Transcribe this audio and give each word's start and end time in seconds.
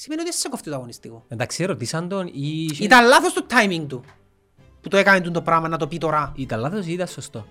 σημαίνει 0.00 0.20
ότι 0.20 0.34
σε 0.34 0.48
κοφτεί 0.48 0.70
το 0.70 0.76
αγωνιστικό. 0.76 1.24
Εντάξει, 1.28 1.64
ρωτήσαν 1.64 2.08
τον 2.08 2.26
ή... 2.26 2.32
είχε- 2.70 2.84
Ήταν 2.84 3.06
λάθος 3.06 3.32
το 3.32 3.46
timing 3.50 3.84
του. 3.88 4.02
Που 4.80 4.88
το 4.88 4.96
έκανε 4.96 5.20
το 5.20 5.42
πράγμα 5.42 5.68
να 5.68 5.76
το 5.76 5.86
πει 5.86 5.98
τώρα. 5.98 6.32
Ήταν 6.36 6.60
λάθος 6.60 6.86
ή 6.86 6.92
ήταν 6.92 7.06
σωστό; 7.06 7.46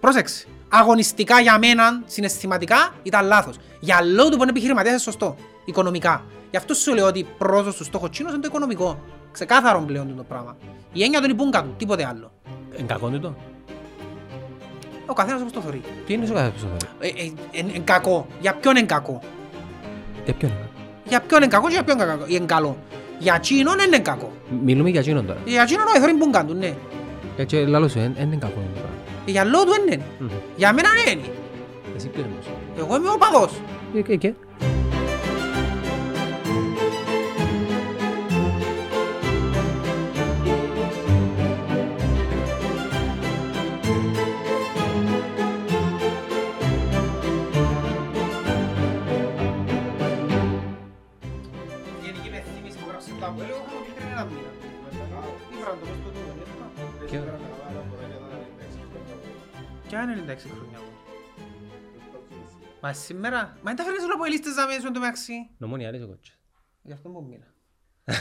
Πρόσεξε. 0.00 0.46
Αγωνιστικά 0.68 1.40
για 1.40 1.58
μένα, 1.58 2.02
συναισθηματικά, 2.06 2.94
ήταν 3.02 3.26
λάθος. 3.26 3.56
Για 3.80 4.02
λόγω 4.02 4.28
του 4.28 4.36
που 4.36 4.42
είναι 4.42 4.50
επιχειρηματίας 4.50 4.92
είναι 4.92 5.02
σωστό. 5.02 5.36
Οικονομικά. 5.64 6.24
Γι' 6.50 6.56
αυτό 6.56 6.74
σου 6.74 6.94
λέω 6.94 7.06
ότι 7.06 7.26
πρώτος 7.38 7.76
του 7.76 7.84
στόχος 7.84 8.10
Τσίνος 8.10 8.32
είναι 8.32 8.40
το 8.40 8.46
οικονομικό. 8.50 9.00
Ξεκάθαρο 9.32 9.80
πλέον 9.80 10.16
το 10.16 10.22
πράγμα. 10.22 10.56
Η 10.92 11.02
έννοια 11.02 11.20
των 11.20 11.30
υπούγκα 11.30 11.62
του, 11.62 11.74
τίποτε 11.78 12.06
άλλο. 12.06 12.32
Εν 12.76 12.86
κακό 12.86 13.08
του 13.08 13.20
το. 13.20 13.34
Ο 15.06 15.12
καθένας 15.12 15.40
όπως 15.40 15.52
το 15.52 15.60
θεωρεί. 15.60 15.82
Τι 16.06 16.12
είναι 16.12 16.24
ο 16.30 16.32
καθένας 16.32 16.52
που 16.60 16.66
το 16.78 16.86
Ε, 16.98 17.06
ε, 17.08 17.32
εν- 17.50 17.70
εν 17.74 17.84
κακό. 17.84 18.26
Για 18.40 18.54
ποιον 18.54 18.76
είναι 18.76 18.86
κακό; 18.86 19.20
Για 20.24 20.34
ποιον 20.34 20.50
είναι. 20.50 20.68
Για 21.04 21.20
ποιον 21.20 21.42
είναι 21.42 21.50
κακός 21.50 21.68
και 21.68 21.74
για 21.74 21.84
ποιον 21.84 21.96
είναι 21.98 22.06
κακός. 22.06 22.28
Είναι 22.28 22.44
καλό. 22.44 22.76
Για 23.18 23.38
Τσίνον 23.40 23.78
είναι 23.86 23.98
κακό. 23.98 24.32
Μιλούμε 24.64 24.90
για 24.90 25.00
εκείνον 25.00 25.26
τώρα. 25.26 25.38
Για 25.44 25.64
Τσίνον 25.64 25.86
όχι, 25.86 25.98
θεωρεί 25.98 26.14
πούγκα 26.14 26.44
του, 26.44 26.54
ναι. 26.54 26.74
Έτσι, 27.36 27.56
λαλό 27.56 27.88
σου, 27.88 27.98
εν 27.98 28.14
είναι 28.20 28.36
κακό 28.36 28.54
το 28.54 28.70
πράγμα. 28.74 28.90
Για 29.26 29.44
λόγω 29.44 29.64
του 29.64 29.72
είναι. 29.86 30.02
Μμμ. 30.18 30.28
Για 30.56 30.72
μένα 30.72 30.88
ναι 30.94 31.10
είναι. 31.10 31.28
Εσύ 31.96 32.08
ποιος 32.08 32.24
είναι. 32.24 32.34
Εγώ 32.78 32.96
είμαι 32.96 33.08
ο 33.08 33.18
παδός. 33.18 33.52
Και, 34.06 34.16
και, 34.16 34.32
Κι 59.94 60.00
αν 60.00 60.10
είναι 60.10 60.32
96 60.32 60.36
χρόνια 60.38 60.78
μου. 60.78 60.92
Μα 62.80 62.92
σήμερα, 62.92 63.38
μα 63.38 63.60
δεν 63.62 63.76
τα 63.76 63.82
φέρνεις 63.82 64.02
όλα 64.02 64.14
από 64.14 64.24
ελίστες 64.24 64.56
αμέσως 64.56 64.82
το 64.82 64.90
μεταξύ. 65.00 65.32
Νομόνια, 65.58 65.88
άρεσε 65.88 66.04
ο 66.04 66.06
κότσος. 66.06 66.38
Γι' 66.82 66.92
αυτό 66.92 67.08
μου 67.08 67.24
μήνα. 67.24 67.46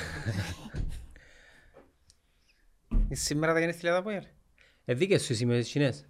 Σήμερα 3.26 3.54
τα 3.54 3.60
γίνεις 3.60 3.78
τηλεάδα 3.78 4.00
από 4.00 4.10
ελ. 4.10 4.24
Ε, 4.86 4.94
δίκες 4.94 5.24
σου 5.24 5.34
εσύ 5.34 5.46
με 5.46 5.60
τις 5.60 5.72
Κινές. 5.72 6.06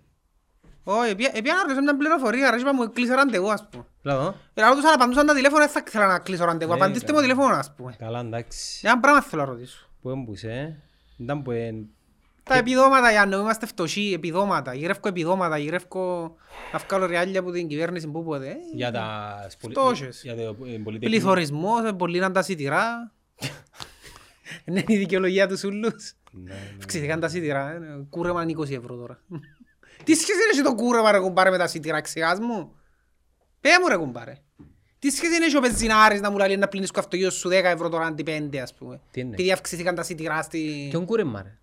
Όχι, 0.83 1.11
επία 1.11 1.53
να 1.53 1.61
ρωτήσω 1.61 1.81
μια 1.81 1.97
πληροφορία, 1.97 2.51
ρε, 2.51 2.59
είπα 2.59 2.73
μου 2.73 2.91
κλείσε 2.91 3.13
ραντεβού, 3.13 3.51
ας 3.51 3.67
πούμε. 3.69 3.85
Λάδω. 4.01 4.35
Ε, 4.53 4.61
ρωτούσα 4.61 4.87
να 4.87 4.93
απαντούσαν 4.93 5.25
τα 5.25 5.33
τηλέφωνα, 5.33 5.59
δεν 5.59 5.69
θα 5.69 5.83
ήθελα 5.87 6.07
να 6.07 6.19
κλείσω 6.19 6.45
ραντεβού. 6.45 6.71
Ναι, 6.71 6.77
Απαντήστε 6.77 7.05
καλά. 7.05 7.17
μου 7.19 7.27
τηλέφωνο, 7.27 7.55
ας 7.55 7.73
πούμε. 7.75 7.95
Καλά, 7.97 8.19
εντάξει. 8.19 8.87
Ένα 8.87 8.99
πράγμα 8.99 9.21
θέλω 9.21 9.41
να 9.41 9.47
ρωτήσω. 9.47 9.89
Πού 10.01 10.09
έμπουσε, 10.09 10.51
ε; 10.51 10.81
Ήταν 11.23 11.41
που 11.41 11.51
εν... 11.51 11.89
Τα 12.43 12.55
επιδόματα, 12.57 13.11
για 13.11 13.25
να 13.25 13.37
είμαστε 13.37 13.65
φτωχοί, 13.65 14.11
επιδόματα. 14.15 14.73
Γυρεύκω 14.73 15.07
επιδόματα, 15.07 15.57
γυρεύκω 15.57 16.35
να 16.73 16.79
βγάλω 16.79 17.05
ρεάλια 17.05 17.39
από 17.39 17.51
την 17.51 17.67
κυβέρνηση 17.67 18.07
που 18.07 18.23
ποτέ. 18.23 18.47
Ε, 18.49 18.55
Για 18.75 18.91
τα... 18.91 19.35
σπολι- 19.49 19.77
Φτώχες. 19.77 20.21
Για 20.23 20.35
το 20.35 20.41
ε, 20.41 20.45
πολυτεχνείο. 20.55 20.99
Πληθωρισμός, 20.99 21.85
ε, 21.85 21.91
πολύ 21.93 22.19
να 22.19 22.31
τα 22.31 22.41
σιτηρά. 22.41 23.11
Είναι 24.65 24.83
η 24.87 24.97
δικαιολογία 24.97 25.47
τους 25.47 25.63
ούλους. 25.63 26.13
Ναι, 26.31 26.51
ναι. 26.53 26.59
Αυξηθήκαν 26.77 27.19
τα 27.19 27.27
σιτηρά. 27.27 27.69
ε, 27.71 27.79
Κούρεμα 28.09 28.43
είναι 28.43 28.53
20 28.57 28.71
ευρώ 28.71 28.95
τώρα. 28.95 29.19
Τι 30.03 30.13
σχέση 30.13 30.39
έχει 30.53 30.61
το 30.61 30.75
κούρεμα 30.75 31.11
ρε 31.11 31.19
κουμπάρε 31.19 31.49
με 31.49 31.57
τα 31.57 31.67
σιτηρά, 31.67 32.01
ξεχάς 32.01 32.39
μου; 32.39 32.71
Πέ 33.61 33.69
μου 33.81 33.87
ρε 33.87 33.95
κουμπάρε. 33.97 34.37
Τι 34.99 35.09
σχέση 35.09 35.43
έχει 35.43 35.57
ο 35.57 35.61
πεζινάρης 35.61 36.21
να 36.21 36.31
μου 36.31 36.37
λέει 36.37 36.57
να 36.57 36.67
πλύνεις 36.67 36.91
το 36.91 36.99
αυτοκίνητο 36.99 37.31
σου 37.35 37.49
10 37.49 37.51
ευρώ 37.51 37.89
τώρα 37.89 38.05
αντί 38.05 38.49
5 38.51 38.57
ας 38.57 38.73
πούμε; 38.73 38.99
Τι 39.11 39.19
είναι; 39.19 39.33
Επειδή 39.33 39.51
αυξηθήκαν 39.51 39.95
τα 39.95 40.03
σιτηρά 40.03 40.41
στη... 40.41 40.87
Ποιον 40.89 41.05
κούρεμα, 41.05 41.41
ρε; 41.41 41.57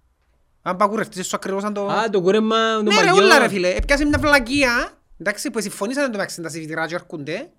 Αν 0.62 0.77
πάω 0.77 0.89
κουρευτείς 0.89 1.27
σου 1.27 1.36
ακριβώς 1.36 1.64
αν 1.64 1.75
το... 1.75 1.86
Α, 1.86 2.11
το 2.11 2.20
κούρεμα 2.20 2.77
του 2.77 2.83
Ναι 2.83 3.00
ρε 3.00 3.06
μαγιό. 3.06 3.14
ούλα 3.25 3.38
ρε 3.38 3.48
φίλε, 3.48 3.69
έπιασες 3.75 4.06
μια 4.09 4.19
βλακεία, 4.19 4.91
εντάξει, 5.19 5.50
που 5.50 5.60
συμφωνήσαν 5.60 6.04
το 6.04 6.10
μεταξύ 6.10 6.43
τα 6.43 6.48
σιτηρά 6.48 6.87
και 6.87 6.94
έρχονται. 6.94 7.50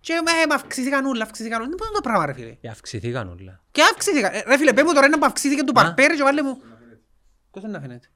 Και 0.00 0.12
με 0.24 0.30
με 0.48 0.54
αυξήθηκαν 0.54 1.06
όλα, 1.06 1.22
αυξήθηκαν 1.22 1.58
όλα. 1.60 1.66
Είναι 1.66 1.76
το 1.94 2.00
πράγμα 2.02 2.26
ρε 2.26 2.32
φίλε. 2.32 2.56
Ε, 2.60 2.68
Αυξηθήκαν 2.68 3.28
όλα. 3.28 3.60
Και 3.70 3.82
αυξήθηκαν. 3.82 4.30
Ε, 4.34 4.42
Ρε 4.46 4.56
φίλε, 4.58 4.72
πέ 4.72 4.82
μου 4.84 4.92
τώρα 4.92 5.06
ένα 5.06 5.18
που 5.18 5.24
αυξήθηκε 5.26 5.62
του 5.64 5.70
Α. 5.80 5.82
παρπέρι 5.82 6.16
και 6.16 6.22
βάλε 6.22 6.42
μου... 6.42 6.60
Πώς 7.50 7.62
είναι 7.62 7.72
να 7.72 7.80
φαίνεται; 7.80 8.08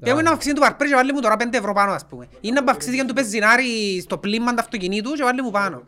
Πέ 0.00 0.12
μου 0.12 0.18
ένα 0.18 0.28
που 0.28 0.34
αυξήθηκε 0.34 0.60
του 0.60 0.66
παρπέρι 0.66 0.90
και 0.90 0.96
βάλε 0.96 1.12
μου 1.12 1.20
τώρα 1.20 1.36
5 1.38 1.52
ευρώ 1.52 1.72
πάνω 1.72 1.92
ας 1.92 2.06
πούμε. 2.06 2.28
Είναι 2.40 2.54
να 2.60 2.64
που 2.64 2.70
αυξήθηκε 2.70 3.04
του 3.04 3.14
πεζινάρι 3.14 4.00
στο 4.00 4.18
πλήμμα 4.18 4.54
του 4.54 4.60
αυτοκινήτου 4.60 5.12
και 5.12 5.22
βάλε 5.22 5.42
μου 5.42 5.50
πάνω. 5.50 5.82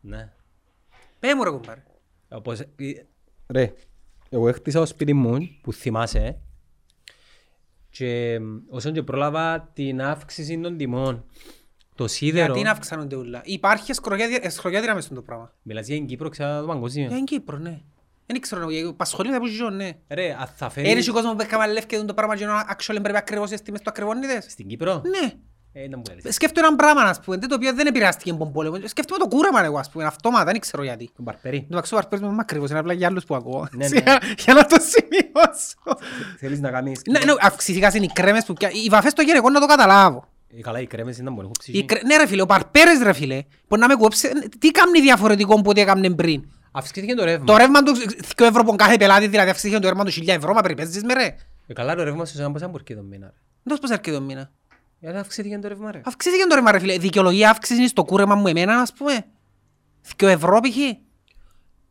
Ναι. 0.00 0.32
Πέ 1.20 1.34
μου 1.34 1.44
ρε 1.44 1.50
κουμπάρε. 1.50 1.82
Όπως... 2.28 2.60
ε, 2.60 2.66
Ρε, 3.48 3.72
εγώ 4.34 4.48
έχτισα 4.48 4.78
το 4.78 4.86
σπίτι 4.86 5.12
μου 5.12 5.48
που 5.62 5.72
θυμάσαι 5.72 6.38
και 7.90 8.40
όσον 8.68 8.92
και 8.92 9.02
πρόλαβα 9.02 9.70
την 9.72 10.02
αύξηση 10.02 10.60
των 10.60 10.76
τιμών. 10.76 11.24
Το 11.94 12.08
σίδερο... 12.08 12.44
Γιατί 12.44 12.62
να 12.62 12.70
αυξάνονται 12.70 13.16
όλα; 13.16 13.40
Υπάρχει 13.44 13.90
εσχρογιάδια 14.42 14.94
μες 14.94 15.04
στο 15.04 15.22
πράγμα. 15.22 15.52
Μιλάς 15.62 15.86
για 15.86 15.96
την 15.96 16.06
Κύπρο, 16.06 16.28
ξέρω 16.28 16.60
το 16.60 16.66
παγκοσμίο. 16.66 17.06
Για 17.06 17.16
την 17.16 17.24
Κύπρο, 17.24 17.58
ναι. 17.58 17.80
Δεν 18.26 18.40
ξέρω, 18.40 18.68
πασχολεί 18.96 19.28
με 19.28 19.34
τα 19.34 19.40
που 19.40 19.46
ζω, 19.46 19.70
ναι. 19.70 19.90
Ρε, 20.08 20.36
αν 20.38 20.46
θα 20.46 20.72
Είναι 20.76 20.82
και 20.82 20.88
φέρεις 20.88 21.08
ο 21.08 21.12
κόσμος 21.12 21.34
που 21.34 21.40
εκμεταλλεύεται 21.42 22.04
το 22.04 22.14
πράγμα 22.14 22.36
και 22.36 22.44
ενώ 22.44 22.54
actually 22.54 22.98
πρέπει 23.02 23.16
ακριβώς 23.16 23.50
οι 23.50 23.62
τιμές 23.62 23.80
του 23.80 23.90
ακριβώνιδες. 23.90 24.44
στην 24.48 24.66
Κύπρο, 24.66 25.02
Ναι. 25.04 25.32
Ε, 25.76 25.88
να 25.88 25.96
μου 25.96 26.02
κάνεις. 26.08 26.34
Σκέφτομαι 26.34 26.66
ένα 26.66 26.76
πράγμα, 26.76 27.00
ας 27.02 27.20
πούμε, 27.20 27.38
το 27.38 27.54
οποίο 27.54 27.74
δεν 27.74 27.86
επηρεάστηκε 27.86 28.30
από 28.30 28.38
τον 28.38 28.52
πόλεμο. 28.52 28.76
Σκέφτομαι 28.84 29.18
το 29.20 29.28
κούραμα, 29.28 29.64
εγώ, 29.64 29.78
ας 29.78 29.90
πούμε, 29.90 30.04
αυτόματα, 30.04 30.44
δεν 30.44 30.60
ξέρω 30.60 30.82
γιατί. 30.82 31.10
Τον 31.16 31.24
Παρπέρι. 31.24 31.58
Το 31.60 31.66
μεταξύ 31.68 31.94
ο 31.94 31.96
Βαρπέρης 31.96 32.24
με 32.24 32.30
μακρύβος, 32.32 32.70
είναι 32.70 32.78
απλά 32.78 32.92
για 32.92 33.06
άλλους 33.06 33.24
που 33.24 33.34
ακούω. 33.34 33.68
Ναι, 33.72 33.88
ναι. 33.88 33.98
Για- 34.00 34.20
Για 34.38 34.54
να 34.54 34.66
το 34.66 34.76
σημειώσω. 34.80 36.00
Θέλεις 36.38 36.60
να 36.60 36.70
κάνεις... 36.70 37.00
Ναι, 37.10 37.18
ναι, 37.18 37.32
αυξηθήκαν 37.40 38.02
οι 38.02 38.06
κρέμες 38.08 38.44
που 38.44 38.52
πια... 38.52 38.70
Οι 38.70 38.88
βαφές 38.88 39.10
στο 39.10 39.22
γυναικών 39.22 39.52
να 39.52 39.60
το 39.60 39.66
καταλάβω. 39.66 40.28
Ε, 40.56 40.60
Καλά, 40.60 40.80
οι 40.80 40.86
κρέμες 40.86 41.16
είναι 41.18 41.24
να 41.28 41.34
μπορούν 41.34 41.50
να 41.58 41.64
έχουν 41.64 41.74
Οι 41.74 41.84
ψυχή. 41.86 42.00
κρέ- 42.00 42.02
Ναι 42.12 42.16
ρε 42.22 42.26
φίλε, 42.26 42.42
ο 42.42 42.46
Παρπέρες 42.46 43.02
ρε 43.02 43.12
φίλε, 43.12 43.42
μπορεί 43.68 43.80
να 43.80 43.88
με 43.88 43.94
κόψει, 43.94 44.28
τι 44.58 44.70
κάνει 44.70 45.00
διαφορετικό 45.00 45.54
από 45.58 45.70
ό,τι 45.70 45.80
έκαμε 45.80 46.10
πριν; 46.10 46.44
Αυξήθηκε 46.72 47.14
το 47.14 47.24
ρεύμα. 47.24 47.44
Το 47.44 47.56
ρεύμα 47.56 47.82
του 47.82 47.92
2 48.36 48.44
ευρώ 48.44 48.60
από 48.60 48.74
κάθε 48.76 48.96
πελάτη, 48.96 49.26
δηλαδή 49.26 49.50
αυξήθηκε 49.50 49.80
το 49.80 49.88
ρεύμα 49.88 50.04
του 50.04 50.10
1000 50.12 50.28
ευρώ, 50.28 50.54
μα 50.54 50.60
περιπέζεις 50.60 51.02
με 51.02 51.14
ρε. 51.14 51.34
Ε, 51.66 51.72
Καλά, 51.72 51.94
το 51.94 52.02
ρεύμα 52.02 52.24
σου 52.24 52.36
σαν 52.36 52.52
πόσα 52.52 52.68
μπορκεί 52.68 52.94
το 52.94 53.02
μήνα. 53.02 53.26
ρε. 53.26 53.32
Δεν 53.62 53.78
πώς 53.78 53.90
έρχεται 53.90 54.10
το 54.16 54.20
μήνα. 54.20 54.50
Γιατί 55.04 55.18
αυξήθηκε 55.18 55.58
το 55.58 55.68
ρεύμα, 55.68 55.90
ρε. 55.92 56.00
Αυξήθηκε 56.04 56.44
το 56.46 56.54
ρεύμα 56.54 56.70
ρε 56.72 56.78
φίλε, 56.78 56.98
δικαιολογία 56.98 57.50
αύξησης 57.50 57.78
είναι 57.78 57.88
στο 57.88 58.04
κούρεμα 58.04 58.34
μου 58.34 58.46
εμένα, 58.46 58.74
ας 58.80 58.92
πούμε. 58.92 59.26
2 60.16 60.26
ευρώ 60.28 60.60
π.χ. 60.60 60.76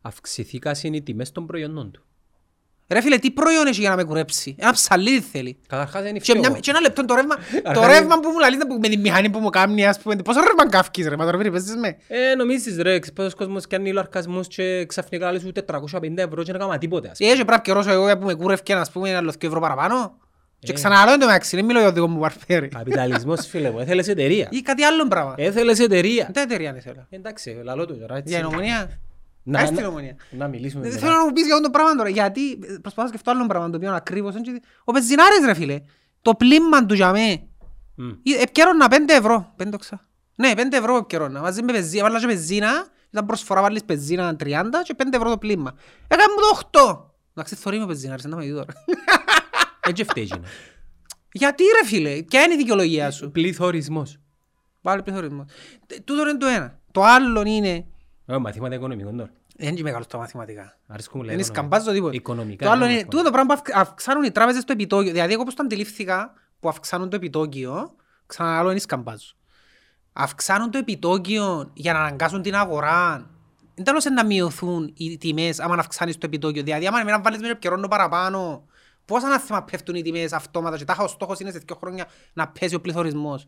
Αυξηθήκαν 0.02 0.74
οι 0.82 1.02
τιμές 1.02 1.32
των 1.32 1.46
προϊόντων 1.46 1.90
του. 1.90 2.04
Ρε 2.88 3.00
φίλε, 3.00 3.18
τι 3.18 3.30
προϊόν 3.30 3.66
έχει 3.66 3.80
για 3.80 3.90
να 3.90 3.96
με 3.96 4.04
κουρέψει; 4.04 4.54
Ένα 4.58 4.72
ψαλίδι 4.72 5.20
θέλει. 5.20 5.58
Καταρχάς 5.68 6.08
είναι 6.08 6.18
Και, 6.18 6.32
μια, 6.32 6.42
φτιαγό. 6.42 6.60
και 6.60 6.70
ένα 6.70 6.80
λεπτό 6.80 7.04
το 7.04 7.14
ρεύμα, 7.14 7.36
το 7.62 7.80
Αρχά- 7.80 7.86
ρεύμα 7.86 8.20
που 8.20 8.28
μου 8.28 8.38
λαλείς 8.38 8.58
που- 8.68 8.78
με 8.80 8.88
τη 8.88 8.96
μηχανή 8.96 9.30
που 9.30 9.38
μου 9.38 9.50
κάνει, 9.50 9.86
ας 9.86 10.00
πούμε. 10.00 10.16
Πόσο 10.16 10.40
ρεύμα 10.40 10.68
καύκεις 10.68 11.06
ρε, 11.08 11.16
μα 11.16 11.24
τώρα 11.24 11.36
περιπέζεις 11.36 11.76
με. 11.76 11.96
Ε, 12.08 12.34
νομίζεις 12.34 12.76
ρε, 12.76 12.82
ξέρεις 12.98 13.12
πόσος 13.12 13.34
κόσμος 13.34 13.66
κάνει 13.66 13.92
λαρκασμούς 13.92 14.46
και 14.46 14.84
ξαφνικά 14.86 15.32
λες 15.32 15.44
ούτε 15.44 15.60
450 15.62 16.16
ευρώ 16.16 16.42
και 16.42 16.52
να 16.52 16.58
κάνουμε 16.58 16.78
τίποτε. 16.78 17.08
ας 17.08 17.18
πούμε. 17.18 17.30
Έχει 17.30 17.44
πρέπει 17.44 17.62
καιρός 17.62 17.86
εγώ 17.86 18.18
που 18.18 18.26
με 18.26 18.34
κούρευκε, 18.34 18.74
ας 18.74 18.90
πούμε, 18.90 19.08
ένα 19.08 19.18
άλλο 19.18 19.30
2 19.30 19.46
ευρώ 19.46 19.60
παραπάνω. 19.60 20.18
Και 20.64 20.70
Ε. 20.70 20.74
ξαναλέω 20.74 21.14
εν 21.14 21.20
τω 21.20 21.26
μεταξύ, 21.26 21.56
δεν 21.56 21.64
μιλώ 21.64 21.78
για 21.78 21.88
το 21.88 21.94
δικό 21.94 22.08
μου 22.08 22.20
παρφέρι. 22.20 22.68
Καπιταλισμός 22.68 23.46
φίλε 23.46 23.70
μου, 23.70 23.78
έθελες 23.78 24.08
εταιρεία. 24.08 24.48
Ή 24.50 24.60
κάτι 24.60 24.82
άλλο 24.82 25.08
πράγμα. 25.08 25.34
Έθελες 25.36 25.78
εταιρεία. 25.78 26.28
Δεν 26.32 26.42
εταιρεία 26.44 26.68
είναι 26.68 26.80
θέλω. 26.80 27.06
Εντάξει, 27.10 27.60
λαλό 27.64 27.86
του 27.86 27.98
τώρα 27.98 28.16
έτσι. 28.16 28.32
Για 28.34 28.42
νομονία. 28.42 28.98
Να- 29.46 29.60
Ας 29.60 29.68
την 29.70 29.80
να- 29.82 29.88
ομονία. 29.88 30.16
Να 30.30 30.48
μιλήσουμε 30.48 30.82
Δεν 30.82 30.92
μετά. 30.92 31.06
Θέλω 31.06 31.18
να 31.18 31.24
μου 31.26 31.32
πεις 31.32 31.44
για 31.44 31.54
αυτό 31.54 31.66
το 31.66 31.70
πράγμα 31.72 31.94
τώρα, 31.94 32.08
γιατί 32.08 32.50
ε, 32.50 32.56
προσπαθώ 32.80 33.02
να 33.02 33.08
σκεφτώ 33.08 33.30
άλλο 33.30 33.46
πράγμα 33.46 33.70
το 33.70 33.76
οποίο 33.76 33.88
είναι 33.88 33.96
ακριβώς. 33.96 34.34
είναι 34.34 34.42
και- 34.42 34.62
Ο 34.84 34.92
πεζινάρης 34.92 35.44
ρε 35.44 35.54
φίλε, 35.54 35.80
το 36.22 36.34
πλήμμα 36.34 36.86
του 36.86 36.94
για 36.94 37.10
με, 37.12 37.42
Μμ. 37.94 38.10
επικαιρώνα 38.40 38.88
5 38.88 38.94
ευρώ, 39.14 39.52
πέντε 39.56 39.74
οξά. 39.76 40.00
Ναι, 40.34 40.52
5 40.56 40.76
ευρώ 40.76 40.96
επικαιρώνα, 40.96 41.40
μαζί 41.40 41.62
με 41.62 41.72
πεζίνα, 41.72 42.02
βάλα 42.02 42.20
και 42.20 42.26
πεζίνα, 42.26 42.86
ήταν 43.12 43.26
προσφορά 43.26 43.60
βάλεις 43.60 43.84
πεζίνα 43.84 44.36
30 44.36 44.82
και 44.84 44.94
5 44.94 45.16
ευρώ 45.16 45.30
το 45.30 45.38
πλήμμα. 45.38 45.74
Έκανε 46.08 46.32
μου 46.36 46.40
το 46.40 46.48
8. 46.48 47.12
Εντάξει, 47.36 47.54
θωρεί 47.54 47.78
με 47.78 47.86
πεζίναρης, 47.86 48.22
δεν 48.22 48.30
θα 48.32 48.36
με 48.38 48.44
δει 48.44 48.50
τώρα. 48.52 48.72
Έτσι 49.88 50.04
φταίει 50.04 50.24
εκείνο. 50.24 50.42
Γιατί 51.32 51.62
ρε 51.80 51.86
φίλε, 51.88 52.22
ποια 52.22 52.42
είναι 52.42 52.54
η 52.54 52.56
δικαιολογία 52.56 53.10
σου; 53.10 53.30
Πληθωρισμός. 53.30 54.16
Βάλε 54.82 55.02
πληθωρισμός. 55.02 55.46
Ε, 55.86 55.98
Τούτο 56.00 56.22
είναι 56.28 56.38
το 56.38 56.46
ένα. 56.46 56.78
Το 56.92 57.02
άλλο 57.02 57.42
είναι, 57.46 57.84
Ε, 58.26 58.38
μαθήματα 58.38 58.74
οικονομικών 58.74 59.16
τώρα. 59.16 59.30
δεν 59.56 59.68
είναι 59.72 59.82
μεγάλος 59.82 60.06
στα 60.06 60.18
μαθηματικά. 60.18 60.78
Αρέσκουν 60.86 61.20
μου 61.20 61.26
λέει. 61.26 61.36
Δεν 61.36 61.44
οικονομικά. 61.44 61.76
σκαμπάζω 61.76 61.92
τίποτα. 61.96 62.14
Οικονομικά. 62.14 62.64
Το 62.64 62.70
άλλο 62.70 62.84
είναι 62.84 62.92
είναι, 62.92 63.02
μαθήματα. 63.04 63.16
τούτο 63.16 63.24
το 63.24 63.30
πράγμα 63.30 63.54
που 63.54 63.60
αυξ- 63.60 63.76
αυξάνουν 63.88 64.24
οι 64.24 64.30
τράπεζες 64.30 64.64
το 64.64 64.72
επιτόκιο. 64.72 65.12
Δηλαδή, 65.12 65.32
εγώ 65.32 65.40
όπως 65.42 65.54
το 65.54 65.62
αντιλήφθηκα 65.62 66.32
που 66.60 66.68
αυξάνουν 66.68 67.08
το 67.10 67.16
επιτόκιο, 67.16 67.94
ξαναλέω 68.26 68.70
είναι 68.70 68.80
σκαμπάζω. 68.80 69.34
Αυξάνουν 70.12 70.70
το 70.70 70.78
επιτόκιο 70.78 71.70
για 71.74 71.92
να 71.92 71.98
αναγκάσουν 71.98 72.42
την 72.42 72.54
αγορά. 72.54 73.30
Δεν 73.74 73.84
τέλος 73.84 74.04
να 74.04 74.24
μειωθούν 74.24 74.92
οι 74.96 75.18
τιμές 75.18 75.60
άμα 75.60 75.74
αυξάνεις 75.74 76.18
το 76.18 76.26
επιτόκιο. 76.26 76.62
Δηλαδή, 76.62 76.86
άμα 76.86 77.00
εμένα 77.00 77.20
βάλεις 77.20 77.40
με 77.40 77.48
επικαιρώνω 77.48 77.88
παραπάνω, 77.88 78.66
πώς 79.04 79.22
ανάθεμα 79.22 79.62
πέφτουν 79.62 79.94
οι 79.94 80.02
τιμές 80.02 80.32
αυτόματα 80.32 80.76
και 80.76 80.84
τάχα 80.84 81.02
ο 81.02 81.08
στόχος 81.08 81.40
είναι 81.40 81.50
σε 81.50 81.58
δύο 81.58 81.76
χρόνια 81.76 82.06
να 82.32 82.48
πέσει 82.48 82.74
ο 82.74 82.80
πληθωρισμός. 82.80 83.46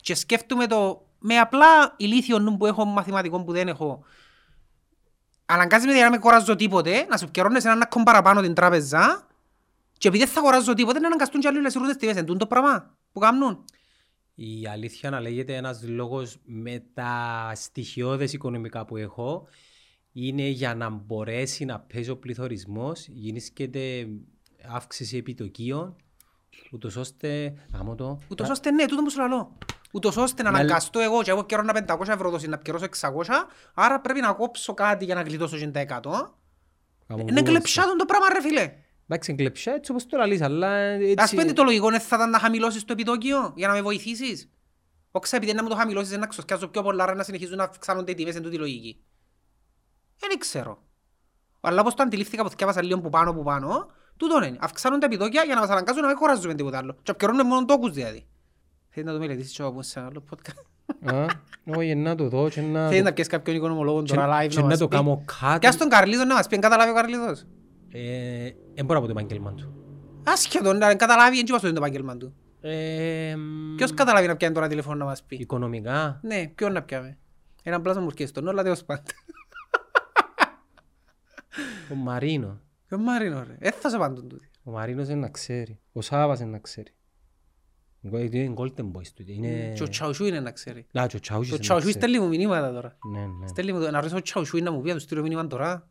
Και 0.00 0.14
σκέφτομαι 0.14 0.66
το 0.66 1.06
με 1.18 1.38
απλά 1.38 1.94
ηλίθιο 1.96 2.38
νου 2.38 2.56
που 2.56 2.66
έχω 2.66 2.84
μαθηματικό 2.84 3.44
που 3.44 3.52
δεν 3.52 3.68
έχω 3.68 4.04
αναγκάζει 5.46 5.86
με 5.86 5.92
για 5.92 6.04
να 6.04 6.10
μην 6.10 6.20
κοράζω 6.20 6.56
τίποτε, 6.56 7.06
να 7.10 7.16
σου 7.16 7.30
πιερώνεις 7.30 7.64
έναν 7.64 7.82
άκκον 7.82 8.02
παραπάνω 8.02 8.40
την 8.40 8.54
τράπεζα 8.54 9.26
και 9.98 10.08
επειδή 10.08 10.24
δεν 10.24 10.32
θα 10.32 10.40
κοράζω 10.40 10.74
τίποτε 10.74 10.98
να 10.98 11.06
αναγκαστούν 11.06 11.40
και 11.40 11.48
άλλοι 11.48 11.60
να 11.60 11.70
σύρουν 11.70 11.86
τις 11.86 11.96
τιμές. 11.96 12.16
Εν 12.16 12.38
το 12.38 12.46
πράγμα 12.46 12.96
που 13.12 13.20
κάνουν. 13.20 13.64
Η 14.34 14.66
αλήθεια 14.66 15.10
να 15.10 15.20
λέγεται 15.20 15.56
ένας 15.56 15.82
λόγος 15.82 16.38
με 16.44 16.84
τα 16.94 17.52
στοιχειώδες 17.54 18.32
οικονομικά 18.32 18.84
που 18.84 18.96
έχω 18.96 19.46
είναι 20.12 20.46
για 20.46 20.74
να 20.74 20.88
μπορέσει 20.88 21.64
να 21.64 21.80
παίζει 21.80 22.10
ο 22.10 22.16
πληθωρισμός, 22.16 23.06
γίνεται 23.08 24.08
αύξηση 24.66 25.16
επιτοκίων, 25.16 25.96
ούτως 26.72 26.96
ώστε... 26.96 27.54
Άμω 27.72 27.94
το... 27.94 28.18
Ούτως 28.28 28.50
ώστε 28.50 28.70
ναι, 28.70 28.86
τούτο 28.86 29.02
μου 29.02 29.10
σου 29.10 29.18
λαλώ. 29.18 29.58
Ούτως 29.92 30.16
ώστε 30.16 30.42
να 30.42 30.50
Με- 30.50 30.58
αναγκαστώ 30.58 31.00
εγώ 31.00 31.22
και 31.22 31.30
εγώ 31.30 31.44
καιρό 31.44 31.62
να 31.62 31.84
500 31.86 32.08
ευρώ 32.08 32.30
δώσει 32.30 32.48
να 32.48 32.58
πιερώσω 32.58 32.86
600, 33.00 33.10
άρα 33.74 34.00
πρέπει 34.00 34.20
να 34.20 34.32
κόψω 34.32 34.74
κάτι 34.74 35.04
για 35.04 35.14
να 35.14 35.22
γλιτώσω 35.22 35.56
90%. 35.56 35.64
Κάμω 37.06 37.24
Είναι 37.28 37.40
Google 37.40 37.44
κλεψά 37.44 37.84
τον 37.86 37.96
το 37.96 38.04
πράγμα 38.04 38.28
ρε 38.32 38.40
φίλε. 38.40 38.72
Εντάξει, 39.08 39.30
είναι 39.30 39.42
κλεψά 39.42 39.72
έτσι 39.72 39.90
όπως 39.90 40.06
το 40.06 40.16
λαλείς, 40.16 40.40
αλλά 40.42 40.68
Ας 40.68 41.00
έτσι... 41.00 41.36
πέντε 41.36 41.52
το 41.52 41.62
λογικό 41.62 41.88
είναι 41.88 41.98
θα 41.98 42.16
ήταν 42.16 42.30
να 42.30 42.38
χαμηλώσεις 42.38 42.84
το 42.84 42.92
επιτόκιο 42.92 43.52
για 43.56 43.68
να 43.68 43.74
με 43.74 43.82
βοηθήσεις. 43.82 44.50
Όχι 45.10 45.36
επειδή 45.36 45.52
να 45.52 45.62
μου 45.62 45.68
το 45.68 45.74
χαμηλώσεις 45.74 46.16
να 46.16 46.26
ξοσκιάζω 46.26 46.68
πιο 46.68 46.82
πολλά 46.82 47.02
άρα 47.02 47.14
να 47.14 47.22
συνεχίζουν 47.22 47.56
να 47.56 47.64
αυξάνονται 47.64 48.10
οι 48.10 48.14
τιμές 48.14 48.36
εν 48.36 48.42
τούτη 48.42 48.56
λογική. 48.58 49.04
Δεν 50.16 50.38
ξέρω. 50.38 50.82
Αλλά 51.60 51.80
όπως 51.80 51.94
το 51.94 52.02
αντιλήφθηκα 52.02 52.42
που 52.42 52.48
θυκεύασα 52.48 52.82
λίγο 52.82 53.00
που 53.00 53.08
πάνω 53.08 53.34
που 53.34 53.42
πάνω, 53.42 53.90
τούτο 54.18 54.44
είναι. 54.44 54.56
Αυξάνουν 54.60 55.00
τα 55.00 55.06
επιτόκια 55.06 55.42
για 55.44 55.54
να 55.54 55.60
μας 55.60 55.70
αναγκάζουν 55.70 56.00
να 56.02 56.06
μην 56.08 56.16
χωράζουμε 56.16 56.54
τίποτα 56.54 56.78
άλλο. 56.78 56.96
Και 57.02 57.10
απκαιρώνουμε 57.10 57.44
μόνο 57.44 57.64
τόκους 57.64 57.92
δηλαδή. 57.92 58.26
Θέλεις 58.88 59.08
να 59.08 59.14
το 59.14 59.18
μελετήσεις 59.20 59.52
και 59.56 59.62
όπως 59.62 59.86
σε 59.86 60.00
άλλο 60.00 60.24
podcast. 60.30 60.64
Α, 61.14 61.24
Όχι, 61.76 61.94
να 61.94 62.14
το 62.14 62.28
δω 62.28 62.48
και 62.48 62.60
να... 62.60 62.82
Θέλεις 62.86 62.98
το- 62.98 63.04
να 63.04 63.12
πιέσεις 63.12 63.32
κάποιον 63.32 63.56
οικονομολόγο 63.56 64.02
και- 64.02 64.14
τώρα 64.14 64.38
live 64.42 64.48
και 64.48 64.56
να 64.56 64.62
να 64.62 64.68
μας 64.68 64.78
το 64.78 64.88
πει; 64.88 64.96
κάνω 64.96 65.24
κάτι. 65.40 65.58
Πιάσ' 65.58 65.76
τον 65.76 65.88
Καρλίδο 65.88 66.24
να 66.24 66.34
μας 66.34 66.46
πει, 66.46 66.54
εν 66.54 66.60
καταλάβει 66.60 66.90
ο 66.90 66.94
Καρλίδος. 66.94 67.44
Ε, 67.92 68.50
Δεν 68.74 68.84
μπορώ 68.84 68.98
από 68.98 69.08
το 69.08 69.14
επάγγελμα 69.18 69.52
του. 69.54 69.72
Άσχετον, 70.26 70.78
να 70.78 70.94
καταλάβει, 70.94 71.36
δεν 71.36 71.44
είπα 71.48 71.58
στο 71.58 71.66
είναι 71.68 71.78
το 71.78 71.84
επάγγελμα 71.84 72.16
του. 72.16 72.34
Ε, 72.60 73.34
μ, 73.36 73.74
Ποιος 73.76 73.94
καταλάβει 73.94 74.26
να 74.26 74.36
πιάνει 74.36 74.54
τώρα 74.54 74.68
τηλέφωνο 74.68 74.96
να 74.96 75.04
μας 75.04 75.22
πει; 75.22 75.36
Οικονομικά. 75.36 76.20
Ναι, 76.22 76.46
ποιον 76.54 76.72
να 76.72 76.82
πιάμε; 76.82 77.18
Έναν 77.62 77.82
πλάσμα 77.82 78.02
μουρκέστον, 78.02 78.46
όλα 78.48 78.62
τέλος 78.62 78.84
πάντων. 78.84 79.04
Ο 81.92 81.94
Μαρίνο. 81.94 82.60
Ποιον 82.88 83.00
Μάρινο 83.02 83.42
ρε, 83.46 83.56
δεν 83.58 83.72
θα 83.72 83.90
σε 83.90 83.98
πάντων 83.98 84.28
τούτοι. 84.28 84.50
Ο 84.62 84.70
Μαρίνος 84.70 85.08
είναι 85.08 85.20
να 85.20 85.28
ξέρει. 85.28 85.78
Ο 85.92 86.00
Σάβας 86.00 86.40
είναι 86.40 86.50
να 86.50 86.58
ξέρει. 86.58 86.92
Είναι 88.00 88.54
Golden 88.56 88.82
Boys 88.92 89.06
του. 89.14 89.24
Είναι... 89.26 89.72
Και 89.76 89.82
ο 89.82 89.88
Τσαουσού 89.88 90.24
είναι 90.24 90.40
να 90.40 90.50
ξέρει. 90.50 90.86
Να, 90.92 91.06
και 91.06 91.16
ο 91.16 91.20
Τσάουσης 91.20 91.48
Και 91.48 91.54
ο 91.54 91.56
είναι 91.56 91.68
να 91.68 91.74
Τσαουσού 91.80 91.88
ξέρει. 91.88 92.04
στέλνει 92.04 92.18
μου 92.18 92.28
μηνύματα 92.28 92.72
τώρα. 92.72 92.98
Ναι, 93.12 93.26
ναι. 93.26 93.46
Στέλνει 93.46 93.72
μου, 93.72 93.78
να 93.78 93.90
ρωτήσω 94.00 94.16
ο 94.16 94.22
Τσαουσού 94.22 94.62
να 94.62 94.72
μου 94.72 94.80
πει, 94.80 94.88
να 94.88 94.94
του 94.94 95.00
στείλω 95.00 95.22
μήνυμα 95.22 95.46
τώρα. 95.46 95.88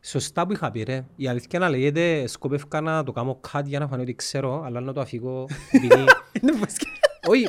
Σωστά 0.00 0.46
που 0.46 0.52
είχα 0.52 0.70
πει 0.70 0.82
ρε. 0.82 1.04
Η 1.16 1.28
αλήθεια 1.28 1.58
να 1.58 1.68
λέγεται 1.68 2.26
σκοπεύκα 2.26 2.80
να 2.80 3.02
το 3.04 3.12
κάνω 3.12 3.34
κάτι 3.52 3.68
για 3.68 3.78
να 3.78 3.88
φανεί 3.88 4.02
ότι 4.02 4.14
ξέρω, 4.14 4.62
αλλά 4.62 4.80
να 4.80 4.92
το 4.92 5.00
αφήγω 5.00 5.46
επειδή... 5.72 5.94
Είναι 6.40 6.52
πως 6.58 6.76
και- 6.76 6.86
Όχι, 7.28 7.46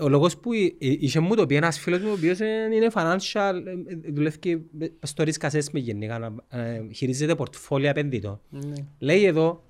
ο 0.00 0.08
λόγος 0.08 0.36
που 0.38 0.52
εί- 0.52 0.76
εί- 0.78 1.02
είχε 1.02 1.20
μου 1.20 1.34
το 1.34 1.46
πει 1.46 1.54
ένας 1.54 1.78
φίλος 1.78 2.00
μου 2.00 2.08
ο 2.10 2.12
οποίος 2.12 2.40
ε, 2.40 2.68
είναι 2.74 2.88
financial, 2.94 3.60
ε, 3.66 3.70
ε, 4.06 4.10
δουλεύει 4.12 4.70
στο 5.02 5.24
risk 5.24 5.50
assessment 5.50 5.72
γενικά, 5.80 6.18
να, 6.18 6.34
ε, 6.60 6.80
χειρίζεται 6.94 7.34
πορτφόλια 7.34 7.90
επενδυτών. 7.90 8.40
Ναι. 8.50 8.72
Λέει 8.98 9.24
εδώ 9.24 9.64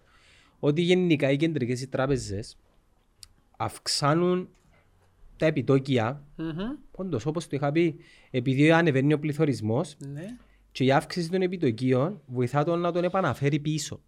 ότι 0.61 0.83
γενικά 0.83 1.31
οι 1.31 1.37
κεντρικές 1.37 1.81
οι 1.83 1.89
τράπεζες 1.89 2.57
αυξάνουν 3.57 4.49
τα 5.37 5.47
επιτόκια, 5.47 6.25
Μμμ. 6.37 6.59
όντως 6.91 7.27
όπως 7.27 7.45
το 7.47 7.57
είχα 7.57 7.73
πει, 7.73 7.97
επειδή 8.31 8.71
ανεβαίνει 8.73 9.13
ο 9.13 9.19
πληθωρισμός 9.19 9.97
Ναι. 10.13 10.37
και 10.73 10.85
η 10.85 10.93
αύξηση 10.93 11.31
των 11.31 11.43
επιτοκίων 11.43 12.21
βοηθά 12.27 12.65
τον 12.65 12.81
να 12.81 12.93
τον 12.93 13.05
επαναφέρει 13.05 13.59
πίσω. 13.59 14.01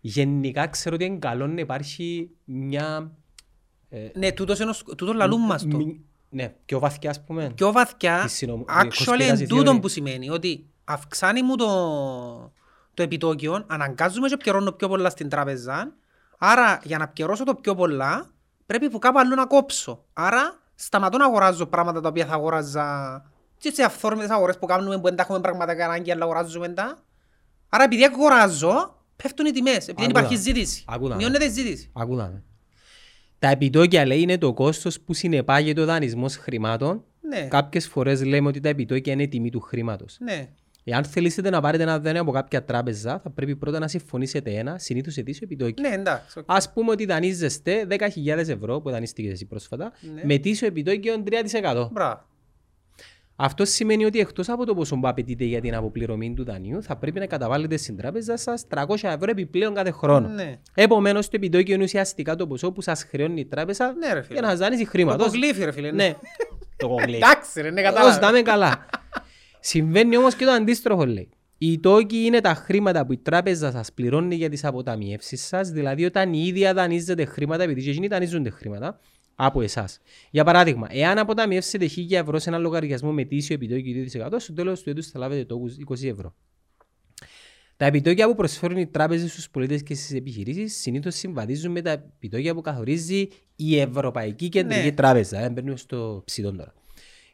Γενικά 0.00 0.66
ξέρω 0.66 0.94
ότι 0.94 1.04
είναι 1.04 1.18
καλό 1.18 1.46
να 1.46 1.60
υπάρχει 1.60 2.30
μια... 2.44 3.16
ε, 3.94 4.10
Ναι, 4.14 4.32
τούτος 4.32 4.58
είναι 4.58 4.70
ο 4.70 4.72
σκ- 4.72 4.94
τούτος 4.96 5.14
λαλούν 5.14 5.40
μας 5.40 5.66
το. 5.68 5.76
μη- 5.76 6.00
Ναι, 6.28 6.54
πιο 6.64 6.78
βαθιά 6.78 7.10
ας 7.10 7.24
πούμε. 7.24 7.50
Πιο 7.54 7.72
βαθιά, 7.72 8.20
Της 8.22 8.32
συνομ- 8.32 8.68
actually 8.70 9.12
conspiracy 9.20 9.36
είναι 9.36 9.46
τούτον 9.46 9.76
theory. 9.76 9.80
που 9.80 9.88
σημαίνει 9.88 10.30
ότι 10.30 10.66
αυξάνει 10.84 11.42
μου 11.42 11.56
το, 11.56 11.66
το 12.94 13.02
επιτόκιο, 13.02 13.64
αναγκάζουμε 13.66 14.28
και 14.28 14.36
πιερώνω 14.36 14.72
πιο 14.72 14.88
πολλά 14.88 15.10
στην 15.10 15.28
τράπεζα, 15.28 15.92
άρα 16.38 16.80
για 16.84 16.98
να 16.98 17.08
πιερώσω 17.08 17.44
το 17.44 17.54
πιο 17.54 17.74
πολλά 17.74 18.30
πρέπει 18.66 18.90
που 18.90 18.98
κάπου 18.98 19.18
αλλού 19.18 19.34
να 19.34 19.46
κόψω. 19.46 20.04
Άρα 20.12 20.58
σταματώ 20.74 21.18
να 21.18 21.24
αγοράζω 21.24 21.66
πράγματα 21.66 22.00
τα 22.00 22.08
οποία 22.08 22.26
θα 22.26 22.32
αγοράζα 22.34 23.22
και 23.58 23.70
σε 23.74 23.82
αυθόρμητες 23.82 24.30
αγορές 24.30 24.58
που 24.58 24.66
κάνουμε 24.66 24.96
που 24.96 25.02
δεν 25.02 25.16
τα 25.16 25.22
έχουμε 25.22 25.40
πραγματικά 25.40 25.84
ανάγκη 25.84 26.12
αλλά 26.12 26.22
αγοράζουμε 26.24 26.68
τα. 26.68 26.98
Άρα 27.68 27.84
επειδή 27.84 28.04
αγοράζω 28.04 28.96
πέφτουν 29.16 29.46
οι 29.46 29.50
τιμές, 29.50 29.88
επειδή 29.88 29.94
δεν 30.06 30.08
Άκουα. 30.08 30.20
υπάρχει 30.20 30.36
ζήτηση. 30.36 30.84
Άκουα. 30.88 31.14
Μειώνεται 31.16 31.44
η 31.44 31.48
ζήτηση. 31.48 31.90
Άκου 31.92 32.14
δαμέ. 32.14 32.42
Τα 33.42 33.48
επιτόκια 33.50 34.06
λέει 34.06 34.20
είναι 34.20 34.38
το 34.38 34.52
κόστος 34.52 35.00
που 35.00 35.14
συνεπάγεται 35.14 35.80
ο 35.80 35.84
δανεισμός 35.84 36.36
χρημάτων. 36.36 37.04
Ναι, 37.20 37.40
Κάποιες 37.50 37.86
φορές 37.88 38.24
λέμε 38.24 38.48
ότι 38.48 38.60
τα 38.60 38.68
επιτόκια 38.68 39.12
είναι 39.12 39.22
η 39.22 39.28
τιμή 39.28 39.50
του 39.50 39.60
χρήματος. 39.60 40.16
ναι. 40.20 40.48
Εάν 40.84 41.04
θελήσετε 41.04 41.50
να 41.50 41.60
πάρετε 41.60 41.82
ένα 41.82 41.98
δάνειο 41.98 42.20
από 42.22 42.30
κάποια 42.30 42.64
τράπεζα, 42.64 43.20
θα 43.22 43.30
πρέπει 43.30 43.56
πρώτα 43.56 43.78
να 43.78 43.88
συμφωνήσετε 43.88 44.50
ένα 44.50 44.78
συνήθως 44.78 45.16
ετήσιο 45.16 45.40
επιτόκιο. 45.50 45.88
Ναι, 45.88 45.94
εντάξει. 45.94 46.38
οκ. 46.38 46.44
Ας 46.48 46.72
πούμε 46.72 46.90
ότι 46.90 47.04
δανείζεστε 47.04 47.86
10.000 47.90 48.48
ευρώ 48.48 48.80
που 48.80 48.90
δανείστηκες 48.90 49.32
εσύ 49.32 49.44
πρόσφατα, 49.46 49.92
Ναι. 50.14 50.20
με 50.24 50.34
ετήσιο 50.34 50.66
επιτόκιο 50.66 51.22
3%. 51.22 51.88
Μπράβο. 51.92 52.20
Αυτό 53.36 53.64
σημαίνει 53.64 54.04
ότι 54.04 54.18
εκτός 54.18 54.48
από 54.48 54.66
το 54.66 54.74
ποσό 54.74 54.96
που 54.96 55.08
απαιτείται 55.08 55.44
για 55.44 55.60
την 55.60 55.74
αποπληρωμή 55.74 56.34
του 56.34 56.44
δανείου, 56.44 56.82
θα 56.82 56.96
πρέπει 56.96 57.18
να 57.18 57.26
καταβάλλετε 57.26 57.76
στην 57.76 57.96
τράπεζα 57.96 58.36
σας 58.36 58.64
300 58.74 58.84
ευρώ 59.02 59.30
επιπλέον 59.30 59.74
κάθε 59.74 59.90
χρόνο. 59.90 60.28
Ναι. 60.28 60.58
Επομένως, 60.74 61.24
το 61.28 61.36
επιτόκιο 61.36 61.74
είναι 61.74 61.84
ουσιαστικά 61.84 62.34
το 62.36 62.46
ποσό 62.46 62.72
που 62.72 62.80
σας 62.80 63.02
χρεώνει 63.02 63.40
η 63.40 63.44
τράπεζα 63.46 63.92
Ναι, 63.98 64.12
ρε 64.12 64.22
φίλε. 64.22 64.32
για 64.32 64.42
να 64.42 64.48
σας 64.48 64.58
δανείσει 64.58 64.84
Το 64.84 64.90
χρήματος. 64.90 65.26
κογλίφι, 65.26 65.64
ρε 65.64 65.72
φίλε. 65.72 65.90
Ναι, 65.90 66.14
το 66.76 66.88
κογλίφι. 66.88 67.16
Εντάξει 67.16 67.60
ρε, 67.60 67.70
ναι 67.70 67.80
Ως 67.80 67.86
να 67.86 67.92
κατάλαβα. 67.92 68.28
είμαι 68.28 68.42
καλά. 68.42 68.86
Συμβαίνει 69.60 70.16
όμως 70.16 70.34
και 70.34 70.44
το 70.44 70.50
αντίστροφο 70.50 71.06
λέει. 71.06 71.28
Οι 71.58 71.78
τόκοι 71.80 72.16
είναι 72.24 72.40
τα 72.40 72.54
χρήματα 72.54 73.06
που 73.06 73.12
η 73.12 73.16
τράπεζα 73.18 73.70
σας 73.70 73.92
πληρώνει 73.92 74.34
για 74.34 74.48
τις 74.48 74.64
αποταμιεύσεις 74.64 75.46
σας, 75.46 75.68
δηλαδή 75.70 76.04
όταν 76.04 76.32
η 76.32 76.44
ίδια 76.46 76.74
δανείζετε 76.74 77.24
χρήματα, 77.24 77.62
επειδή 77.62 77.82
και 77.82 77.90
εκείνοι 77.90 78.06
δανείζονται 78.06 78.50
χρήματα, 78.50 78.98
από 79.46 79.62
εσάς. 79.62 80.00
Για 80.30 80.44
παράδειγμα, 80.44 80.86
εάν 80.90 81.18
αποταμιεύσετε 81.18 81.86
1000 81.86 82.18
ευρώ 82.18 82.38
σε 82.38 82.48
ένα 82.48 82.58
λογαριασμό 82.58 83.12
με 83.12 83.24
τήσιο 83.24 83.54
επιτόκιο 83.54 83.92
2%, 83.94 84.40
στο 84.40 84.52
τέλος 84.52 84.82
του 84.82 84.90
έτους 84.90 85.06
θα 85.06 85.18
λάβετε 85.18 85.44
τόκους 85.44 85.76
20 85.88 86.08
ευρώ. 86.08 86.34
Τα 87.76 87.84
επιτόκια 87.84 88.26
που 88.26 88.34
προσφέρουν 88.34 88.76
οι 88.76 88.86
τράπεζες 88.86 89.30
στους 89.30 89.50
πολίτες 89.50 89.82
και 89.82 89.94
στις 89.94 90.12
επιχειρήσεις 90.12 90.80
συνήθως 90.80 91.14
συμβαδίζουν 91.14 91.72
με 91.72 91.82
τα 91.82 91.90
επιτόκια 91.90 92.54
που 92.54 92.60
καθορίζει 92.60 93.28
η 93.56 93.78
Ευρωπαϊκή 93.78 94.48
Κεντρική 94.48 94.84
Ναι. 94.84 94.92
Τράπεζα. 94.92 95.40
Δεν 95.40 95.52
μπαίνουμε 95.52 95.76
στο 95.76 96.22
ψητό 96.24 96.52
τώρα. 96.52 96.74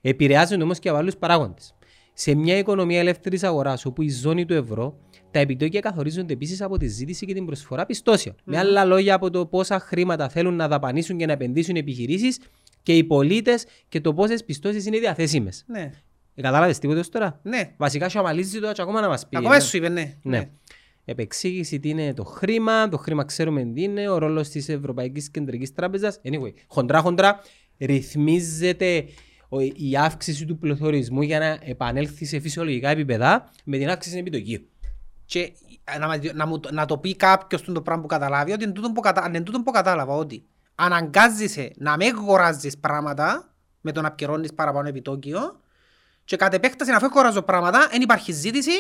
Επηρεάζονται 0.01 0.63
όμως 0.63 0.79
και 0.79 0.89
από 0.89 0.99
άλλους 0.99 1.17
παράγοντες. 1.17 1.75
Σε 2.13 2.35
μια 2.35 2.59
οικονομία 2.59 2.99
ελεύθερης 2.99 3.43
αγοράς, 3.43 3.85
όπου 3.85 4.03
η 4.03 4.09
ζώνη 4.09 4.45
του 4.47 4.55
ευρώ, 4.55 4.99
τα 5.39 5.45
επιτόκια 5.45 5.81
καθορίζονται 5.81 6.33
επίσης 6.33 6.61
από 6.63 6.77
τη 6.77 6.87
ζήτηση 6.87 7.27
και 7.27 7.35
την 7.35 7.47
προσφορά 7.47 7.87
πιστώσεων. 7.87 8.35
Με 8.45 8.59
άλλα 8.59 8.85
λόγια, 8.85 9.15
από 9.15 9.31
το 9.31 9.47
πόσα 9.47 9.79
χρήματα 9.79 10.29
θέλουν 10.29 10.55
να 10.55 10.69
δαπανίσουν 10.69 11.17
και 11.17 11.27
να 11.27 11.33
επενδύσουν 11.33 11.77
οι 11.77 11.79
επιχειρήσεις 11.79 12.39
και 12.83 12.97
οι 12.97 13.05
πολίτες 13.05 13.67
και 13.89 14.01
το 14.01 14.15
πόσες 14.15 14.45
πιστώσεις 14.45 14.87
είναι 14.87 14.99
διαθέσιμες. 14.99 15.65
Ναι, 15.67 15.91
Κατάλαβες 16.43 16.79
τίποτε 16.79 16.99
ως 16.99 17.09
τώρα; 17.09 17.41
ναι. 17.43 17.75
Βασικά, 17.77 18.09
σου 18.09 18.19
αμαλίζει 18.19 18.61
το 18.61 18.73
και 18.73 18.83
ακόμα 18.83 19.01
να 19.01 19.09
μας 19.09 19.29
πει. 19.29 19.37
Ακόμα 19.37 19.57
ε. 19.57 19.61
σου 19.61 19.77
είπε, 19.77 19.89
ναι. 19.89 20.15
Ναι. 20.23 20.49
Επεξήγηση 21.05 21.81
τι 21.81 21.89
είναι 21.89 22.15
το 22.15 22.25
χρήμα, 22.25 22.89
το 22.89 22.97
χρήμα 22.97 23.25
ξέρουμε 23.25 23.65
τι 23.75 23.83
είναι, 23.83 24.09
ο 24.09 24.19
ρόλος 24.19 24.49
της 24.49 24.69
Ευρωπαϊκής 24.69 25.31
Κεντρικής 25.31 25.73
Τράπεζας. 25.73 26.21
Anyway, 26.25 26.53
χοντρά-χοντρά 26.67 27.41
ρυθμίζεται 27.79 29.05
ο- 29.49 29.61
η 29.61 29.97
αύξηση 29.99 30.45
του 30.45 30.59
πληθωρισμού 30.59 31.23
για 31.23 31.39
να 31.39 31.59
επανέλθει 31.65 32.25
σε 32.25 32.41
φυσιολογικά 32.41 32.89
επίπεδα 32.89 33.51
με 33.65 33.79
την 33.79 33.89
αύξηση 33.89 34.19
επιτοκίου. 34.19 34.69
Και 35.29 35.53
να, 35.99 36.07
μα- 36.07 36.33
να, 36.35 36.47
μου 36.47 36.61
το- 36.61 36.73
να 36.73 36.85
το 36.87 36.99
πει 36.99 37.17
κάποιος 37.17 37.63
το 37.63 37.83
πράγμα 37.83 38.03
που 38.03 38.09
καταλάβει, 38.09 38.53
ότι 38.53 38.65
εν 38.65 38.73
τούτον 38.73 38.93
που, 38.93 39.01
κατα... 39.01 39.23
αν 39.23 39.35
εν 39.35 39.43
τούτον 39.45 39.63
που 39.63 39.71
κατάλαβα, 39.71 40.15
ότι 40.15 40.45
αναγκάζεσαι 40.75 41.73
να 41.77 41.97
μην 41.97 42.17
αγοράζεις 42.17 42.79
πράγματα 42.79 43.53
με 43.81 43.93
το 43.93 44.01
να 44.01 44.13
πιερώνεις 44.13 44.55
παραπάνω 44.55 44.89
επιτόκιο 44.89 45.61
και 46.25 46.37
κατ' 46.37 46.55
επέκταση 46.55 46.91
αφού 46.93 47.07
αγοράζω 47.07 47.43
πράγματα, 47.43 47.89
δεν 47.91 48.01
υπάρχει 48.01 48.33
ζήτηση, 48.33 48.71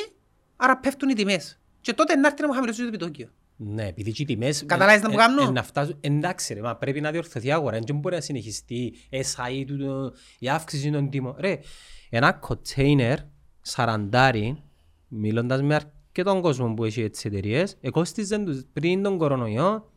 άρα 0.57 0.79
πέφτουν 0.79 1.09
οι 1.09 1.15
τιμές. 1.15 1.59
Και 1.81 1.93
τότε 1.93 2.17
να 2.17 2.27
έρθει 2.27 2.41
να 2.41 2.47
μου 2.47 2.53
χαμηλώσει 2.55 2.81
το 2.81 2.87
επιτόκιο. 2.87 3.29
Ναι, 3.57 3.87
επειδή 3.87 4.13
και 4.13 4.23
οι 4.23 4.25
τιμές... 4.25 4.65
Καταλάβεις 4.67 5.03
να 5.03 5.11
μου 5.11 5.17
κάνω; 5.17 5.51
να 5.51 5.63
φτάσουν, 5.63 5.99
εντάξει 6.01 6.55
ρε, 6.55 6.61
μα 6.61 6.77
πρέπει 6.77 7.01
να 7.01 7.11
διορθωθεί 7.11 7.47
η 7.47 7.53
αγορά, 7.53 7.79
δεν 7.87 7.97
μπορεί 7.97 8.15
να 8.15 8.21
συνεχιστεί 8.21 8.95
SAE, 9.11 9.65
του, 9.67 9.79
το- 9.79 10.13
η 10.39 10.49
αύξηση 10.49 10.91
των 10.91 11.11
τιμών. 11.11 11.35
Ρε, 11.39 11.59
ένα 12.11 12.33
κοτέινερ 12.33 13.19
σαραντάρι, 13.61 14.63
μιλώντας 15.09 15.63
με 15.63 15.81
αρκετόν 16.21 16.41
κόσμο 16.43 16.75
που 16.75 16.85
έχει 16.85 17.03
έτσι 17.03 17.29
εταιρείες, 17.29 17.77
εκόστιζαν 17.81 18.45
τους 18.45 18.65
πριν 18.73 19.03
τον 19.03 19.19
κορονοϊό, 19.19 19.91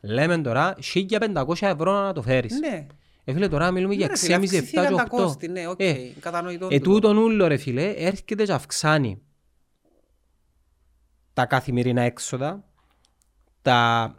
λέμε 0.00 0.38
τώρα, 0.38 0.74
1500 0.94 1.66
ευρώ 1.66 1.92
να 1.92 2.12
το 2.12 2.22
φέρεις. 2.22 2.58
Ναι. 2.60 2.86
Ε, 3.24 3.32
φίλε, 3.32 3.48
τώρα 3.48 3.70
μιλούμε 3.70 3.94
για 3.94 4.06
Ναι, 4.06 4.12
ρε 4.12 4.18
φίλε, 4.18 4.34
6,5, 4.36 4.40
7 4.40 4.44
αυξηθήκαν 4.44 4.86
και 4.88 4.94
τα 4.94 5.02
8. 5.02 5.08
κόστη, 5.08 5.48
ναι, 5.48 5.66
οκ, 5.68 5.80
Ε, 5.80 5.94
κατανοητό 6.20 6.68
Ε, 6.70 6.78
τούτο. 6.78 6.90
τούτον 6.92 7.16
ούλο 7.16 7.46
ρε 7.46 7.56
φίλε, 7.56 7.88
έρχεται 7.96 8.44
και 8.44 8.52
αυξάνει 8.52 9.22
τα 11.32 11.46
καθημερινά 11.46 12.02
έξοδα, 12.02 12.64
τα, 13.62 14.14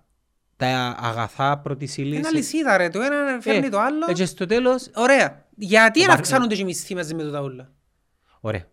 τα 0.56 0.96
αγαθά 1.00 1.58
πρώτης 1.60 1.98
ύλης. 1.98 2.18
Είναι 2.18 2.27
αλυσίδα 2.27 2.77
ρε, 2.77 2.89
το 2.89 3.01
ένα 3.01 3.39
φέρνει 3.41 3.65
Ε, 3.65 3.70
το 3.70 3.79
άλλο. 3.79 4.06
ε, 4.10 4.13
και 4.13 4.25
στο 4.25 4.46
τέλος, 4.46 4.89
Ωραία. 4.96 5.48
Γιατί 5.56 6.00
να 6.00 6.03
Υπάρχει- 6.06 6.22
αυξάνονται 6.22 6.56
και 6.56 6.62
οι 6.62 6.65
μισθοί 6.65 6.96
μαζί 6.96 7.15
με 7.15 7.24
τούτα 7.24 7.41
όλα. 7.41 7.72
ωραία. 8.39 8.65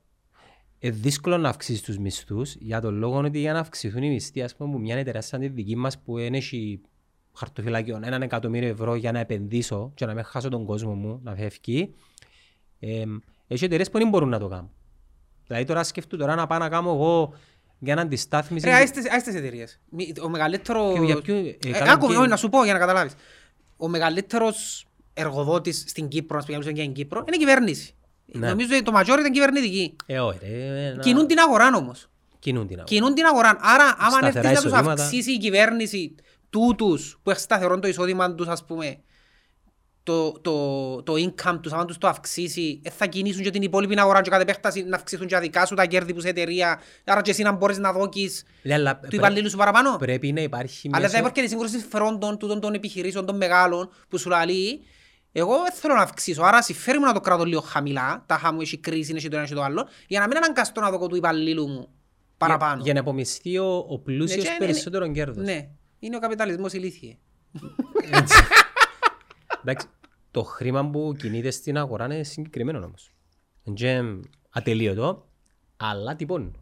Ε, 0.78 0.90
δύσκολο 0.90 1.38
να 1.38 1.48
αυξήσεις 1.48 1.82
τους 1.82 1.98
μισθούς 1.98 2.54
για 2.54 2.80
τον 2.80 2.94
λόγο 2.94 3.18
ότι 3.18 3.38
για 3.38 3.52
να 3.52 3.58
αυξηθούν 3.58 4.02
οι 4.02 4.08
μισθοί 4.10 4.42
ας 4.42 4.56
πούμε 4.56 4.72
που 4.72 4.78
μια 4.80 4.96
εταιρεία 4.96 5.20
σαν 5.20 5.40
τη 5.40 5.48
δική 5.48 5.76
μας 5.76 5.98
που 5.98 6.16
δεν 6.16 6.34
έχει 6.34 6.80
χαρτοφυλάκιο 7.32 8.00
έναν 8.04 8.22
εκατομμύριο 8.22 8.68
ευρώ 8.68 8.94
για 8.94 9.12
να 9.12 9.18
επενδύσω 9.18 9.92
και 9.94 10.06
να 10.06 10.14
μην 10.14 10.24
χάσω 10.24 10.48
τον 10.48 10.64
κόσμο 10.64 10.94
μου 10.94 11.20
να 11.22 11.34
φεύγει 11.34 11.94
ε, 12.80 13.04
έχει 13.46 13.64
εταιρείες 13.64 13.90
που 13.90 13.98
δεν 13.98 14.08
μπορούν 14.08 14.28
να 14.28 14.38
το 14.38 14.48
κάνουν. 14.48 14.70
Δηλαδή 15.46 15.64
τώρα 15.64 15.84
σκέφτομαι 15.84 16.22
τώρα 16.22 16.34
να 16.34 16.46
πάω 16.46 16.58
να 16.58 16.68
κάνω 16.68 16.90
εγώ 16.90 17.32
για 17.78 17.94
να 17.94 18.00
αντιστάθμιση. 18.02 18.66
Ρε, 18.66 18.72
άιστες 18.74 19.10
άιστες 19.10 19.34
εταιρείες. 19.34 19.80
Μη- 19.90 20.12
Ο 20.22 20.28
μεγαλύτερος... 20.28 20.98
Και 20.98 21.04
για 21.04 21.20
ποιο- 21.20 21.36
ε, 21.36 21.48
Ε, 21.64 21.70
κάνουν 21.70 21.88
άκου, 21.88 22.06
και- 22.08 22.16
όχι, 22.16 22.28
να 22.28 22.36
σου 22.36 22.48
πω 22.48 22.64
για 22.64 22.72
να 22.72 22.78
καταλάβεις. 22.78 23.14
Ο 23.76 23.88
μεγαλύτερος 23.88 24.86
εργοδότης 25.14 25.84
στην 25.86 26.08
Κύπρο, 26.08 26.36
να 26.36 26.42
σου 26.42 26.48
μιλήσουμε 26.50 26.74
για 26.74 26.84
την 26.84 26.92
Κύπρο, 26.92 27.24
είναι 27.26 27.36
η 27.36 27.38
κυβέρνηση. 27.38 27.94
Ναι. 28.26 28.48
Νομίζω 28.48 28.68
ότι 28.74 28.82
το 28.82 28.92
majority 28.96 29.18
είναι 29.18 29.30
κυβερνητική. 29.30 29.96
Ε, 30.06 30.18
όχι 30.20 30.38
ρε, 30.42 30.92
να- 30.96 31.02
Κινούν 31.02 31.26
την 31.26 31.38
αγορά 31.38 31.70
όμως. 31.76 32.08
Κινούν 32.38 32.66
την 32.66 32.76
αγορά. 32.76 32.94
Κινούν 32.94 33.14
την 33.14 33.24
αγορά. 33.24 33.56
Άρα, 33.60 33.94
άμα 33.98 34.10
Σταθερά 34.10 34.28
έρθεις 34.38 34.44
να 34.44 34.52
τους 34.54 34.64
εισοδήματα. 34.70 35.02
αυξήσει 35.02 35.32
η 35.32 35.38
κυβέρνηση 35.38 36.14
τούτους 36.50 37.18
που 37.22 37.30
έχει 37.30 37.40
σταθερό 37.40 37.78
το 37.78 37.88
εισόδημα 37.88 38.34
τους, 38.34 38.46
ας 38.48 38.64
πούμε, 38.64 38.96
το, 40.02 40.32
το, 40.32 41.02
το 41.02 41.12
income 41.12 41.58
τους, 41.62 41.72
άμα 41.72 41.84
τους 41.84 41.98
το 41.98 42.08
αυξήσει, 42.08 42.80
ε, 42.84 42.90
θα 42.90 43.06
κινήσουν 43.06 43.42
και 43.42 43.50
την 43.50 43.62
υπόλοιπη 43.62 44.00
αγορά 44.00 44.20
και 44.22 44.30
κατ' 44.30 44.40
επέκταση 44.40 44.82
να 44.82 44.96
αυξηθούν 44.96 45.26
και 45.26 45.38
δικά 45.38 45.66
σου 45.66 45.74
τα 45.74 45.84
κέρδη 45.86 46.14
που 46.14 46.20
σε 46.20 46.28
εταιρεία. 46.28 46.80
Άρα 47.04 47.22
και 47.22 47.30
εσύ 47.30 47.42
να 47.42 47.52
μπορείς 47.52 47.78
να 47.78 47.92
δώκεις 47.92 48.44
Ναι, 48.62 48.74
αλλά 48.74 48.92
του 48.94 49.00
πρέ- 49.00 49.12
υπαλλήλου 49.12 49.50
σου 49.50 49.56
παραπάνω. 49.56 49.96
Πρέπει 49.96 50.32
να 50.32 50.40
υπάρχει 50.40 50.88
Αλλά 50.92 50.96
θα 50.96 51.00
μέσω- 51.02 51.16
υπάρχει 51.18 51.34
και 51.34 51.40
η 51.40 51.48
σύγκρουση 51.48 51.78
συμφερόντων 51.78 52.38
τούτων 52.38 52.60
των 52.60 52.74
επιχειρήσεων 52.74 53.26
των 53.26 53.36
μεγάλων 53.36 53.90
που 54.08 54.18
σου 54.18 54.28
λέει 54.30 54.80
εγώ 55.38 55.62
δεν 55.62 55.72
θέλω 55.72 55.94
να 55.94 56.00
αυξήσω, 56.02 56.42
άρα 56.42 56.62
συμφέρει 56.62 56.98
μου 56.98 57.04
να 57.04 57.12
το 57.12 57.20
κρατώ 57.20 57.44
λίγο 57.44 57.60
χαμηλά, 57.60 58.22
τα 58.26 58.38
χάμου 58.38 58.60
έχει 58.60 58.78
κρίση, 58.78 59.12
έχει 59.16 59.28
το 59.28 59.36
ένα 59.36 59.46
και 59.46 59.54
το 59.54 59.62
άλλο, 59.62 59.88
για 60.06 60.20
να 60.20 60.26
μην 60.26 60.36
αναγκαστώ 60.36 60.80
να 60.80 60.90
δω 60.90 61.06
του 61.06 61.16
υπαλλήλου 61.16 61.68
μου 61.68 61.88
παραπάνω. 62.36 62.74
Για, 62.74 62.82
για 62.84 62.94
να 62.94 63.00
απομισθεί 63.00 63.58
ο, 63.58 63.76
ο 63.88 63.98
πλούσιος 63.98 64.44
Ναι, 64.44 64.50
και- 64.50 64.56
περισσότερο 64.58 65.12
κέρδος. 65.12 65.44
Ναι, 65.44 65.68
είναι 65.98 66.16
ο 66.16 66.18
καπιταλισμός 66.18 66.72
ηλίθιε. 66.72 67.18
Έτσι. 68.12 68.42
Εντάξει, 69.64 69.86
το 70.30 70.42
χρήμα 70.42 70.90
που 70.90 71.14
κινείται 71.18 71.50
στην 71.50 71.78
αγορά 71.78 72.04
είναι 72.04 72.22
συγκεκριμένο 72.22 72.84
όμως. 72.84 73.12
Είναι 73.62 74.20
ατελείωτο, 74.50 75.26
αλλά 75.76 76.16
τυπών. 76.16 76.60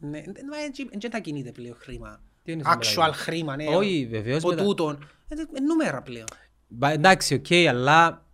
Ναι, 0.00 0.22
δεν 1.00 1.10
τα 1.10 1.18
κινείται 1.18 1.52
πλέον 1.52 1.76
χρήμα. 1.78 2.20
Τι 2.42 2.52
είναι 2.52 2.62
Actual 2.66 2.78
σήμερα, 2.84 3.12
χρήμα, 3.12 3.56
ναι. 3.56 3.64
Όχι, 3.76 4.08
βεβαίως 4.10 4.44
Ο 4.44 4.48
μετά- 4.48 4.62
τούτον. 4.62 5.08
Ε, 5.28 5.34
ε, 5.34 5.60
νούμερα 5.60 6.02
πλέον. 6.02 6.26
Μπα- 6.68 6.90
Εντάξει, 6.92 7.34
οκ, 7.34 7.68
αλλά 7.68 8.24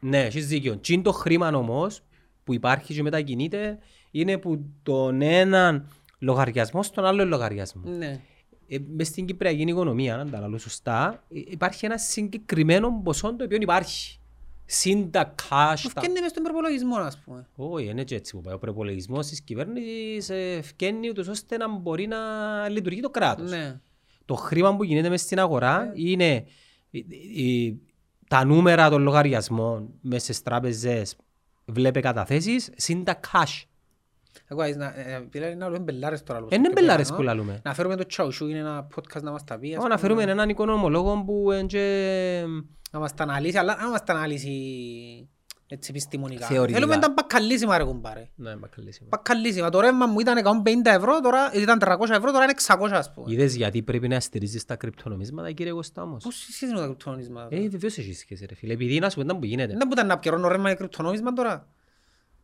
ναι, 0.00 0.22
έχεις 0.24 0.46
δίκιο. 0.46 0.76
Τι 0.76 0.92
είναι 0.92 1.02
το 1.02 1.12
χρήμα 1.12 1.48
όμως 1.48 2.00
που 2.44 2.54
υπάρχει 2.54 2.94
και 2.94 3.02
μετακινείται 3.02 3.78
είναι 4.10 4.38
που 4.38 4.64
τον 4.82 5.22
έναν 5.22 5.88
λογαριασμό 6.18 6.82
στον 6.82 7.04
άλλο 7.04 7.24
λογαριασμό. 7.24 7.82
Ναι. 7.90 8.20
Ε, 8.68 8.78
μες 8.96 9.06
στην 9.06 9.26
Κυπριακή 9.26 9.62
οικονομία, 9.62 10.16
αν 10.18 10.30
τα 10.30 10.48
λέω 10.48 10.58
σωστά, 10.58 11.24
ε, 11.34 11.40
υπάρχει 11.44 11.84
ένα 11.86 11.98
συγκεκριμένο 11.98 13.00
ποσό 13.04 13.34
το 13.36 13.44
οποίο 13.44 13.58
υπάρχει. 13.60 14.16
Συν 14.64 15.10
τα 15.10 15.34
cash, 15.34 15.74
Που 15.82 15.88
τα... 15.94 16.00
φκένει 16.00 16.20
μες 16.20 16.30
στον 16.30 16.42
προπολογισμό, 16.42 16.96
ας 16.96 17.18
πούμε. 17.18 17.46
Όχι, 17.56 17.86
είναι 17.86 18.04
και 18.04 18.14
έτσι 18.14 18.32
που 18.36 18.40
πάει. 18.40 18.54
Ο 18.54 18.58
προπολογισμός 18.58 19.26
της 19.26 19.40
κυβέρνησης 19.42 20.30
ε, 20.30 20.60
φκένει 20.62 21.08
ούτως 21.08 21.28
ώστε 21.28 21.56
να 21.56 21.68
μπορεί 21.68 22.06
να 22.06 22.18
λειτουργεί 22.68 23.00
το 23.00 23.10
κράτος. 23.10 23.50
Ναι. 23.50 23.80
Το 24.24 24.34
χρήμα 24.34 24.76
που 24.76 24.84
γίνεται 24.84 25.08
μέσα 25.08 25.24
στην 25.24 25.38
αγορά 25.38 25.92
είναι 25.94 26.24
η- 26.34 26.34
η- 26.34 26.44
τα 28.28 28.44
νούμερα 28.44 28.90
των 28.90 29.02
λογαριασμών 29.02 29.88
μέσα 30.00 30.24
στις 30.24 30.42
τράπεζες 30.42 31.16
βλέπε 31.64 32.00
καταθέσεις 32.00 32.70
συν 32.76 33.04
τα 33.04 33.20
cash. 33.32 33.62
Εγώ, 34.48 34.62
ε, 34.62 34.74
να- 34.76 34.94
ε, 34.98 35.26
δηλαδή, 35.30 35.54
να 35.54 35.68
λέμε 35.68 35.84
μπελάρες 35.84 36.22
τώρα. 36.22 36.46
Ε, 36.48 36.54
Είναι 36.54 36.70
μπελάρες 36.72 37.12
που 37.12 37.22
λαλούμε. 37.22 37.60
Να 37.64 37.74
φέρουμε 37.74 37.96
το 37.96 38.06
Τσαουσού, 38.06 38.46
είναι 38.48 38.58
ένα 38.58 38.86
podcast 38.94 39.22
να 39.22 39.30
μας 39.30 39.44
τα 39.44 39.58
πει. 39.58 39.68
ας 39.74 39.76
Ω, 39.76 39.80
Να 39.80 39.84
πούμε. 39.86 39.98
φέρουμε 39.98 40.22
έναν 40.22 40.48
οικονομολόγο 40.48 41.22
που 41.24 41.52
είναι 41.52 41.66
και 41.66 42.44
Να 42.90 42.98
μας 42.98 43.14
τα 43.14 43.22
αναλύσει, 43.22 43.58
αλλά 43.58 43.76
να 43.76 43.90
μας 43.90 44.04
τα 44.04 44.12
αναλύσει 44.12 44.50
έτσι 45.72 45.90
επιστημονικά. 45.90 46.46
Θεωρητικά. 46.46 46.78
Θέλουμε 46.78 46.98
τα 46.98 47.10
μπακαλίσιμα 47.16 47.78
ρε 47.78 47.84
κουμπάρε. 47.84 48.28
Ναι, 48.34 48.56
μπακαλίσιμα. 48.56 49.08
Μπακαλίσιμα. 49.10 49.70
Το 49.70 49.80
ρεύμα 49.80 50.06
μου 50.06 50.20
ήταν 50.20 50.62
150 50.64 50.70
ευρώ, 50.84 51.20
τώρα 51.20 51.50
ήταν 51.54 51.78
300 51.80 52.10
ευρώ, 52.10 52.32
τώρα 52.32 52.44
είναι 52.44 52.54
600 52.66 52.88
ας 52.92 53.12
πούμε. 53.12 53.32
Είδες 53.32 53.54
γιατί 53.54 53.82
πρέπει 53.82 54.08
να 54.08 54.20
στηρίζεις 54.20 54.64
τα 54.64 54.76
κρυπτονομίσματα 54.76 55.52
κύριε 55.52 55.72
Κωστά 55.72 56.02
όμως; 56.02 56.24
Πώς 56.24 56.34
σχέση 56.34 56.72
με 56.72 56.78
τα 56.78 56.84
κρυπτονομίσματα; 56.84 57.56
Ε, 57.56 57.68
βεβαίως 57.68 57.98
έχει 57.98 58.14
σχέση 58.14 58.46
ρε 58.46 58.54
φίλε. 58.54 58.72
Επειδή 58.72 58.98
να 58.98 59.10
σου 59.10 59.24
πω 59.24 59.38
που 59.38 59.44
γίνεται. 59.44 59.74
Δεν 59.76 59.86
μπορεί 59.86 60.06
να 60.06 60.18
πιερώνω 60.18 60.48
ρεύμα 60.48 60.66
για 60.66 60.76
κρυπτονομίσμα 60.76 61.32
τώρα. 61.32 61.68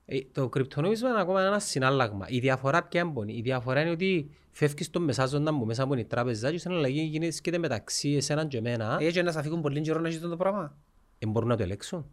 Ε, 0.05 0.19
το 0.33 0.49
κρυπτονόμισμα 0.49 1.09
είναι 1.09 1.21
ακόμα 1.21 1.43
ένα 1.43 1.59
συνάλλαγμα. 1.59 2.27
Η 2.29 2.39
διαφορά 2.39 2.83
ποια 2.83 3.01
είναι 3.01 3.33
Η 3.33 3.41
διαφορά 3.41 3.81
είναι 3.81 3.91
ότι 3.91 4.31
φεύγεις 4.51 4.87
στον 4.87 5.03
μεσάζοντα 5.03 5.59
που 5.59 5.65
μέσα 5.65 5.83
από 5.83 5.95
την 5.95 6.09
τράπεζα 6.09 6.49
και 6.49 6.55
η 6.55 6.59
συναλλαγή 6.59 7.01
γίνεται 7.01 7.59
μεταξύ 7.59 8.09
εσέναν 8.09 8.49
και 8.49 8.57
εμένα. 8.57 8.97
Έτσι 9.01 9.19
Ε, 9.19 9.23
να 9.23 9.33
σας 9.33 9.43
φύγουν 9.43 9.61
πολύ 9.61 9.81
καιρό 9.81 10.01
να 10.01 10.09
έχεις 10.09 10.21
το 10.21 10.37
πράγμα. 10.37 10.77
Ε, 11.19 11.27
μπορούν 11.27 11.49
να 11.49 11.57
το 11.57 11.63
ελέγξουν. 11.63 12.07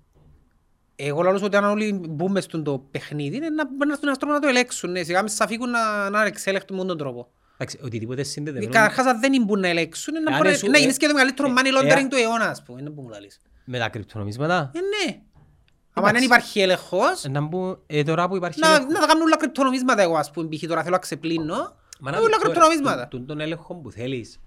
Εγώ 0.96 1.22
λέω 1.22 1.40
ότι 1.44 1.56
αν 1.56 1.64
όλοι 1.64 1.94
μπούμε 2.10 2.42
στον 2.42 2.64
το 2.64 2.80
παιχνίδι, 2.92 3.36
είναι 3.36 3.50
να 3.50 3.64
να 3.64 3.92
έρθουν 3.92 4.08
ένας 4.08 4.18
τρόπος 4.18 4.36
να 4.36 4.42
το 4.42 4.48
ελέγξουν. 4.48 4.92
Ναι, 4.92 5.04
σιγά 5.04 5.22
μη 5.24 5.30
σας 5.30 5.40
αφήκουν 5.42 5.70
να, 5.70 6.10
να 6.10 6.24
εξέλεχτουν 6.26 6.78
με 6.78 6.86
τον 6.86 6.98
τρόπο. 6.98 7.28
Εντάξει, 7.58 7.80
οτιδήποτε 7.84 8.24
συνδεδεμένο 8.24 8.72
Καταρχάς 8.72 9.06
αν 9.06 9.20
δεν 9.20 9.44
μπουν 9.46 9.60
να 9.60 9.68
ελέγξουν, 9.68 10.16
είναι 10.16 10.24
να, 10.24 10.32
Εάν 10.32 10.40
μπορεί, 10.42 10.54
εσύ- 10.54 10.68
να 10.70 10.78
ε, 10.78 10.80
γίνεις 10.82 10.98
και 10.98 11.08
το 11.08 11.14
μεγαλύτερο 11.14 11.50
ε, 11.50 11.54
money 11.58 11.66
ε, 11.66 11.70
laundering 11.70 12.08
του 12.10 12.16
αιώνα, 12.16 12.46
ας 12.50 12.64
πούμε. 12.64 12.82
Είναι 12.82 12.90
που 12.90 13.02
μου 13.02 13.10
λαλείς. 13.10 13.40
με 13.66 13.78
τα 13.80 13.90
κρυπτονομίσματα. 13.90 14.72
Ε, 14.74 14.80
ναι. 15.12 15.20
Αν 15.94 16.14
δεν 16.14 16.24
υπάρχει 16.24 16.60
έλεγχος, 16.62 17.24
Ε, 17.26 17.30
να 17.30 17.42
μπουν, 17.42 17.80
ε, 17.88 18.04
τώρα 18.04 18.28
που 18.28 18.36
υπάρχει 18.36 18.60
να, 18.60 18.68
έλεγχο- 18.68 18.92
να 18.92 19.00
τα 19.00 19.06
κάνουν 19.08 19.24
όλα 19.24 19.38
κρυπτονομίσματα 19.38 20.02
εγώ, 20.02 20.16
ας 20.16 20.32
πούμε, 20.32 20.48
π.χ. 20.48 20.64
τώρα 20.68 20.82
θέλω 20.82 20.94
να 20.96 21.02
ξεπλύνω. 21.02 21.56
Μα 22.00 22.12
να 22.12 22.18
Όλα 22.18 22.28
δεις 22.28 22.36
τώρα, 22.36 22.38
κρυπτονομίσματα. 22.38 23.08
τον- 23.08 23.26
Τον 23.26 23.40
έλεγχο 23.40 23.76
που 23.76 23.92
θέλεις. 23.92 24.40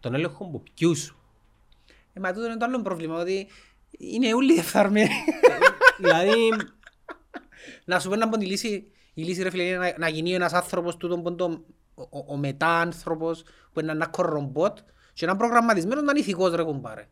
Τον 0.00 0.14
έλεγχο 0.14 0.44
που 0.50 0.62
ποιους. 0.74 1.16
Ε, 2.12 2.20
μα 2.20 2.32
τούτο 2.32 2.46
είναι 2.46 2.56
το 2.56 2.64
άλλο 2.64 2.82
πρόβλημα, 2.82 3.18
ότι 3.20 3.46
είναι 3.98 4.34
όλοι 4.34 4.52
διεφθαρμένοι. 4.52 5.10
Δηλαδή, 5.98 6.34
Να 7.84 7.98
σου 8.00 8.08
πω 8.08 8.16
να 8.16 8.28
πω 8.28 8.36
τη 8.38 8.46
λύση, 8.46 8.90
η 9.14 9.22
λύση 9.22 9.42
ρε 9.42 9.50
φίλε 9.50 9.62
είναι 9.62 9.76
να, 9.78 9.94
να 9.98 10.08
γίνει 10.08 10.34
ένας 10.34 10.52
άνθρωπος 10.52 10.96
τούτον 10.96 11.22
που 11.22 11.28
είναι 11.28 11.36
το, 11.36 11.64
ο, 11.94 12.02
ο, 12.02 12.24
ο 12.28 12.36
μετά-άνθρωπος 12.36 13.44
που 13.72 13.80
είναι 13.80 13.92
ένα 13.92 14.06
κορρομπότ 14.06 14.78
και 15.12 15.24
ένα 15.24 15.36
προγραμματισμένο 15.36 16.00
να 16.00 16.10
είναι 16.10 16.20
ηθικός 16.20 16.54
ρε 16.54 16.62
κουμπάρε. 16.62 17.08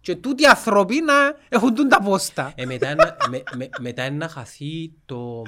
Και 0.00 0.16
τούτοι 0.16 0.42
οι 0.42 0.46
άνθρωποι 0.46 1.00
να 1.00 1.14
έχουν 1.48 1.74
τούν 1.74 1.88
τα 1.88 2.00
πόστα. 2.02 2.52
ε, 2.56 2.66
μετά, 2.66 2.90
είναι- 2.90 3.16
με, 3.30 3.42
με, 3.56 3.68
μετά 3.80 4.04
είναι 4.04 4.16
να 4.16 4.28
χαθεί 4.28 4.92
το... 5.06 5.42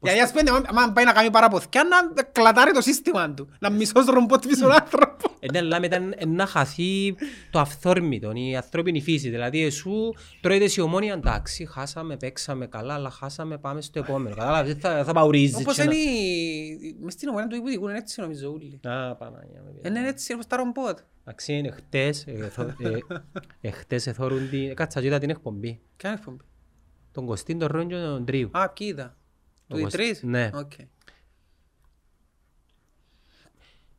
Γιατί 0.00 0.20
ας 0.20 0.32
πούμε, 0.32 0.62
άμα 0.66 0.92
πάει 0.92 1.04
να 1.04 1.12
κάνει 1.12 1.30
παραποθηκιά, 1.30 1.84
να 2.16 2.22
κλατάρει 2.22 2.72
το 2.72 2.80
σύστημα 2.80 3.34
του. 3.34 3.48
Να 3.60 3.70
μισός 3.70 4.06
ρομπότ 4.06 4.46
πίσω 4.46 4.62
τον 4.62 4.72
άνθρωπο. 4.72 5.36
Ε, 5.40 5.50
ναι, 5.52 5.58
αλλά 5.58 5.80
μετά 5.80 5.96
είναι 5.96 6.16
να 6.26 6.46
χαθεί 6.46 7.14
το 7.50 7.58
αυθόρμητο, 7.58 8.32
η 8.34 8.56
ανθρώπινη 8.56 9.00
φύση. 9.00 9.28
Δηλαδή, 9.30 9.64
εσού 9.64 10.14
τρώετε 10.40 10.68
η 10.76 10.80
ομόνια, 10.80 11.12
εντάξει, 11.12 11.66
χάσαμε, 11.66 12.16
παίξαμε 12.16 12.66
καλά, 12.66 12.94
αλλά 12.94 13.10
χάσαμε, 13.10 13.58
πάμε 13.58 13.80
στο 13.80 13.98
επόμενο. 13.98 14.34
Κατάλαβες, 14.34 14.72
δεν 14.72 14.80
θα, 14.80 15.04
θα 15.04 15.12
παουρίζεις. 15.12 15.56
Όπως 15.56 15.74
και 15.76 15.84
να- 15.84 15.92
είναι 15.94 16.02
η- 16.10 16.96
μες 17.00 17.12
στην 17.12 17.28
ομονία 17.28 17.46
του 17.48 17.56
υπουργικού, 17.56 17.88
είναι 17.88 17.98
έτσι 17.98 18.20
νομίζω 18.20 18.50
όλοι. 18.52 18.80
Α, 18.84 19.14
Παναγία 19.14 19.62
μου, 19.66 19.80
Είναι 19.86 20.08
έτσι 20.08 20.32
όπως 20.32 20.46
τα 20.46 20.56
ρομπότ. 20.56 20.98
Εντάξει, 21.20 21.52
είναι 21.52 21.70
χτες, 21.70 22.24
ε, 22.26 22.48
θω- 22.52 22.74
ε, 22.80 22.98
ε, 23.60 23.70
χτες 23.70 24.06
εθώρουν 24.06 24.48
την... 24.50 24.74
Κάτσα, 24.74 25.00
κοίτα 25.00 25.18
την 25.18 25.30
εκπομπή. 25.30 25.80
Ποια 25.96 26.08
είναι 26.10 26.18
η 26.18 26.22
εκπομπή; 26.22 26.44
Τον 27.12 27.26
Κωστίν, 27.26 27.58
τον 27.58 27.68
Ρόν 27.70 27.88
και 27.88 27.94
τον 27.94 28.24
Τρίου. 28.24 28.48
Α, 28.52 28.68
ποιοι 28.70 28.86
είδα. 28.90 29.16
Του 29.68 29.76
οι 29.76 29.80
Όπως- 29.80 29.92
τρεις. 29.92 30.22
ναι. 30.22 30.50
Οκ. 30.54 30.72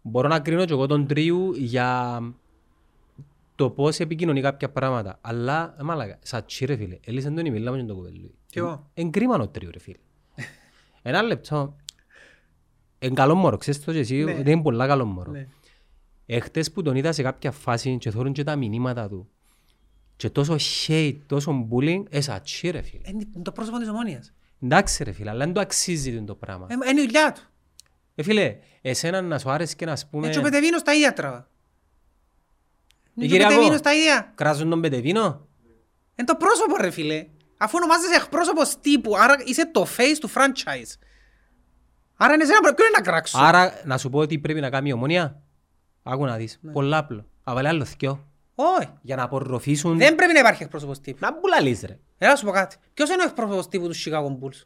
Μπορώ 0.01 0.27
να 0.27 0.39
κρίνω 0.39 0.65
και 0.65 0.73
εγώ 0.73 0.85
τον 0.85 1.07
Τρίου 1.07 1.53
για 1.53 2.21
το 3.55 3.69
πώς 3.69 3.99
επικοινωνεί 3.99 4.41
κάποια 4.41 4.69
πράγματα. 4.69 5.17
Αλλά, 5.21 5.75
ε, 5.79 5.83
μάλακα, 5.83 6.19
σαν 6.21 6.45
τσι 6.45 6.65
ρε 6.65 6.75
φίλε, 6.75 6.97
έλυσαν 7.05 7.35
τον 7.35 7.45
ημίλα 7.45 7.71
μου 7.71 7.77
και 7.77 7.83
τον 7.83 7.95
κοπέλου. 7.95 8.33
Κι 8.49 8.57
εγώ. 8.57 8.89
Εν 8.93 9.11
κρίμα 9.11 9.35
ο 9.35 9.47
Τρίου 9.47 9.69
ρε 9.71 9.79
φίλε. 9.79 9.97
Ένα 11.01 11.21
λεπτό. 11.21 11.75
Εν 12.99 13.13
καλό 13.13 13.35
μωρό, 13.35 13.57
ξέρεις 13.57 13.83
το 13.83 13.91
και 13.91 13.99
εσύ, 13.99 14.23
Ναι. 14.23 14.33
ότι 14.33 14.51
είναι 14.51 14.61
πολλά 14.61 14.87
καλό 14.87 15.05
μωρό. 15.05 15.31
Ναι. 15.31 15.47
Έχτες 16.25 16.71
που 16.71 16.81
τον 16.81 16.95
είδα 16.95 17.11
σε 17.11 17.21
κάποια 17.21 17.51
φάση 17.51 17.97
και 17.97 18.11
θόρουν 18.11 18.33
και 18.33 18.43
τα 18.43 18.55
μηνύματα 18.55 19.07
του. 19.09 19.29
Και 20.15 20.29
τόσο 20.29 20.55
hate, 20.87 21.17
τόσο 21.25 21.67
bullying, 21.71 22.03
ε, 22.09 22.21
σαν 22.21 22.41
τσι 22.41 22.69
ρε 22.69 22.81
φίλε. 22.81 23.01
Είναι 23.09 23.25
το 23.41 23.51
πρόσωπο 23.51 23.77
της 23.77 23.89
ομόνιας. 23.89 24.33
Εντάξει 24.61 25.03
ρε 25.03 25.11
φίλε, 25.11 25.29
αλλά 25.29 25.45
δεν 25.45 25.53
το 25.53 25.59
αξίζει 25.59 26.23
το 26.23 26.35
πράγμα. 26.35 26.67
Ε, 26.69 26.89
Είναι 26.89 27.01
η 27.01 27.03
δουλειά 27.05 27.31
του. 27.31 27.41
Ε, 28.15 28.23
φίλε, 28.23 28.57
εσένα 28.81 29.21
να 29.21 29.39
σου 29.39 29.49
άρεσε 29.51 29.75
και 29.75 29.85
να 29.85 29.97
πούμε... 30.09 30.27
Έτσι 30.27 30.39
ο 30.39 30.41
Πετεβίνος 30.41 30.81
τα 30.81 30.93
ίδια 30.93 31.13
τραβά. 31.13 31.37
Ε, 31.37 31.41
Είναι 33.13 33.25
και 33.27 33.33
ο 33.33 33.37
Κυριακό. 33.37 33.49
Πετεβίνος 33.53 33.81
τα 33.81 33.95
ίδια. 33.95 34.31
Κράζουν 34.35 34.69
τον 34.69 34.81
πετεβίνο; 34.81 35.47
Είναι 36.15 36.27
το 36.27 36.35
πρόσωπο 36.35 36.75
ρε 36.81 36.89
φίλε. 36.89 37.27
Αφού 37.57 37.73
ονομάζεσαι 37.77 38.15
εκπρόσωπος 38.15 38.79
τύπου, 38.79 39.17
άρα 39.17 39.35
είσαι 39.45 39.71
το 39.71 39.87
face 39.97 40.17
του 40.19 40.29
franchise. 40.29 40.93
Άρα 42.15 42.33
είναι 42.33 42.43
εσένα 42.43 42.59
ποιον 42.59 42.73
είναι 42.87 42.97
να 42.97 43.01
κράξω. 43.01 43.37
Άρα 43.41 43.81
να 43.85 43.97
σου 43.97 44.09
πω 44.09 44.19
ότι 44.19 44.39
πρέπει 44.39 44.59
να 44.59 44.69
κάνει 44.69 44.89
η 44.89 44.91
ομόνια. 44.93 45.41
Άκου 46.03 46.25
να 46.25 46.35
δεις. 46.35 46.59
Πολλά 46.73 46.97
απλό. 46.97 47.25
Αβαλέ 47.43 47.67
άλλο 47.67 47.85
θκιο. 47.85 48.27
Όχι. 48.55 48.89
Για 49.01 49.15
να 49.15 49.23
απορροφήσουν... 49.23 49.97
Δεν 49.97 50.15
πρέπει 50.15 50.33
να 50.33 50.39
υπάρχει 50.39 50.63
εκπρόσωπος 50.63 50.99
τύπου. 50.99 51.17
Να 51.21 51.39
μπουλαλείς 51.39 51.81
ρε. 51.81 51.99
Έλα 52.21 52.31
να 52.31 52.37
σου 52.37 52.45
πω 52.45 52.51
κάτι. 52.51 52.75
Ποιος 52.93 53.09
είναι 53.09 53.21
ο 53.21 53.25
εκπρόσωπος 53.25 53.67
τύπου 53.67 53.87
του 53.87 53.95
Chicago 53.95 54.27
Bulls; 54.27 54.63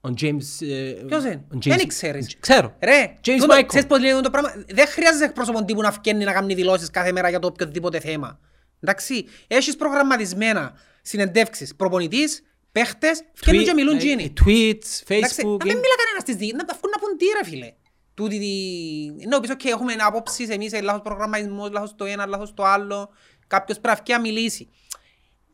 Ο 0.00 0.14
James... 0.20 0.66
ε, 0.68 0.92
Ποιος 1.06 1.24
είναι; 1.24 1.44
ο 1.54 1.56
James- 1.56 1.76
Δεν 1.76 1.86
ξέρεις. 1.86 2.36
Ξέρω. 2.40 2.76
Ρε, 2.80 3.18
James 3.24 3.36
τούτο- 3.38 3.54
Michael. 3.56 3.66
ξέρεις 3.66 3.86
πώς 3.86 4.00
λέει 4.00 4.20
το 4.20 4.30
πράγμα; 4.30 4.52
Δεν 4.68 4.86
χρειάζεται 4.86 5.24
εκπρόσωπον 5.24 5.66
τύπου 5.66 5.80
να 5.80 5.92
φκένει 5.92 6.24
να 6.24 6.32
κάνει 6.32 6.54
δηλώσεις 6.54 6.90
κάθε 6.90 7.12
μέρα 7.12 7.28
για 7.28 7.38
το 7.38 7.46
οποιοδήποτε 7.46 8.00
θέμα. 8.00 8.38
Εντάξει, 8.80 9.24
έχεις 9.46 9.76
προγραμματισμένα 9.76 10.72
συνεντεύξεις 11.02 11.76
προπονητής, 11.76 12.42
παίχτες, 12.72 13.22
φκαίνουν 13.34 13.64
και 13.64 13.72
μιλούν 13.74 13.94
ε, 13.94 13.98
τζείνοι. 13.98 14.32
Tweets, 14.44 15.02
Εντάξει, 15.08 15.42
Facebook... 15.44 15.58
να 15.58 15.64
μην 15.64 15.76
μιλά 15.76 15.94
κανένας 16.02 16.20
στις 16.22 16.34
δι- 16.36 16.54
να 16.54 16.64
τα 16.64 16.74
βγουν 16.78 16.90
να 16.90 16.98
πούν 16.98 17.16
τι 17.16 17.24
ρε 17.42 17.44
φίλε. 17.50 17.72
Τούτη 18.14 18.38
τη... 18.38 19.26
Ναι, 19.26 19.40
πεις, 19.40 19.50
οκ, 19.50 19.64
έχουμε 19.64 19.92
απόψεις 19.98 20.48
εμείς, 20.48 20.72
ε, 20.72 20.80
λάθος 20.80 21.00
προγραμματισμός, 21.02 21.70
λάθος 21.70 21.94
το 21.96 22.04
ένα, 22.04 22.26
λάθος 22.26 22.54
το 22.54 22.64
άλλο. 22.64 23.08
Κάποιος 23.46 23.80
πρέπει 23.80 23.96
να 23.96 24.02
βγει 24.04 24.12
να 24.12 24.20
μιλήσει. 24.20 24.68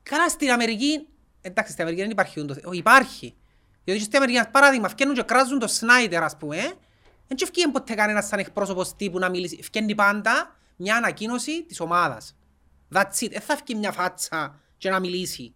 Καλά, 0.09 0.29
στην 0.29 0.51
Αμερική, 0.51 1.07
εντάξει, 1.41 1.71
στην 1.73 1.83
Αμερική 1.83 2.03
δεν 2.03 2.13
υπάρχει 2.13 2.41
ούτως. 2.41 2.57
Όχι, 2.65 2.79
υπάρχει. 2.79 3.35
Γιατί 3.85 4.01
και 4.01 4.07
στην 4.07 4.17
Αμερική, 4.17 4.39
ένας 4.39 4.51
παράδειγμα, 4.51 4.89
βγαίνουν 4.89 5.15
και 5.15 5.23
κράζουν 5.23 5.59
το 5.59 5.67
Σνάιτερ, 5.67 6.23
ας 6.23 6.37
πούμε. 6.37 6.57
ε. 6.57 6.73
Δεν 7.29 7.37
και 7.37 7.47
βγαίνει 7.53 7.73
ποτέ 7.73 7.95
κανένας 7.95 8.27
σαν 8.27 8.39
εκπρόσωπος 8.39 8.97
τύπου 8.97 9.19
να 9.19 9.29
μιλήσει. 9.31 9.59
Βγαίνει 9.63 9.95
πάντα 9.95 10.57
μια 10.77 10.97
ανακοίνωση 10.97 11.65
της 11.65 11.81
ομάδας. 11.81 12.37
That's 12.95 13.25
it. 13.25 13.31
Δεν 13.31 13.41
θα 13.41 13.59
βγει 13.65 13.79
μια 13.79 13.93
φάτσα 13.93 14.61
και 14.79 14.91
να 14.91 15.01
μιλήσει. 15.01 15.55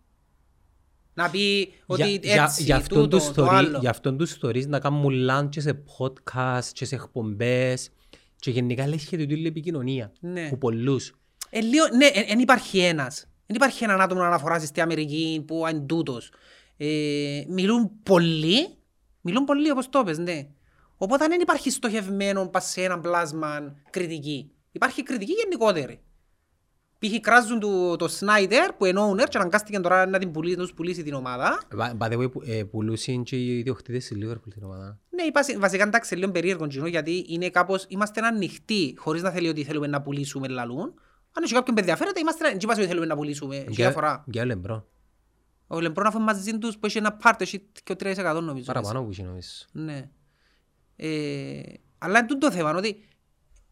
Να 1.14 1.30
πει 1.30 1.72
ότι 1.86 2.18
Για- 2.22 2.42
έτσι, 2.42 2.62
για 2.62 2.76
αυτόν 2.76 2.98
τούτο, 3.02 3.16
τους 3.16 3.32
το 3.32 3.44
story- 3.44 3.54
άλλο. 3.54 3.78
Για 3.78 3.90
αυτόν 3.90 4.16
τους 4.18 4.38
stories 4.42 4.66
να 4.66 4.78
κάνουν 4.80 5.28
lunch 5.30 5.48
και 5.50 5.60
σε 5.60 5.82
podcast 5.98 6.64
και 6.72 6.84
σε 6.84 6.94
εκπομπές 6.94 7.90
και 8.36 8.50
γενικά 8.50 8.86
λέει 8.88 8.98
σχετική 8.98 9.32
όλη 9.34 9.46
επικοινωνία. 9.46 10.12
Ναι. 10.20 10.48
Που 10.48 10.58
πολλούς. 10.58 11.14
Ε, 11.50 11.60
λίγο, 11.60 11.84
ναι, 11.96 12.10
δεν 12.28 12.38
υπάρχει 12.38 12.78
ένας. 12.78 13.24
Δεν 13.50 13.56
υπάρχει 13.58 13.84
έναν 13.84 14.00
άτομο 14.00 14.20
να 14.20 14.26
αναφοράσει 14.26 14.66
στην 14.66 14.82
Αμερική 14.82 15.44
που 15.46 15.64
είναι 15.70 15.80
τούτος. 15.80 16.32
Ε, 16.76 17.42
μιλούν 17.48 17.90
πολλοί, 18.02 18.68
μιλούν 19.20 19.44
πολλοί 19.44 19.70
όπως 19.70 19.88
το 19.88 20.02
πες, 20.04 20.18
ναι. 20.18 20.46
Οπότε 20.96 21.26
δεν 21.26 21.40
υπάρχει 21.40 21.70
στοχευμένο 21.70 22.48
πας 22.48 22.64
σε 22.70 22.82
έναν 22.82 23.00
πλάσμα 23.00 23.74
κριτική. 23.90 24.50
Υπάρχει 24.72 25.02
κριτική 25.02 25.32
γενικότερη. 25.32 26.00
Π.χ. 26.98 27.20
κράζουν 27.20 27.60
το, 27.60 27.96
το 27.96 28.08
Σνάιτερ 28.08 28.72
που 28.72 28.84
είναι 28.84 29.00
owner 29.10 29.24
και 29.28 29.38
αναγκάστηκε 29.38 29.80
τώρα 29.80 30.06
να, 30.06 30.18
την 30.18 30.30
πουλήσει, 30.30 30.56
να 30.56 30.62
τους 30.62 30.72
πουλήσει 30.74 31.02
την 31.02 31.14
ομάδα. 31.14 31.60
By 31.78 31.90
by 31.98 32.12
the 32.12 32.18
way, 32.18 32.30
που- 32.32 32.42
ε, 32.46 32.64
πουλούσαν 32.64 33.22
και 33.22 33.36
οι 33.36 33.58
ιδιοκτήτες 33.58 34.06
της 34.06 34.18
Liverpool 34.24 34.50
την 34.54 34.62
ομάδα. 34.64 34.98
Ναι, 35.10 35.22
είπα, 35.22 35.40
βασικά 35.58 35.82
εντάξει 35.82 36.16
λίγο 36.16 36.30
περίεργο 36.30 36.66
κοινό 36.66 36.86
γιατί 36.86 37.24
είναι 37.28 37.48
κάπως, 37.50 37.84
είμαστε 37.88 38.20
ανοιχτοί 38.20 38.94
χωρίς 38.98 39.22
να 39.22 39.30
θέλει 39.30 39.48
ότι 39.48 39.64
θέλουμε 39.64 39.86
να 39.86 40.02
πουλήσουμε 40.02 40.48
λαλούν. 40.48 40.94
Αν 41.32 41.42
έχει 41.42 41.52
κάποιον 41.52 41.74
που 41.74 41.80
ενδιαφέρεται, 41.80 42.20
είμαστε 42.20 42.48
δεν 42.48 42.58
είπα 42.62 42.72
ότι 42.72 42.86
θέλουμε 42.86 43.06
να 43.06 43.16
πουλήσουμε. 43.16 43.56
Έχει 43.56 43.66
Για- 43.68 43.84
διαφορά. 43.84 44.24
Για 44.26 44.44
Λεμπρό. 44.44 44.86
Ο 45.66 45.80
Λεμπρόν 45.80 46.06
αφού 46.06 46.20
μαζί 46.20 46.58
τους 46.58 46.78
που 46.78 46.86
έχει 46.86 46.98
ένα 46.98 47.12
πάρτο, 47.12 47.42
έχει 47.42 47.62
και 47.84 47.92
ο 47.92 47.96
3% 47.96 48.40
νομίζω. 48.42 48.64
Παραπάνω 48.64 49.02
που 49.04 49.10
είχε 49.10 49.22
νομίζω. 49.22 49.48
Ναι. 49.72 50.10
Ε, 50.96 51.60
αλλά 51.98 52.18
είναι 52.18 52.26
τούτο 52.28 52.48
το 52.48 52.52
θέμα, 52.56 52.74
ότι 52.74 53.04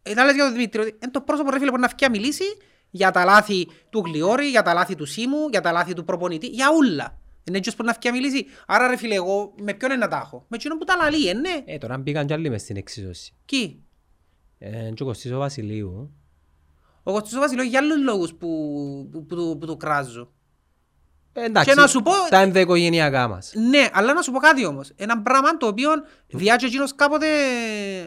ήταν 0.06 0.26
λες 0.26 0.34
για 0.34 0.44
τον 0.44 0.52
Δημήτρη, 0.52 0.80
ότι 0.80 0.96
είναι 1.02 1.10
το 1.10 1.20
πρόσωπο 1.20 1.50
ρε 1.50 1.58
φίλε 1.58 1.70
που 1.70 1.78
να 1.78 1.86
βγει 1.88 1.96
να 2.04 2.10
μιλήσει 2.10 2.44
για 2.90 3.10
τα 3.10 3.24
λάθη 3.24 3.68
του 3.90 4.02
Γλιόρη, 4.06 4.46
για 4.48 4.62
τα 4.62 4.72
λάθη 4.74 4.94
του 4.94 5.04
Σίμου, 5.04 5.48
για 5.50 5.60
τα 5.60 5.72
λάθη 5.72 5.92
του 5.92 6.04
προπονητή, 6.04 6.46
για 6.46 6.66
ούλα. 6.76 7.18
Είναι 7.44 7.56
έτσι 7.58 7.76
που 7.76 7.84
να 7.84 7.92
βγει 7.92 8.08
να 8.10 8.14
μιλήσει. 8.16 8.46
Άρα 8.66 8.88
ρε 8.88 8.96
φίλε 8.96 9.14
εγώ 9.14 9.54
με 9.60 9.74
ποιον 9.74 9.90
είναι 9.90 10.00
να 10.00 10.08
τα 10.08 10.16
έχω; 10.24 10.44
Με 10.48 10.56
εκείνον 10.56 10.78
που 10.78 10.84
τα 10.84 10.96
λαλεί, 10.96 11.28
ε, 11.28 11.32
ναι. 11.34 11.62
Ε, 11.64 11.78
τώρα 11.78 11.98
μπήκαν 11.98 12.26
κι 12.26 12.32
άλλοι 12.32 12.50
μες 12.50 12.60
στην 12.62 12.76
εξίσωση. 12.76 13.32
Κι; 13.44 13.82
Ε, 14.58 14.90
και 14.94 15.02
ο 15.02 15.06
Κωστής 15.06 15.32
ο 15.32 15.38
Βασιλείου. 15.38 16.12
Ο 17.08 17.12
Κωστής 17.12 17.36
ο 17.36 17.40
Βασιλιός 17.40 17.66
για 17.66 17.78
άλλους 17.78 18.02
λόγους 18.02 18.34
που, 18.34 18.48
που, 19.12 19.24
που, 19.26 19.34
του- 19.36 19.56
που 19.60 19.66
το 19.66 19.76
κράζω. 19.76 20.32
Ε, 21.32 21.44
εντάξει, 21.44 21.68
Και 21.70 21.80
να 21.80 21.86
σου 21.86 22.02
πω- 22.02 22.12
τα 22.30 22.38
ενδοοικογενειακά 22.38 23.28
μας. 23.28 23.52
Ναι, 23.68 23.88
αλλά 23.92 24.12
να 24.12 24.22
σου 24.22 24.32
πω 24.32 24.38
κάτι 24.38 24.64
όμως. 24.66 24.92
Ένα 24.96 25.22
πράγμα 25.22 25.56
το 25.56 25.66
οποίο 25.66 25.90
διάτσε 26.26 26.66
εκείνος 26.66 26.94
κάποτε 26.94 27.26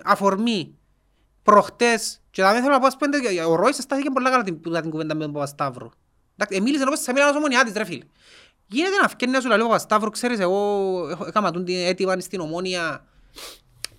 αφορμή. 0.03 0.75
Προχτές. 1.43 2.21
Και 2.31 2.41
θα 2.41 2.51
θέλω 2.53 2.69
να 2.69 2.79
πω, 2.79 2.85
ας 2.87 2.97
πούμε, 2.97 3.17
ότι 3.17 3.39
ο 3.39 3.55
Ρόης 3.55 3.75
στάθηκε 3.75 4.09
πολλά 4.09 4.29
καλά 4.29 4.43
την, 4.43 4.61
την 4.61 4.89
κουβέντα 4.89 5.15
με 5.15 5.23
τον 5.23 5.33
Παπασταύρου. 5.33 5.89
Εντάξει, 6.37 6.57
εμίλησε 6.57 6.83
όπως 6.87 6.99
θα 6.99 7.13
μιλάω 7.13 7.29
ως 7.29 7.35
ομονιάτης, 7.35 7.73
ρε 7.73 7.83
φίλε. 7.85 8.03
Γίνεται 8.67 8.95
να 9.01 9.07
φκένει 9.07 9.31
να 9.31 9.41
σου 9.41 9.47
λέει 9.47 9.59
ο 9.59 9.63
Παπασταύρου, 9.63 10.09
ξέρεις, 10.09 10.39
εγώ 10.39 10.57
έχω- 11.09 11.25
έκανα 11.25 11.51
τον 11.51 11.65
την 11.65 11.75
έτοιμα 11.85 12.19
στην 12.19 12.39
ομόνια 12.39 13.05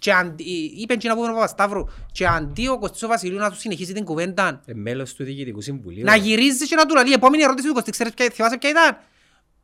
και 0.02 0.12
αντί, 0.12 0.44
είπε 0.76 0.94
και 0.96 1.08
να 1.08 1.14
πούμε 1.14 1.28
ο 1.30 1.32
Παπασταύρου 1.32 1.84
και 2.12 2.26
αντί 2.26 2.68
ο 2.68 2.78
Κωστής 2.78 3.02
ο 3.02 3.08
Βασιλείου 3.08 3.38
να 3.38 3.50
του 3.50 3.56
συνεχίσει 3.58 3.92
την 3.92 4.04
κουβέντα 4.04 4.60
Ε, 4.66 4.72
μέλος 4.74 5.14
του 5.14 5.24
Διοικητικού 5.24 5.60
Συμβουλίου. 5.60 6.04
να 6.04 6.16
γυρίζει 6.16 6.66
και 6.68 6.74
να 6.74 6.86
του 6.86 6.94
λέει, 6.94 7.04
η 7.06 7.12
επόμενη 7.12 7.42
ερώτηση 7.42 7.68
του 7.68 7.74
Κωστή, 7.74 7.90
ξέρεις 7.90 8.12
ποια, 8.14 8.30
θυμάσαι 8.30 8.58
ποια 8.58 8.70
ήταν; 8.70 8.96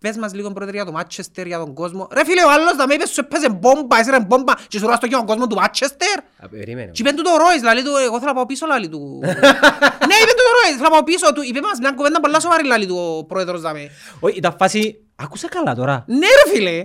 Πες 0.01 0.17
μας 0.17 0.35
λίγο 0.35 0.51
πρόεδρε 0.53 0.77
για 0.77 0.85
το 0.85 0.93
Μάτσεστερ, 0.93 1.47
για 1.47 1.59
τον 1.59 1.75
κόσμο. 1.75 2.09
Ρε 2.13 2.25
φίλε, 2.25 2.45
ο 2.45 2.51
άλλος 2.51 2.75
να 2.77 2.87
με 2.87 2.95
είπες 2.95 3.11
σου 3.11 3.21
έπαιζε 3.21 3.49
μπόμπα, 3.51 3.99
έσαιρε 3.99 4.21
μπόμπα 4.21 4.53
και 4.69 4.79
σου 4.79 4.87
ράστο 4.87 5.07
και 5.07 5.15
τον 5.15 5.27
κόσμο 5.27 5.47
του 5.47 5.55
Μάτσεστερ. 5.57 6.19
Α, 6.45 6.49
περίμενε. 6.49 6.91
Και 6.91 7.03
είπε 7.03 7.13
του 7.13 7.23
το 7.23 7.31
Ρόις, 7.37 7.63
λαλεί 7.63 7.83
του, 7.83 7.91
εγώ 8.07 8.15
θέλω 8.19 8.31
να 8.31 8.35
πάω 8.35 8.47
πίσω, 8.47 8.67
λαλεί 8.67 8.89
του. 8.89 9.19
Ναι, 10.09 10.17
είπε 10.23 10.33
του 10.39 10.45
το 10.49 10.53
Ρόις, 10.59 10.73
θέλω 10.77 10.83
να 10.83 10.91
πάω 10.91 11.03
πίσω 11.05 11.33
του. 11.35 11.43
Είπε 11.43 11.61
μας 11.61 11.79
μια 11.79 11.91
κουβέντα 11.91 12.21
πολλά 12.21 12.41
σοβαρή, 12.41 12.65
λαλεί 12.67 12.87
του 12.87 12.97
ο 13.19 13.25
πρόεδρος 13.25 13.61
δαμε. 13.61 13.91
Όχι, 14.21 14.37
ήταν 14.37 14.55
φάση... 14.59 15.03
Άκουσα 15.17 15.49
καλά 15.49 15.75
τώρα. 15.75 16.05
Ναι 16.07 16.17
ρε 16.45 16.51
φίλε. 16.55 16.85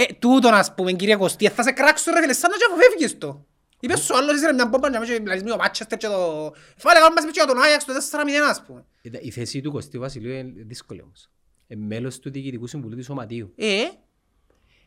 Ε, 0.00 0.04
τούτον 0.18 0.54
ας 0.54 0.74
πούμε, 0.74 0.92
κύριε 0.92 1.16
Κωστή, 1.16 1.48
θα 1.48 1.62
σε 1.62 1.70
κράξω 1.72 2.12
ρε 2.12 2.20
φίλε, 2.20 2.32
σαν 2.32 2.50
να 2.50 2.56
και 2.56 2.64
αποφεύγεις 2.70 3.18
το. 3.18 3.44
Είπε 3.80 3.96
σου 3.96 4.16
άλλος, 4.16 4.34
έσαιρε 4.34 4.52
μια 4.52 4.66
μπόμπα 4.66 4.90
και 4.90 5.22
λαλείς 5.26 5.42
μου 5.42 5.50
ο 5.52 5.56
Μάτσεστερ 5.56 5.98
και 5.98 6.06
το... 6.06 6.52
Φάλε 6.76 6.98
κάνουμε 6.98 7.14
μας 7.14 7.22
είπε 7.24 7.32
και 7.32 7.40
για 7.44 7.46
τον 7.46 7.62
Άγιαξ 7.62 7.84
το 7.84 7.92
4-0 7.92 8.50
ας 8.50 8.62
πούμε. 8.66 8.84
Ήταν- 9.02 9.20
Η 9.24 9.30
θέση 9.30 9.60
του 9.60 9.70
Κωστή 9.72 9.98
Βασιλείου 9.98 10.30
είναι 10.32 10.52
δύσκολη 10.56 11.02
όμως. 11.02 11.30
Ε, 11.66 11.74
μέλος 11.76 12.18
του 12.18 12.30
Διοικητικού 12.30 12.66
Συμβουλίου 12.66 12.96
του 12.96 13.04
Σωματείου. 13.04 13.52
Ε, 13.56 13.82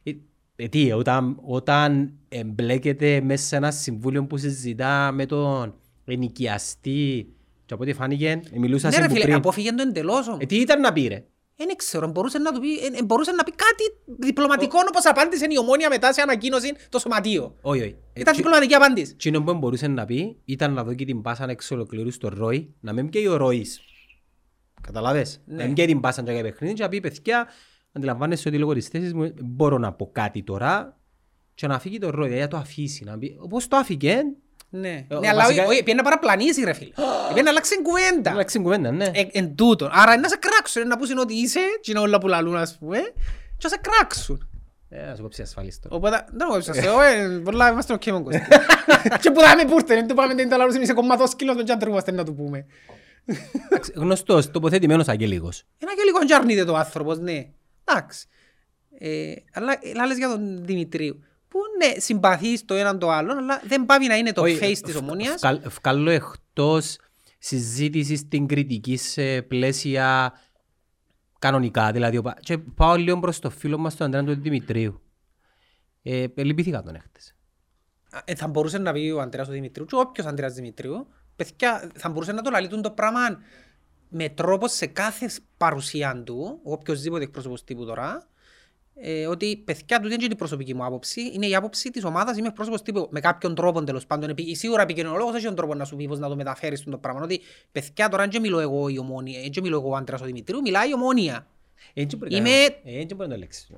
Ε, 0.03 0.11
ε, 0.55 0.67
τι, 0.67 0.91
όταν, 0.91 1.39
όταν 1.45 2.13
εμπλέκεται 2.29 3.21
μέσα 3.21 3.45
σε 3.45 3.55
ένα 3.55 3.71
συμβούλιο 3.71 4.25
που 4.25 4.37
συζητά 4.37 5.11
με 5.11 5.25
τον 5.25 5.75
ενοικιαστή 6.05 7.33
και 7.65 7.73
από 7.73 7.83
ό,τι 7.83 7.93
φάνηκε, 7.93 8.41
ε, 8.53 8.59
μιλούσα 8.59 8.87
ναι 8.87 8.93
σε 8.93 8.99
ρε 9.01 9.07
που 9.07 9.13
φίλε, 9.13 9.23
πριν. 9.23 9.35
απόφυγε 9.35 9.73
το 9.73 9.81
εντελώς 9.87 10.27
όμως. 10.27 10.39
Ε, 10.41 10.45
τι 10.45 10.55
ήταν 10.55 10.79
να 10.79 10.93
πει 10.93 11.07
ρε; 11.07 11.23
Δεν 11.67 11.75
ξέρω, 11.75 12.07
μπορούσε 12.07 12.37
να, 12.37 12.51
του 12.53 12.59
πει, 12.59 12.73
ε, 12.97 13.03
μπορούσε 13.03 13.31
να 13.31 13.43
πει 13.43 13.51
κάτι 13.51 14.15
διπλωματικό 14.19 14.79
όπως 14.87 15.05
απάντησε 15.05 15.45
η 15.49 15.57
ομόνια 15.57 15.89
μετά 15.89 16.13
σε 16.13 16.21
ανακοίνωση 16.21 16.71
το 16.89 16.99
σωματείο. 16.99 17.55
Όχι, 17.61 17.81
όχι. 17.81 17.89
Ε, 18.13 18.19
Ήταν 18.19 18.23
τσι- 18.23 18.35
διπλωματική 18.35 18.73
απάντηση. 18.73 19.11
Εκείνο 19.13 19.41
που 19.43 19.53
μπορούσε 19.53 19.87
να 19.87 20.05
πει 20.05 20.37
ήταν 20.45 20.73
να 20.73 20.83
δω 20.83 20.93
και 20.93 21.05
την 21.05 21.21
πάσα 21.21 21.45
εξ 21.49 21.71
ολοκλήρου 21.71 22.11
στο 22.11 22.29
Ρόι, 22.29 22.73
να 22.79 22.93
μην 22.93 23.09
πιέει 23.09 23.27
ο 23.27 23.35
Ρόις. 23.37 23.81
Καταλάβες; 24.81 25.41
Ναι. 25.45 25.55
Να 25.55 25.63
μην 25.65 25.73
πιέει 25.73 25.85
την 25.85 25.99
πάσα 25.99 26.23
για 26.27 26.41
παιχνίδι 26.41 26.73
και 26.73 26.81
να 26.83 26.89
πει 26.89 26.99
παιδιά, 26.99 27.47
αντιλαμβάνεσαι 27.91 28.47
ότι 28.47 28.57
λόγω 28.57 28.73
της 28.73 28.87
θέσης 28.87 29.13
μου 29.13 29.33
μπορώ 29.43 29.77
να 29.77 29.93
πω 29.93 30.09
κάτι 30.11 30.43
τώρα 30.43 30.97
και 31.53 31.67
να 31.67 31.79
φύγει 31.79 31.97
το 31.97 32.09
Ρόι, 32.09 32.23
δηλαδή 32.27 32.41
να 32.41 32.47
το 32.47 32.57
αφήσει. 32.57 33.03
Να 33.03 33.17
πει, 33.17 33.37
όπως 33.39 33.67
το 33.67 33.75
άφηκε, 33.77 34.23
Ναι, 34.73 35.05
Ε, 35.09 35.15
ναι 35.19 35.27
αλλά 35.27 35.43
βασικά- 35.43 35.65
όχι, 35.65 35.77
πήγαινε 35.83 36.01
να 36.01 36.03
παραπλανήσει 36.03 36.63
ρε 36.63 36.73
φίλε. 36.73 36.91
Πήγαινε 37.27 37.41
να 37.43 37.49
αλλάξει 37.49 37.81
κουβέντα. 37.81 38.31
αλλάξει 38.31 38.59
κουβέντα, 38.59 38.91
ναι. 38.91 39.05
Ε, 39.13 39.27
Εν 39.31 39.55
τούτον. 39.55 39.89
Άρα 39.93 40.17
να 40.17 40.27
σε 40.29 40.35
κράξουν, 40.37 40.87
να 40.87 40.97
πούσουν 40.97 41.17
ότι 41.17 41.33
είσαι 41.33 41.59
και 41.81 41.91
είναι 41.91 41.99
όλα 41.99 42.17
που 42.17 42.27
λαλούν 42.27 42.55
ας 42.55 42.77
πούμε 42.79 42.97
και 43.57 43.63
να 43.63 43.69
σε 43.69 43.77
κράξουν. 43.81 44.45
Ε, 44.89 45.05
να 45.05 45.15
σου 45.15 45.21
κόψει 45.21 45.41
ασφαλής 45.41 45.79
τώρα. 45.79 45.95
Οπότε, 45.95 46.25
δεν 46.31 46.47
μου 46.49 46.55
έψασε, 46.55 46.79
εγώ, 46.81 47.01
ε, 47.01 47.41
πολλά 47.43 47.71
είμαστε 47.71 47.93
οκ 47.93 48.05
με 48.05 48.11
τον 48.11 48.23
Κώστα. 48.23 48.47
Και 49.21 49.31
που 49.31 49.41
θα 49.41 49.55
με 49.55 49.65
πούρτε, 49.65 49.95
δεν 49.95 50.07
του 50.07 50.15
πάμε 50.15 50.35
την 50.35 50.49
ταλάρωση, 50.49 50.75
εμείς 50.75 50.87
σε 50.87 50.93
κομματός 50.93 51.29
σκύλος 51.29 51.55
με 51.55 51.63
τζαντρούμαστε 51.63 52.11
να 52.11 52.23
του 52.25 52.35
πούμε. 52.35 52.65
Εντάξει, 53.69 53.91
Γνωστός, 53.95 54.51
τοποθετημένος 54.51 55.07
αγγελίγος. 55.07 55.63
Ένα 55.77 55.91
και 55.95 56.01
λίγο 56.05 56.25
τζάρνεται 56.25 56.65
το 56.65 56.75
άνθρωπος, 56.75 57.19
ναι. 57.19 57.45
Εντάξει. 57.83 58.27
Ε, 58.99 59.33
αλλά 59.53 59.73
ε, 60.01 60.05
λες 60.07 60.17
για 60.17 60.27
τον 60.29 60.65
Δημητρίου. 60.65 61.23
Που 61.51 61.59
ναι, 61.77 61.99
συμπαθείς 61.99 62.65
το 62.65 62.73
έναν 62.73 62.99
το 62.99 63.09
άλλον, 63.09 63.37
αλλά 63.37 63.61
δεν 63.65 63.85
πάει 63.85 64.07
να 64.07 64.15
είναι 64.17 64.31
το 64.33 64.41
Όχι, 64.41 64.55
face 64.61 64.77
της 64.83 64.93
ευ- 64.93 64.97
ομόνιας. 64.97 65.33
ευκάλ- 65.33 65.65
Ευκάλλω 65.65 66.09
εκτός 66.09 66.97
συζήτησης 67.39 68.19
στην 68.19 68.47
κριτική 68.47 68.97
σε 68.97 69.41
πλαίσια 69.41 70.33
κανονικά. 71.39 71.91
Δηλαδή, 71.91 72.17
οπα- 72.17 72.37
και 72.39 72.57
πάω 72.57 72.95
λίγο 72.95 73.19
προς 73.19 73.39
το 73.39 73.49
φίλο 73.49 73.77
μας 73.77 73.95
τον 73.95 74.07
Αντρέα 74.15 74.35
του 74.35 74.41
Δημητρίου. 74.41 75.01
Ε, 76.03 76.25
λυπήθηκα 76.35 76.81
τον 76.83 76.95
έχτες. 76.95 77.35
Ε, 78.25 78.35
θα 78.35 78.47
μπορούσε 78.47 78.77
να 78.77 78.91
πει 78.91 79.09
ο 79.15 79.21
Αντρέας 79.21 79.47
του 79.47 79.53
Δημητρίου 79.53 79.85
και 79.85 79.95
όποιος 79.95 80.27
Αντρέας 80.27 80.53
Δημητρίου, 80.53 81.07
παιδιά, 81.35 81.91
θα 81.95 82.09
μπορούσε 82.09 82.31
να 82.31 82.41
το 82.41 82.49
λαλεί 82.49 82.67
το 82.67 82.91
πράγμα 82.91 83.19
με 84.09 84.29
τρόπο 84.29 84.67
σε 84.67 84.85
κάθε 84.85 85.29
παρουσία 85.57 86.23
του, 86.25 86.59
οποιοςδήποτε 86.63 87.23
εκπρόσωπος 87.23 87.63
τύπου 87.63 87.85
τώρα, 87.85 88.27
ε, 88.95 89.27
ότι 89.27 89.57
παιδιά 89.57 89.99
του 89.99 90.07
δεν 90.09 90.19
είναι 90.21 90.33
η 90.33 90.35
προσωπική 90.35 90.73
μου 90.73 90.85
άποψη, 90.85 91.21
είναι 91.33 91.47
η 91.47 91.55
άποψη 91.55 91.89
της 91.89 92.03
ομάδας, 92.03 92.37
είμαι 92.37 92.47
εκπρόσωπος 92.47 92.81
τύπου 92.81 93.07
με 93.11 93.19
κάποιον 93.19 93.55
τρόπο 93.55 93.83
τέλος 93.83 94.05
πάντων. 94.05 94.29
Επί, 94.29 94.55
σίγουρα 94.55 94.81
επικοινωνολόγος 94.81 95.35
έχει 95.35 95.45
τον 95.45 95.55
τρόπο 95.55 95.73
να 95.75 95.85
σου 95.85 95.95
πει 95.95 96.07
πώς 96.07 96.19
να 96.19 96.27
το 96.29 96.35
μεταφέρεις 96.35 96.83
το 96.83 96.97
πράγμα. 96.97 97.21
Ότι 97.23 97.41
παιδιά 97.71 98.09
τώρα 98.09 98.27
δεν 98.27 98.41
μιλώ 98.41 98.59
εγώ 98.59 98.87
η 98.87 98.97
ομόνια, 98.99 99.39
δεν 99.53 99.63
μιλώ 99.63 99.75
εγώ 99.77 99.89
ο 99.89 99.95
Αντρέας 99.95 100.21
ο 100.21 100.25
Δημητρίου, 100.25 100.61
μιλάει 100.61 100.89
η 100.89 100.93
ομόνια. 100.93 101.47
Έτσι 101.93 102.17
μπορεί 102.17 102.35
Είμαι- 102.35 102.49
να- 102.49 102.91
έτσι 102.91 103.15
μπορεί 103.15 103.29
να 103.29 103.33
το 103.35 103.39
λέξεις. 103.39 103.69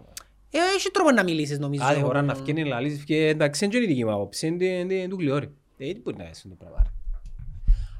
Ε, 0.49 0.57
έχει 0.75 0.91
τρόπο 0.91 1.11
να 1.11 1.23
μιλήσεις 1.23 1.59
νομίζω. 1.59 1.83
Κάθε 1.83 1.99
φορά 1.99 2.21
να 2.21 2.35
φκένει 2.35 2.63
να 2.63 2.79
λύσεις 2.79 3.03
και 3.03 3.27
εντάξει 3.27 3.65
είναι 3.65 3.73
και 3.73 3.83
η 3.83 3.87
δική 3.87 4.05
μου 4.05 4.11
άποψη, 4.13 4.47
είναι- 4.47 4.65
είναι 4.65 4.93
είναι 4.93 5.07
του 5.07 5.15
γλυόρι. 5.19 5.51
Έτσι 5.77 6.01
μπορεί 6.01 6.17
να 6.17 6.23
κάνεις 6.23 6.41
το 6.41 6.55
πράγμα. 6.59 6.77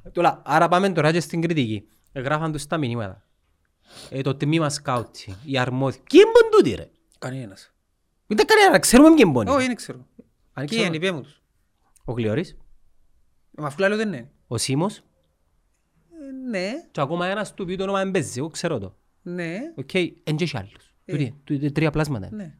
ρε. 0.04 0.10
Τώρα, 0.10 0.42
άρα 0.46 0.68
πάμε 0.68 0.90
τώρα 0.92 1.12
και 1.12 1.20
στην 1.20 1.42
κριτική. 1.42 1.88
Γράφαν 2.14 2.52
τους 2.52 2.66
τα 2.68 2.78
μηνύματα. 2.78 3.24
Ε, 4.10 4.22
το 4.22 4.36
τμήμα 4.36 4.70
scouting, 4.70 5.36
οι 5.46 5.58
αρμόδιοι. 5.58 6.00
Ποιοι 6.10 6.22
είναι 6.24 6.50
τούτοι 6.58 6.76
ρε. 6.76 6.90
Κανένας. 7.30 7.74
Ούτε 8.28 8.44
κανένα, 8.44 8.80
ξέρουμε 8.80 9.14
ποιοι 9.16 9.24
είναι. 9.36 9.50
Όχι, 9.52 9.66
δεν 9.68 9.76
ξέρω. 9.76 9.98
Αν 9.98 10.06
Ποιοι 10.54 10.66
ξέρουμε. 10.66 10.88
είναι, 10.88 10.96
είπε 10.96 11.12
μου 11.16 11.22
τους. 11.22 11.42
Ο 12.06 12.12
Γλυόρης, 12.14 12.58
Μα 13.52 13.68
αφού 13.68 13.80
λέω 13.80 13.96
δεν 13.96 14.08
είναι. 14.08 14.32
ο 14.48 14.58
Σίμος 14.58 14.98
Ε, 14.98 16.50
Ναι, 16.50 16.72
και 16.92 17.02
ακόμα 17.02 17.28
ένας 17.28 17.54
του 17.54 17.64
οποίου 17.64 17.76
το 17.76 17.84
όνομα 17.84 17.98
δεν 18.04 18.12
παίζει, 18.12 18.40
εγώ 18.40 18.50
ξέρω 18.50 18.80
το. 18.80 18.96
ναι, 19.22 19.60
Οκ, 19.76 19.94
εν 19.94 20.36
και 20.36 20.44
έχει 20.44 20.58
άλλους. 20.58 20.94
Τούτοι, 21.06 21.36
τούτοι, 21.44 21.72
τρία 21.72 21.92
πλάσματα. 21.92 22.28
είναι. 22.32 22.44
ναι. 22.44 22.58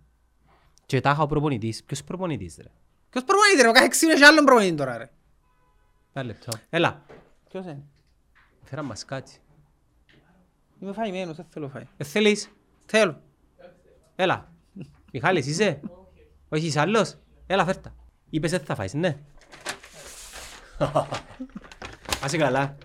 Και 0.86 1.02
τάχα 1.02 1.22
ο 1.24 1.28
προπονητής. 1.28 1.84
Ποιος 1.84 2.04
προπονητής 2.04 2.56
ρε; 2.58 2.70
Ποιος 3.10 3.24
προπονείται 3.24 3.62
ρε, 3.62 3.68
ο 3.68 3.72
κάθε 3.72 3.86
έξι 3.86 4.06
είναι 4.06 4.26
άλλον 4.26 4.46
προπονητή 4.46 4.76
τώρα 4.76 4.98
ρε. 4.98 5.10
Ένα 6.14 6.26
λεπτό. 6.26 6.52
Έλα. 6.70 7.06
Ποιος 7.50 7.64
είναι; 7.66 7.84
Φέρα 8.64 8.82
μας 8.84 9.06
κάτι. 9.06 9.32
Είμαι 10.80 10.94
φαϊμένος, 10.94 11.36
δεν 11.36 11.46
θέλω 11.50 11.70
φάει. 11.70 11.88
Ε, 11.98 12.04
θέλεις; 12.04 12.50
Θέλω. 12.86 13.22
Έλα. 14.16 14.53
Μιχάλης 15.16 15.48
είσαι; 15.48 15.80
Όχι 16.50 16.66
είσαι 16.66 16.80
άλλος; 16.80 17.16
Έλα 17.48 17.66
φέρτα. 17.66 17.96
Είπες 18.30 18.52
δεν 18.52 18.60
θα 18.60 18.76
φάεις, 18.76 18.94
ναι. 18.94 19.18
Άσε 22.24 22.38
καλά. 22.38 22.76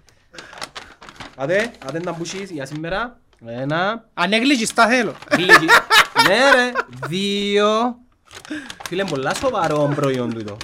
Άντε, 1.37 1.73
άντε 1.87 2.01
να 2.01 2.12
μπούσεις 2.12 2.51
για 2.51 2.67
σήμερα. 2.67 3.21
Ένα. 3.47 4.09
Ανέγλυκιστά 4.14 4.87
θέλω. 4.88 5.14
Λίγη. 5.37 5.67
Ναι 6.29 6.51
ρε. 6.55 6.73
Δύο. 7.07 7.99
Φίλε, 8.87 9.05
πολλά 9.05 9.35
σοβαρό 9.35 9.93
προϊόν 9.95 10.35
τούτο. 10.35 10.57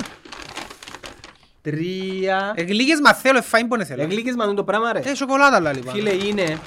Τρία. 1.63 2.53
Εγλύκες 2.57 3.01
μα 3.03 3.15
θέλω, 3.15 3.39
εφάιν 3.39 3.69
πόνε 3.69 3.85
θέλω. 3.85 4.03
Εγλίκες 4.03 4.35
μα 4.35 4.55
το 4.55 4.65
πράγμα 4.65 4.93
ρε. 4.93 4.99
Ε, 4.99 5.15
σοκολάτα 5.15 5.61
λάλη 5.61 5.81
πάνω. 5.81 5.91
Φίλε, 5.91 6.11
είναι 6.11 6.59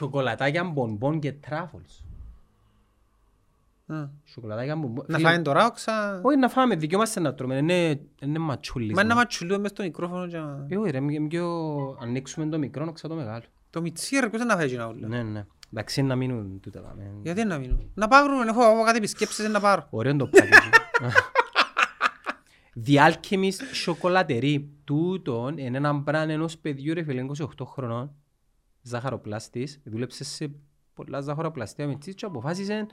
σοκολατάκια 0.00 0.64
μπομπον 0.64 1.20
και 1.20 1.32
τράφολς. 1.32 2.04
Α. 3.86 4.08
Σοκολατάκια 4.24 4.76
μπομπον. 4.76 5.04
Να 5.08 5.16
Φίλε, 5.16 5.28
φάμε 5.28 5.42
τώρα, 5.42 5.66
όξα... 5.66 6.20
Όχι 6.24 6.36
να 6.36 6.48
φάμε, 6.48 6.74
δικαιόμαστε 6.76 7.20
να 7.20 7.34
τρώμε, 7.34 7.56
είναι, 7.56 8.00
είναι 8.22 8.38
ματσούλης. 8.38 8.94
Μα 8.96 9.02
να 9.02 9.08
μας. 9.14 9.16
ματσουλούμε 9.16 9.58
μες 9.58 9.70
στο 9.70 9.82
μικρόφωνο 9.82 10.26
και... 10.26 10.36
να- 10.38 10.66
Ε, 10.68 10.76
όχι 10.76 10.90
ρε, 10.90 11.00
μη- 11.00 11.28
πιο 11.28 11.46
ανοίξουμε 12.00 12.46
το 12.46 12.58
μικρό, 12.58 12.84
να 12.84 12.92
το 12.92 13.14
μεγάλο. 13.14 13.44
Το 13.70 13.80
μιτσί 13.80 14.18
ρε, 14.20 14.28
ποιος 14.28 14.44
να 14.44 14.56
φάει 14.56 14.64
εκείνα 14.66 14.86
όλα. 14.86 15.08
Ναι, 15.08 15.22
ναι. 15.22 15.46
Εντάξει, 15.72 16.02
να 16.02 16.16
μείνουν 16.16 16.60
τούτα. 16.60 16.80
πάμε. 16.80 17.10
Γιατί 17.22 17.44
να 17.44 17.58
μείνω. 17.58 17.78
Να 17.94 18.08
πάρουν, 18.08 18.48
έχω 18.48 18.62
έχω 18.62 18.84
κάτι 18.84 18.96
επισκέψεις 18.96 19.48
να 19.48 19.60
πάρω. 19.60 19.86
Ωραίο 19.90 20.16
το 20.16 20.30
packaging. 20.32 21.08
The 22.86 22.94
Alchemist 23.12 23.60
Chocolaterie. 23.86 24.64
Τούτον 24.84 25.58
είναι 25.58 25.76
ένα 25.76 25.92
μπραν 25.92 26.30
ενός 26.30 26.58
παιδιού 26.58 26.94
ρε 26.94 27.02
φίλε 27.02 27.24
28 27.38 27.44
χρονών. 27.66 28.14
Ζάχαροπλάστης. 28.82 29.80
Δούλεψε 29.84 30.24
σε 30.24 30.50
πολλά 30.94 31.20
ζάχαροπλαστεία 31.20 31.86
με 31.86 31.94
και 31.94 32.24
αποφάσισε 32.24 32.86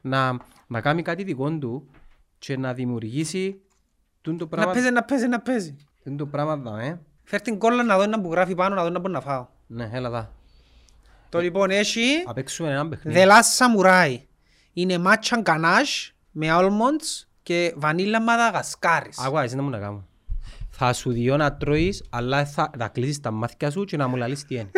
να, 0.00 0.36
να 0.66 0.80
κάνει 0.80 1.02
κάτι 1.02 1.24
δικό 1.24 1.58
του 1.58 1.90
και 2.38 2.56
να 2.56 2.72
δημιουργήσει 2.74 3.60
τούτο 4.20 4.36
το 4.36 4.44
Να 4.44 4.50
πράγμα. 4.50 4.72
παίζει, 4.72 4.90
να 4.90 5.02
παίζει, 5.04 5.26
να 5.26 5.40
παίζει. 5.40 5.76
τούτο 6.04 6.16
το 6.16 6.26
πράγμα 6.26 6.56
δαμέ. 6.56 7.00
Φέρ 7.24 7.40
την 7.40 7.58
κόλλα 7.58 7.82
να 7.82 7.96
δω 7.96 8.02
ένα 8.02 8.20
που 8.20 8.30
γράφει 8.30 8.54
πάνω, 8.54 8.74
να 8.74 8.82
δω 8.82 8.88
να 8.90 8.98
μπορώ 8.98 9.12
να 9.12 9.20
φάω. 9.20 9.46
Ναι, 9.66 9.90
έλα 9.92 10.10
δα. 10.10 10.32
Το 11.28 11.40
λοιπόν 11.40 11.70
έχει 11.70 12.22
Να 12.26 12.32
παίξουμε 12.32 12.70
ένα 12.70 12.88
παιχνίδι. 12.88 13.20
The 13.22 13.28
Last 13.28 13.58
Samurai. 13.58 14.16
Είναι 14.72 15.02
matcha 15.06 15.42
ganache 15.42 16.10
με 16.30 16.46
almonds 16.50 17.26
και 17.42 17.74
βανίλα 17.76 18.20
μαδαγασκάρης. 18.22 19.18
Άκουα, 19.18 19.42
εσύ 19.42 19.56
να 19.56 19.62
μου 19.62 19.70
να 19.70 19.78
κάνω. 19.78 20.06
Θα 20.70 20.92
σου 20.92 21.12
διώ 21.12 21.36
να 21.36 21.56
τρώεις, 21.56 22.04
αλλά 22.10 22.44
θα, 22.46 22.70
θα 22.78 22.88
κλείσεις 22.88 23.20
τα 23.20 23.30
μάτια 23.30 23.70
σου 23.70 23.84
και 23.84 23.96
να 23.96 24.08
μου 24.08 24.16
λαλείς 24.16 24.44
τι 24.44 24.54
είναι. 24.54 24.70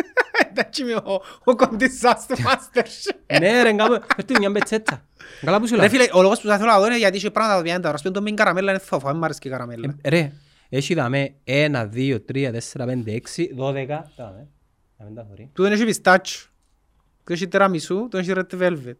Εντάξει 0.57 0.81
είμαι 0.81 0.93
ο, 0.93 1.21
ο 1.43 1.55
κοντισάς 1.55 2.25
του 2.27 2.35
Masterchef. 2.37 3.39
Ναι 3.39 3.63
ρε, 3.63 3.73
κάπου, 3.73 4.05
φέρτε 4.15 4.33
μια 4.39 4.49
μπετσέτσα. 4.49 5.05
Καλά 5.41 5.59
που 5.59 5.67
σου 5.67 5.75
Ρε 5.75 5.79
λέω. 5.81 5.89
φίλε, 5.89 6.05
ο 6.13 6.21
λόγος 6.21 6.41
που 6.41 6.47
θα 6.47 6.57
θέλω 6.57 6.69
να 6.71 6.79
δω 6.79 6.85
είναι 6.85 6.97
γιατί 6.97 7.17
είχε 7.17 7.29
πράγματα 7.31 7.53
τα 7.53 7.59
οποία 7.61 7.73
είναι 7.73 7.81
τα 7.81 7.89
ωραία. 7.89 8.11
το 8.11 8.21
μην 8.21 8.35
καραμέλα 8.35 8.71
είναι 8.71 8.79
θόφο, 8.79 9.07
δεν 9.07 9.17
μ' 9.17 9.23
αρέσει 9.23 9.39
και 9.39 9.47
η 9.47 9.51
καραμέλα. 9.51 9.95
Ε, 10.01 10.09
Ρε, 10.09 10.31
έχει 10.69 10.93
δαμέ 10.93 11.33
1, 11.45 11.89
2, 11.93 12.17
3, 12.33 12.51
4, 12.73 12.85
5, 12.87 12.87
6, 13.05 13.19
12. 13.57 14.03
Δαμέ. 14.15 14.47
Να 14.97 15.05
μην 15.05 15.15
τα 15.15 15.25
θωρεί. 15.29 15.49
Τούτον 15.53 15.71
έχει 15.71 15.85
πιστάτσιο. 15.85 16.49
Το 17.23 17.33
έχει 17.33 17.47
τεραμισού, 17.47 18.07
το 18.11 18.17
έχει 18.17 18.31
red 18.35 18.61
velvet. 18.61 18.97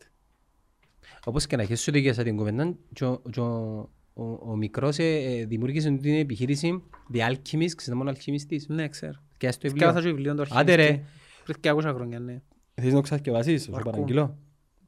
Όπως 1.26 1.48
και 1.48 1.56
να 1.56 1.62
έχεις 1.62 1.82
σου 1.82 1.92
δικαιώσα 1.92 2.24
την 2.24 2.38
κουβέντα, 2.38 2.74
και 2.94 3.06
ο- 3.06 3.22
και 3.32 3.40
ο- 3.40 3.90
ο- 4.14 4.50
ο 4.52 4.56
μικρός 4.56 4.98
ε, 4.98 5.04
ε, 5.04 5.46
δημιούργησε 5.46 5.92
την 5.92 6.20
επιχείρηση 6.20 6.84
The 7.14 7.18
Alchemist, 7.18 7.72
ξέρετε 7.76 7.96
μόνο 7.96 8.10
αλχημιστής. 8.10 8.68
Ναι, 8.68 8.88
ξέρω. 8.88 9.14
Και 9.38 9.52
στο 9.52 9.68
Σκάβασα 9.70 9.94
βιβλίο. 10.02 10.12
και 10.12 10.32
βιβλίο 10.32 10.46
του 10.46 10.60
Άντε 10.60 10.76
ρε. 10.76 11.02
Αρχιμιστή. 11.48 11.60
Πριν 11.62 11.82
και 11.84 11.90
200 11.90 11.94
χρόνια, 11.96 12.20
ναι. 12.20 12.42
Θες 12.82 12.94
να 12.94 13.02
ξασκευάσεις, 13.02 13.64
σου 13.64 13.72
Αρκούν. 13.76 13.92
παραγγείλω; 13.92 14.38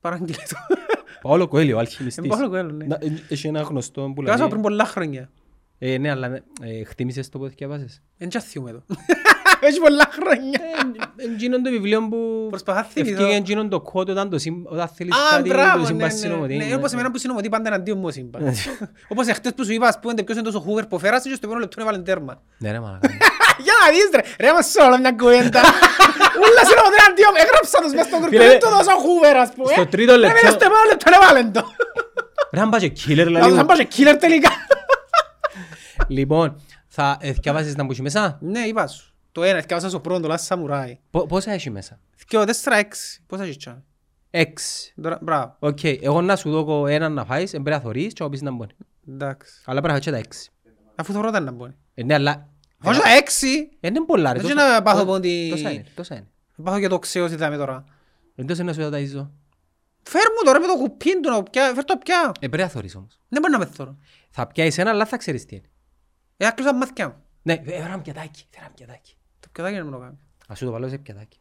Παραγγείλε 0.02 0.38
το. 0.50 0.56
Παόλο 1.22 1.48
Κοέλιο, 1.48 1.76
ο 1.76 1.80
Είναι 1.80 1.88
αλχημιστής. 1.88 2.28
Παύλο 2.28 2.50
Κοέλο, 2.50 2.72
ναι. 2.72 2.86
Να, 2.86 2.96
ε, 3.02 3.08
Έχει 3.30 3.48
ένα 3.48 3.62
γνωστό 3.62 4.02
που 4.16 4.22
Διάβασα 4.22 4.40
λέει... 4.40 4.50
πριν 4.50 4.62
πολλά 4.62 4.86
χρόνια. 4.86 5.30
Ε, 5.78 5.98
Ναι, 5.98 6.10
αλλά 6.10 6.28
ε, 6.62 6.84
χτίμησες 6.84 7.30
το 7.30 7.38
που 7.40 7.48
θυκευάσες. 7.48 8.02
Εν 8.18 8.30
τσαθιούμε 8.30 8.70
εδώ. 8.70 8.84
Έχει 9.62 9.80
πολλά 9.80 10.08
χρόνια. 10.12 10.60
Εκείνον 11.34 11.64
το 11.64 11.70
βιβλίο 11.70 12.08
που 12.08 12.48
Προσπαθά 12.50 12.80
να 12.80 12.86
θυμηθώ. 12.86 13.14
ευκήγε 13.22 13.38
εκείνον 13.38 13.70
το 13.70 13.82
κότο 13.82 14.12
όταν, 14.12 14.30
το 14.30 14.38
συμ- 14.38 14.68
όταν 14.72 14.88
θέλεις 14.88 15.14
Α, 15.16 15.18
κάτι 15.36 15.50
μπράβο, 15.50 15.72
το 15.74 15.80
ναι, 15.80 15.86
σύμπαν 15.86 16.08
ναι. 16.08 16.14
συνομωτή. 16.14 16.56
Ναι, 16.58 16.76
όπως 16.76 16.92
εμένα 16.94 17.12
που 17.12 17.18
συνομωτεί 17.18 17.50
πάντα 17.50 17.68
εναντίον 17.68 17.98
μου 17.98 18.06
ο 18.06 18.12
σύμπαν. 18.12 18.44
Όπως 19.08 19.28
εχθές 19.28 19.54
που 19.54 19.66
σου 19.66 19.72
είπα, 19.74 19.88
ας 19.88 20.00
πούμε, 20.00 20.14
ποιος 20.14 20.38
είναι 20.38 20.46
τόσο 20.46 20.60
χούβερ 20.60 20.86
που 20.88 21.00
φέρασες 21.00 21.24
και 21.30 21.36
στο 21.36 21.40
επόμενο 21.46 21.60
λεπτό 21.60 21.82
έβαλε 21.82 22.00
τέρμα. 22.00 22.42
Ναι 22.58 22.72
ρε 22.72 22.80
μαλάκα. 22.80 23.10
Για 23.66 23.76
να 23.82 23.86
δεις 23.94 24.08
ρε, 24.18 24.24
ρε 24.44 24.50
μας 24.56 24.68
όλο 24.86 24.96
μια 25.04 25.14
κουβέντα. 25.22 25.62
Ούλα 26.42 26.62
συνομωτή 26.70 26.98
εναντίον 27.04 27.32
μου, 27.34 27.40
έγραψα 27.46 27.78
τους 27.84 27.94
μες 27.98 28.06
στο 28.10 28.18
γκρουπ, 28.20 28.32
Φίλε, 28.34 28.48
δεν 28.52 28.60
το 28.66 28.70
δώσα 28.76 28.94
χούβερ 29.04 29.36
ας 29.46 29.52
πούμε. 29.56 29.72
στο 29.78 29.86
τρίτο 29.94 30.12
Ρε, 30.14 30.18
λεπτό- 30.22 30.36
μείνε 30.38 30.50
στο 30.56 30.66
επόμενο 30.70 30.88
λεπτό 30.92 31.08
έβαλε 31.18 31.42
το. 31.58 31.62
Ρε 32.54 32.60
αν 32.64 32.70
πάει 32.74 32.82
και 32.90 32.92
killer 33.02 33.26
Να 33.30 33.34
λαλί 33.36 33.50
τους 33.52 33.58
μου. 33.60 33.66
πάω 33.70 33.78
και 33.78 33.88
killer 33.96 34.16
τελικά. 34.26 34.52
Λοιπόν, 36.08 36.62
θα 36.88 37.18
θυκευάσεις 37.22 37.76
να 37.76 37.84
μπούσει 37.84 38.02
μέσα. 38.02 38.38
Ναι, 38.42 38.60
είπα 38.60 38.88
σου. 38.88 39.14
Το 39.32 39.44
ένα, 39.44 39.58
έφτιασα 39.58 39.90
στο 39.90 40.00
πρώτο, 40.00 40.28
το 40.28 40.34
Last 40.34 40.48
Samurai. 40.56 40.92
Πο- 41.12 41.26
Πόσα 41.26 41.52
έχει 41.52 41.70
μέσα. 41.70 42.00
Και 42.28 42.38
ο 42.38 42.46
τέσσερα 42.46 42.76
έξι. 42.78 43.22
Πώς 43.28 43.40
έχει 43.40 43.58
τσά. 43.58 43.84
Έξι. 44.32 44.94
Τώρα, 45.02 45.18
Μπράβο. 45.22 45.56
Οκ, 45.60 45.84
εγώ 45.84 46.22
να 46.22 46.36
σου 46.36 46.52
δω 46.52 46.88
έναν 46.88 47.14
να 47.14 47.26
φάεις, 47.26 47.52
πρέπει 47.52 47.70
να 47.70 47.80
θωρείς 47.80 48.14
και 48.14 48.24
να 48.24 48.30
πεις 48.30 48.42
να 48.42 48.52
μπώνει. 48.52 48.72
Εντάξει. 49.10 49.52
Αλλά 49.66 49.82
πρέπει 49.82 49.88
να 49.88 49.92
φάεις 49.92 50.06
και 50.06 50.12
τα 50.12 50.18
έξι. 50.18 50.50
Αφού 50.96 51.14
θωρώ 51.14 51.32
τα 51.32 51.40
να 51.40 51.52
μπω. 51.52 51.66
Ε, 51.94 52.04
Ναι, 52.04 52.14
αλλά... 52.14 52.48
Όχι 52.84 53.02
τα 53.02 53.10
έξι. 53.10 53.70
Ε, 53.80 53.88
Είναι 53.88 54.02
πολλά 54.06 54.34
ρε. 54.34 54.40
Δεν 54.40 54.56
τόσα- 54.56 54.72
να 54.72 54.82
πάθω 54.82 54.98
τό- 55.00 55.08
πόντι- 55.08 55.50
Τόσα 55.52 55.72
είναι, 55.72 55.86
τόσα 55.96 56.16
είναι. 56.16 56.28
Πάθω 56.64 56.80
και 56.80 56.88
το 56.88 57.00
ξέος 57.00 57.32
είδαμε 57.32 57.58
τώρα. 57.58 57.84
Εντός 58.36 58.58
είναι 58.58 58.68
να 58.68 58.74
σου 58.74 58.90
τα 58.90 58.98
ταΐζω. 58.98 59.30
Φέρ 60.04 60.22
μου 60.22 60.44
τώρα 60.46 60.60
με 60.60 60.68
το 60.68 60.76
κουπίν 60.78 61.22
του 61.22 61.30
να 61.30 61.44
πια, 61.44 61.72
φέρ 61.76 61.84
το 61.86 61.98
πια. 61.98 62.32
Ε, 62.40 62.48
πρέπει 62.48 62.64
να 62.64 62.70
θωρείς 62.70 62.96
όμως. 62.96 63.20
Δεν 63.30 63.42
μπορεί 63.42 63.54
να 63.54 63.60
με 63.60 63.66
θωρώ. 63.66 63.98
Θα 64.30 64.48
πιάσεις 64.48 64.78
ένα, 64.78 64.90
αλλά 64.90 65.06
θα 65.06 65.18
ξέρεις 65.18 65.46
τι 65.46 65.56
είναι. 65.56 65.70
Ε, 66.38 66.46
άκλεισα 66.46 66.72
τα 66.72 66.78
μάθηκια 66.78 67.08
μου. 67.08 67.16
Ναι, 67.42 67.54
ε, 67.54 67.82
φέρα 67.82 67.96
μου 67.96 68.02
πιατάκι, 68.02 68.46
φέρα 68.50 68.66
μου 68.68 68.74
πιατάκι. 68.76 69.16
Το 69.40 69.48
πιατάκι 69.52 69.76
είναι 69.76 69.84
να 69.84 69.90
μου 69.90 69.96
το 69.98 70.04
κάνει. 70.04 70.18
Ας 70.48 70.58
σου 70.58 70.66
το 70.66 70.72
βάλω 70.72 70.88
σε 70.88 70.98
πιατάκι. 70.98 71.40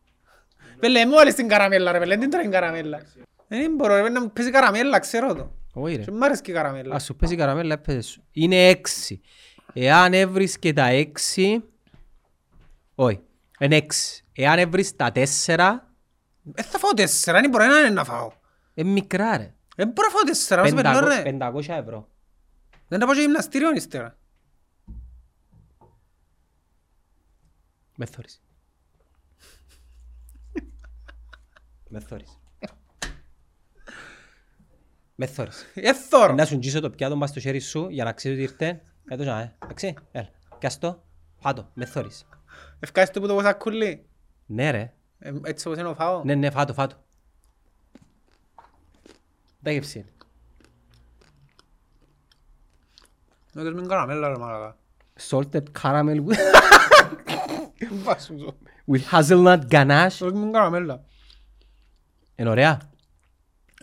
Πέλε, 0.80 1.06
μου 1.06 1.14
όλες 1.18 1.34
την 1.34 1.48
καραμέλα 1.48 1.92
ρε 1.92 1.98
πέλε, 1.98 2.16
δεν 2.16 2.30
τρώει 2.30 2.48
καραμέλα. 2.48 3.02
Δεν 3.48 3.74
μπορώ 3.74 3.94
ρε, 4.02 4.08
να 4.08 4.20
μου 4.20 4.30
παίζει 4.32 4.50
καραμέλα, 4.50 4.98
ξέρω 4.98 5.34
το. 5.34 5.52
Όχι 5.72 5.96
ρε. 5.96 6.02
Και 6.02 6.10
μ' 6.10 6.22
αρέσει 6.22 6.42
και 6.42 6.50
η 6.50 6.54
καραμέλα. 6.54 6.94
Ας 6.94 7.04
σου 7.04 7.16
πέσει 7.16 7.32
η 7.34 7.36
καραμέλα, 7.36 7.74
έπαιζε 7.74 8.00
σου. 8.00 8.22
Είναι 8.32 8.68
έξι. 8.68 9.20
Εάν 9.78 10.12
έβρισκε 10.14 10.72
τα 10.72 10.86
έξι... 10.86 11.62
Όχι, 12.94 13.20
είναι 13.60 13.76
έξι. 13.76 14.24
Εάν 14.32 14.58
έβρις 14.58 14.96
τα 14.96 15.12
τέσσερα, 15.12 15.94
Ε, 16.54 16.62
θα 16.62 16.78
φάω 16.78 16.90
τέσσερα, 16.92 17.40
δεν 17.40 17.50
μπορώ 17.50 17.64
έναν 17.64 17.80
είναι 17.84 17.88
να 17.94 18.04
φάω. 18.04 18.32
είναι 18.74 18.90
μικρά 18.90 19.36
ρε. 19.36 19.54
Δεν 19.76 19.88
μπορώ 19.88 20.08
να 20.08 20.14
φάω 20.14 20.22
τέσσερα, 20.22 20.62
όσο 20.62 20.74
πελώ 20.74 21.00
ρε. 21.00 21.22
500 21.40 21.68
ευρώ. 21.68 22.08
Δεν 22.88 23.00
θα 23.00 23.06
πάω 23.06 23.14
και 23.14 23.20
γυμναστήριο 23.20 23.72
ύστερα. 23.74 24.16
Με 27.96 28.06
θωρείς. 28.06 28.42
Με 31.88 32.00
θωρείς. 32.00 32.40
Με 35.14 35.26
θωρείς. 35.26 35.66
Ε, 35.74 35.94
θωρώ. 35.94 36.34
Να 36.34 36.44
σου 36.44 36.56
γύσω 36.56 36.80
το 36.80 36.90
πιάτο 36.90 37.16
μπας 37.16 37.30
στο 37.30 37.40
χέρι 37.40 37.60
σου 37.60 37.88
για 37.88 38.04
να 38.04 38.12
ξέρεις 38.12 38.36
ότι 38.38 38.52
ήρθε. 38.52 38.82
Κάτω 39.06 39.24
να, 39.24 39.40
ε. 39.40 39.54
Εντάξει, 39.62 39.94
έλα. 40.12 40.28
Πιάσ' 40.58 40.78
το. 40.78 41.02
Φάτο, 41.38 41.70
με 41.74 41.84
θωρείς. 41.84 42.26
Ευχαριστώ 42.80 43.20
που 43.20 43.26
το 43.26 43.34
πω 43.34 43.42
σακούλι. 43.42 44.06
Ναι 44.46 44.70
ρε. 44.70 44.92
Ε, 45.18 45.32
Έτσι 45.44 45.66
όπως 45.68 45.78
είναι 45.80 45.88
ο 45.88 45.94
φάω; 45.94 46.22
Ναι, 46.24 46.34
ναι, 46.34 46.50
φάτο, 46.50 46.72
φάτο. 46.74 46.96
Τα 49.62 49.70
γεύση 49.70 49.98
είναι. 49.98 50.08
Να 53.52 53.62
δεις 53.62 53.72
μην 53.72 53.88
καραμέλα 53.88 54.28
ρε 54.28 54.36
μαλάκα. 54.38 54.76
Salted 55.28 55.62
caramel 55.82 56.24
with... 56.26 56.36
Βάσουν 58.04 58.38
το. 58.38 58.56
with 58.92 59.02
hazelnut 59.10 59.60
ganache. 59.70 60.06
Όχι 60.06 60.32
με 60.34 60.50
καραμέλα. 60.50 61.04
Είναι 62.36 62.48
ωραία. 62.50 62.80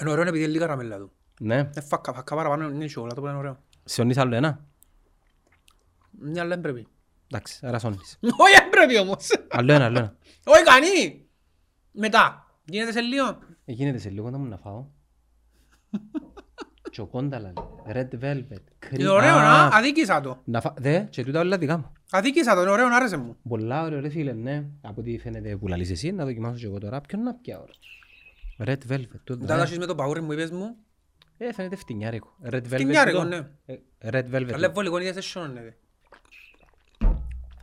Είναι 0.01 0.09
ωραίο 0.11 0.23
επειδή 0.23 0.43
είναι 0.43 0.51
λίγα 0.51 0.65
καραμέλα 0.65 0.97
του. 0.97 1.11
Ναι. 1.39 1.69
Ε, 1.73 1.81
φακα, 1.81 2.13
φακα 2.13 2.35
παραπάνω 2.35 2.69
είναι 2.69 2.87
σοκολάτα 2.87 3.21
που 3.21 3.27
είναι 3.27 3.37
ωραίο. 3.37 3.57
Σιωνείς 3.83 4.17
άλλο 4.17 4.35
ένα. 4.35 4.65
Μια 6.19 6.41
άλλα 6.41 6.49
δεν 6.49 6.61
πρέπει. 6.61 6.87
Εντάξει, 7.31 7.59
άρα 7.65 7.79
σώνεις. 7.79 8.17
Όχι, 8.43 8.53
δεν 8.59 8.69
πρέπει 8.69 8.97
όμως. 8.99 9.27
Άλλο 9.49 9.73
ένα, 9.73 9.85
άλλο 9.85 9.97
ένα. 9.97 10.15
Όχι, 10.53 10.63
κανεί. 10.63 11.25
Μετά. 11.91 12.47
Γίνεται 12.65 12.91
σε 12.91 12.99
λίγο. 13.01 13.27
Ε, 13.65 13.71
Γίνεται 13.71 13.97
σε 13.97 14.09
λίγο 14.09 14.29
να 14.29 14.37
μου 14.37 14.45
να 14.45 14.57
φάω. 14.57 14.85
Τσοκόνταλα, 16.91 17.53
red 17.87 18.07
velvet. 18.21 18.63
cream. 18.85 18.99
Είναι 18.99 19.09
ωραίο, 19.09 19.35
να. 19.35 19.63
Α, 19.63 19.69
Αδίκησα 19.77 20.21
το. 20.21 20.41
Να 20.45 20.61
φά... 20.61 20.73
Δε, 20.77 20.99
και 20.99 21.23
τούτα 21.23 21.39
όλα 21.39 21.57
δικά 21.57 21.77
μου. 21.77 21.91
Αδίκησα 22.11 22.55
το, 22.55 22.61
είναι 22.61 22.69
ωραίο, 22.71 22.85
άρεσε 22.95 23.17
μου. 23.17 23.37
Πολλά 23.49 23.83
ωραίο 23.83 23.99
ρε 23.99 24.09
φίλε, 24.09 24.33
ναι. 24.33 24.65
Από 24.81 25.01
ό,τι 25.01 25.17
φαίνεται 25.17 25.57
που 25.57 25.67
λαλείς 25.67 25.89
εσύ, 25.91 26.11
να 26.11 26.25
δοκιμάσω 26.25 26.57
και 26.57 26.65
εγώ 26.65 26.77
τώρα. 26.79 27.01
Ποιον 27.01 27.23
να 27.23 27.33
πιάω 27.33 27.65
ρε. 27.65 27.73
Red 28.71 28.91
velvet. 28.93 29.07
το 29.23 29.37
Μετά 29.37 29.53
δε. 29.53 29.55
τα 29.55 29.61
έχεις 29.61 29.77
με 29.77 29.85
το 29.85 29.95
παγούρι 29.95 30.21
μου, 30.21 30.31
είπες 30.31 30.51
μου. 30.51 30.75
Ε, 31.37 31.53
φαίνεται 31.53 31.75
φτηνιάρικο. 31.75 32.35
Red 32.45 32.55
velvet. 32.55 32.63
Φτηνιάρικο, 32.65 33.21
τούτο. 33.23 33.29
ναι. 33.29 33.47
Ε, 33.65 33.77
Red 34.11 34.35
velvet. 34.35 34.51
Αλλά 34.53 34.69
βολικό 34.71 34.99
είναι 34.99 35.11
σε 35.11 35.21
σιώνεται. 35.21 35.77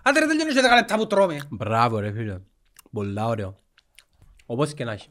Άντε 0.02 0.18
ρε 0.20 0.26
τελειώνεις 0.26 0.54
και 0.54 0.60
δέκα 0.60 0.74
λεπτά 0.74 0.96
που 0.96 1.06
τρώμε. 1.06 1.40
Μπράβο 1.50 1.98
ρε 1.98 2.12
φίλε. 2.12 2.40
Πολλά 2.92 3.26
ωραίο. 3.26 3.56
Όπως 4.46 4.74
και 4.74 4.84
να 4.84 4.92
έχει. 4.92 5.08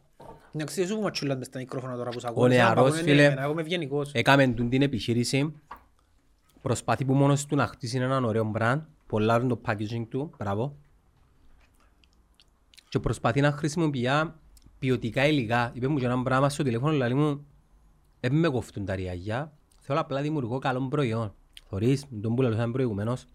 Να 0.51 0.63
ξέρεις 0.63 0.93
που 0.93 1.01
ματσουλάνε 1.01 1.43
στα 1.43 1.59
μικρόφωνα 1.59 1.95
τώρα 1.95 2.09
που 2.09 2.19
σ' 2.19 2.23
Ο 2.23 2.27
ακούω. 2.27 2.47
νεαρός, 2.47 3.01
φίλε, 3.01 3.35
Εγώ 3.37 3.51
είμαι 3.51 3.61
ευγενικός. 3.61 4.11
Έκαμε 4.13 4.47
τούν 4.47 4.69
την 4.69 4.81
επιχείρηση. 4.81 5.53
Προσπαθεί 6.61 7.05
που 7.05 7.13
μόνος 7.13 7.45
του 7.45 7.55
να 7.55 7.67
χτίσει 7.67 7.97
έναν 7.97 8.23
ωραίο 8.25 8.51
brand. 8.55 8.81
Πολλά 9.07 9.35
ωραίο 9.35 9.47
το 9.47 9.61
packaging 9.65 10.05
του. 10.09 10.31
Μπράβο. 10.37 10.75
Και 12.89 12.99
προσπαθεί 12.99 13.41
να 13.41 13.51
χρησιμοποιεί 13.51 14.09
ποιοτικά 14.79 15.27
υλικά. 15.27 15.71
Είπε 15.73 15.87
μου 15.87 15.97
και 15.97 16.05
ένα 16.05 16.23
πράγμα 16.23 16.49
στο 16.49 16.63
τηλέφωνο, 16.63 16.93
λέει 16.93 17.13
μου, 17.13 17.45
δεν 18.19 18.35
με 18.35 18.49
κοφτούν 18.49 18.85
τα 18.85 18.95
ριαγιά. 18.95 19.51
Θέλω 19.79 19.99
απλά 19.99 20.21
δημιουργώ 20.21 20.59
καλό 20.59 20.87
προϊόν. 20.87 21.33
Θωρείς, 21.69 22.05
τον 22.21 22.35
που 22.35 22.41
λαλούσαμε 22.41 22.71
προηγουμένως, 22.71 23.23
με 23.23 23.29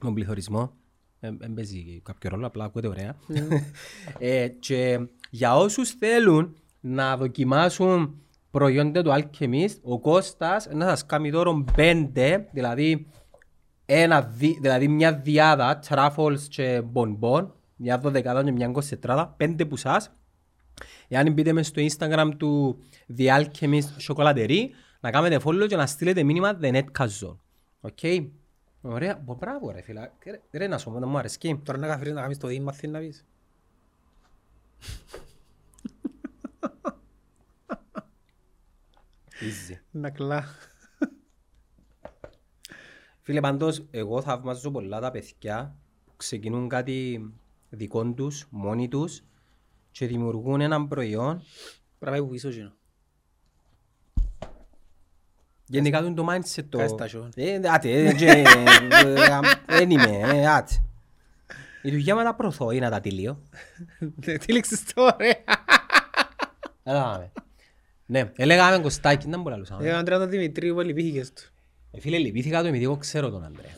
τον 0.00 0.14
πληθωρισμό. 0.14 0.72
Δεν 1.20 1.54
παίζει 1.54 2.00
κάποιο 2.04 2.30
ρόλο, 2.30 2.46
απλά 2.46 2.64
ακούγεται 2.64 2.88
ωραία. 2.88 3.16
ε, 4.18 4.48
και 4.48 4.98
για 5.30 5.56
όσους 5.56 5.90
θέλουν 5.90 6.56
να 6.80 7.16
δοκιμάσουν 7.16 8.22
προϊόντα 8.50 9.02
του 9.02 9.10
Alchemist, 9.12 9.76
ο 9.82 10.00
Κώστας 10.00 10.68
να 10.72 10.88
σας 10.88 11.06
κάνει 11.06 11.30
τώρα 11.30 11.64
πέντε, 11.74 12.48
δηλαδή, 12.52 13.06
ένα, 13.86 14.22
δι- 14.22 14.58
δηλαδή 14.60 14.88
μια 14.88 15.12
διάδα 15.14 15.82
truffles 15.88 16.40
και 16.48 16.82
bonbon, 16.92 17.46
μια 17.76 17.98
δωδεκάδα 17.98 18.44
και 18.44 18.52
μια 18.52 18.68
εικοσιτράδα, 18.68 19.34
πέντε 19.36 19.64
που 19.64 19.76
σας. 19.76 20.10
Εάν 21.08 21.32
μπείτε 21.32 21.52
μες 21.52 21.66
στο 21.66 21.82
Instagram 21.82 22.30
του 22.36 22.78
The 23.18 23.26
Alchemist 23.26 24.08
Chocolaterie, 24.08 24.64
να 25.00 25.10
κάνετε 25.10 25.40
follow 25.44 25.66
και 25.68 25.76
να 25.76 25.86
στείλετε 25.86 26.22
μήνυμα 26.22 26.58
The 26.62 26.72
Netcast 26.72 27.08
Zone. 27.20 27.36
OK. 27.80 27.98
Ωραία. 28.80 29.16
Μπο- 29.16 29.34
Μπράβο 29.34 29.70
ρε 29.70 29.80
φίλε. 29.80 30.12
Ρε- 30.24 30.40
Ρε 30.52 30.66
να 30.66 30.78
σου 30.78 30.90
πω, 30.90 30.98
να 30.98 31.06
μου 31.06 31.18
αρέσκει. 31.18 31.60
Τώρα 31.64 31.78
να 31.78 31.86
καθίσεις 31.86 32.12
να 32.14 32.20
κάνεις 32.20 32.38
το 32.38 32.48
δήμα 32.48 32.72
θέλει 32.72 32.92
να 32.92 32.98
πεις. 32.98 33.26
Easy. 39.40 39.78
Να 39.90 40.10
κλά. 40.10 40.44
Φίλε 43.22 43.40
πάντως, 43.40 43.86
εγώ 43.90 44.22
θαυμάζω 44.22 44.70
πολλά 44.70 45.00
τα 45.00 45.10
παιδιά 45.10 45.76
που 46.04 46.12
ξεκινούν 46.16 46.68
κάτι 46.68 47.30
δικό 47.70 48.12
τους, 48.12 48.46
μόνοι 48.50 48.88
τους 48.88 49.22
και 49.90 50.06
δημιουργούν 50.06 50.60
ένα 50.60 50.86
προϊόν. 50.86 51.42
Πρέπει 51.98 52.20
που 52.20 52.28
πίσω 52.28 52.48
γίνω. 52.48 52.72
Γενικά 55.68 56.02
του 56.02 56.14
το 56.14 56.26
mindset 56.30 56.64
το... 56.68 56.78
Κάτσε 56.78 56.94
τα 56.94 57.08
σιόν. 57.08 57.32
Ε, 57.34 57.60
άτε, 57.68 57.90
ε, 57.90 58.12
και, 58.12 58.26
ε, 58.26 58.42
ε, 58.42 59.40
δεν 59.66 59.90
είμαι, 59.90 60.20
ε, 60.22 60.46
άτε. 60.48 60.82
Η 61.82 61.90
δουλειά 61.90 62.14
μου 62.14 62.22
να 62.22 62.34
προωθώ 62.34 62.70
ή 62.70 62.78
να 62.78 62.90
τα 62.90 63.00
τηλείω. 63.00 63.42
Τι 64.44 64.52
λέξεις 64.52 64.84
τώρα. 64.94 65.16
Έλα 66.82 67.02
πάμε. 67.02 67.32
Ναι, 68.06 68.32
έλεγαμε 68.36 68.78
Κωστάκη, 68.78 69.28
δεν 69.28 69.40
μπορώ 69.40 69.54
να 69.54 69.60
λούσαμε. 69.60 69.88
Ε, 69.88 69.92
ο 69.92 69.96
Ανδρέας 69.96 70.20
τον 70.20 70.30
Δημητρίου 70.30 70.74
που 70.74 70.80
λυπήθηκες 70.80 71.32
του. 71.32 71.42
Ε, 71.90 72.00
φίλε, 72.00 72.18
λυπήθηκα 72.18 72.60
το 72.60 72.66
επειδή 72.66 72.84
εγώ 72.84 72.96
ξέρω 72.96 73.30
τον 73.30 73.44
Ανδρέα. 73.44 73.76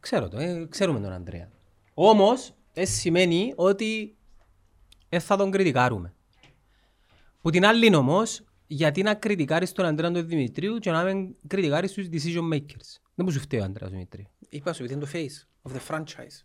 Ξέρω 0.00 0.28
το, 0.28 0.38
ε, 0.38 0.66
ξέρουμε 0.70 1.00
τον 1.00 1.12
Ανδρέα. 1.12 1.48
Όμως, 1.94 2.54
δεν 2.72 2.86
σημαίνει 2.86 3.52
ότι 3.56 4.16
δεν 5.08 5.20
θα 5.20 5.36
τον 5.36 5.50
κριτικάρουμε. 5.50 6.12
Που 7.42 7.50
την 7.50 7.66
άλλη 7.66 7.94
όμως, 7.94 8.44
γιατί 8.72 9.02
να 9.02 9.14
κριτικάρεις 9.14 9.72
τον 9.72 9.84
Ανδρέας 9.84 10.12
τον 10.12 10.26
Δημητρίου 10.26 10.78
και 10.78 10.90
να 10.90 11.02
μην 11.04 11.34
κριτικάρεις 11.46 11.92
τους 11.92 12.06
decision 12.12 12.52
makers. 12.52 13.00
Δεν 13.14 13.26
μου 13.26 13.30
σου 13.30 13.40
φταίει 13.40 13.60
ο 13.60 13.64
Ανδρέας 13.64 13.90
ο 13.90 13.92
Δημητρίου. 13.92 14.26
Είπα 14.48 14.72
σου, 14.72 14.82
επειδή 14.84 14.98
είναι 15.00 15.04
το 15.04 15.10
face 15.18 15.70
of 15.72 15.76
the 15.76 15.94
franchise. 15.94 16.44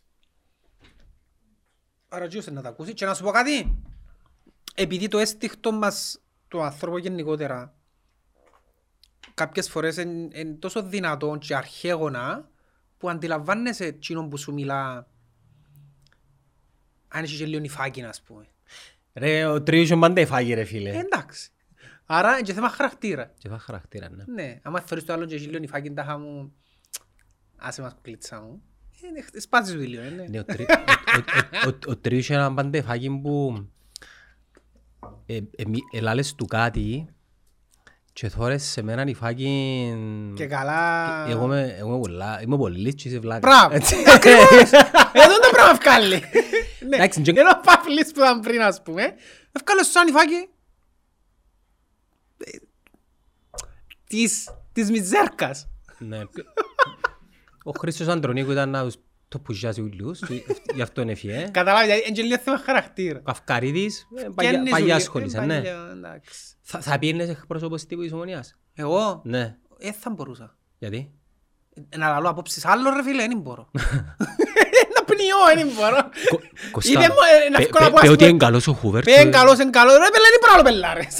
Άρα 2.08 2.28
τζιούσε 2.28 2.52
να 2.52 2.62
τα 2.62 2.70
ακούσει 2.70 2.94
και 2.94 3.06
να 3.06 3.14
σου 3.14 3.24
πω 3.24 3.32
κάτι. 3.32 3.82
Επειδή 4.76 5.08
το 5.08 5.18
αίσθηκτο 5.18 5.72
μας 5.72 6.22
του 6.48 6.62
ανθρώπου 6.62 6.98
γενικότερα 6.98 7.76
κάποιες 9.34 9.70
φορές 9.70 9.98
είναι 9.98 10.28
εν 10.32 10.60
τόσο 10.60 10.84
δυνατό 10.84 11.38
και 11.42 11.56
αρχαίγωνα 11.56 12.50
που 12.98 13.10
αντιλαμβάνεσαι 13.10 13.86
εκείνον 13.86 14.30
που 14.30 14.38
σου 14.38 14.54
μιλά 14.54 15.08
αν 17.08 17.24
είσαι 17.24 17.36
και 17.38 17.46
λίγο 17.46 17.60
νυφάκι, 17.60 18.04
ας 18.04 18.22
πούμε. 18.22 18.46
Ρε, 19.14 19.46
ο 19.46 19.64
Τρίου 19.64 19.82
είχε 19.82 19.96
πάντα 19.96 20.22
εφάγει 20.22 20.54
ρε 20.54 20.62
Ε, 20.62 20.66
φίλε. 20.66 20.90
εντάξει. 21.00 21.52
Άρα 22.10 22.32
είναι 22.32 22.42
και 22.42 22.54
θέμα 22.54 22.70
χαρακτήρα. 22.70 23.34
Και 23.38 23.50
θα 23.50 23.58
χαρακτήρα, 23.58 24.10
ναι. 24.10 24.24
Ναι, 24.44 24.60
άμα 24.64 24.80
θεωρείς 24.82 25.06
το 25.06 25.14
άλλο 25.14 25.26
και 25.26 25.36
έχει 25.36 25.46
λίγο 25.46 25.60
νυφάκι, 25.60 25.92
τάχα 25.92 26.18
μου, 26.18 26.54
άσε 27.58 27.82
μας 27.82 27.96
κλίτσα 28.02 28.42
μου. 28.42 28.62
Ε, 29.02 29.12
ναι, 29.12 29.40
σπάζεις 29.42 29.74
του 29.74 29.80
λίγο, 29.80 30.02
ε, 30.04 30.10
ναι. 30.10 30.26
Ναι, 30.30 30.40
ο 30.40 30.44
Τρί- 30.46 30.70
ο- 30.70 31.68
ο- 31.68 31.70
ο- 31.70 31.92
ο 31.92 31.98
Τρίου 31.98 32.18
είχε 32.18 32.34
έναν 32.34 32.56
πάντα 32.56 32.78
εφάγει 32.78 33.10
που 33.20 33.68
ε, 35.26 35.36
ε, 35.36 35.64
μη- 35.68 35.84
ελάλες 35.94 36.36
του 36.36 36.46
κάτι 36.46 37.08
και 38.14 38.30
θόρες 38.30 38.64
σε 38.64 38.82
μένα 38.82 39.04
νυφάκι 39.04 39.94
Και 40.36 40.46
καλά... 40.46 41.30
Εγώ 41.30 41.44
είμαι, 41.46 41.76
εγώ 41.78 41.90
είμαι 41.90 42.00
πολλά, 42.00 42.42
είμαι 42.42 42.58
πολύ 42.58 42.94
και 42.94 43.08
είσαι 43.08 43.20
βλάκα. 43.20 43.40
Μπράβο! 43.48 43.76
Έτσι. 43.76 43.96
Ακριβώς! 44.16 44.72
Εδώ 45.14 45.40
το 45.42 45.50
πράγμα 45.52 45.74
βγάλει. 45.82 46.22
Ναι, 46.88 46.96
Εντάξει, 46.96 47.22
και- 47.22 47.32
ενώ 47.36 47.50
ο 47.50 47.62
Παύλης 47.66 48.12
που 48.12 48.20
ήταν 48.20 48.40
πριν, 48.40 48.62
ας 48.62 48.82
πούμε, 48.82 49.14
ευκάλε 49.52 49.84
σου 49.84 49.92
σαν 49.92 50.06
νυφάκι 50.06 50.34
ε, 50.34 50.48
της, 54.08 54.50
της 54.74 54.90
μιζέρκας. 54.92 55.68
Ναι. 55.98 56.22
Ο 57.64 57.72
Χρήστος 57.80 58.08
Αντρονίκου 58.08 58.52
ήταν 58.52 58.70
να 58.70 58.84
τους 58.84 58.96
το 59.28 59.40
πουζιάσει 59.40 59.82
ούλους, 59.82 60.20
γι' 60.76 60.82
αυτό 60.82 61.02
είναι 61.02 61.16
φιέ. 61.16 61.50
Καταλάβεις, 61.52 61.94
είναι 61.94 62.16
και 62.16 62.22
λίγο 62.22 62.38
θέμα 62.38 62.58
χαρακτήρα. 62.58 63.20
Ο 63.20 63.22
Καυκαρίδης, 63.22 64.08
ε, 64.18 64.22
Και 64.22 64.30
παλιά- 64.36 64.52
είναι 64.52 64.64
σου 64.66 64.70
παλιά 64.72 64.86
λίγο- 64.86 64.98
ασχολήσα, 64.98 65.42
ε, 65.42 65.46
ναι. 65.46 65.56
παλιά, 65.56 65.88
εντάξει. 65.92 66.32
Θα, 66.62 66.80
θα 66.82 67.00
πήγαινες 67.00 67.30
εκπρόσωπος 67.30 67.86
τύπου 67.86 68.02
της 68.02 68.12
Ομονίας; 68.14 68.56
Εγώ, 68.74 69.22
Ναι. 69.26 69.56
ε, 69.78 69.92
θα 69.92 70.10
μπορούσα. 70.10 70.58
Γιατί; 70.78 71.12
Ε, 71.90 71.98
Να 71.98 72.10
λαλώ 72.10 72.30
απόψεις 72.30 72.66
άλλο 72.66 72.90
ρε 72.90 73.04
φίλε, 73.04 73.28
δεν 73.28 73.40
μπορώ. 73.40 73.70
Να 74.96 75.04
πνιώ, 75.06 75.38
δεν 75.56 75.68
μπορώ. 75.76 76.02
Κο- 76.30 76.42
Κωστά, 76.72 76.92
Είπε 76.92 77.00
μου, 77.14 77.16
ε, 77.46 77.50
να 77.50 77.58
πε- 77.58 77.68
βγω 77.70 77.80
να 77.80 77.86
πε- 77.86 77.90
πω, 77.94 77.96
ας 77.96 78.02
πε 78.02 78.08
ότι 78.08 78.18
πούμε, 78.18 78.30
είναι 78.30 78.38
καλός 78.38 78.68
ο 78.68 78.74
Χούβερτ. 78.74 79.06
Πήγαινε 79.06 79.30
καλός, 79.30 79.60
είναι 79.60 79.70
καλός, 79.70 79.94
ρε 79.94 80.00
πέλε, 80.00 80.28
δεν 80.34 80.40
μπορώ 80.42 80.54
άλλο 80.54 80.64
πελάρες. 80.64 81.16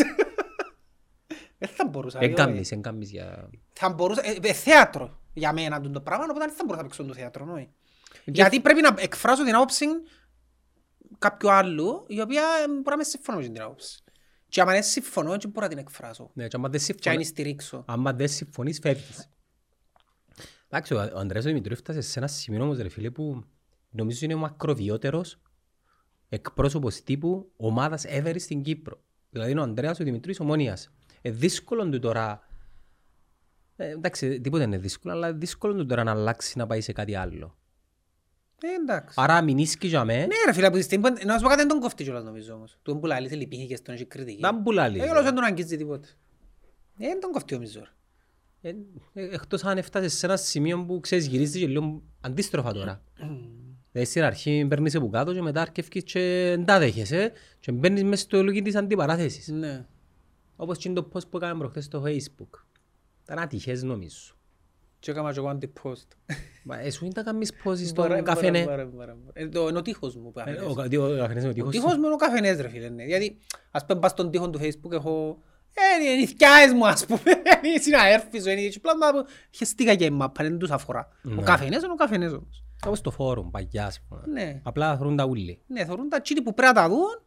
Δεν 1.58 1.70
θα 1.70 1.88
μπορούσα. 1.88 2.18
εγώ, 2.22 2.28
ε. 2.28 2.42
Εγκάμεις, 2.42 2.72
εγκάμεις 2.72 3.10
για... 3.12 3.50
Θα 3.74 3.90
μπορούσα, 3.90 4.22
ε, 4.26 4.38
ε, 4.42 4.54
θέατρο 4.54 5.20
για 5.34 5.54
μένα 5.54 5.82
το 5.82 6.02
πράγμα, 6.02 6.26
οπότε 6.30 6.46
δεν 6.46 6.56
θα 6.56 6.64
μπορούσα 6.66 6.82
να 6.84 6.88
παίξω 6.88 7.04
το 7.06 7.14
θέατρο. 7.14 7.46
νόη. 7.46 7.70
Γιατί 8.26 8.60
πρέπει 8.60 8.82
να 8.82 8.96
εκφράσω 8.98 9.44
την 9.44 9.56
άποψη 9.56 9.86
κάποιου 11.20 11.52
άλλου, 11.52 12.06
η 12.08 12.22
οποία 12.22 12.44
ε, 12.64 12.68
μπορεί 12.68 12.84
να 12.90 12.98
με 12.98 13.04
συμφωνώ 13.04 13.38
με 13.40 13.44
την 13.44 13.62
άποψη. 13.62 14.00
Και 14.50 14.62
άμα 14.62 14.72
δεν 14.72 14.84
συμφωνώ, 14.84 15.30
δεν 15.38 15.50
μπορώ 15.50 15.66
να 15.66 15.68
την 15.68 15.78
εκφράσω. 15.78 16.30
Ναι, 16.34 16.48
και 16.48 16.56
άμα 16.56 16.70
δεν 16.70 16.80
Και 16.80 16.92
αν 16.92 16.98
συμφωνείς- 17.00 17.28
στηρίξω. 17.28 17.84
άμα 17.88 18.14
δεν 18.14 18.28
συμφωνείς, 18.28 18.80
φεύγεις. 18.80 19.30
Εντάξει, 20.70 20.94
ο 20.94 20.98
ο 21.14 21.18
Ανδρέας 21.20 21.46
ο 21.46 21.48
Δημητρίου 21.48 21.74
έφτασε 21.74 22.02
σε 22.02 22.20
ένα 22.20 22.28
σημείο 22.28 22.64
όμως, 22.64 22.78
ρε 22.78 22.90
φίλε, 22.90 23.10
που 23.12 23.44
νομίζω 23.90 24.26
είναι 24.26 24.34
ο 24.34 24.38
μακροβιότερος 24.38 25.42
εκπρόσωπος 26.30 27.02
τύπου 27.04 27.52
ομάδας 27.58 28.06
ever 28.08 28.36
στην 28.40 28.62
Κύπρο. 28.62 29.02
Δηλαδή 29.30 29.52
είναι 29.52 29.60
ο 29.60 29.64
Ανδρέας 29.64 30.00
ο 30.00 30.04
Δημητρίου 30.04 30.36
Ομόνιας. 30.40 30.92
Ε, 31.28 31.32
δύσκολο 31.32 31.90
του 31.90 32.00
τώρα... 32.00 32.48
Ε, 33.76 33.90
εντάξει, 33.90 34.42
τίποτα 34.42 34.64
είναι 34.64 34.78
δύσκολο, 34.78 35.14
αλλά 35.14 35.34
δύσκολο 35.34 35.76
του 35.76 35.86
τώρα 35.86 36.04
να 36.04 36.12
αλλάξει 36.12 36.58
να 36.58 36.68
πάει 36.68 36.82
σε 36.82 36.92
κάτι 36.92 37.16
άλλο. 37.16 37.58
Ε, 38.62 38.68
εντάξει. 38.82 39.16
Άρα 39.22 39.42
μην 39.42 39.58
ίσκεις 39.58 39.90
για 39.90 40.06
μέ, 40.06 40.18
Ναι 40.18 40.36
ρε 40.46 40.54
φίλε, 40.54 40.68
από 40.68 40.76
τη 40.76 40.82
στιγμή 40.82 41.12
που... 41.12 41.26
Να 41.26 41.38
σου 41.38 41.42
πω 41.42 41.48
κάτι 41.48 41.60
δεν 41.60 41.68
τον 41.68 41.80
κόφτει 41.80 42.04
κιόλας 42.04 42.24
νομίζω 42.24 42.54
όμως. 42.54 42.78
Του 42.82 43.00
που 43.00 43.06
λαλείς 43.06 43.32
λυπήθηκε 43.32 43.76
στον 43.76 43.94
έχει 43.94 44.06
κριτική. 44.06 44.42
να 44.42 44.54
μπουλάλει. 44.54 45.00
Ε, 45.00 45.10
όλος 45.10 45.24
δεν 45.24 45.36
τον 45.36 45.44
αγγίζει 45.44 45.78
τίποτε. 45.78 46.08
Ε, 47.00 47.08
δεν 47.08 47.20
τον 47.20 47.32
κόφτει 47.32 47.54
νομίζω. 47.54 47.80
ρε. 48.62 48.70
Ε, 48.70 48.76
ε, 49.14 49.34
Εκτός 49.34 49.64
αν 49.64 49.78
έφτασε 49.78 50.10
σε 50.10 50.26
ένα 50.26 50.38
σημείο 50.38 50.86
που 50.86 51.00
ξέρεις 51.00 51.28
γυρίζεις 51.28 51.62
και 51.62 51.68
λίγο 51.68 52.04
αντίστροφα 52.22 52.74
τώρα. 52.74 53.02
Δηλαδή 53.92 54.10
στην 54.12 54.24
αρχή 54.24 54.66
παίρνεις 54.70 54.96
από 54.96 55.10
κάτω 55.10 55.34
και 55.34 55.42
μετά 55.42 55.62
αρκεύκεις 55.62 56.04
και 56.04 56.20
δεν 56.56 56.66
τα 56.66 56.80
δέχεσαι 56.80 57.32
και 57.60 57.72
μπαίνεις 57.72 58.04
μες 58.04 58.20
στο 58.20 58.44
λούκι 58.44 58.62
της 58.62 58.76
αντιπαράθεσης. 58.76 59.48
Ναι. 59.48 59.86
Όπως 60.60 60.78
και 60.78 60.90
το 60.90 61.10
post 61.14 61.28
που 61.30 61.38
έκαμε 61.38 61.60
προχθές 61.60 61.84
στο 61.86 62.04
Facebook. 62.06 62.60
Ήταν 63.24 63.40
ατυχές 63.40 63.84
νομίζω. 63.84 64.32
Και 65.00 65.12
έκανα 65.12 65.32
και 65.34 65.40
εγώ 65.40 65.48
αντι-post. 65.48 66.08
Μα 66.64 66.80
εσύ 66.80 67.00
δεν 67.02 67.14
τα 67.14 67.24
κάνεις 67.24 67.52
post 67.52 67.58
Μπορεί, 67.64 67.86
στον 67.86 68.08
μπορεί, 68.08 68.22
καφενέ. 68.22 68.64
μπορεί, 68.64 68.84
μπορεί, 68.84 69.12
μπορεί. 69.12 69.12
Ε, 69.34 69.48
το- 69.48 69.68
Είναι 69.68 69.78
ο 69.78 69.82
τείχος 69.82 70.16
μου 70.16 70.32
που 70.32 70.40
Ε, 70.40 70.44
καφενές. 70.44 70.72
Ο 70.72 70.74
κα- 70.74 70.88
τι- 70.88 70.98
ο 70.98 71.18
καφενές 71.18 71.44
είναι 71.44 71.48
ο 71.48 71.50
Ο 71.50 71.54
τείχος 71.54 71.72
τείχος 71.72 71.92
σου. 71.92 71.98
μου 72.00 72.06
είναι 72.06 72.14
ο 72.14 72.18
καφενές 72.18 72.60
ρε 72.62 72.70
φίλε. 72.70 72.90
ναι. 72.90 73.04
Γιατί 73.04 73.38
ας 73.72 73.86
πούμε 73.86 74.00
πας 74.00 74.12
στον 74.12 74.32
τείχο 74.32 74.50
του 74.50 74.60
Facebook 74.60 74.92
έχω... 74.92 75.42
Ε, 76.00 76.04
είναι 76.04 76.22
οι 76.22 76.26
θκιάες 76.28 76.74
μου 76.74 76.88
ας 76.88 77.06
πούμε. 77.06 77.22
Είναι 77.64 77.74
οι 77.76 77.80
συναέρφοι 77.80 78.40
σου. 78.40 78.50
Είναι 78.50 78.62
οι 78.62 78.80
πλάσμα 78.80 79.12
που 79.12 79.26
χεστήκα 79.52 79.96
και 79.96 80.06
η 80.06 80.10
μάπα. 80.10 80.44
Δεν 80.44 80.58
τους 80.58 80.72
αφορά. 80.72 81.08
Ο 81.26 81.30
Ναι. 81.30 81.42
καφενές 81.42 81.84
είναι 81.84 81.92
ο 81.92 81.96
καφενές 81.96 82.32
όμως. 82.32 82.64
Όπως 82.86 83.02
το 83.02 83.12
φόρουμ, 83.12 83.50
παγιά 83.50 83.86
ας 83.86 84.02
πούμε. 84.08 84.22
Ναι. 84.28 84.60
Απλά 84.64 84.96
θεωρούν 84.98 85.16
τα 85.16 85.26
ούλοι. 85.26 85.62
Ναι, 85.68 85.86
θεωρούν 85.86 86.10
τα 86.10 86.22
τσίτι 86.22 86.42
που 86.42 86.54
πρέπει 86.54 86.74
να 86.76 86.82
τα 86.82 86.90
δουν 86.90 87.22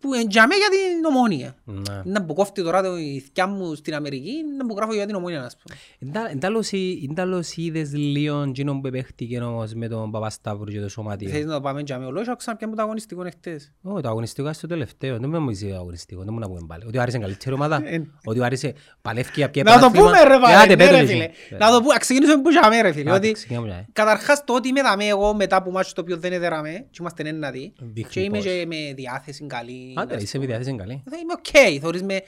που 0.00 0.14
εντιαμέ 0.14 0.54
για 0.54 0.68
την 0.68 1.04
ομόνια. 1.04 1.54
Ναι. 1.64 2.02
Να 2.04 2.24
που 2.24 2.34
κόφτει 2.34 2.62
τώρα 2.62 2.82
το 2.82 2.96
η 2.98 3.22
θκιά 3.26 3.46
μου 3.46 3.74
στην 3.74 3.94
Αμερική, 3.94 4.32
να 4.58 4.66
που 4.66 4.74
γράφω 4.76 4.94
για 4.94 5.06
την 5.06 5.14
ομόνια 5.14 5.42
ας 5.44 5.56
πούμε. 5.56 6.28
Εν 6.30 6.38
τέλος 6.40 6.70
εί- 6.72 7.04
εν 7.08 7.14
τέλος 7.14 7.56
είδες 7.56 7.92
λίγο 7.94 8.42
εκείνον 8.42 8.80
που 8.80 8.86
επέχτηκε 8.86 9.38
όμως 9.40 9.74
με 9.74 9.88
τον 9.88 10.10
Παπασταύρου 10.10 10.64
και 10.70 10.80
το 10.80 10.88
σωματείο; 10.88 11.28
Θέλεις 11.30 11.46
να 11.46 11.52
το 11.54 11.60
πάμε 11.60 11.80
εντιαμέ 11.80 12.04
ο 12.04 12.10
λόγος, 12.10 12.36
ξανά 12.36 12.56
πιάμε 12.56 12.76
το 12.76 12.82
αγωνιστικό 12.82 13.24
εχθές. 13.24 13.72
Ω, 13.82 14.00
το 14.00 14.08
αγωνιστικό 14.08 14.46
είναι 14.46 14.54
στο 14.54 14.66
τελευταίο. 14.66 15.18
Δεν 15.18 15.28
με 15.28 15.52
είσαι 15.52 15.66
αγωνιστικό. 15.74 16.22
Δεν 16.24 16.32
μου 16.32 16.38
να 16.38 16.46
πούμε 16.46 16.60
πάλι. 16.66 16.84
Ότι 16.86 16.98
ο 16.98 17.00
Άρης 17.02 17.14
είναι 17.14 17.22
καλύτερη 17.22 17.54
ομάδα; 17.54 17.82
Ε, 17.84 18.02
Ότι 18.24 18.38
ο 18.40 18.44
Άρης 18.44 18.64
ε, 18.64 18.72
παλεύει 19.02 19.30
για 19.34 19.50
ποια 19.50 19.62
Να 19.62 19.78
το 19.80 19.90
πούμε 19.90 20.22
ρε 20.22 20.34
Ε, 20.34 20.38
πάλι, 20.38 20.54
άντε, 20.54 20.66
ναι, 20.66 20.76
πέτω 20.76 20.90
ρε 20.90 20.98
εσύ. 21.02 21.12
φίλε. 21.12 21.24
Ε, 21.24 21.56
Να 21.58 21.70
το 21.70 21.80
πούμε, 21.80 21.92
ας 21.94 21.98
ξεκινήσουμε 22.00 22.42
που 22.42 22.50
είχαμε 22.50 22.80
ρε 22.80 22.92
φίλε. 22.92 23.10
άντε, 23.10 23.18
Ότι 23.26 23.32
ξεκινάμε, 23.32 23.68
ε. 23.68 23.86
καταρχάς 23.92 24.44
το 24.44 24.54
ότι 24.54 24.68
είμαι 24.68 24.82
δαμέ 24.82 25.04
εγώ 25.06 25.34
μετά 25.34 25.62
που 25.62 25.70
μάτσο 25.70 25.94
το 25.94 26.00
οποίο 26.00 26.16
δεν 26.16 26.32
έδεραμε 26.32 26.70
και 26.90 26.98
είμαστε 27.00 27.28
ένατοι 27.28 27.72
Δείχνει 27.80 28.10
και 28.12 28.20
είμαι 28.20 28.36
πώς. 28.36 28.46
και 28.46 28.64
με 28.66 28.94
διάθεση 28.94 29.46
καλή. 29.46 29.89
Άντε, 29.96 30.16
είσαι 30.16 30.38
με 30.38 30.46
διάθεση 30.46 30.76
καλή. 30.76 31.02
Θα 31.10 31.16
είμαι 31.16 31.32
οκ, 31.32 31.80
θεωρείς 31.80 32.02
με 32.02 32.20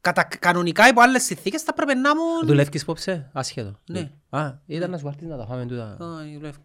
κατα, 0.00 0.22
κανονικά 0.24 0.88
υπό 0.88 1.00
άλλες 1.00 1.22
συνθήκες 1.22 1.62
θα 1.62 1.74
πρέπει 1.74 1.94
να 1.94 2.10
ήμουν... 2.10 2.46
Δουλεύκεις 2.46 2.84
πόψε, 2.84 3.30
άσχετο. 3.32 3.80
Ναι. 3.86 4.10
Α, 4.30 4.52
ήταν 4.66 4.90
να 4.90 4.98
σου 4.98 5.04
πάρεις 5.04 5.20
να 5.22 5.36
τα 5.36 5.46
φάμε 5.46 5.66
τούτα. 5.66 5.84
Α, 5.84 5.96
δουλεύω. 6.34 6.62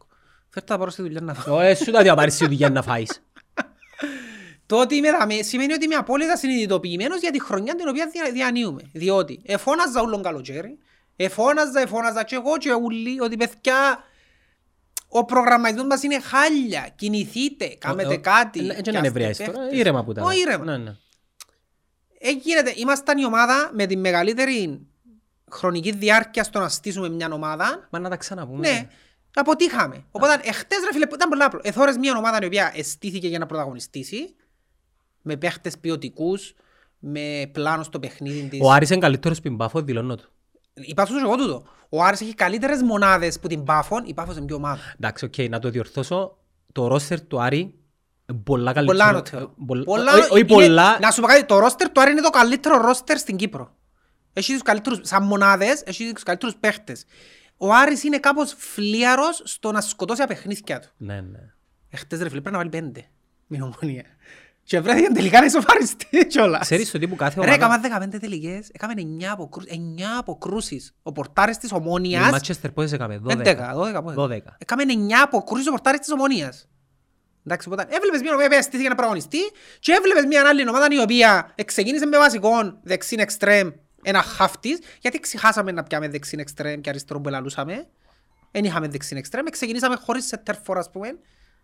Φέρ' 0.50 0.64
τα 0.64 0.78
πάρω 0.78 0.90
στη 0.90 1.02
δουλειά 1.02 1.22
να 1.22 1.34
φάω. 1.34 1.56
Ω, 1.58 1.60
ε, 1.60 1.76
σου 1.76 1.92
τα 1.92 2.02
διαπάρεις 2.02 2.34
στη 2.34 2.46
δουλειά 2.46 2.70
να 2.70 2.82
φάεις. 2.82 3.22
Το 4.66 4.80
ότι 4.80 4.96
είμαι 4.96 5.12
δαμέ 5.12 5.42
σημαίνει 5.42 5.74
ότι 5.74 5.86
είμαι 5.86 5.96
απόλυτα 5.96 6.38
συνειδητοποιημένος 6.38 7.20
για 7.20 7.32
τη 7.32 7.42
χρονιά 7.42 7.76
την 7.76 7.88
οποία 7.88 8.10
δια- 8.12 8.32
διανύουμε. 8.32 8.82
Διότι 8.94 9.42
εφώναζα 9.46 10.02
ούλον 10.02 10.24
καλοκαίρι, 10.24 10.78
εφώναζα, 11.16 11.80
εφώναζα 11.80 12.24
και 12.24 12.36
εγώ 12.36 12.58
και 12.58 12.74
ούλοι 12.74 13.20
ότι 13.22 13.38
παιδιά 13.38 14.04
ο 15.14 15.26
προγραμματισμός 15.26 15.88
μας 15.88 16.04
είναι 16.04 16.20
χάλια. 16.20 16.90
Κινηθείτε, 16.96 17.68
κάνετε 17.80 18.12
Ε, 18.12 18.14
ε, 18.14 18.18
κάτι. 18.18 18.60
ε, 18.60 18.62
Έτσι 18.64 18.74
πιάστε 18.74 18.92
να 18.92 19.02
νευριάσεις 19.02 19.46
τώρα. 19.46 19.60
παίχτες. 19.60 19.80
Ήρεμα 19.80 20.04
που 20.04 20.14
τα. 20.14 20.24
Ω, 20.24 20.32
ήρεμα. 20.32 20.64
Ναι, 20.66 20.78
ναι. 20.78 20.96
Ε, 22.20 22.32
γίνεται, 22.32 22.74
ήμασταν 22.76 23.18
η 23.18 23.26
ομάδα 23.26 23.72
με 23.74 23.86
τη 23.86 23.98
μεγαλύτερη 23.98 24.88
χρονική 25.52 25.92
διάρκεια 25.92 26.44
στο 26.44 26.60
να 26.60 26.70
στήσουμε 26.70 27.10
μια 27.10 27.30
ομάδα. 27.32 27.88
Μα 27.90 28.00
να 28.00 28.10
τα 28.10 28.16
ξαναπούμε. 28.18 28.70
Ναι, 28.70 28.88
αποτύχαμε. 29.34 30.06
Οπότε 30.12 30.34
εχθές 30.34 30.80
ρε 30.86 30.92
φίλε, 30.94 31.06
ήταν 31.14 31.30
πολύ 31.30 31.44
απλό. 31.44 31.60
Εθώρες 31.64 31.98
μια 31.98 32.18
ομάδα 32.18 32.40
η 32.42 32.46
οποία 32.46 32.72
εστήθηκε 32.76 33.28
για 33.28 33.40
να 33.40 33.46
πρωταγωνιστήσει, 33.46 34.36
με 35.22 35.36
παίχτες 35.38 35.78
ποιοτικούς, 35.78 36.54
με 37.00 37.50
πλάνο 37.52 37.84
στο 37.84 38.00
παιχνίδι 38.00 38.48
της. 38.50 38.60
Ο 38.64 38.72
Άρης 38.72 38.90
είναι 38.90 39.00
καλύτερος 39.00 39.40
πριν 39.42 39.58
Πάφο, 39.58 39.82
δηλώνω 39.82 40.16
του. 40.16 40.32
Είπα 40.86 41.06
σου 41.06 41.18
εγώ 41.18 41.36
τούτο. 41.36 41.64
Ο 41.90 42.04
Άρης 42.04 42.22
έχει 42.22 42.34
καλύτερες 42.34 42.82
μονάδες 42.82 43.40
που 43.40 43.48
την 43.48 43.64
Πάφον, 43.64 44.04
η 44.06 44.14
Πάφος 44.14 44.38
είναι 44.38 44.46
πιο 44.46 44.56
ομάδα. 44.56 44.80
Εντάξει, 44.96 45.26
οκ, 45.26 45.34
να 45.50 45.60
το 45.60 45.70
διορθώσω. 45.70 46.38
Το 46.72 46.88
ρόστερ 46.88 47.22
του 47.22 47.42
Άρη 47.42 47.60
είναι 48.30 48.40
πολλά 48.44 48.74
καλύτερο. 48.74 48.98
Πολλά 48.98 49.10
ανώτερο. 49.10 49.42
Ε, 49.44 49.64
πολλ- 49.66 49.84
Πολλά- 49.86 50.14
όχι- 50.14 50.22
Όχι 50.32 50.40
είναι- 50.40 50.48
πολλά. 50.54 51.00
Να 51.00 51.12
σου 51.12 51.22
πω 51.22 51.28
κάτι, 51.28 51.46
το 51.46 51.60
ρόστερ 51.60 51.90
του 51.92 52.02
Άρη 52.02 52.12
είναι 52.12 52.22
το 52.22 52.30
καλύτερο 52.30 52.78
ρόστερ 52.82 53.18
στην 53.18 53.36
Κύπρο. 53.36 53.76
Έχει 54.34 54.54
τους 54.54 54.62
καλύτερους, 54.62 55.00
σαν 55.04 55.24
μονάδες, 55.24 55.82
έχει 55.86 56.14
τους 56.14 56.24
καλύτερους 56.24 56.56
παίχτες. 56.60 57.06
Ο 57.58 57.74
Άρης 57.74 58.04
είναι 58.04 58.18
κάπως 58.20 58.56
φλίαρος 58.58 59.42
στο 59.46 59.72
να 59.72 59.82
σκοτώσει 59.82 60.22
απαιχνίθηκια 60.22 60.80
του. 60.80 60.88
Ναι, 60.98 61.22
ναι. 61.22 61.40
Εχθές 61.90 62.20
ρε 62.22 62.30
φίλε 62.30 62.42
πρέπει 62.42 62.52
να 62.52 62.58
βάλει 62.58 62.70
πέντε. 62.70 63.06
Μην 63.48 63.62
ομονία. 63.62 64.04
Και 64.72 64.80
βρέθηκε 64.80 65.08
τελικά 65.14 65.40
να 65.40 65.46
ισοφαριστεί 65.46 66.28
κιόλας. 66.28 66.62
Ξέρεις 66.62 66.92
το 66.92 67.00
τι 67.00 67.08
που 67.08 67.16
κάθε 67.16 67.42
Ρε, 67.42 67.56
ομάδα... 67.56 67.88
έκαμε 67.88 68.08
15 68.16 68.20
τελικές, 68.20 68.70
έκαμε 68.72 68.94
9 68.98 69.24
αποκρούσεις, 69.32 69.72
9 69.98 70.02
αποκρούσεις. 70.20 70.96
Ο 71.04 71.12
πορτάρης 71.12 71.58
της 71.58 71.70
Η 71.70 71.74
Ομόνιας, 71.74 72.32
Μάτσεστερ 72.32 72.72
πόσες 72.72 72.92
έκαμε, 72.92 73.22
12. 73.24 73.32
11, 73.32 73.76
12 73.76 74.04
πότε. 74.04 74.44
12. 74.46 74.56
Έκαμε 74.58 74.84
9 74.84 75.22
αποκρούσεις 75.24 75.68
ο 75.68 75.70
πορτάρης 75.70 76.00
της 76.00 76.12
Ομόνιας. 76.12 76.70
Εντάξει, 77.46 77.68
οπότε 77.68 77.88
έβλεπες 77.90 78.22
μια 78.22 78.34
ομάδα 78.34 78.56
που 78.56 78.62
στήθηκε 78.62 78.90
να 78.90 78.96
πραγματιστεί 78.96 79.40
και 79.80 79.92
έβλεπες 79.92 80.26
μια 80.26 80.44
άλλη 80.48 80.70
ομάδα 80.70 80.88
η 80.92 81.00
οποία 81.00 81.54
ξεκίνησε 81.66 82.06
με 82.06 82.18
βασικό 82.18 82.80
δεξίν 82.84 83.20
εξτρέμ 83.20 83.70
ένα 84.04 84.22
χαφ 84.22 84.58
της, 84.58 84.80
γιατί 85.02 85.20
ξεχάσαμε 85.20 85.72
να 85.72 85.84
πιάμε 85.84 86.08
δεξίν 86.10 86.40
εξτρέμ 86.40 86.82
και 86.82 86.90
αριστερό 86.90 87.22
που 87.22 87.28
ελαλούσαμε. 87.28 87.88
Δεν 88.52 88.64
είχαμε 88.64 88.88
δεξίν 88.88 89.18
εξτρέμ, 89.18 89.46
ξεκινήσαμε 89.52 89.96
χωρίς 89.96 90.26
σε 90.26 90.38
τερφόρ 90.38 90.78
ας 90.78 90.90
πούμε, 90.92 91.08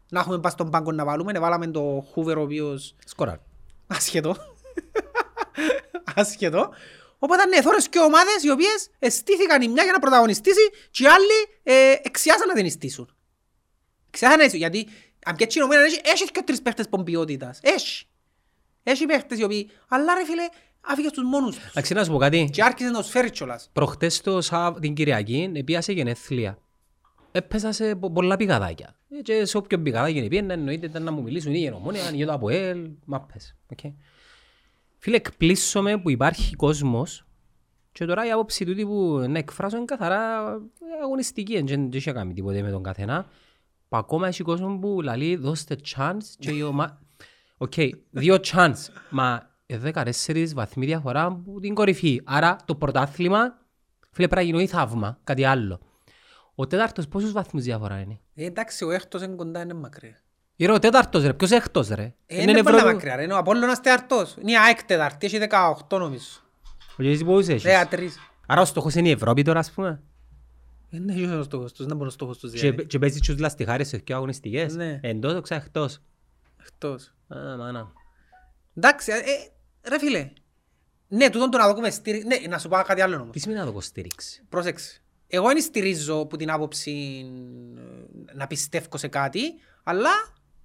να 0.10 0.20
έχουμε 0.20 0.40
πάει 0.40 0.52
στον 0.52 0.70
πάγκο 0.70 0.92
να 0.92 1.06
βάλουμε, 1.06 1.40
βάλαμε 1.40 1.68
το 1.68 2.06
Χούβερ 2.12 2.38
ο 2.38 2.42
οποίος 2.42 2.96
Σκοράρ. 3.06 3.38
Άσχετο. 3.88 4.36
Άσχετο. 6.16 6.70
Οπότε 7.20 7.46
ναι, 7.46 7.62
θόρες 7.62 7.90
και 7.90 8.00
ομάδες 8.00 8.44
οι 8.44 8.50
οποίες 8.52 8.90
εστήθηκαν 9.00 9.62
η 9.62 9.68
μια 9.68 9.84
για 9.84 9.92
να 9.92 10.00
πρωταγωνιστήσει 10.00 10.70
και 10.92 11.04
οι 11.04 11.08
άλλοι 11.08 11.60
ε, 11.64 11.96
εξιάσαν 12.02 12.48
να 12.48 12.54
την 12.54 12.70
στήσουν. 12.70 13.16
Εξιάσαν 14.08 14.38
να 14.40 14.48
την 14.48 14.58
γιατί 14.58 14.88
αν 15.26 15.36
και 15.36 15.44
έτσι 15.44 15.60
η 15.60 15.62
ομάδα 15.62 15.82
έχει, 15.84 16.00
έχει 16.04 16.26
και 16.32 16.42
τρεις 16.46 16.62
παίχτες 16.62 16.90
πομπιότητας. 16.90 17.60
Έχει. 17.64 18.06
Έχει 18.84 19.06
παίχτες 19.06 19.40
οι 19.40 19.44
οποίοι, 19.44 19.70
αλλά 19.88 20.14
ρε 20.14 20.26
φίλε, 20.26 20.48
άφηγες 20.82 21.12
στους 21.12 21.24
μόνους 21.24 21.56
τους. 21.56 21.66
Εντάξει, 21.66 21.94
να 21.94 22.04
σου 22.04 22.12
πω 22.12 22.18
κάτι. 22.18 22.50
Και 22.54 22.64
άρχισε 22.64 22.90
να 22.90 23.00
τους 23.02 23.10
φέρει 23.10 23.30
κιόλας. 23.30 23.70
Προχτές 23.74 24.22
το 24.22 24.42
Σαβ- 24.42 24.80
την 24.80 24.94
Κυριακή 24.94 25.52
επίασε 25.56 25.92
γενέθλια. 25.92 26.58
Έπεσα 27.38 27.72
σε 27.72 27.96
πο- 27.96 28.12
πολλά 28.12 28.36
πηγαδάκια. 28.36 28.96
Ε, 29.10 29.22
Και 29.22 29.46
σε 29.46 29.58
όποιο 29.58 29.80
πηγαδάκι 29.82 30.28
πήγαινε 30.28 30.54
εννοείται 30.54 30.86
ήταν 30.86 31.04
να 31.04 31.12
μου 31.12 31.22
μιλήσουν 31.22 31.54
ή 31.54 31.58
για 31.58 31.72
Ομόνια, 31.72 32.12
ή 32.12 32.16
για 32.16 32.26
το 32.26 32.34
ΑΠΟΕΛ, 32.34 32.90
μάπες. 33.06 33.56
Οκ. 33.72 33.80
Φίλε, 34.98 35.16
εκπλήσωμαι 35.16 35.98
που 35.98 36.10
υπάρχει 36.10 36.56
κόσμος 36.56 37.26
και 37.92 38.06
τώρα 38.06 38.26
η 38.28 38.32
άποψη 38.32 38.66
τούτη 38.66 38.86
που 38.86 39.26
να 39.30 39.38
εκφράσω 39.38 39.76
είναι 39.76 39.86
καθαρά 39.86 40.48
ε, 40.52 41.04
αγωνιστική, 41.04 41.62
δεν 41.62 41.90
είχε 41.92 42.12
κάνει 42.12 42.34
τίποτε 42.34 42.62
με 42.62 42.72
τον 42.72 42.84
καθένα. 42.84 43.26
Που 43.90 43.98
ακόμα 43.98 44.28
έχει 44.28 44.44
κόσμο 44.44 44.78
που 44.78 45.02
λέει 45.02 45.36
δώστε 45.36 45.76
chance 45.96 46.24
και 46.40 46.52
η 46.52 46.62
ομάδα... 46.62 47.02
Οκ, 47.58 47.74
δύο 48.10 48.36
chance, 48.54 48.74
μα 49.10 49.50
ε, 49.66 49.80
14 49.94 50.48
βαθμοί 50.54 50.86
διαφορά 50.86 51.24
από 51.24 51.60
την 51.60 51.74
κορυφή. 51.74 52.22
Άρα 52.26 52.56
το 52.66 52.76
πρωτάθλημα, 52.76 53.40
φίλε, 54.12 54.28
πρέπει 54.28 54.46
να 54.52 54.58
γίνει 54.58 54.68
θαύμα, 54.68 55.20
κάτι 55.24 55.44
άλλο. 55.44 55.80
Ο 56.60 56.68
τέταρτος 56.68 57.08
πόσους 57.08 57.32
βαθμούς 57.32 57.64
διαφορά 57.64 58.00
είναι; 58.00 58.20
Ε, 58.36 58.46
εντάξει, 58.46 58.84
ο 58.84 58.92
έκτος 58.92 59.22
είναι 59.22 59.36
κοντά, 59.36 59.62
είναι 59.62 59.74
μακριά. 59.74 60.18
Ρε, 60.60 60.72
ο 60.72 60.80
τέταρτος 60.80 61.24
ρε, 61.24 61.34
ποιος 61.34 61.52
έκτος 61.52 61.88
ρε; 61.88 62.14
Ε, 62.26 62.42
είναι 62.42 62.46
πολύ 62.64 62.76
Ευρώπη- 62.76 62.94
μακριά, 62.94 63.16
ρε. 63.16 63.24
Είναι 63.24 63.34
ο 63.34 63.38
Απόλλωνας 63.38 63.82
τέταρτος. 63.82 64.36
Είναι 64.42 64.52
η 64.52 64.58
ΑΕΚ 64.58 64.84
τέταρτη, 64.84 65.26
έχει 65.26 65.38
18 65.38 65.98
νομίζω. 65.98 66.26
Ο 66.98 67.04
Γεζής 67.04 67.24
πόσους 67.24 67.48
έχεις. 67.48 67.64
13. 67.64 68.10
Άρα 68.48 68.62
ο 68.62 68.66
στόχος 68.66 68.96
είναι 68.96 69.08
η 69.08 69.12
Ευρώπη 69.12 69.42
τώρα 69.42 69.60
ας 69.60 69.72
πούμε. 69.72 70.02
Ε, 70.92 71.00
ναι, 71.00 71.14
ποιος 71.14 71.26
είναι 71.28 71.36
ο 71.38 71.44
στόχος 71.44 71.74
τους, 71.74 71.86
δεν 71.86 71.98
μπορεί 71.98 72.10
ο 72.10 72.12
στόχος 72.12 72.38
τους 72.38 72.52
Και, 72.52 72.60
δηλαδή. 72.60 72.86
και 72.86 73.00
παίζεις 73.00 73.22
τους 73.22 73.40
λαστιχάρες 73.40 73.88
σε 73.88 73.98
πιο 73.98 74.16
αγωνιστικές. 74.16 74.76
Ναι. 74.76 75.00
Εντός, 75.04 75.34
οξά 75.34 75.56
εκτός. 75.56 76.00
Εκτός. 76.66 77.14
Α, 77.28 77.36
μάνα. 77.58 77.92
Εντάξει, 78.76 79.12
ε, 79.12 79.16
ε, 79.16 79.90
ρε 79.90 80.00
φίλε. 80.00 80.30
Ναι, 81.08 81.30
τούτον 81.30 81.50
το 81.52 81.58
να 81.58 81.74
δούμε 81.74 81.90
στήριξη. 81.90 82.28
Ναι, 82.28 82.48
να 82.48 82.58
σου 82.58 82.70
πω 82.70 82.82
κάτι 82.86 83.02
άλλο 83.02 83.16
όμως. 83.16 83.30
Τι 83.32 83.40
σημαίνει 83.40 83.60
να 83.60 83.66
το 83.66 83.72
υποστήριξει. 83.72 84.44
Πρόσεξε. 84.50 85.02
Εγώ 85.28 85.48
δεν 85.48 85.62
στηρίζω 85.62 86.26
που 86.26 86.36
την 86.36 86.52
άποψη 86.52 87.26
ε, 88.30 88.34
να 88.34 88.48
πιστεύω 88.48 88.98
σε 88.98 89.08
κάτι, 89.08 89.42
αλλά 89.84 90.10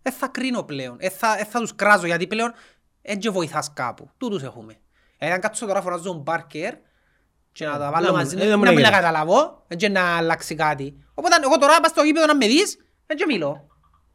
δεν 0.03 0.13
θα 0.13 0.27
κρίνω 0.29 0.63
πλέον. 0.63 0.97
Δεν 0.99 1.11
θα, 1.11 1.39
ε, 1.39 1.45
θα 1.45 1.59
τους 1.61 1.75
κράζω, 1.75 2.07
γιατί 2.07 2.27
πλέον 2.27 2.53
δεν 3.03 3.19
και 3.19 3.31
βοηθάς 3.31 3.73
κάπου. 3.73 4.11
Τούτους 4.17 4.43
έχουμε. 4.43 4.77
Ε, 5.19 5.33
αν 5.33 5.41
κάτσω 5.41 5.67
τώρα 5.67 5.83
φωνάζω 5.83 6.03
τον 6.03 6.17
Μπάρκερ 6.21 6.75
και 7.53 7.67
να 7.67 7.79
τα 7.79 7.91
βάλω 7.91 8.07
να 8.07 8.13
μου- 8.13 8.19
μαζί, 8.19 8.37
ε, 8.37 8.39
δεν 8.39 8.49
να 8.49 8.57
μου 8.57 8.63
μην 8.63 8.73
λέγεται. 8.73 8.91
να 8.91 8.97
καταλαβώ, 8.97 9.65
δεν 9.69 9.79
και 9.79 9.89
να 9.89 10.17
αλλάξει 10.17 10.55
κάτι. 10.55 10.97
Οπότε 11.15 11.37
εγώ 11.45 11.59
τώρα 11.59 11.81
πας 11.81 11.91
στο 11.91 12.03
γήπεδο 12.03 12.27
να 12.27 12.37
με 12.37 12.47
δεις, 12.47 12.77
δεν 13.07 13.17
και 13.17 13.25
μιλώ. 13.27 13.67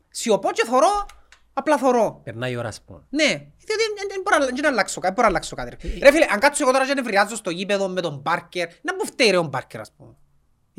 Σιωπώ 0.09 0.51
και 0.51 0.63
θωρώ, 0.65 1.05
απλά 1.53 1.77
θωρώ. 1.77 2.21
Περνάει 2.23 2.51
η 2.51 2.55
ώρα 2.55 2.67
ας 2.67 2.81
πούμε. 2.81 2.99
Ναι, 3.09 3.25
διότι 3.25 3.83
δεν- 3.97 4.07
δεν 4.09 4.21
μπορώ 4.23 4.37
να- 4.37 4.45
δεν 4.45 4.55
να 4.61 4.67
αλλάξω 4.67 4.99
κάτι, 4.99 5.13
μπορώ 5.13 5.27
να 5.27 5.33
αλλάξω 5.33 5.55
κάτι. 5.55 5.69
ρε. 5.69 5.99
Ρε 6.05 6.11
φίλε, 6.11 6.25
αν 6.31 6.39
κάτσω 6.39 6.63
εγώ 6.63 6.71
τώρα 6.71 6.85
και 6.87 6.93
νευριάζω 6.93 7.35
στο 7.35 7.49
γήπεδο 7.49 7.87
με 7.87 8.01
τον 8.01 8.17
Μπάρκερ, 8.23 8.67
να 8.81 8.95
μου 8.95 9.05
φταίει 9.05 9.29
ρε 9.29 9.37
ο 9.37 9.43
Μπάρκερ 9.43 9.79
ας 9.81 9.91
πούμε. 9.97 10.15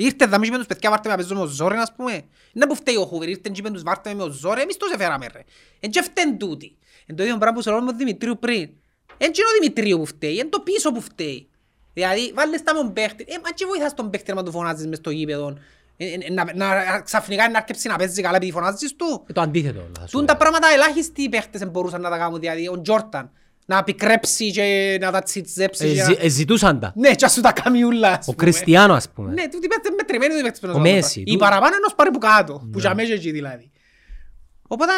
Ήρθε 0.01 0.27
δαμί 0.27 0.45
και 0.45 0.51
με 0.53 0.57
τους 0.59 0.67
παιδιά 0.67 0.91
βάρτε 0.91 1.09
με 1.09 1.15
να 1.15 1.21
παίζουμε 1.21 1.41
ο 1.41 1.47
Ζόρεν 1.47 1.79
ας 1.79 1.93
πούμε. 1.97 2.23
Να 2.53 2.67
μου 2.67 2.75
φταίει 2.75 2.97
ο 2.97 3.05
Χούβερ, 3.05 3.29
ήρθε 3.29 3.51
και 3.53 3.63
με 3.63 3.71
τους 3.71 3.83
βάρτε 3.83 4.15
με 4.15 4.23
ο 4.23 4.31
Ζόρεν, 4.31 4.63
εμείς 4.63 4.77
τους 4.77 4.91
έφεραμε 4.93 5.27
ρε. 5.33 5.41
Εν 5.81 5.91
και 5.91 6.03
φταίν 6.03 6.39
τούτοι. 6.39 6.77
Εν 7.07 7.17
το 7.17 7.23
ίδιο 7.23 7.37
πράγμα 7.39 7.57
που 7.57 7.63
σε 7.63 7.71
λέω 7.71 7.81
με 7.81 7.87
τον 7.87 7.97
Δημητρίου 7.97 8.39
πριν. 8.39 8.61
Εν 9.19 9.33
και 9.33 9.41
είναι 9.41 9.49
ο 9.57 9.61
Δημητρίου 9.61 9.99
που 9.99 10.07
φταίει, 10.07 10.39
εν 10.39 10.51
το 10.51 10.61
πίσω 10.61 10.93
που 10.93 11.01
φταίει. 11.01 11.49
Δηλαδή 11.93 12.33
βάλεις 12.35 12.63
τα 12.63 12.75
με 12.75 12.81
τον 12.81 12.93
παίχτη, 12.93 13.25
ε, 13.29 13.35
μα 13.45 13.51
και 13.51 13.65
βοηθάς 13.67 13.95
τον 13.95 14.11
παίχτη 14.11 14.33
να 14.33 14.43
του 14.43 14.51
φωνάζεις 14.51 14.87
μες 14.87 14.99
στο 14.99 15.11
γήπεδο. 15.11 15.59
Ε, 15.97 16.07
ε, 16.13 16.31
να- 16.33 16.55
να- 16.55 17.01
Ξαφνικά 17.01 17.51
να 17.51 17.59
αρκεψει 17.59 17.89
να 17.89 17.97
παίζει 17.97 18.23
καλά 18.23 18.37
επειδή 18.37 18.53
φωνάζεις 18.53 18.97
του. 18.97 19.25
Ε, 19.29 19.33
Το 19.33 19.41
αντίθετο. 19.41 19.79
όλα, 19.81 19.91
θα 19.99 20.07
σου 20.07 20.13
Τούν 20.13 20.21
πω. 20.21 20.27
τα 20.27 20.37
πράγματα 20.37 20.69
ελάχιστοι 20.75 21.29
παίχτες 21.29 21.71
μπορούσαν 21.71 22.01
να 22.01 22.11
τα 22.11 22.19
κάνουν. 22.19 22.41
Δηλαδή 22.41 22.69
ο 22.69 22.81
Τζόρταν 22.81 23.31
να 23.71 23.85
πικρέψει 23.85 24.51
και 24.51 24.99
να 25.01 25.11
τα 25.11 25.23
τσιτζέψει. 25.23 25.87
Ε, 25.87 25.93
και 25.95 26.03
ζη- 26.05 26.19
να- 26.19 26.25
ε, 26.25 26.29
Ζητούσαν 26.29 26.81
τα. 26.81 26.93
Ναι, 26.97 27.15
και 27.15 27.25
ας 27.25 27.33
σου 27.33 27.41
τα 27.41 27.53
κάνει 27.53 27.83
ούλα. 27.85 28.09
ας 28.09 28.29
Ο 28.29 28.33
πούμε. 28.33 28.37
Κριστιανό 28.37 28.95
ας 28.95 29.09
πούμε. 29.11 29.33
Ναι, 29.33 29.49
τούτοι 29.49 29.69
παίχτες 29.69 29.91
μετρημένοι 29.97 30.35
δεν 30.35 30.43
παίχτες 30.43 30.63
Ο 30.63 30.67
πέντε 30.73 30.79
Μέση, 30.93 31.21
Οι 31.27 31.33
του- 31.33 31.39
παραπάνω 31.39 31.77
ενός 31.77 31.95
πάρει 31.95 32.11
που 32.11 32.19
κάτω. 32.19 32.69
Που 32.73 32.79
για 32.79 32.95
μέσα 32.95 33.13
εκεί 33.13 33.31
δηλαδή. 33.31 33.71
Οπότε 34.69 34.93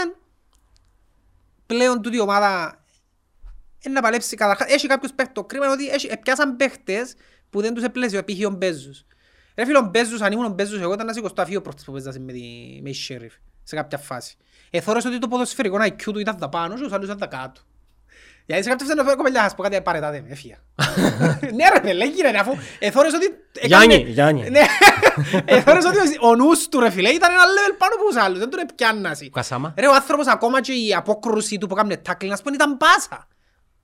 πλέον 1.67 2.03
τούτη 2.03 2.17
η 2.17 2.21
ομάδα 2.21 2.81
είναι 3.85 3.95
να 3.95 4.01
παλέψει 4.01 4.37
καταρχάς. 4.37 4.73
Έχει 4.73 4.87
κάποιους 4.87 5.13
παίχτες. 5.13 5.35
Το 5.35 5.45
κρίμα 5.45 5.65
είναι 5.65 5.75
ότι 5.75 5.89
έχει- 5.89 6.19
πιάσαν 6.23 6.57
παίχτες 6.57 7.15
που 7.51 7.61
δεν 7.61 7.75
τους 7.75 7.85
επλέζει. 7.85 8.23
Π.χ. 8.23 8.47
ο 8.47 8.51
Μπέζους. 8.51 9.05
Ρε 9.57 9.65
φίλε, 9.65 9.79
ο 9.79 9.89
Μπέζους, 9.91 10.21
αν 10.21 10.33
ήμουν 10.33 10.45
ο 10.45 10.49
Μπέζους, 10.49 10.81
εγώ 10.81 10.93
ήταν 10.93 11.07
να 11.07 11.13
σηκωστώ 11.13 11.43
αφείο 11.43 11.61
πρώτος 11.63 11.85
που 11.85 11.93
παίζασαι 11.93 12.19
με 12.21 12.33
τη 12.33 12.41
με 12.83 12.91
η 12.91 12.95
Sheriff 13.09 13.39
σε 13.63 13.77
κάποια 13.77 13.99
φάση. 13.99 14.37
Εθώρες 14.71 15.05
ότι 15.05 15.19
το 15.19 15.29
ποδοσφαιρικό 15.29 15.77
IQ 15.81 16.03
του 16.13 16.19
ήταν 16.19 16.37
τα 16.37 16.49
πάνω 16.49 16.75
και 16.75 16.83
τους 16.83 16.93
άλλους 16.93 17.05
ήταν 17.07 17.19
τα 17.19 17.27
κάτω. 17.27 17.61
Γιατί 18.51 18.63
σε 18.65 18.71
κάποια 18.71 18.87
φάση 18.87 18.99
να 18.99 19.15
κοπελιά, 19.15 19.43
ας 19.43 19.55
πω 19.55 19.63
κάτι, 19.63 19.81
παρετάτε 19.83 20.21
με, 20.27 20.33
έφυγα. 20.33 20.57
Ναι 21.55 21.69
ρε 21.73 21.89
φίλε, 21.89 22.05
γίνε 22.07 22.31
ρε, 22.31 22.39
αφού 22.39 22.53
εθώρες 22.79 23.13
ότι... 23.15 23.27
Γιάννη, 23.67 23.95
έκανε- 23.95 24.09
Γιάννη. 24.11 24.51
Ναι, 24.51 24.61
εθώρες 25.57 25.85
ότι 25.85 25.97
ο- 26.21 26.29
ο 26.29 26.35
νους 26.35 26.69
του 26.69 26.81
ρε 26.81 26.91
φίλε 26.91 27.09
ήταν 27.09 27.31
ένα 27.31 27.43
level 27.43 27.75
πάνω 27.79 27.93
από 27.95 28.05
τους 28.09 28.17
άλλους, 28.17 28.39
δεν 28.39 28.51
τον 28.51 28.61
επιάννασαι. 28.61 29.25
Ο 29.27 29.31
Κασάμα. 29.31 29.75
Ρε 29.77 29.87
ο 29.87 29.95
άνθρωπος 29.95 30.27
ακόμα 30.27 30.61
και 30.61 30.73
η 30.73 30.95
απόκρουση 30.95 31.59
του 31.59 31.67
που 31.67 31.75
έκανε 31.79 32.01
tackling, 32.09 32.31
ας 32.33 32.43
πούμε, 32.43 32.55
ήταν 32.55 32.77
πάσα. 32.77 33.27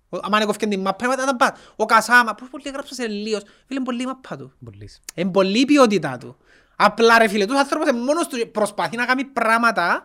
Ο- 0.08 0.18
άμα 0.22 0.38
έκοφκε 0.42 0.66
την 0.66 0.80
μάπα, 0.80 1.12
ήταν 1.12 1.36
πάσα. 1.36 1.54
Ο 1.76 1.84
Κασάμα, 1.84 2.34
πώς 2.34 2.48
πολύ 2.48 2.64
έγραψε 2.66 2.94
σε 2.94 3.06
λίος. 3.06 3.42
Φίλε, 3.42 3.54
είναι 3.78 3.84
πολύ 3.84 4.02
η 4.02 4.06
μάπα 4.06 4.36
του. 4.36 4.52
Μπορείς. 4.58 5.00
Είναι 5.14 5.30
πολύ 5.30 5.58
η 5.60 5.64
ποιότητά 5.64 6.16
του. 6.20 6.36
Απλά 6.76 7.18
ρε 7.18 7.28
φίλε, 7.28 7.46
τους 7.46 7.56
άνθρωπος 7.58 7.88
είναι 7.88 7.98
μόνος 7.98 8.26
τους 8.28 8.38
και 8.38 8.46
προσπαθεί 8.46 8.96
να 8.96 9.04
κάνει 9.04 9.24
πράγματα 9.24 10.02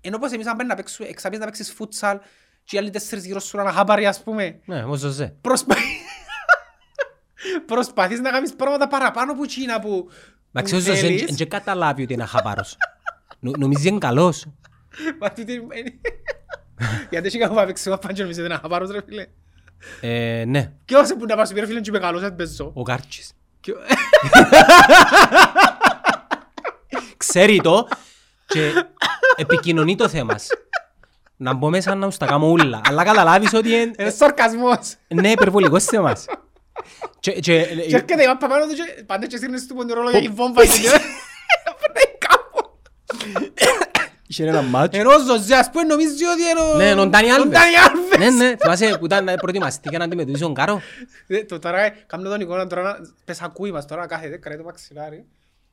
ενώ 0.00 0.18
πως 0.18 0.32
εμείς 0.32 0.46
αν 0.46 0.54
πρέπει 0.54 0.68
να 0.68 0.74
παίξουμε, 0.76 1.08
εξαπείς 1.08 1.38
να 1.38 1.44
παίξεις 1.44 1.72
φούτσαλ 1.72 2.18
και 2.66 2.76
οι 2.76 2.78
άλλοι 2.78 2.90
τέσσερις 2.90 3.24
γύρω 3.26 3.40
σου 3.40 3.56
να 3.56 3.72
χάπαρει 3.72 4.06
ας 4.06 4.22
πούμε. 4.22 4.60
Ναι, 4.64 4.84
ο 4.84 4.94
Ζωζέ. 4.94 5.36
Προσπα... 5.40 5.74
Προσπαθείς 7.66 8.20
να 8.20 8.30
κάνεις 8.30 8.54
πράγματα 8.54 8.88
παραπάνω 8.88 9.34
που 9.34 9.44
εκείνα 9.44 9.80
που, 9.80 10.08
Εντάξει, 10.52 10.72
που 10.72 10.78
ο 10.78 10.80
Ζωζέ 10.80 11.00
θέλεις. 11.00 11.34
δεν 11.36 11.48
καταλάβει 11.48 12.02
ότι 12.02 12.12
είναι 12.12 12.24
χαπάρος. 12.24 12.76
Νο- 13.40 13.52
Νομίζεις 13.58 13.84
είναι 13.84 13.98
καλός. 13.98 14.44
Μα 15.20 15.32
τούτη 15.32 15.52
είναι- 15.52 16.00
Γιατί 17.10 17.26
έχει 17.26 17.38
κάποιο 17.38 17.64
παίξει 17.64 17.88
μάπα 17.88 18.12
και 18.12 18.22
νομίζετε 18.22 18.48
να 18.48 18.58
χάπαρος 18.58 18.90
ρε 18.90 19.00
φίλε. 19.06 19.26
Ε, 20.00 20.44
Ναι, 20.46 20.72
Και 20.84 20.96
όσο 20.96 21.16
που 21.16 21.24
να 21.26 21.36
πας 21.36 21.48
σου 21.48 21.54
πει 21.54 21.60
ρε 21.60 21.66
φίλε 21.66 21.80
και 21.80 21.88
είμαι 21.90 21.98
καλός, 21.98 22.20
δεν 22.20 22.36
παίζω. 22.36 22.70
ο 22.74 22.82
Κάρτσις. 22.82 23.32
Και- 23.60 23.72
Ξέρει 27.16 27.60
το 27.60 27.88
και 28.46 28.72
επικοινωνεί 29.36 29.96
το 29.96 30.08
θέμα. 30.08 30.34
Να 31.36 31.54
μπω 31.54 31.68
μέσα 31.68 31.94
να 31.94 32.10
σου 32.10 32.18
τα 32.18 32.26
κάνω 32.26 32.46
ούλα. 32.46 32.80
Αλλά 32.88 33.04
καταλάβεις 33.04 33.52
ότι 33.54 33.68
είναι 33.68 33.90
Είναι 33.98 34.10
σαρκασμός. 34.10 34.94
ναι, 35.08 35.30
υπερβολικός 35.30 35.84
θέμας. 35.84 36.24
Και- 37.20 37.32
και- 37.32 37.40
Και 37.40 37.94
έρχεται 37.96 38.22
η 38.22 38.26
μάπα 38.26 38.46
πάνω 38.48 38.66
του 38.66 38.74
και 38.74 39.02
πάντα 39.02 39.26
και 39.26 39.36
σύρνεις 39.36 39.66
του 39.66 39.74
ποντιρόλο 39.74 40.10
για 40.10 40.18
η 40.20 40.28
βόμβα 40.28 40.62
και 40.62 40.68
και- 40.68 40.88
Περνάει 41.80 42.18
κάπου. 42.18 42.78
είχε 44.26 44.46
ένα 44.46 44.62
μάτσο. 44.62 45.00
Ενώ 45.00 45.10
ο 45.14 45.18
Ζωζέ 45.18 45.54
ας 45.56 45.70
πούμε 45.70 45.84
νομίζεις 45.84 46.12
ότι 46.32 46.42
είναι 46.50 46.60
ο... 46.60 46.94
Ναι, 46.94 47.00
ο 47.00 47.06
Ντάνι 47.06 47.30
ο 47.30 47.34
Άλβες. 47.34 47.58
Ντάνι 47.58 47.74
Άλβες. 47.76 48.18
Ναι, 48.18 48.44
ναι, 48.44 48.56
θυμάσαι 48.56 48.96
που 48.98 49.04
ήταν 49.04 49.24
να 49.24 49.34
προετοιμαστεί 49.34 49.88
για 49.88 49.98
να 49.98 50.04
αντιμετωπίσει 50.04 50.42
τον 50.42 50.54
Κάρο. 50.54 50.80
Ε, 51.26 51.44
Το 51.44 51.58
τώρα 51.58 51.80
ε, 51.80 51.94
κάνω 52.06 52.28
τον 52.28 52.40
εικόνα 52.40 52.66
τώρα 52.66 52.82
να 52.82 52.96
πες 53.24 53.40
ακούει 53.42 53.72
μας 53.72 53.86
τώρα 53.86 54.06
κάθεται 54.06 54.36
κρατάει 54.36 54.58
το 54.58 54.64
μαξιλάρι 54.64 55.24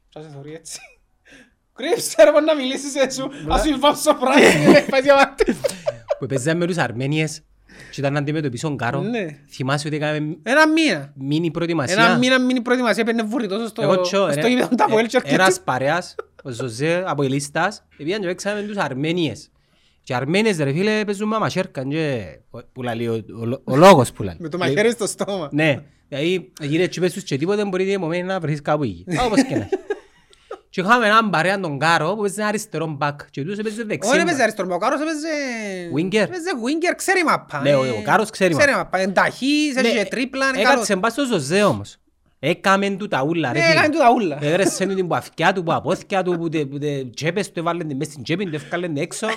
και 0.09 0.20
σε 0.22 0.30
θωρεί 0.36 0.53
έτσι. 0.53 0.80
Κρύψε 1.76 2.24
ρε 2.24 2.32
πως 2.32 2.43
να 2.45 2.55
μιλήσεις 2.55 2.95
έτσι 2.95 3.21
ας 3.49 3.61
σου 3.61 3.80
βάψω 3.80 4.13
πράσινη 4.13 4.71
ρε 4.74 4.82
πάει 4.89 5.01
διαμάτι. 5.01 5.55
Που 6.19 6.26
παίζαμε 6.26 6.59
με 6.59 6.65
τους 6.65 6.78
Αρμένιες 6.78 7.41
και 7.91 7.99
ήταν 7.99 8.13
να 8.13 8.19
αντιμετωπίσει 8.19 8.63
τον 8.63 8.78
Κάρο. 8.78 9.01
Ναι. 9.01 9.26
Θυμάσαι 9.49 9.88
ότι 9.88 9.95
έκαμε 9.95 10.38
Ένα 10.43 10.67
μήνα. 10.67 11.11
μίνι 11.15 11.51
προετοιμασία. 11.51 12.03
Ένα 12.03 12.17
μήνα 12.17 12.39
μείνει 12.39 12.61
προετοιμασία 12.61 13.03
παίρνε 13.03 13.24
βουρητός 13.24 13.69
στο 13.69 13.82
Εγώ 13.82 14.01
τσο, 14.01 14.32
στο 14.32 14.47
γήπεδο 14.47 14.67
του 14.67 14.76
Αποέλ 14.84 15.05
και 15.07 15.17
έρχεται. 15.17 15.36
ένας 15.36 15.61
παρέας, 15.61 16.15
ο 16.43 16.49
Ζωζέ 16.49 17.03
από 17.07 17.24
ελίστας, 17.24 17.84
πήγαν 17.97 18.19
και 18.21 18.28
παίξαμε 18.28 18.61
με 18.61 18.67
τους 18.67 18.78
Αρμένιες. 18.78 19.51
Και 20.03 20.13
οι 20.13 20.15
Αρμένιες 20.15 20.57
ρε 20.57 20.71
φίλε 20.71 21.05
παίζουν 21.05 21.28
με 21.28 21.38
μαχαίρκαν 21.38 21.89
και 21.89 22.24
που 22.74 22.82
λέει 22.84 23.07
ο, 23.07 23.13
ο, 23.13 23.74
ο 23.74 23.76
λόγος 23.76 24.11
που 24.11 24.24
λέει. 24.24 24.36
Με 24.39 24.49
το 24.49 24.57
μαχαίρι 24.57 24.91
στο 24.91 25.07
στόμα. 25.07 25.49
Ναι, 25.51 25.84
δηλαδή 26.09 26.51
γύρε 26.61 26.84
έτσι 26.84 26.99
πες 26.99 27.13
τους 27.13 27.24
και 27.24 27.38
τίποτε 27.38 27.65
μπορεί 27.65 27.84
διαιμωμένοι 27.84 28.24
να 28.24 28.39
βρεθείς 28.39 28.61
κάπου 28.61 28.84
εκεί. 28.84 29.05
Όπως 29.26 29.43
και 29.43 29.55
να 29.55 29.61
έχει. 29.61 29.69
Και 30.74 30.82
είχαμε 30.82 31.05
έναν 31.05 31.30
παρέα 31.30 31.59
τον 31.59 31.80
Κάρο 31.80 32.13
που 32.15 32.21
παίζει 32.21 32.36
ένα 32.39 32.47
αριστερό 32.47 32.86
μπακ 32.88 33.19
και 33.30 33.43
τους 33.43 33.57
έπαιζε 33.57 33.76
Όχι 33.80 33.88
δεξί. 33.88 34.17
έπαιζε 34.19 34.41
αριστερό, 34.41 34.67
ο 34.74 34.78
Κάρος 34.78 34.99
έπαιζε... 35.01 35.28
Winger. 35.95 36.28
Έπαιζε 36.28 36.49
winger, 36.65 36.93
ξέρει 36.95 37.24
μαπά. 37.24 37.59
Ναι, 37.61 37.76
ο- 37.76 37.84
ε. 37.84 37.89
ο 37.89 38.01
Κάρος 38.03 38.30
ξέρει 38.30 38.55
Ξέρει 38.55 38.71
μαπά. 38.71 39.01
Είναι 39.01 39.11
ταχύς, 39.11 39.76
έχει 39.76 39.97
και 39.97 40.05
τρίπλα, 40.05 40.47
είναι 40.47 40.55
καλός. 40.57 40.71
Έκατσε 40.74 40.95
μπας 40.95 41.11
στο 41.11 41.26
Ζωζέ 41.26 41.63
όμως. 41.63 41.97
Έκαμε 42.39 42.89
του 42.89 43.07
τα 43.07 43.24
ούλα 43.24 43.51
ρε 43.53 43.59
Ναι, 43.59 43.65
φίλε. 43.65 43.76
έκανε 43.80 43.93
του 43.93 43.97
τα 43.99 44.11
ούλα. 44.11 44.38
Έβρεσε 44.41 44.86
την 44.86 45.07
που 45.07 45.15
αυκιά 45.15 45.53
του, 45.53 45.63
που 45.63 45.74
απόθηκια 45.74 46.24
του, 46.24 46.38
που 46.38 46.49
τε- 46.49 46.65
που 46.65 46.78
τε 46.78 47.03
τσέπες 47.15 47.51
του, 47.51 47.59
έβαλε 47.59 47.84
την 47.84 47.97
μες 47.97 48.07
στην 48.07 48.24
τσέπη, 48.24 48.43
την 48.43 48.53
έφκαλε 48.53 48.88
την 48.88 48.97
έξω. 48.97 49.28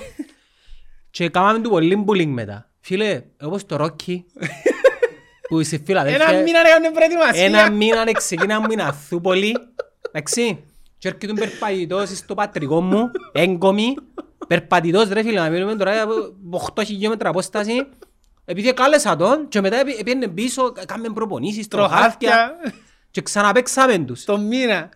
Και 1.11 1.29
κάναμε 1.29 1.59
του 1.59 1.71
πολύ 1.71 1.97
μπουλινγκ 1.97 2.33
μετά. 2.35 2.71
Φίλε, 2.81 3.23
όπως 3.43 3.67
το 3.67 3.77
Ρόκι, 3.77 4.25
που 5.49 5.63
στη 5.63 5.75
Ένα 5.77 5.85
Φιλαδέλφια, 5.87 6.43
μήνα 6.43 6.59
έκανε 6.67 6.91
προετοιμασία. 6.91 7.45
ένα 7.45 7.71
μήνα 7.71 8.05
ρε, 8.05 8.13
ξεκίναμε 8.13 8.75
να 8.75 8.85
Αθούπολη, 8.87 9.57
εντάξει, 10.13 10.59
και 10.99 11.09
έρχεται 11.09 11.27
τον 11.27 11.37
περπατητός 11.37 12.09
στο 12.17 12.35
πατρικό 12.35 12.81
μου, 12.81 13.11
έγκομη, 13.33 13.95
περπατητός 14.49 15.09
ρε 15.09 15.23
φίλε, 15.23 15.41
να 15.41 15.49
μιλούμε 15.49 15.75
τώρα 15.77 16.03
από 16.03 16.13
8 16.75 16.85
χιλιόμετρα 16.85 17.29
απόσταση, 17.29 17.87
επειδή 18.45 18.73
κάλεσα 18.73 19.17
τον 19.17 19.49
και 19.49 19.61
μετά 19.61 19.77
επί- 19.77 20.03
πήγαινε 20.05 20.29
πίσω, 20.29 20.73
κάνουμε 20.87 21.09
προπονήσεις, 21.15 21.69
τροχάθια 21.69 22.31
Τροχάθια. 22.31 22.57
και 23.11 23.23
ξαναπαίξαμε 23.23 23.99
τους. 23.99 24.21
Στο 24.21 24.39
μήνα. 24.39 24.89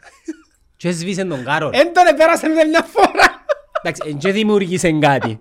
Και 0.77 0.89
έσβησε 0.89 1.25
τον 1.25 1.45
Κάρολ. 1.45 1.71
Εν 1.75 1.93
τον 1.93 2.07
επέρασε 2.07 2.51
ούτε 2.51 2.65
μια 2.65 2.83
φορά. 2.83 3.45
Εντάξει, 3.83 4.03
εν 4.11 4.19
και 4.19 4.33
δημιούργησε 4.33 4.93
κάτι. 4.93 5.41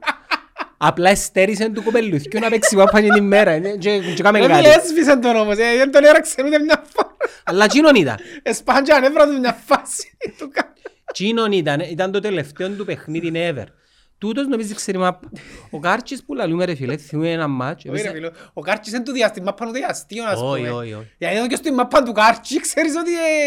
Απλά 0.82 1.10
εστέρισε 1.10 1.70
του 1.70 1.84
κοπελούθκιου 1.84 2.40
να 2.40 2.50
παίξει 2.50 2.76
πάπα 2.76 3.00
την 3.02 3.16
ημέρα 3.16 3.52
ε, 3.52 3.60
και 3.80 4.00
και 4.16 4.24
κάμε 4.24 4.40
Δεν 4.40 4.48
κάτι. 4.50 4.68
έσβησε 4.70 5.18
τον 5.18 5.36
όμως, 5.36 5.58
ε, 5.58 5.78
δεν 5.78 5.92
τον 5.92 6.04
έραξε 6.04 6.36
ούτε 6.46 6.60
μια 6.60 6.84
φορά. 6.94 7.16
Αλλά 7.44 7.68
τσίνον 7.68 7.96
ήταν. 7.96 8.18
Εσπάν 8.44 8.84
και 8.84 8.94
ανέβρα 8.94 9.28
του 9.28 9.40
μια 9.40 9.60
φάση. 9.66 10.18
Του 10.38 10.50
κα- 10.54 10.74
Τσίνον 11.14 11.52
ήταν. 11.52 11.80
Ήταν 11.80 12.12
το 12.12 12.20
τελευταίο 12.20 12.70
του 12.70 12.86
παιχνίδι 12.86 13.32
ever. 13.36 13.64
Τούτος 14.18 14.48
νομίζεις 14.48 14.76
ξέρει 14.76 14.98
μάπα. 14.98 15.30
Ο 15.70 15.80
Κάρτσις 15.80 16.24
που 16.24 16.34
λαλούμε 16.34 16.66
ρε 16.66 16.76
φίλε, 16.76 16.98
θυμούμε 16.98 17.32
ένα 17.32 17.48
ματς. 17.48 17.86
Όχι, 17.86 18.02
ρε 18.04 18.12
φίλο, 18.12 18.32
Ο 18.54 18.62
Κάρτσις 18.62 18.94
είναι 18.94 19.04
του 19.04 19.12
διαστή, 19.12 19.42
μάπα 19.42 19.66
του 19.66 19.72
διαστήων 19.72 20.28
ας 20.28 20.40
Όχι, 20.42 20.58
πούμε. 20.62 20.70
όχι, 20.72 20.94
όχι. 20.94 21.08
Γιατί 21.18 21.36
εδώ 21.38 21.48
και 21.48 21.56
στην 21.56 21.74
μάπα 21.74 22.04
του 22.04 22.12
Κάρτσι 22.12 22.60
ξέρεις 22.60 22.96
ότι 22.96 23.12
ε, 23.14 23.46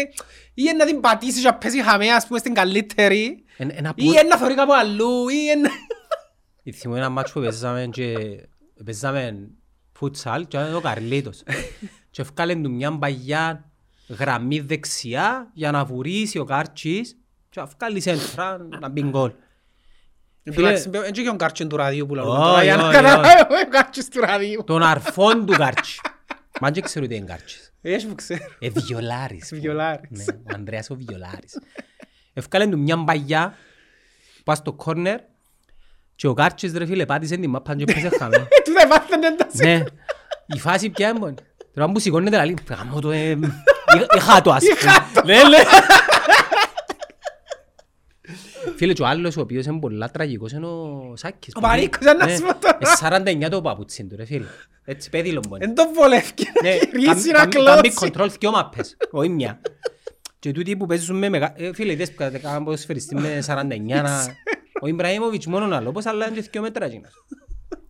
ή 0.53 0.63
είναι 0.67 0.71
να 0.73 0.85
την 0.85 0.99
πατήσεις 0.99 1.41
και 1.41 1.47
να 1.47 1.53
πέσει 1.53 1.83
χαμέ 1.83 2.09
ας 2.09 2.27
πούμε 2.27 2.39
στην 2.39 2.53
καλύτερη 2.53 3.43
Εν- 3.57 3.71
Ένα 3.75 3.93
ή 3.95 4.03
που... 4.05 4.11
είναι 4.11 4.21
να 4.21 4.37
θωρεί 4.37 4.53
κάπου 4.55 4.73
αλλού 4.73 5.27
ή 5.29 5.35
είναι... 5.55 5.69
Θυμούμε 6.71 6.99
ένα 6.99 7.09
ματς 7.09 7.31
που 7.31 7.39
παίζαμε 7.41 7.87
και 7.91 8.15
παίζαμε 8.85 9.47
φουτσάλ 9.93 10.47
και 10.47 10.57
ήταν 10.57 10.75
ο 10.75 10.79
Καρλίτος. 10.81 11.43
Και 12.09 12.21
ευκάλεν 12.21 12.63
του 12.63 12.71
μια 12.71 12.91
μπαγιά 12.91 13.71
γραμμή 14.07 14.59
δεξιά 14.59 15.49
για 15.53 15.71
να 15.71 15.85
βουρήσει 15.85 16.37
ο 16.39 16.43
Κάρτσις 16.43 17.17
και 17.49 17.59
ευκάλει 17.59 17.99
σέντρα 18.01 18.57
να 18.79 18.89
μπει 18.89 19.01
γκολ. 19.01 19.31
Φίλε- 20.51 20.69
Εντάξει, 20.69 20.89
Δεν 20.89 21.11
και 21.11 21.29
ο 21.29 21.35
Κάρτσιν 21.35 21.67
του 21.69 21.75
ραδίου 21.77 22.05
που 22.05 22.15
λαλούμε 22.15 22.37
Όχι, 22.37 22.47
τώρα 22.47 22.63
για 22.63 22.75
να 22.75 22.83
όχι, 22.87 22.95
καταλάβει 22.95 23.27
ο 23.65 23.69
Κάρτσις 23.69 24.07
του 24.07 24.19
ραδίου. 24.21 24.63
Τον 24.65 24.83
αρφόν 24.83 25.45
του 25.45 25.53
Κάρτσις. 25.53 26.01
Μα 26.61 26.71
δεν 26.71 26.83
ξέρω 26.83 27.07
τι 27.07 27.15
είναι 27.15 27.25
Κάρτσις. 27.25 27.73
Έχει 27.81 28.07
που 28.07 28.15
ξέρω. 28.15 28.43
Ε, 28.59 28.69
Βιολάρης. 28.69 29.49
Βιολάρης. 29.59 30.09
Ναι, 30.09 30.23
ο 30.33 30.51
Ανδρέας 30.53 30.89
ο 30.89 30.95
Βιολάρης. 30.95 31.59
Ευκάλεν 32.33 32.71
του 32.71 32.79
μια 32.79 32.97
μπαγιά, 32.97 33.53
πας 34.43 34.57
στο 34.57 34.73
κόρνερ 34.73 35.19
και 36.15 36.27
ο 36.27 36.33
Κάρτσις 36.33 36.73
ρε 36.73 36.85
φίλε 36.85 37.05
πάτησε 37.05 37.35
την 37.37 37.49
μάπα 37.49 37.75
και 37.75 37.83
πέσε 37.85 38.09
χαμέ. 38.19 38.35
Ε, 38.49 38.61
Του 38.63 38.71
δεν 38.71 38.89
βάθαινε 38.89 39.27
εντάση. 39.27 39.63
Ναι, 39.63 39.83
η 40.45 40.59
φάση 40.59 40.89
πια 40.89 41.07
έμπον. 41.07 41.35
Τώρα 41.73 41.91
που 41.91 41.99
σηκώνεται 41.99 42.35
λαλή, 42.35 42.55
γαμώ 42.69 42.99
το, 43.01 43.11
ε, 43.11 43.29
είχα- 43.29 44.07
είχα 44.17 44.41
το 44.41 44.51
ας 44.51 44.63
πούμε. 45.13 45.33
Ναι, 45.33 45.41
ναι. 45.49 45.57
Φίλε, 48.75 48.93
και 48.93 49.01
ο 49.01 49.05
άλλος 49.05 49.37
ο 49.37 49.41
οποίος 49.41 49.65
είναι 49.65 49.79
πολλά 49.79 50.09
τραγικός 50.11 50.51
είναι 50.51 50.65
ο 50.65 51.13
Σάκης. 51.15 51.53
Ο 51.55 51.59
Μαρίκος, 51.59 52.01
ήταν 52.01 52.17
να 52.17 52.25
Ναι, 52.25 52.35
σου 52.35 52.41
πω 52.41 52.55
τώρα. 52.55 52.77
ε, 52.81 52.85
49 53.45 53.49
το 53.49 53.61
παπούτσι 53.61 54.03
του 54.05 54.15
ρε 54.15 54.25
φίλε. 54.25 54.45
Έτσι 54.85 55.09
πέδιλο 55.09 55.41
μπορεί. 55.47 55.63
Εν 55.63 55.75
τον 55.75 55.87
βολεύκει 55.93 56.47
να 56.63 56.69
Ναι, 56.69 56.75
γυρίσει 56.99 57.31
να 57.31 57.37
κάμ- 57.45 57.65
κάμει 57.65 57.89
κλώσει. 57.89 58.11
control 58.15 58.27
δυο 58.39 58.51
μάπες, 58.51 58.97
όχι 59.11 59.29
μια. 59.29 59.61
Και 60.39 60.51
τούτοι 60.51 60.77
που 60.77 60.85
παίζουν 60.85 61.17
με 61.17 61.29
μεγα... 61.29 61.53
Ε, 61.57 61.73
φίλε, 61.73 61.91
είδες 61.91 62.11
που 62.11 62.29
κάνουν 62.41 62.63
ποδοσφαιριστή 62.63 63.15
με 63.15 63.43
49 63.47 63.53
να... 63.87 64.25
Ο 64.83 64.87
Ιμπραήμοβιτς 64.87 65.45
μόνον 65.45 65.73
άλλο, 65.73 65.91
πώς 65.91 66.05
αλλά 66.05 66.27
είναι 66.27 66.39
και 66.39 66.49
δυο 66.51 66.61
μέτρα 66.61 66.85
εκείνος. 66.85 67.25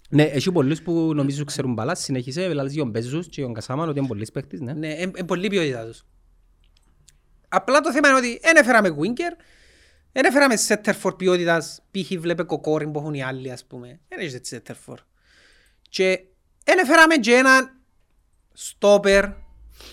Ναι, 0.09 0.23
έχει 0.23 0.51
πολλούς 0.51 0.81
που 0.81 1.11
νομίζω 1.15 1.43
ξέρουν 1.43 1.73
μπαλά, 1.73 1.95
συνέχισε, 1.95 2.53
λαλείς 2.53 2.73
για 2.73 2.81
τον 2.81 2.91
Μπέζους 2.91 3.27
και 3.27 3.41
τον 3.41 3.53
Κασάμαν 3.53 3.89
ότι 3.89 3.99
είναι 3.99 4.07
πολλοί 4.07 4.27
παίκτης, 4.33 4.61
ναι. 4.61 4.73
Ναι, 4.73 4.87
είναι 4.87 5.23
πολύ 5.25 5.47
ποιότητα 5.47 5.85
τους. 5.85 6.05
Απλά 7.47 7.79
το 7.79 7.91
θέμα 7.91 8.07
είναι 8.07 8.17
ότι 8.17 8.39
δεν 8.41 8.55
έφεραμε 8.55 8.89
winger, 8.89 9.43
δεν 10.11 10.25
έφεραμε 10.25 10.55
center 10.67 10.93
for 11.01 11.17
ποιότητας, 11.17 11.81
π.χ. 11.91 12.19
βλέπε 12.19 12.43
κοκόριν 12.43 12.91
που 12.91 12.99
έχουν 12.99 13.13
οι 13.13 13.23
άλλοι 13.23 13.51
ας 13.51 13.65
πούμε. 13.65 13.99
Δεν 14.07 14.19
έχεις 14.19 14.33
έτσι 14.33 14.61
center 14.65 14.75
for. 14.85 14.97
Και 15.89 16.19
δεν 16.63 16.77
έφεραμε 16.77 17.15
και 17.15 17.33
έναν 17.33 17.79
stopper 18.57 19.33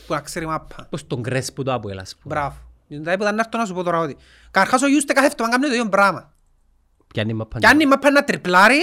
που 0.07 0.13
να 0.13 0.21
ξέρει 0.21 0.47
μάπα. 0.47 0.87
Πώς 0.91 1.07
τον 1.07 1.23
κρέσ 1.23 1.53
που 1.53 1.63
το 1.63 1.73
Αποέλ, 1.73 1.99
ας 1.99 2.17
πούμε. 2.17 2.35
Μπράβο. 2.35 2.57
Δηλαδή 2.89 3.17
που 3.17 3.25
θα 3.25 3.29
έρθω 3.39 3.59
να 3.59 3.67
σου 3.67 3.75
πω 3.75 3.83
τώρα 3.83 3.99
ότι 3.99 4.17
καρχάς 4.51 4.83
ο 4.83 4.87
Ιούστε 4.87 5.13
κάθε 5.13 5.27
εβδομάδα 5.27 5.57
κάνει 5.57 5.69
το 5.69 5.75
ίδιο 5.75 5.89
πράγμα. 5.89 6.35
Πιάνει 7.15 7.33
μαπά. 7.33 7.59
Κι 7.59 7.67
αν 7.67 7.81
η 7.81 7.87
μάπα 7.87 8.11
να 8.11 8.25
τριπλάρει, 8.25 8.81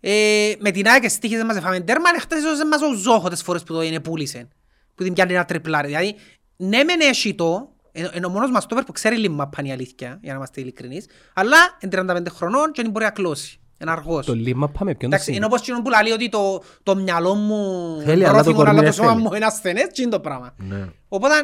ε, 0.00 0.52
με 0.58 0.70
την 0.70 0.88
ΑΕΚ 0.88 1.10
στήχησε 1.10 1.44
μας 1.44 1.56
εφάμε 1.56 1.80
τέρμα, 1.80 2.08
αλλά 2.08 2.20
χτες 2.20 2.38
έσωσε 2.38 2.66
μας 2.66 2.80
ο 2.82 2.94
Ζόχο 2.94 3.28
τις 3.28 3.42
φορές 3.42 3.62
που 3.62 3.72
το 3.72 3.82
είναι 3.82 4.00
πούλησε. 4.00 4.48
Που 4.94 5.04
την 5.04 5.12
πιάνει 5.12 5.32
να 5.32 5.44
τριπλάρει. 5.44 5.86
Δηλαδή, 5.86 6.14
ναι 6.56 6.84
μεν 6.84 7.00
έχει 7.00 7.34
το, 7.34 7.72
ε, 7.92 8.06
είναι 8.14 8.26
ο 8.26 8.28
μόνος 8.28 8.50
μας 8.50 8.66
τόπερ 8.66 8.84
που 8.84 8.92
ξέρει 8.92 9.16
λίγο 9.16 9.34
μάπα 9.34 9.56
είναι 9.60 9.68
η 9.68 9.72
αλήθεια, 9.72 10.18
για 10.22 10.32
να 10.32 10.36
είμαστε 10.36 10.60
ειλικρινείς, 10.60 11.06
αλλά 11.34 11.56
είναι 11.80 12.12
35 12.12 12.30
χρονών 12.30 12.72
και 12.72 12.82
δεν 12.82 12.90
μπορεί 12.90 13.04
να 13.04 13.10
κλώσει. 13.10 13.60
Είναι 13.80 13.90
αργός. 13.90 14.26
Το 14.26 14.34
λίμα 14.34 14.68
πάμε 14.68 14.94
ποιον 14.94 15.10
το 15.10 15.16
Εντάξει, 15.16 15.30
είναι 15.30 15.40
σημείο. 15.40 15.46
όπως 15.46 15.60
εκείνο 15.60 15.82
που 15.82 16.04
λέει 16.04 16.12
ότι 16.12 16.28
το, 16.28 16.62
το 16.82 16.96
μυαλό 16.96 17.34
μου 17.34 18.00
Θέλει, 18.04 18.24
αλλά 18.26 18.42
το 18.42 18.52
πρόθυμο, 18.52 18.60
αλλά 18.60 18.72
κορμί 18.72 18.86
το 18.86 18.92
σώμα 18.92 19.10
θέλει. 19.10 19.22
μου 19.22 19.34
είναι 19.34 19.44
ασθενές, 19.44 19.86
τι 19.86 20.02
είναι 20.02 20.10
το 20.10 20.20
πράγμα. 20.20 20.54
Ναι. 20.56 20.88
Οπότε, 21.08 21.34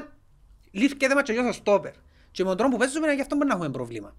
λύθηκε 0.70 1.08
θέμα 1.08 1.22
και 1.22 1.32
ο 1.32 1.52
στόπερ. 1.52 1.92
Και 2.30 2.42
με 2.42 2.48
τον 2.48 2.56
τρόπο 2.56 2.72
που 2.72 2.78
παίζουμε, 2.78 3.12
γι' 3.12 3.20
αυτό 3.20 3.36
μπορεί 3.36 3.48
να 3.48 3.54
έχουμε 3.54 3.70
πρόβλημα. 3.70 4.14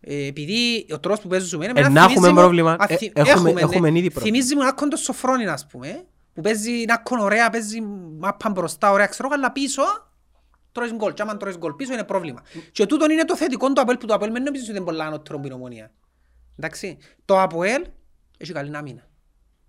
Ε, 0.00 0.26
επειδή 0.26 0.86
ο 0.92 1.00
τρόπος 1.00 1.20
που 1.20 1.28
παίζουμε 1.28 1.64
είναι... 1.64 1.80
Ε, 1.80 1.80
εμένα 1.80 1.94
να 1.94 2.00
έχουμε 2.00 2.14
θυμίζει 2.14 2.32
μου- 2.32 2.40
πρόβλημα. 2.40 2.72
Α, 2.72 2.86
Ε, 2.88 2.96
θυ- 2.96 3.18
έχουμε- 3.18 3.52
ναι. 3.52 3.60
έχουμε 3.60 3.88
ήδη 3.88 4.10
πρόβλημα. 4.10 4.20
Θυμίζει 4.36 4.54
μου 4.54 4.66
άκον 4.66 4.88
το 4.88 4.96
Σοφρόνιν, 4.96 5.48
ας 5.48 5.66
πούμε, 5.66 6.04
που 6.34 6.40
παίζει 6.40 6.84
άκον 6.88 7.18
ωραία, 7.18 7.50
παίζει 7.50 7.80
μάπαν 8.18 8.52
μπροστά, 8.52 8.90
ωραία, 8.90 9.06
ξέρω, 9.06 9.28
αλλά 9.32 9.52
πίσω 9.52 9.82
τρώεις 10.72 10.92
γκολ. 10.92 11.12
Και 11.12 11.22
άμα 11.22 11.36
τρώεις 11.36 11.56
γκολ 11.58 11.72
πίσω 11.72 11.92
είναι 11.92 12.04
πρόβλημα. 12.04 12.42
Και 12.72 12.86
τούτον 12.86 13.10
είναι 13.10 13.24
το 13.24 13.36
θετικό 13.36 13.72
του 13.72 13.80
Αποέλ, 13.80 13.96
που 13.96 14.06
το 14.06 14.14
Αποέλ 14.14 14.32
δεν 14.32 14.42
νομίζω 14.42 14.62
ότι 14.64 14.70
είναι 14.76 14.84
πολλά 14.84 15.04
ανώτερο 15.06 15.36
από 15.38 15.46
την 15.46 15.56
Ομόνια. 15.56 15.90
Εντάξει. 16.58 16.98
Το 17.24 17.40
Αποέλ 17.40 17.84
έχει 18.38 18.52
καλή 18.52 18.76
άμυνα. 18.76 19.08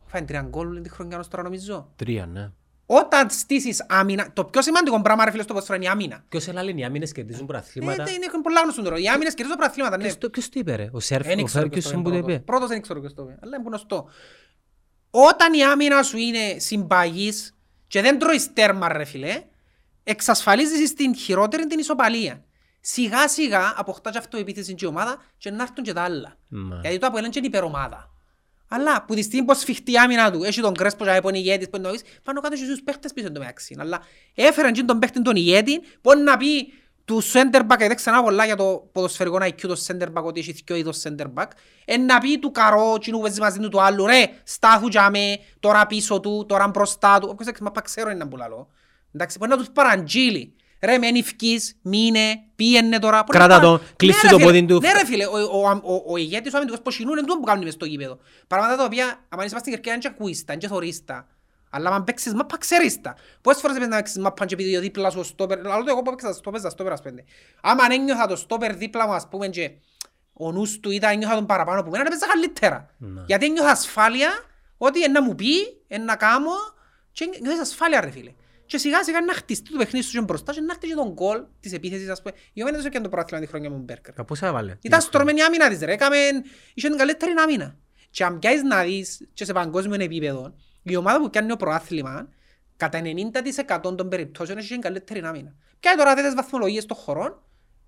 Φάει 0.05 0.23
τρία 0.23 0.41
γκολ 0.41 0.67
όλη 0.67 0.81
τη 0.81 0.89
χρονιά 0.89 1.19
ως 1.19 1.27
τώρα 1.27 1.43
νομίζω. 1.43 1.91
Τρία, 1.95 2.25
ναι. 2.25 2.51
Όταν 2.89 3.29
στήσεις 3.29 3.85
άμυνα, 3.89 4.29
το 4.33 4.45
πιο 4.45 4.61
σημαντικό 4.61 5.01
πράγμα 5.01 5.25
ρε 5.25 5.31
φίλε 5.31 5.43
στο 5.43 5.53
ποδόσφαιρο 5.53 5.77
είναι 5.77 5.87
η 5.87 5.89
άμυνα. 5.91 6.23
Ποιος 6.29 6.47
έλα 6.47 6.63
λένε 6.63 6.79
οι 6.79 6.83
άμυνες 6.83 7.11
κερδίζουν 7.11 7.43
Ε, 7.43 7.45
προαθλήματα. 7.45 8.03
δεν 8.03 8.13
είναι 8.13 8.25
πολλά 8.43 8.61
γνωστό 8.61 8.81
τώρα. 8.81 8.97
Οι 8.99 9.07
άμυνες 9.07 9.33
κερδίζουν 9.33 9.57
πρωταθλήματα, 9.57 9.97
ναι. 9.97 10.03
Ποιος 10.03 10.17
το- 10.17 10.29
Ποιος 10.29 10.49
το 10.49 10.59
είπε 10.59 10.75
ρε, 10.75 10.89
ο 10.91 10.99
Σέρφ, 10.99 11.25
Δεν 11.27 11.39
ο 11.39 11.43
ξέρω 11.43 11.69
ποιος 11.69 11.83
το 11.83 11.89
Φέρκιουσον 11.89 12.03
που 12.03 12.09
το 12.09 12.15
είπε; 12.15 12.31
Είπε. 12.31 12.41
πρώτος. 12.41 12.45
Πρώτος 12.45 12.67
δεν 12.69 12.81
ξέρω 12.81 12.99
ποιος 12.99 13.13
το 13.13 13.21
είπε, 13.23 13.37
αλλά 13.41 13.55
είναι 13.55 13.65
γνωστό. 13.67 14.09
Όταν 15.09 15.53
η 15.53 15.63
άμυνα 15.63 16.03
σου 16.03 16.17
είναι 16.17 16.55
συμπαγής 16.59 17.55
και 17.87 18.01
δεν 18.01 18.19
τρώεις 18.19 18.53
τέρμα 18.53 18.93
ρε 18.93 19.03
φίλε, 19.03 19.43
εξασφαλίζεις 20.03 20.93
την 20.93 21.15
χειρότερη 21.15 21.67
την 21.67 21.79
ισοπαλία. 21.79 22.43
Σιγά 22.81 23.27
σιγά 23.27 23.73
αποκτάς 23.77 24.11
και 24.13 24.17
αυτοεπίθεση 24.19 24.73
και 24.75 24.85
η 24.85 24.87
ομάδα 24.87 25.17
και 25.37 25.51
να 25.51 25.61
έρθουν 25.63 25.83
και 25.83 25.93
τα 25.93 26.01
άλλα. 26.01 26.37
Ναι. 26.49 26.79
Γιατί 26.81 26.97
το 26.97 27.07
Αποέλ 27.07 27.23
είναι 27.23 27.33
και 27.33 27.39
υπερομάδα. 27.43 28.11
Αλλά 28.69 29.03
που 29.05 29.13
τη 29.13 29.21
στιγμή 29.21 29.45
που 29.45 29.55
σφιχτεί 29.55 29.91
η 29.91 29.97
άμυνα 29.97 30.31
του, 30.31 30.43
έχει 30.43 30.61
τον 30.61 30.73
Κρέσπο 30.73 31.05
και 31.05 31.19
που 31.21 31.29
είναι 31.29 31.37
ηγέτης, 31.37 31.69
που 31.69 31.75
είναι 31.77 31.85
νωρίς, 31.85 32.01
πάνω 32.23 32.41
κάτω 32.41 32.53
έχει 32.53 32.65
τους 32.65 32.81
παίχτες 32.83 33.13
πίσω 33.13 33.31
το 33.31 33.39
μεταξύ. 33.39 33.75
Αλλά 33.79 34.01
έφεραν 34.35 34.73
και 34.73 34.83
τον 34.83 34.99
παίχτη 34.99 35.21
τον 35.21 35.35
ηγέτη, 35.35 35.79
που 36.01 36.17
να 36.17 36.37
πει 36.37 36.73
του 37.05 37.23
center 37.23 37.61
back, 37.61 37.77
γιατί 37.77 37.95
ξανά 37.95 38.23
πολλά 38.23 38.45
για 38.45 38.55
το 38.55 38.89
ποδοσφαιρικό 38.91 39.37
IQ 39.41 39.61
το 39.61 39.81
center 39.87 40.13
back, 40.13 40.23
ότι 40.23 40.39
έχει 40.39 40.51
δυο 40.65 40.75
είδος 40.75 41.03
center 41.03 41.25
back, 41.33 41.47
εν 41.85 42.05
να 42.05 42.19
πει 42.19 42.39
του 42.39 42.51
καρό, 42.51 42.97
κοινού 43.01 43.17
που 43.17 43.23
παίζει 43.23 43.39
μαζί 43.39 43.59
του 43.59 43.69
του 43.69 43.81
άλλου, 43.81 44.05
ρε, 44.05 44.23
στάθου 44.43 44.87
για 44.87 45.09
με, 45.09 45.39
τώρα 45.59 45.85
πίσω 45.85 46.19
του, 46.19 46.45
τώρα 46.47 46.67
μπροστά 46.67 47.19
του, 47.19 47.27
όποιος 47.31 47.47
έξι, 47.47 47.63
μα 47.63 47.71
πά 47.71 47.81
ξέρω 47.81 48.09
είναι 48.09 48.19
να 48.19 48.27
που 48.27 48.37
λαλώ. 48.37 48.69
Εντάξει, 49.13 49.37
μπορεί 49.37 49.51
να 49.51 49.57
τους 49.57 49.69
παραγγείλει. 49.69 50.55
Ρε, 50.81 50.97
μένει 50.97 51.19
ευκείς, 51.19 51.75
μείνε, 51.81 52.39
πήγαινε 52.55 52.99
τώρα. 52.99 53.23
Μπορεί 53.23 53.37
να 53.37 53.45
Κράτα 53.45 53.61
παρα- 53.61 53.77
τον, 53.77 53.87
κλείσει 53.95 54.25
Ναι, 54.25 54.31
το 54.31 54.37
ρε, 54.37 54.43
φίλε. 54.43 54.59
πόδι 54.59 54.65
του. 54.73 54.79
Ναι 54.79 54.91
ρε 54.91 55.05
φίλε, 55.05 55.25
ο, 55.25 55.31
ο, 55.31 55.69
ο, 55.69 55.81
ο, 55.83 56.03
ο 56.07 56.17
ηγέτης 56.17 56.53
ο 56.53 56.57
αμυντικός 56.57 56.81
που 56.81 56.91
σινούν 56.91 57.11
είναι 57.11 57.21
τούτο 57.27 57.39
που 57.39 57.45
κάνουν 57.45 57.63
μες 57.63 57.73
στο 57.73 57.85
γήπεδο. 57.85 58.17
Πράγματα 58.47 58.75
τα 58.75 58.83
οποία, 58.83 59.25
άμα 59.29 59.43
είσαι 59.43 59.51
πας 59.53 59.61
στην 59.61 59.73
κερκία, 59.73 59.91
είναι 59.93 60.01
και 60.01 60.07
ακούεις 60.07 60.45
τα, 60.45 60.53
είναι 60.53 60.61
και 60.61 60.67
θωρείς 60.67 61.05
τα. 61.05 61.27
Αλλά 61.69 61.89
αν 61.89 62.03
παίξεις 62.03 62.33
μάπα, 62.33 62.57
ξέρεις 62.57 63.01
τα. 63.01 63.15
Πόσες 63.41 63.61
φορές 63.61 63.75
έπαιζες 63.75 63.91
να 63.93 63.99
παίξεις 63.99 64.17
μάπα 64.17 64.45
και 64.45 64.53
επειδή 64.53 64.75
ο 64.77 64.79
δίπλα 64.79 65.09
σου 65.09 65.19
ο 65.19 65.23
στόπερ, 65.23 65.59
αλλά 65.59 65.77
το 65.83 65.85
εγώ 65.87 66.01
που 66.01 66.09
έπαιξα 66.09 66.33
στόπερ, 66.33 66.59
στα 66.59 66.69
στόπερ 66.69 66.91
ας 66.93 67.01
πέντε. 67.01 67.23
Άμα 67.61 67.83
αν 67.83 67.91
ένιωθα 67.91 68.27
το 68.27 68.35
στόπερ 68.35 68.75
δίπλα 68.75 69.07
μου, 69.07 69.13
ας 69.13 69.27
πούμε, 69.29 69.47
και 69.47 69.71
ο 70.33 70.51
νους 70.51 70.79
του 70.79 70.91
ήταν, 70.91 71.11
ένιωθα 71.11 71.35
τον 71.35 71.45
παραπάνω 71.45 71.79
από 71.79 71.89
μένα, 71.89 72.03
έπαιζα 72.07 72.25
καλύτερα. 72.33 72.89
Ναι. 72.97 73.21
Γιατί 73.25 73.45
ένιωθα 73.45 73.69
ασφάλεια, 73.71 74.29
ότι 74.77 74.99
είναι 74.99 75.07
να 75.07 75.21
μου 75.23 75.35
πει, 75.35 75.47
είναι 75.87 76.03
να 76.03 76.15
κάνω, 76.15 76.51
και 77.11 77.29
νιώθεις 77.41 77.61
ασφάλεια 77.61 78.01
ρε 78.01 78.11
φίλε. 78.11 78.31
Και 78.67 78.77
σιγά 78.77 79.03
σιγά 79.03 79.21
να 79.21 79.33
χτιστεί 79.33 79.71
το 79.71 79.77
παιχνίδι 79.77 80.05
σου 80.05 80.11
και 80.11 80.21
μπροστά 80.21 80.53
και 80.53 80.61
να 80.61 80.73
έρθει 80.73 80.87
και 80.87 80.93
τον 80.93 81.09
γκολ 81.13 81.43
της 81.59 81.73
επίθεσης, 81.73 82.09
ας 82.09 82.21
πούμε. 82.21 82.35
Η 82.53 82.61
Ομένα 82.61 82.77
δεν 82.77 82.85
έπιανε 82.85 83.05
το 83.05 83.11
πρωτάθλημα 83.11 83.43
τη 83.43 83.49
χρονιά 83.49 83.69
με 83.69 83.75
τον 83.75 83.83
Μπέρκερ. 83.83 84.13
Κα 84.13 84.23
Πόσα 84.23 84.47
έβαλε; 84.47 84.77
Ήταν 84.81 85.01
στρωμένη 85.01 85.39
η 85.39 85.43
άμυνα 85.43 85.69
της 85.69 85.79
ρε, 85.79 85.91
έκαμε, 85.93 86.17
είχε 86.73 86.87
την 86.87 86.97
καλύτερη 86.97 87.31
άμυνα. 87.37 87.75
Και 88.09 88.23
αν 88.23 88.39
πιάσεις 88.39 88.63
να 88.63 88.83
δεις 88.83 89.27
και 89.33 89.45
σε 89.45 89.53
παγκόσμιο 89.53 90.03
επίπεδο, 90.03 90.53
η 90.83 90.95
ομάδα 90.95 91.19
που 91.21 91.29
πιάνει 91.29 91.47
το 91.47 91.55
προάθλημα, 91.55 92.29
κατά 92.77 93.01
90% 93.01 93.95
των 93.95 94.09
περιπτώσεων 94.09 94.57
έχει 94.57 94.67
την 94.67 94.81
καλύτερη 94.81 95.21
άμυνα. 95.23 95.55
Πιάει 95.79 95.95
τώρα 95.95 96.15
δέτε 96.15 96.33
βαθμολογίες 96.33 96.85
των 96.85 96.97
χωρών, 96.97 97.41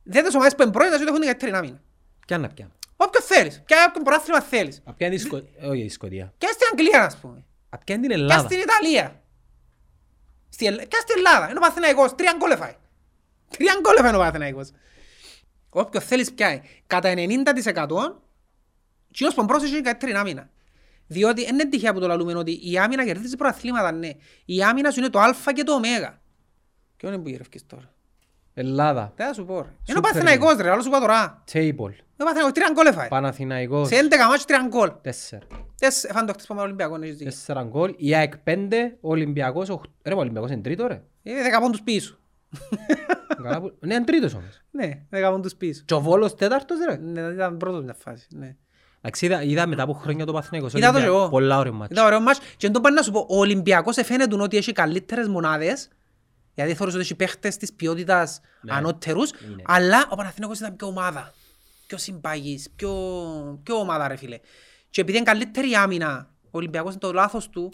δέτε 0.03 0.27
ομάδες 0.33 0.55
που 0.55 0.61
είναι 0.61 0.71
πρώτες, 0.71 0.93
ότι 0.93 1.03
έχουν 1.03 1.15
την 1.15 1.25
καλύτερη 1.25 1.51
άμυνα. 1.51 1.81
Ποια 2.27 2.37
να 2.37 2.47
πια. 2.47 2.71
Όποιο 2.95 3.21
θέλεις, 3.21 3.61
πιάει 3.65 3.85
όποιο 3.89 4.01
προάθλημα 4.01 4.41
θέλεις. 4.41 4.81
Απ' 4.85 4.95
ποια 4.97 5.07
είναι 5.07 5.15
η 5.15 5.19
Σκο- 5.19 5.43
όχι 5.69 5.81
η 5.81 5.89
Σκοτία. 5.89 6.33
Πιάει 6.37 6.51
στην 6.51 6.67
Αγγλία, 6.71 7.03
ας 7.03 7.17
πούμε. 7.17 7.43
Απ' 7.69 7.83
ποια 7.83 7.95
είναι 7.95 8.07
την 8.07 8.15
Πιάει 8.15 8.29
Ελλάδα. 8.29 8.47
στην 8.49 8.59
Ιταλία. 8.59 9.21
Στη 10.49 10.65
Ελλ- 10.65 10.87
Πιάει 10.87 11.01
στην 11.01 11.15
Ελλάδα. 11.17 11.49
Είναι 11.49 11.57
ο 11.57 11.61
Παθηναϊκός. 11.61 12.15
Τρία 12.15 12.33
γκολ 12.37 12.51
έφαει. 12.51 12.75
Τρία 13.49 13.77
γκολ 13.81 13.95
έφαει 13.97 14.15
ο 14.15 14.17
Παθηναϊκός. 14.17 14.71
Όποιος 15.69 16.05
θέλεις 16.05 16.33
πιάει. 16.33 16.61
Κατά 16.87 17.13
90% 17.13 18.21
κοινός 19.11 19.33
που 19.33 19.43
μπρος 19.43 19.63
έχει 19.63 19.73
την 19.73 19.83
καλύτερη 19.83 20.13
άμυνα. 20.13 20.49
Διότι 21.07 21.43
δεν 21.45 21.53
είναι 21.53 21.65
τυχαία 21.65 21.93
που 21.93 21.99
το 21.99 22.07
λαλούμε 22.07 22.33
ότι 22.33 22.59
η 22.71 22.77
άμυνα 22.77 23.05
κερδίζει 23.05 23.35
προαθλήματα, 23.35 23.91
ναι. 23.91 24.09
Η 24.45 24.63
άμυνα 24.63 24.91
σου 24.91 24.99
είναι 24.99 25.09
το 25.09 25.19
α 25.19 25.33
και 25.53 25.63
το 25.63 25.73
ω. 25.73 25.79
Ποιο 26.97 27.07
είναι 27.09 27.17
που 27.17 27.29
γυρεύκεις 27.29 27.65
τώρα. 27.67 27.93
Ελλάδα. 28.59 29.13
Δεν 29.15 29.27
θα 29.27 29.33
σου 29.33 29.45
πω 29.45 29.53
ρε. 29.53 29.59
Είναι 29.59 29.69
ο 29.87 29.91
Σούπερ 29.93 30.11
Παθηναϊκός 30.11 30.55
ρε, 30.57 30.69
άλλο 30.71 30.81
σου 30.81 30.87
είπα 30.87 30.99
τώρα. 30.99 31.41
Τσέιπολ. 31.45 31.91
Είναι 31.91 32.01
ο 32.17 32.23
Παθηναϊκός, 32.23 32.51
τρία 32.53 32.69
γκολ 32.73 32.85
έφαε. 32.85 33.07
Παναθηναϊκός. 33.07 33.87
Σε 33.87 33.95
11 33.95 34.27
μάτς 34.29 34.45
τρία 34.45 34.65
γκολ. 34.67 34.91
Τέσσερα. 35.01 35.45
Τες- 35.79 36.03
Έφανε 36.03 36.25
το 36.27 36.33
χτες 36.33 36.45
πάμε 36.45 36.61
Ολυμπιακό, 36.61 36.95
έχεις 36.95 37.09
δίκιο. 37.17 37.25
Τέσσερα 37.31 37.63
γκολ. 37.63 37.93
Η 37.97 38.15
ΑΕΚ 38.15 38.37
πέντε. 38.37 38.97
Ο 39.01 39.09
Ολυμπιακός. 39.09 39.69
οχ- 39.69 39.83
Ρε, 40.03 40.13
ο 40.13 40.17
Ολυμπιακός 40.17 40.49
είναι 40.51 40.61
τρίτο 40.61 40.87
ρε. 40.87 41.01
Είναι 41.23 41.41
10 41.41 41.59
πόντους 41.61 41.81
πίσω. 41.81 42.17
Καλά 43.43 43.61
που- 43.61 43.73
Ναι, 43.79 43.93
είναι 43.95 44.03
τρίτος 44.03 44.33
όμως. 44.33 44.61
Ναι, 44.71 44.89
10 45.09 45.29
πόντους 45.31 45.55
πίσω. 45.55 45.83
Και 45.85 45.93
ο 45.93 45.99
Βόλος 46.01 46.35
τέταρτος 46.35 46.77
ρε. 46.89 46.97
Ναι, 46.97 47.21
ήταν 47.33 47.57
πρώτος 47.57 47.83
μια 47.83 47.95
φάση. 48.03 48.27
Ναι. 48.29 48.55
Εντάξει, 49.01 49.25
είδα- 49.25 49.43
είδα 49.43 49.67
μετά 49.67 49.83
από 49.83 49.93
χρόνια 49.93 50.25
το 50.25 50.31
Παναθηναϊκός. 50.31 50.73
Είδα 50.73 50.87
το 50.91 50.93
Ολυμπιακό. 50.93 51.15
και 51.17 51.21
εγώ. 51.21 51.29
Πολλά 51.29 51.57
ωραίο 51.57 51.73
μάτσο. 51.73 51.93
Ήταν 51.93 52.05
ωραίο 52.05 52.19
μάτς. 52.19 52.39
Και 52.57 52.69
το 52.69 52.81
πάνε 52.81 52.95
να 52.95 53.01
σου 53.01 53.11
πω, 53.11 53.19
ο 53.29 53.37
Ολυμπιακός 53.39 53.97
εφαίνεται 53.97 54.41
ότι 54.41 54.57
έχει 54.57 54.71
καλύτερες 54.71 55.27
μονάδες, 55.27 55.87
γιατί 56.63 56.75
θεωρείς 56.77 56.93
ότι 56.95 57.03
έχει 57.03 57.15
παίχτες 57.15 57.57
της 57.57 57.73
ποιότητας 57.73 58.39
Ναι. 58.61 58.73
ανώτερους, 58.75 59.29
Είναι. 59.29 59.61
αλλά 59.65 60.07
ο 60.09 60.15
Παναθηναϊκός 60.15 60.59
ήταν 60.59 60.75
πιο 60.75 60.87
ομάδα. 60.87 61.33
Πιο 61.87 61.97
συμπαγής, 61.97 62.69
πιο, 62.75 62.91
πιο 63.63 63.75
ομάδα 63.75 64.07
ρε 64.07 64.15
φίλε. 64.15 64.39
Και 64.89 65.01
επειδή 65.01 65.17
είναι 65.17 65.25
καλύτερη 65.25 65.73
άμυνα, 65.75 66.29
ο 66.43 66.49
Ολυμπιακός 66.51 66.91
είναι 66.91 66.99
το 66.99 67.13
λάθος 67.13 67.49
του, 67.49 67.73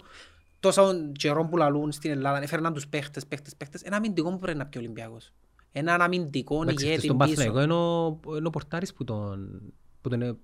τόσο 0.60 0.92
καιρό 1.12 1.44
που 1.44 1.56
λαλούν 1.56 1.92
στην 1.92 2.10
Ελλάδα, 2.10 2.42
έφερναν 2.42 2.72
τους 2.72 2.86
παίχτες, 2.88 3.26
παίχτες, 3.26 3.56
παίχτες, 3.56 3.82
ένα 3.82 3.96
αμυντικό 3.96 4.30
που 4.30 4.38
πρέπει 4.38 4.58
να 4.58 4.66
πει 4.66 4.76
ο 4.76 4.80
Ολυμπιακός. 4.80 5.32
Έναν 5.72 6.02
αμυντικό 6.02 6.62
Εντάξει, 6.62 6.86
ηγέτη 6.86 7.04
στον 7.04 7.16
πίσω. 7.18 7.34
Παναθηναϊκό 7.34 7.62
είναι 7.62 7.74
ο- 7.74 8.36
είναι 8.36 8.46
ο 8.46 8.50
Πορτάρης 8.50 8.92
που 8.94 9.04
τον... 9.04 9.60
που 10.00 10.08
τον... 10.08 10.22
ε- 10.22 10.36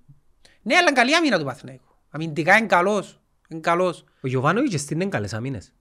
Ναι, 0.61 0.75
αλλά 0.75 0.81
είναι 0.81 0.91
καλή 0.91 1.15
άμυνα 1.15 1.37
του 1.37 1.43
Παναθηναϊκού. 1.43 1.85
Αμυντικά 2.09 2.57
είναι 2.57 2.65
καλός. 2.67 3.19
Είναι 3.47 3.59
καλός. 3.59 4.03
Ο 4.21 4.27
Γιωβάνοβιτς 4.27 4.89
είναι 4.89 5.05
καλές 5.05 5.33
αμήνες. 5.33 5.73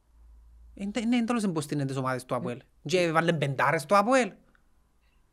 Είναι 0.75 0.91
είναι 1.01 1.25
τέλος 1.25 1.43
εμπόστην 1.43 1.87
τις 1.87 1.97
ομάδες 1.97 2.25
του 2.25 2.35
ΑΠΟΕΛ. 2.35 2.59
Και 2.87 3.13
βάλουν 3.13 3.39
πεντάρες 3.39 3.85
του 3.87 3.97
ΑΠΟΕΛ. 3.97 4.33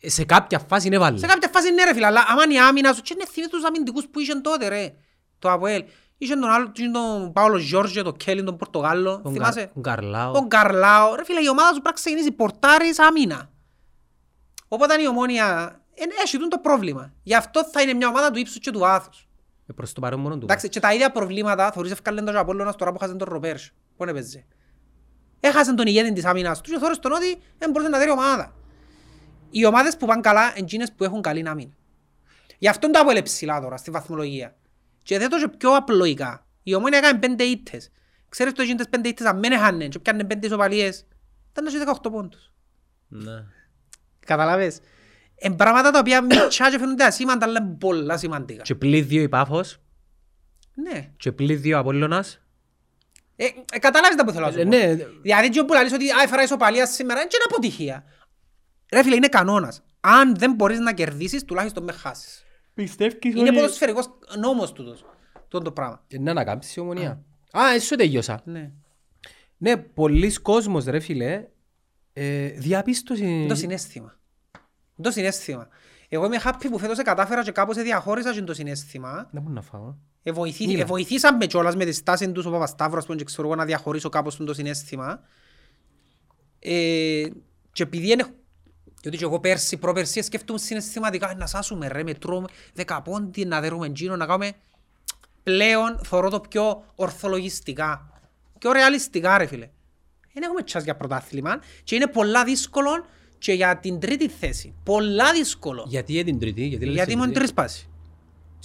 Ε, 0.01 0.09
Σε 0.09 0.25
κάποια 0.25 0.59
φάση 0.59 0.87
είναι 0.87 0.97
βάλει. 0.97 1.19
Σε 1.19 1.25
κάποια 1.25 1.49
φάση 1.53 1.71
ναι 1.73 1.83
ρε 1.83 1.93
φίλε, 1.93 2.05
αλλά 2.05 2.25
άμα 2.27 2.43
είναι 2.43 2.53
η 2.53 2.59
άμυνα 2.59 2.93
σου, 2.93 3.01
και 3.01 3.13
είναι 3.15 3.25
θυμί 3.25 3.47
τους 3.47 3.63
αμυντικούς 3.63 4.07
που 4.07 4.19
είχαν 4.19 4.41
τότε 4.41 4.67
ρε. 4.67 4.93
Το 5.39 5.51
ΑΠΟΕΛ. 5.51 5.83
Είχε 6.17 6.33
τον 6.35 6.49
άλλο, 6.49 6.71
είχε 6.75 6.89
τον 6.89 7.31
Παύλο 7.33 7.57
Γιώργιο, 7.57 8.03
τον 8.03 8.17
Κέλλιν, 8.17 8.45
τον 8.45 8.57
Πορτογάλο. 8.57 9.21
Τον 9.23 9.33
Θυμάσαι; 9.33 9.59
Κα- 9.65 9.71
τον 9.73 9.81
Καρλάο. 9.83 10.33
Τον 10.33 10.47
Καρλάο. 10.47 11.15
Ρε 11.15 11.23
φίλε, 11.23 11.39
η 11.41 11.47
ομάδα 11.49 11.67
σου 11.67 11.73
πρέπει 11.73 11.85
να 11.87 11.91
ξεκινήσει 11.91 12.31
πορτάρις 12.31 12.99
άμυνα. 12.99 13.49
Οπότε 14.67 15.01
η 15.01 15.07
ομόνια 15.07 15.79
ε, 15.93 16.03
έχει 16.23 16.37
τούτο 16.37 16.47
το 16.47 16.57
πρόβλημα. 16.59 17.13
Γι' 17.23 17.35
αυτό 17.35 17.65
θα 17.65 17.81
είναι 17.81 17.93
μια 17.93 18.07
ομάδα 18.07 18.31
του 18.31 18.39
ύψους 18.39 18.59
και 18.59 18.71
του 18.71 18.79
βάθους. 18.79 19.27
Ε, 19.67 19.73
Προς 19.73 19.93
το 19.93 20.01
παρόν 20.01 20.19
μόνο 20.19 20.37
του. 20.37 20.43
Εντάξει, 20.43 20.69
και 20.69 20.79
τα 20.79 20.93
ίδια 20.93 21.11
προβλήματα 21.11 21.71
θεωρείς 21.71 21.91
ευκάλλεν 21.91 22.25
τον 22.25 22.37
Απόλλωνας 22.37 22.75
τώρα 22.75 22.91
που 22.91 22.97
χάσαν 22.99 23.17
τον 23.17 23.27
Ροπέρς. 23.31 23.71
Πού 23.97 24.03
είναι 24.03 24.13
παίζει. 24.13 24.45
Έχασαν 25.39 25.75
τον 25.75 25.87
ηγέτη 25.87 26.13
της 26.13 26.25
άμυνας 26.25 26.61
τους 26.61 26.71
και 26.73 26.79
θεωρείς 26.79 26.99
τον 26.99 27.11
ότι 27.11 27.41
δεν 27.57 27.71
μπορούσε 27.71 27.89
να 27.89 27.97
δέρει 27.97 28.11
ομάδα. 28.11 28.53
Οι 29.49 29.65
ομάδες 29.65 29.97
που 29.97 30.05
πάνε 30.05 30.21
καλά 30.21 30.43
είναι 30.43 30.53
εκείνες 30.65 30.91
που 30.91 31.03
έχουν 31.03 31.21
καλή 31.21 31.47
άμυνα. 31.47 31.71
Γι' 32.57 32.67
αυτό 32.67 32.89
το 32.89 32.99
Απόλλε 32.99 33.21
ψηλά 33.21 33.61
τώρα 33.61 33.77
στη 33.77 33.91
βαθμολογία. 33.91 34.55
Και 35.03 35.17
δεν 35.17 35.29
το 35.29 35.39
και 35.39 35.47
πιο 35.57 35.75
απλοϊκά. 35.75 36.45
Η 36.63 36.75
ομόνια 36.75 36.97
έκανε 36.97 37.19
πέντε 37.19 37.43
ήττες. 37.43 37.91
Ξέρεις 38.29 38.53
το 38.53 38.61
εκείνες 38.61 38.89
πέντε 38.89 39.09
ήττες 39.09 39.27
αν 39.27 39.41
δεν 39.41 39.51
έχανε 39.51 39.87
και 39.87 39.99
πιάνε 39.99 40.23
πέντε 40.23 40.47
ισοπαλίες 40.47 41.05
ήταν 41.51 41.63
να 41.63 41.69
έχει 41.69 41.99
18 42.03 42.11
πόντους. 42.11 42.51
Ναι. 43.07 43.43
Καταλάβες. 44.25 44.79
Εν 45.35 45.55
πράγματα 45.55 45.91
τα 45.91 45.99
οποία 45.99 46.21
μητσά 46.21 46.69
και 46.71 46.77
φαίνονται 46.77 47.03
ασήμαντα, 47.03 47.45
αλλά 47.45 47.59
είναι 47.61 47.75
πολλά 47.79 48.17
σημαντικά. 48.17 48.61
Και 48.61 48.75
πλήθιο 48.75 49.21
η 49.21 49.29
Πάφος 49.29 49.77
Ναι. 50.73 51.11
και 51.17 51.31
πλήθιο 51.31 51.77
ο 51.77 51.79
Απόλλωνας. 51.79 52.41
Ε, 53.41 53.45
ε, 53.73 53.79
καταλάβεις 53.79 54.17
τα 54.17 54.25
που 54.25 54.31
θέλω 54.31 54.45
να 54.45 54.51
σου 54.51 54.59
Ε, 54.59 54.63
πω. 54.63 54.69
Ναι, 54.69 54.95
Δηλαδή 55.21 55.49
και 55.49 55.59
όπου 55.59 55.73
λαλείς 55.73 55.93
ότι 55.93 56.11
«Α, 56.11 56.21
έφερα 56.23 56.43
ισοπαλία 56.43 56.85
σήμερα» 56.85 57.19
είναι 57.19 57.29
και 57.29 57.35
είναι 57.35 57.45
αποτυχία. 57.49 58.03
Ρε 58.91 59.03
φίλε, 59.03 59.15
είναι 59.15 59.27
κανόνας. 59.27 59.83
Αν 59.99 60.35
δεν 60.35 60.53
μπορείς 60.53 60.79
να 60.79 60.93
κερδίσεις, 60.93 61.43
τουλάχιστον 61.43 61.83
με 61.83 61.91
χάσεις. 61.91 62.45
πιστεύεις 62.73 63.17
Είναι 63.35 63.53
ποδοσφαιρικός 63.53 64.09
νόμος 64.39 64.71
τούτος. 64.71 65.05
Τούτο 65.47 65.63
το 65.63 65.71
πράγμα. 65.71 66.05
Να 66.19 66.31
ανακάμψεις 66.31 66.75
η 66.75 66.79
ομονία. 66.79 67.23
Α, 67.51 67.73
εσύ 67.73 67.95
τελειώσα. 67.95 68.41
Ναι. 68.43 68.71
Ναι, 69.57 69.77
πολλοί 69.77 70.33
κόσμος 70.33 70.85
ρε 70.85 70.99
φίλε 70.99 71.47
ε, 72.13 72.47
διαπίστωσε... 72.47 73.25
Είναι 73.25 73.47
το 73.47 73.55
συναίσθημα. 73.55 74.19
Είναι 74.95 75.07
το 75.07 75.11
συναίσθημα. 75.11 75.67
Εγώ 76.09 76.25
είμαι 76.25 76.39
happy 76.43 76.67
που 76.71 76.79
φέτος 76.79 76.97
κατάφερα 76.97 77.43
και 77.43 77.51
κάπως 77.51 77.77
διαχώρισα 77.77 78.33
και 78.33 78.41
το 78.41 78.53
συναίσθημα. 78.53 79.29
Δεν 79.31 79.41
μπορώ 79.41 79.53
να 79.53 79.61
φάω. 79.61 79.95
Ε. 80.29 80.31
Εβοηθή- 80.31 80.67
Μίλα. 80.67 80.81
Εβοηθήσαμε 80.81 81.45
κιόλας 81.45 81.75
με 81.75 81.85
τη 81.85 81.91
στάση 81.91 82.31
τους 82.31 82.45
ο 82.45 82.49
Παπασταύρος 82.51 82.97
ας 82.97 83.05
πούμε, 83.05 83.17
και 83.17 83.23
ξέρω 83.23 83.47
εγώ 83.47 83.55
να 83.55 83.65
διαχωρίσω 83.65 84.09
κάπως 84.09 84.35
το 84.35 84.53
συναίσθημα. 84.53 85.19
Ε, 86.59 87.23
και 87.71 87.83
επειδή 87.83 88.11
είναι... 88.11 88.25
Γιατί 89.01 89.17
και 89.17 89.23
εγώ 89.23 89.39
πέρσι, 89.39 89.77
προπέρσι 89.77 90.21
σκέφτομαι 90.21 90.59
συναισθηματικά 90.59 91.35
να 91.37 91.45
σάσουμε 91.47 91.87
ρε, 91.87 92.03
με 92.03 92.13
τρώμε 92.13 92.47
δεκαπόντι, 92.73 93.45
να 93.45 93.61
δέρουμε 93.61 93.89
τζίνο, 93.89 94.15
να 94.15 94.25
κάνουμε... 94.25 94.51
Πλέον 95.43 95.99
θωρώ 96.03 96.29
το 96.29 96.39
πιο 96.39 96.83
ορθολογιστικά. 96.95 98.21
Πιο 98.57 98.71
ρεαλιστικά 98.71 99.37
ρε 99.37 99.45
φίλε. 99.45 99.69
Δεν 100.33 100.43
έχουμε 100.43 100.63
τσάς 100.63 100.83
για 100.83 100.95
πρωτάθλημα 100.95 101.59
και 101.83 101.95
είναι 101.95 102.07
πολλά 102.07 102.43
δύσκολο 102.43 103.05
και 103.37 103.53
για 103.53 103.77
την 103.77 103.99
τρίτη 103.99 104.27
θέση. 104.27 104.73
Πολλά 104.83 105.31
δύσκολο. 105.33 105.85
Γιατί 105.87 106.11
για 106.11 106.23
την 106.23 106.39
τρίτη, 106.39 106.65
γιατί 106.65 106.85
λες 106.85 106.93
Γιατί 106.93 107.09
την 107.09 107.19
ήμουν 107.19 107.33
τρίτη; 107.33 107.39
τρεις 107.39 107.53
πάσης. 107.53 107.89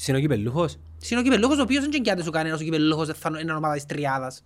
Είναι 0.06 0.18
ο 0.18 0.20
κυπελλούχος. 0.20 0.78
Είναι 1.10 1.20
ο 1.20 1.22
κυπελλούχος 1.22 1.58
ο 1.58 1.62
οποίος 1.62 1.86
δεν 1.88 2.02
κιάται 2.02 2.22
σου 2.22 2.30
κανένας 2.30 2.60
ο 2.60 2.64
κυπελλούχος 2.64 3.06
δεν 3.06 3.14
θα 3.14 3.30
είναι 3.40 3.52
ομάδα 3.52 3.74
της 3.74 3.86
τριάδας. 3.86 4.42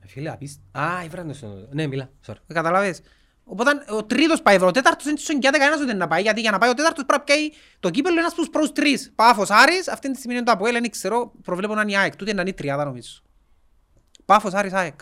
Ε, 0.00 0.06
Φίλε, 0.06 0.30
απίστ... 0.30 0.60
Α, 0.72 1.04
ήβραν 1.04 1.28
το 1.28 1.34
στο... 1.34 1.68
Ναι, 1.70 1.86
μιλά, 1.86 2.10
sorry. 2.26 2.34
Ε, 2.46 2.52
Καταλαβες. 2.54 3.00
Οπότε 3.44 3.70
ο 3.88 4.04
τρίτος 4.04 4.42
πάει, 4.42 4.62
ο 4.62 4.70
τέταρτος 4.70 5.04
δεν 5.04 5.16
σου 5.16 5.32
εγγυάται 5.32 5.58
κανένας 5.58 5.80
ότι 5.80 5.94
να 5.94 6.08
πάει, 6.08 6.22
γιατί 6.22 6.40
για 6.40 6.50
να 6.50 6.58
πάει 6.58 6.70
ο 6.70 6.74
τέταρτος 6.74 7.04
πρέπει 7.04 7.18
να 7.18 7.24
πιάει 7.24 7.50
το 7.80 7.90
κύπελλο 7.90 8.18
ένας 8.18 8.32
στους 8.32 8.48
πρώτους 8.48 8.72
τρεις. 8.72 9.12
Πάφος 9.14 9.50
Άρης, 9.50 9.88
αυτή 9.88 10.10
τη 10.10 10.16
στιγμή 10.16 10.36
είναι 10.36 10.44
το 10.44 10.52
Αποέλ, 10.52 10.72
δεν 10.72 10.90
ξέρω, 10.90 11.32
προβλέπω 11.42 11.74
να 11.74 11.82
είναι 11.82 11.92
η 11.92 11.96
ΑΕΚ, 11.96 12.16
τούτη 12.16 12.30
είναι 12.30 12.42
η 12.46 12.54
τριάδα 12.54 12.84
νομίζω. 12.84 13.20
Πάφος 14.24 14.52
Άρης 14.52 14.72
ΑΕΚ. 14.72 15.00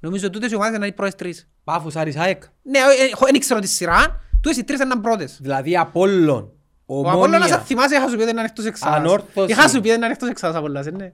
Νομίζω 0.00 0.26
ότι 0.26 0.34
τούτες 0.34 0.50
οι 0.50 0.54
ομάδες 0.54 0.76
είναι 0.76 0.86
οι 0.86 0.92
πρώτες 0.92 1.14
τρεις. 1.14 1.48
Πάφος 1.64 1.96
Άρης 1.96 2.16
ΑΕΚ. 2.16 2.42
Ναι, 2.62 2.78
ε, 2.78 2.82
ε, 3.04 3.30
δεν 3.30 3.40
ξέρω 3.40 3.60
τη 3.60 3.66
σειρά, 3.66 4.20
τούτες 4.40 4.58
οι 4.58 4.64
τρεις 4.64 4.80
ήταν 4.80 5.00
πρώτες. 5.00 5.38
Δηλαδή 5.40 5.76
Απόλλων. 5.76 6.52
Ο 6.92 6.98
Απόλλωνας 7.00 7.34
αν 7.34 7.42
Ομόνια. 7.42 7.58
θυμάσαι 7.58 7.94
είχα 7.94 8.08
σου 8.08 8.16
πει 8.16 8.20
ότι 8.22 8.30
είναι 8.30 8.40
ανοιχτός 8.40 8.64
εξάδας. 8.64 8.96
Ανόρθωσης. 8.98 9.56
Είχα 9.56 9.68
σου 9.68 9.80
πει 9.80 9.86
ότι 9.86 9.96
είναι 9.96 10.04
ανοιχτός 10.06 10.28
εξάδας 10.28 10.56
Απόλλωνας, 10.56 10.86
ε, 10.86 10.90
ναι. 10.90 11.12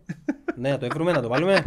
Ναι, 0.56 0.70
να 0.70 0.78
το 0.78 0.86
βρούμε, 0.88 1.12
να 1.12 1.22
το 1.22 1.28
βάλουμε. 1.28 1.66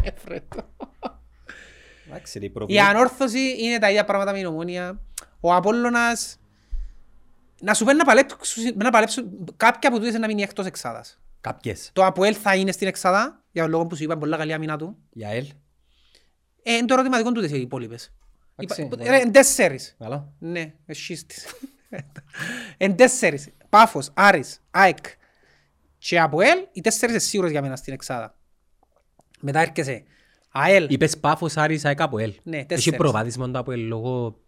Εντάξει, 2.08 2.38
ρε, 2.38 2.44
η 2.44 2.48
Η 2.48 2.50
προβλήμα. 2.50 2.84
ανόρθωση 2.84 3.54
είναι 3.58 3.78
τα 3.78 3.90
ίδια 3.90 4.04
πράγματα 4.04 4.32
με 4.32 4.38
την 4.38 4.46
ομόνια. 4.46 5.00
Ο 5.40 5.54
Απόλλωνας... 5.54 6.36
Να 7.60 7.74
σου 7.74 7.84
πει 7.84 7.94
να 7.94 8.04
παλέψουν, 8.04 8.64
να 8.76 8.90
παλέψουν 8.90 9.54
κάποια 9.56 9.88
από 9.88 9.98
τούτες 9.98 10.14
να 10.14 10.26
μείνει 10.26 10.42
εκτός 10.42 10.66
εξάδας. 10.66 11.20
Κάποιες. 11.40 11.90
Το 11.92 12.04
Αποέλ 12.04 12.36
θα 12.42 12.54
είναι 12.56 12.72
στην 12.72 12.88
εξάδα, 12.88 13.42
για 13.50 13.62
τον 13.62 13.70
λόγο 13.70 13.86
που 13.86 13.96
σου 13.96 14.02
είπα, 14.02 14.18
πολλά 14.18 14.36
καλή 14.36 14.52
άμυνα 14.52 14.76
του. 14.78 14.96
Για 15.10 15.28
ελ. 15.28 15.46
Ε, 16.62 16.72
είναι 16.76 16.84
το 16.86 16.94
ερωτηματικό 16.94 17.32
τούτες 17.32 17.50
οι 17.50 17.60
υπόλοιπες. 17.60 18.12
Εντάξει, 18.56 18.82
Είπα- 18.82 18.96
ναι. 18.96 19.10
Ρε, 19.10 19.16
εν 19.16 19.32
τέσσερις. 19.32 19.96
Καλά. 19.98 20.32
Ναι, 20.38 20.72
εσύστης. 20.86 21.46
Εν 22.76 22.96
τέσσερις. 22.96 23.48
Πάφος, 23.70 24.10
Άρης, 24.14 24.60
ΑΕΚ 24.70 24.96
και 25.98 26.20
Αποέλ, 26.20 26.58
οι 26.72 26.80
τέσσερις 26.80 27.14
είναι 27.14 27.24
σίγουρες 27.24 27.50
για 27.50 27.62
μένα 27.62 27.76
στην 27.76 27.92
εξάδα. 27.92 28.34
Μετά 29.40 29.60
έρχεσαι 29.60 30.02
ΑΕΛ. 30.50 30.86
Είπες 30.90 31.18
Πάφος 31.18 31.56
Άρης 31.56 31.84
ΑΕΚ 31.84 32.00
από 32.00 32.18
ελ. 32.18 32.34
Ναι, 32.42 32.56
Έχει 32.56 32.66
τέσσερις. 32.66 32.98
προβάδισμα 32.98 33.50
το 33.50 33.58
από 33.58 33.72
ελ 33.72 33.80
λόγω 33.86 34.40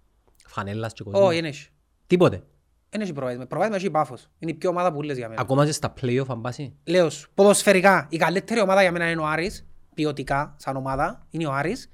φανέλας 0.46 0.92
και 0.92 1.02
κόσμου; 1.04 1.20
Όχι, 1.26 1.34
δεν 1.40 1.44
έχει. 1.44 1.68
Τίποτε. 2.06 2.42
Δεν 2.90 3.00
έχει 3.00 3.12
προβάδισμα. 3.12 3.46
Προβάδισμα 3.46 3.78
έχει 3.78 3.86
η 3.86 3.90
Πάφος. 3.90 4.28
Είναι 4.38 4.50
η 4.50 4.54
πιο 4.54 4.70
ομάδα 4.70 4.92
που 4.92 5.02
λες 5.02 5.16
για 5.16 5.28
μένα. 5.28 5.40
Ακόμα 5.40 5.64
και 5.64 5.72
στα 5.72 5.92
play-off 6.00 6.26
αν 6.28 6.40
πάσει. 6.40 6.76
Λέω 6.84 7.10
σου, 7.10 7.30
ποδοσφαιρικά, 7.34 8.06
η 8.10 8.16
καλύτερη 8.16 8.60
ομάδα 8.60 8.82
για 8.82 8.92
μένα 8.92 9.10
είναι 9.10 9.20
ο 9.20 9.26
Άρης, 9.26 9.66
ποιοτικά, 9.94 10.54
σαν 10.58 10.76
ομάδα, 10.76 11.26
είναι 11.30 11.46
ο 11.46 11.52
Άρης. 11.52 11.90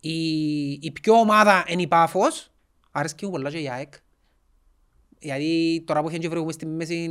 Η, 0.00 0.70
η 0.70 0.92
πιο 0.92 1.14
ομάδα 1.14 1.64
είναι 1.68 1.82
η 1.82 1.86
Πάφος, 1.86 2.52
αρέσκει 2.90 3.24
μου 3.24 3.30
πολλά 3.30 3.50
και 3.50 3.58
η 3.58 3.70
ΑΕΚ. 3.70 3.92
Γιατί 5.18 5.82
τώρα 5.86 6.02
που 6.02 6.08
έχει 6.08 6.28
βρούμε 6.28 6.52
στη 6.52 6.66
μέση... 6.66 7.08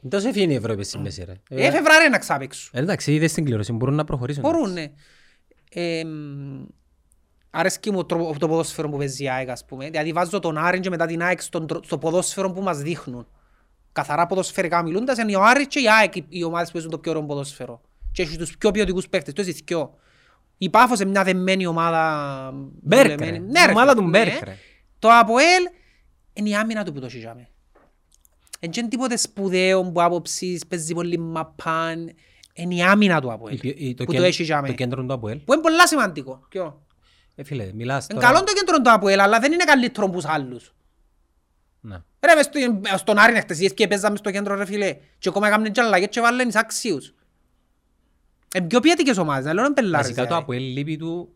Δεν 0.00 0.10
τόσο 0.10 0.28
έφυγε 0.28 0.52
η 0.52 0.54
Ευρώπη 0.54 0.84
στη 0.84 0.98
μέση 0.98 1.24
ρε. 1.24 1.32
Ε, 1.62 1.70
Φεβράρι 1.70 2.08
να 2.10 2.18
ξάπαιξουν. 2.18 2.70
Ε, 2.72 2.80
Εντάξει, 2.80 3.14
είδες 3.14 3.32
την 3.32 3.44
κλήρωση, 3.44 3.72
μπορούν 3.72 3.94
να 3.94 4.04
προχωρήσουν. 4.04 4.42
Μπορούν, 4.42 4.72
ναι. 4.72 4.90
Ε, 5.72 6.04
μ, 6.04 6.64
αρέσκει 7.50 7.90
μου 7.90 8.04
το, 8.06 8.34
το 8.38 8.48
ποδόσφαιρο 8.48 8.88
που 8.88 8.96
παίζει 8.96 9.24
η 9.24 9.30
ΑΕΚ, 9.30 9.48
ας 9.48 9.64
πούμε. 9.64 9.90
Δηλαδή 9.90 10.12
βάζω 10.12 10.38
τον 10.38 10.58
Άρη 10.58 10.80
και 10.80 10.90
μετά 10.90 11.06
την 11.06 11.22
ΑΕΚ 11.22 11.40
στον, 11.40 11.66
τρο- 11.66 11.84
στο 11.84 11.98
ποδόσφαιρο 11.98 12.50
που 12.52 12.62
μας 12.62 12.78
δείχνουν. 12.78 13.26
Καθαρά 13.92 14.26
ποδοσφαιρικά 14.26 14.82
μιλούντας, 14.82 15.18
είναι 15.18 15.36
ο 15.36 15.42
Άρης 15.42 15.66
και 15.66 15.78
η 15.80 15.90
ΑΕΚ 16.00 16.16
οι- 16.16 16.26
οι 16.28 16.44
ομάδες 16.44 16.66
που 16.66 16.72
παίζουν 16.72 16.90
το 16.90 16.98
πιο 16.98 17.10
ωραίο 17.10 17.24
ποδόσφαιρο. 17.24 17.80
Και 18.12 18.22
έχει 18.22 18.36
τους 18.38 18.56
πιο 18.56 18.70
ποιοτικούς 18.70 19.08
παίκτες, 19.08 19.32
το 19.34 19.40
έχεις 19.40 19.60
δυο. 19.66 19.94
Η 20.58 20.70
Πάφος 20.70 21.00
είναι 21.00 21.10
μια 21.10 21.24
δεμένη 21.24 21.66
ομάδα... 21.66 22.52
Μπέρκ, 22.82 23.02
δουλεμένη. 23.10 23.30
ρε. 23.38 23.44
Ναι, 23.44 23.64
ρε, 23.64 23.70
Ομάδα 23.72 23.90
φίλε, 23.90 24.02
του 24.04 24.10
ναι. 24.10 24.18
Μπέρκ, 24.24 24.42
ρε. 24.44 24.56
Το 24.98 25.08
ΑΠΟΕΛ 25.12 25.62
είναι 26.32 26.48
η 26.48 26.54
άμυνα 26.54 26.84
του 26.84 26.92
που 26.92 27.00
το 27.00 27.08
σιζάμε. 27.08 27.48
Εν 28.60 28.70
και 28.70 28.82
τίποτε 28.82 29.16
σπουδαίο 29.16 29.82
που 29.90 30.02
άποψης 30.02 30.66
παίζει 30.66 30.94
πολύ 30.94 31.18
μαπάν. 31.18 32.10
Είναι 32.54 32.74
η 32.74 32.82
άμυνα 32.82 33.20
του 33.20 33.32
ΑΠΟΕΛ 33.32 33.54
Η 33.54 33.58
ποι- 33.58 33.80
η- 33.80 33.94
που 33.94 34.04
κεν- 34.04 34.16
το 34.20 34.22
έχει 34.26 34.42
για 34.42 34.56
Το 34.56 34.62
μέ. 34.62 34.72
κέντρο 34.72 35.04
του 35.04 35.12
Αποέλ. 35.12 35.38
Που 35.38 35.52
είναι 35.52 35.62
πολλά 35.62 35.86
σημαντικό. 35.86 36.46
Ποιο; 36.48 36.86
Ε, 37.34 37.44
φίλε, 37.44 37.70
μιλάς 37.74 38.06
Είναι 38.10 38.20
τώρα. 38.20 38.32
καλό 38.32 38.44
το 38.46 38.52
κέντρο 38.52 38.80
του 38.80 38.90
ΑΠΟΕΛ, 38.90 39.20
αλλά 39.20 39.38
δεν 39.40 39.52
είναι 39.52 39.64
καλύτερο 39.64 40.06
από 40.06 40.14
τους 40.14 40.24
άλλους. 40.24 40.74
Να. 41.80 42.04
Ρε, 42.26 42.34
μες 42.34 42.44
στο- 42.44 42.96
στον 42.96 43.18
Άρη 43.18 43.30
είναι 43.32 43.40
χτες, 43.40 43.74
και 43.74 43.86
παίζαμε 43.88 44.16
στο 44.16 44.30
κέντρο 44.30 44.54
ρε 44.54 44.64
φίλε. 44.64 44.96
Και 45.18 45.28
ακόμα 45.28 45.46
έκαμε 45.46 45.68
και 45.70 45.80
αλλαγές 45.80 46.08
και 46.10 46.20
βάλουν 46.20 46.48
εις 46.48 46.56
άξιους. 46.56 47.14
Είναι 48.56 48.66
πιο 48.66 48.80
ποιητικές 48.80 49.16
ομάδες, 49.18 49.44
να 49.44 49.52
λέω 49.54 49.64
είναι 49.64 49.74
πελάρες. 49.74 50.00
Βασικά 50.06 50.20
το 50.20 50.26
δηλαδή. 50.26 50.42
Αποέλ 50.42 50.62
λείπει 50.62 50.96
του 50.96 51.32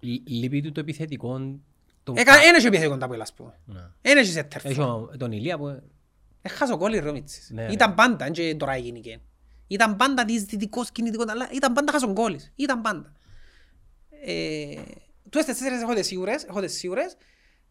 λ- 0.00 0.28
λείπει 0.28 0.60
του 0.62 0.72
το 0.72 0.80
επιθετικό. 0.80 1.58
Το- 2.14 2.20
Έκα- 2.20 2.34
Ένας 2.42 2.56
έχει 2.58 2.66
επιθετικό 2.66 2.96
το 2.96 3.04
ΑΠΟΕΛ, 3.04 3.20
ας 3.20 3.32
πούμε. 3.32 3.58
Να. 3.64 3.94
Ένα 4.02 4.20
έχει 4.20 4.30
σέτερ. 4.32 4.66
Έχει 4.66 4.80
ο- 4.80 5.10
τον 5.18 5.32
Ηλία 5.32 5.58
που... 5.58 5.82
Έχασε 6.42 6.72
ο 6.72 6.76
κόλλη 6.76 6.98
ρε 6.98 7.12
Μίτσης. 7.12 7.50
Ναι, 7.50 7.66
ρε. 7.66 7.72
Ήταν 7.72 7.94
πάντα, 7.94 8.16
δεν 8.24 8.32
και 8.32 8.54
τώρα 8.54 8.72
έγινε 8.72 8.98
και. 8.98 9.18
Ήταν 9.66 9.96
πάντα 9.96 10.24
διεισδυτικός 10.24 10.90
κινητικός, 10.90 11.28
αλλά 11.28 11.48
ήταν 11.52 11.72
πάντα 11.72 11.92
χάσον 11.92 12.14
κόλλης. 12.14 12.52
Ήταν 12.56 12.80
πάντα. 12.80 13.12
Ε, 14.24 14.74
Τούτες 15.30 15.44
τέσσερις 15.44 15.82
έχω 15.82 15.94
τις 15.94 16.06
σίγουρες, 16.06 16.44
έχω 16.44 16.60
τις 16.60 16.72
σίγουρες. 16.72 17.16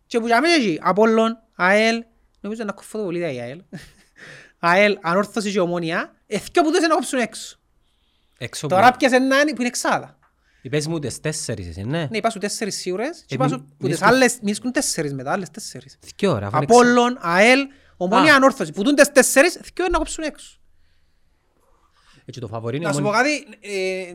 Και 0.05 0.19
που 0.19 0.25
για 0.27 0.41
μένα 0.41 0.53
εκεί, 0.53 0.79
Απόλλων, 0.81 1.37
ΑΕΛ, 1.55 2.03
νομίζω 2.39 2.63
να 2.63 2.71
κοφώ 2.71 2.97
το 2.97 3.03
πολύ 3.03 3.19
η 3.19 3.23
ΑΕΛ. 3.39 3.61
ΑΕΛ, 4.59 4.97
Ανόρθωση 5.01 5.51
και 5.51 5.59
Ομόνια, 5.59 6.13
εθκιο 6.27 6.61
που 6.63 6.71
τούτες 6.71 6.87
να 6.87 6.93
κόψουν 6.95 7.19
έξω. 7.19 7.57
Έξω 8.37 8.67
Τώρα 8.67 8.91
που... 8.91 8.97
πιάσε 8.97 9.15
έναν 9.15 9.45
που 9.47 9.55
είναι 9.57 9.67
εξάδα. 9.67 10.18
Είπες 10.61 10.87
μου 10.87 10.99
τις 10.99 11.19
τέσσερις 11.19 11.67
εσύ, 11.67 11.83
ναι. 11.83 12.07
Ναι, 12.11 12.17
υπάρχουν 12.17 12.41
τέσσερις 12.41 12.75
σίγουρες 12.75 13.17
και 13.17 13.23
Ε, 13.29 13.35
υπάρχουν 13.35 13.59
μη- 13.59 13.75
που 13.77 13.87
τις 13.87 14.01
μη 14.01 14.07
άλλες, 14.07 14.39
μίσκουν 14.41 14.71
τέσσερις 14.71 15.13
μετά, 15.13 15.31
άλλες 15.31 15.49
τέσσερις. 15.51 15.97
Δυο 16.17 16.37
ρε, 16.39 16.45
αφού 16.45 16.55
είναι 16.55 16.65
Απόλλων, 16.69 17.17
ΑΕΛ, 17.21 17.59
Ομόνια, 17.97 18.33
Α. 18.33 18.35
Ανόρθωση. 18.35 18.71
Που 18.71 18.83
τούντες 18.83 19.11
τέσσερις, 19.11 19.55
εθκιο 19.55 19.83
είναι 19.83 19.91
να 19.93 19.97
κόψουν 19.97 20.23
έξω. 20.23 20.45
εξ- 20.47 20.57
Έτσι 22.25 22.39
το 22.39 22.47
φαβορί 22.47 22.75
είναι 22.75 22.85
Να 22.85 22.91
η 22.91 22.93
σου 22.93 23.01
πω 23.01 23.07
ομόνια. 23.07 23.23
κάτι, 23.39 23.57
ε, 23.61 24.13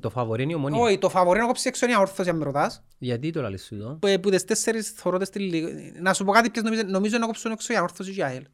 Το 0.00 0.10
φαβορί 0.10 0.42
είναι 0.42 0.52
η 0.52 0.54
ομόνια. 0.54 0.80
όχι, 0.80 0.98
το 0.98 1.08
φαβορεί 1.08 1.40
να 1.40 1.46
κόψει 1.46 1.68
έξω 1.68 1.84
είναι 1.84 1.94
η 1.94 1.96
Ανόρθωση, 1.96 2.28
αν 2.30 2.36
με 2.36 2.44
ρωτάς. 2.44 2.82
Γιατί 2.98 3.30
το 3.30 3.40
λαλείς 3.42 3.64
σου 3.64 3.74
εδώ; 3.74 3.94
Που- 4.00 4.20
Που 4.20 4.30
τις 4.30 4.44
τέσσερις 4.44 4.90
θωρώ 4.90 5.18
τις 5.18 5.28
στη 5.28 5.38
λίγα. 5.38 5.68
Να 6.00 6.12
σου 6.14 6.24
πω 6.24 6.32
κάτι, 6.32 6.50
ποιες 6.50 6.64
νομίζω, 6.64 6.82
νομίζω 6.86 7.18
να 7.18 7.26
κόψουν 7.26 7.50
έξω 7.52 7.72
η 7.72 7.76
Ανόρθωση 7.76 8.12
και 8.12 8.20
η 8.20 8.22
ΑΕΛ. 8.22 8.44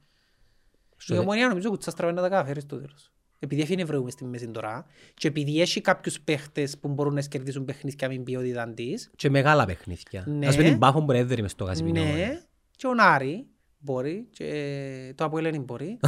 Στο 0.97 1.14
Η 1.14 1.16
δε- 1.16 1.22
Ομόνια 1.22 1.49
νομίζω 1.49 1.70
ότι 1.70 1.91
θα 1.91 2.12
να 2.12 2.22
τα 2.22 2.28
καταφέρει 2.28 2.61
στο 2.61 2.76
τέλος. 2.76 3.12
Επειδή 3.39 3.62
έφυγε 3.62 3.85
βρούμε 3.85 4.11
στη 4.11 4.24
μέση 4.24 4.49
τώρα 4.51 4.87
και 5.14 5.28
επειδή 5.28 5.61
έχει 5.61 5.80
κάποιους 5.80 6.20
παίχτες 6.20 6.78
που 6.78 6.89
μπορούν 6.89 7.14
να 7.14 7.20
σκερδίσουν 7.20 7.64
παιχνίδια 7.64 8.09
με 8.09 8.16
ποιότητα 8.18 8.68
της, 8.74 9.11
Και 9.16 9.30
μεγάλα 9.30 9.64
παιχνίδια. 9.64 10.24
Ναι. 10.26 10.47
Ας 10.47 10.57
πούμε 10.57 10.68
την 10.68 10.78
Πάφο 10.78 11.01
μπορεί 11.01 11.18
να 11.18 11.24
έδερε 11.24 11.43
μες 11.43 11.51
στο 11.51 11.64
Κασιπίνο. 11.64 12.05
ναι, 12.05 12.41
και 12.76 12.87
ο 12.87 12.95
Νάρη 12.95 13.47
μπορεί 13.78 14.26
και 14.30 15.12
το 15.16 15.24
Αποέλ 15.24 15.51
δεν 15.51 15.62
μπορεί. 15.62 15.99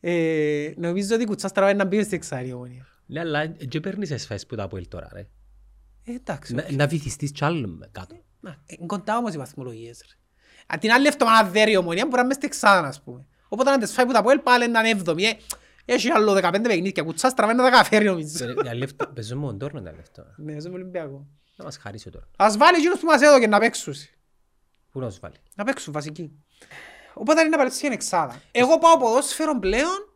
ε, 0.00 0.72
νομίζω 0.76 1.14
ότι 1.14 1.22
η 1.22 1.26
κουτσάς 1.26 1.52
τραβάει 1.52 1.74
να 1.74 1.84
μπει 1.84 2.02
στην 2.02 2.16
εξάρια 2.16 2.48
η 2.48 2.52
Ομόνια. 2.52 2.86
Ναι, 3.06 3.20
αλλά 3.20 3.46
και 3.46 3.80
παίρνεις 3.80 4.10
εσφάσεις 4.10 4.46
που 4.46 4.54
τα 4.56 4.62
Αποέλ 4.62 4.88
τώρα 4.88 5.08
ρε. 5.12 5.26
Ε, 6.04 6.12
εντάξει. 6.14 6.54
Να- 6.54 6.66
Να 6.72 6.86
βυθιστείς 6.86 7.30
κι 7.32 7.44
άλλο 7.44 7.78
κάτω. 7.92 8.16
Να, 8.40 8.62
είναι 8.66 8.86
κοντά 8.86 9.16
όμως 9.16 9.34
οι 9.34 9.38
βαθμολογίες. 9.38 10.04
ρε. 10.08 10.14
Αν 10.66 10.78
την 10.78 10.92
άλλη 10.92 11.06
εβδομάδα 11.06 11.48
δέρει 11.50 11.72
η 11.72 11.76
ομονία 11.76 12.04
μπορεί 12.04 12.16
να 12.16 12.22
είμαι 12.22 12.34
στη 12.34 12.46
εξάδα, 12.46 12.88
ας 12.88 13.02
πούμε. 13.02 13.26
Οπότε 13.48 13.70
αν 13.70 13.80
τις 13.80 13.92
φάει 13.92 14.06
που 14.06 14.12
τα 14.12 14.18
Αποέλ 14.18 14.38
πάλι 14.38 14.68
να 14.68 14.80
είναι 14.80 14.88
έβδομη. 14.88 15.24
Ε, 15.24 15.36
Έχει 15.84 16.10
άλλο 16.10 16.32
15 16.34 16.50
παιχνίδια, 16.62 17.02
κουτσάς 17.02 17.34
τραβάει 17.34 17.56
να 17.56 17.62
τα 17.62 17.70
καταφέρει 17.70 18.04
νομίζω. 18.04 18.46
Παι- 18.54 18.64
τα 18.64 18.74
λεφτά- 18.74 19.06
Παίζουμε 19.14 19.40
μόνο 19.40 19.56
τόρνο 19.56 19.80
τα 19.82 19.92
λεφτά. 19.92 20.34
Ναι, 20.36 20.60
στον 20.60 20.72
Ολυμπιακό. 20.74 21.26
Να 21.56 21.64
μας 21.64 21.76
χαρίσει 21.76 22.10
τώρα. 22.10 22.28
Ας 22.36 22.56
βάλει 22.56 22.76
εκείνους 22.78 22.98
που 23.00 23.06
μας 23.06 23.20
έδωκε 23.22 23.46
να 23.46 23.58
παίξουν. 23.58 23.94
Πού 24.92 25.00
να 25.00 25.06
τους 25.08 25.18
βάλει; 25.18 25.34
Να 25.54 25.64
παίξουν 25.64 25.92
βασική. 25.92 26.30
Οπότε 27.14 27.40
είναι 27.40 27.48
να 27.48 27.56
παλέψει 27.56 27.86
είναι 27.86 27.94
εξάδα. 27.94 28.40
Εγώ 28.50 28.78
πάω 28.78 28.96
ποδόσφαιρο 28.98 29.58
πλέον 29.58 30.12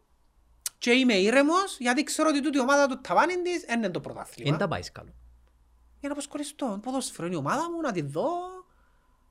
και 0.79 0.91
είμαι 0.93 1.15
ήρεμος 1.15 1.77
γιατί 1.79 2.03
ξέρω 2.03 2.29
ότι 2.29 2.43
τούτη 2.43 2.57
η 2.57 2.61
ομάδα 2.61 2.87
του 2.87 3.01
ταβάνι 3.01 3.43
της 3.43 3.65
δεν 3.67 3.77
είναι 3.79 3.87
το 3.91 4.01
Δεν 4.01 4.03
πρωτάθλημα. 4.13 4.57
τα 4.57 4.69
πάει 4.69 4.83
καλό. 4.93 5.11
Για 6.01 6.09
να 6.09 6.15
αποσκολιστώ. 6.15 6.79
Ποδόσφαιρο 6.83 7.27
είναι 7.27 7.37
η 7.37 7.39
ομάδα 7.39 7.71
μου, 7.71 7.81
να 7.81 7.93
τη 7.93 8.03
δω. 8.03 8.29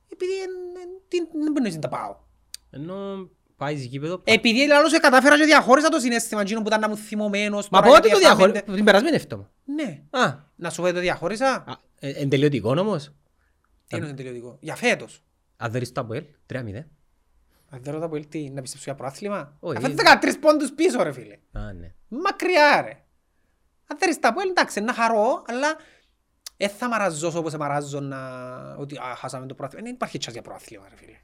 Επειδή 0.10 0.42
εν- 0.42 0.82
εν- 0.82 1.02
τι- 1.08 1.40
δεν 1.44 1.52
μπορεί 1.52 1.72
να 1.74 1.80
τα 1.80 1.88
πάω. 1.88 2.16
Ενώ 2.70 3.30
πάει 3.56 3.74
γήπεδο... 3.76 4.22
Επειδή 4.24 4.68
λαλό 4.68 4.90
σε 4.90 4.98
κατάφερα 4.98 5.38
και 5.38 5.46
διαχώρισα 5.46 5.90
το 5.90 6.00
συνέστημα 6.00 6.42
εκείνο 6.42 6.62
που 6.62 6.68
ήταν 6.68 6.80
να 6.80 6.90
μου 6.90 6.98
θυμωμένος. 6.98 7.70
Μα 7.70 7.82
τώρα 7.82 7.94
πότε 7.94 8.08
γιατί 8.08 8.24
το 8.24 8.28
έφαμε- 8.30 8.52
διαχώρισα. 8.52 8.76
Την 8.76 8.86
περασμένη 8.86 9.16
εβδομάδα. 9.16 9.52
Ναι. 9.66 10.02
Α, 10.10 10.34
Να 10.56 10.70
σου 10.70 10.76
πω 10.82 10.84
ότι 10.84 10.94
το 10.94 11.00
διαχώρισα. 11.00 11.54
α, 11.68 11.74
ε, 12.00 12.10
εν 12.10 12.30
τελειωτικό 12.30 12.70
όμως. 12.80 13.12
Τι 13.88 13.98
είναι 13.98 14.08
το 14.08 14.14
τελειωτικό; 14.14 14.58
Για 14.60 14.76
φέτος. 14.76 15.24
Αν 15.58 15.72
δεις 15.72 15.92
το 15.92 16.02
Αποέλ, 16.02 16.24
3-0. 16.48 16.56
Αν 17.70 17.80
δεν 17.84 17.94
ρωτά 17.94 18.10
πολύ 18.10 18.26
τι, 18.26 18.40
να 18.50 18.62
πιστέψω 18.62 18.84
για 18.86 18.96
προάθλημα. 18.96 19.58
Όχι. 19.60 19.78
Αφού 19.78 19.96
13 19.96 20.38
πόντους 20.40 20.72
πίσω 20.72 21.04
ρε 21.04 21.12
φίλε. 21.12 21.38
Α, 21.52 21.74
ναι. 21.74 21.94
Μακριά 22.08 22.82
ρε. 22.82 23.02
Αν 23.88 23.98
θέλεις 23.98 24.20
τα 24.20 24.34
πω, 24.34 24.42
εντάξει, 24.42 24.80
να 24.80 24.94
χαρώ, 24.94 25.44
αλλά 25.48 25.76
δεν 26.58 26.70
θα 26.70 26.88
μαραζώσω 26.88 27.40
όπως 27.40 27.54
μαράζω 27.56 28.00
να... 28.00 28.18
ότι 28.78 28.96
α, 28.98 29.16
χάσαμε 29.18 29.46
το 29.46 29.54
προάθλημα. 29.54 29.84
Δεν 29.86 29.94
υπάρχει 29.94 30.18
τσάς 30.18 30.34
για 30.34 30.42
προάθλημα 30.42 30.86
ρε 30.90 30.96
φίλε. 30.96 31.18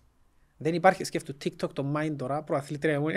Δεν 0.58 0.74
υπάρχει, 0.74 1.04
σκέφτου 1.04 1.38
TikTok 1.44 1.70
το 1.74 1.94
Mind 1.98 2.14
τώρα, 2.18 2.42
προαθλήτρια 2.44 3.00
μου. 3.00 3.08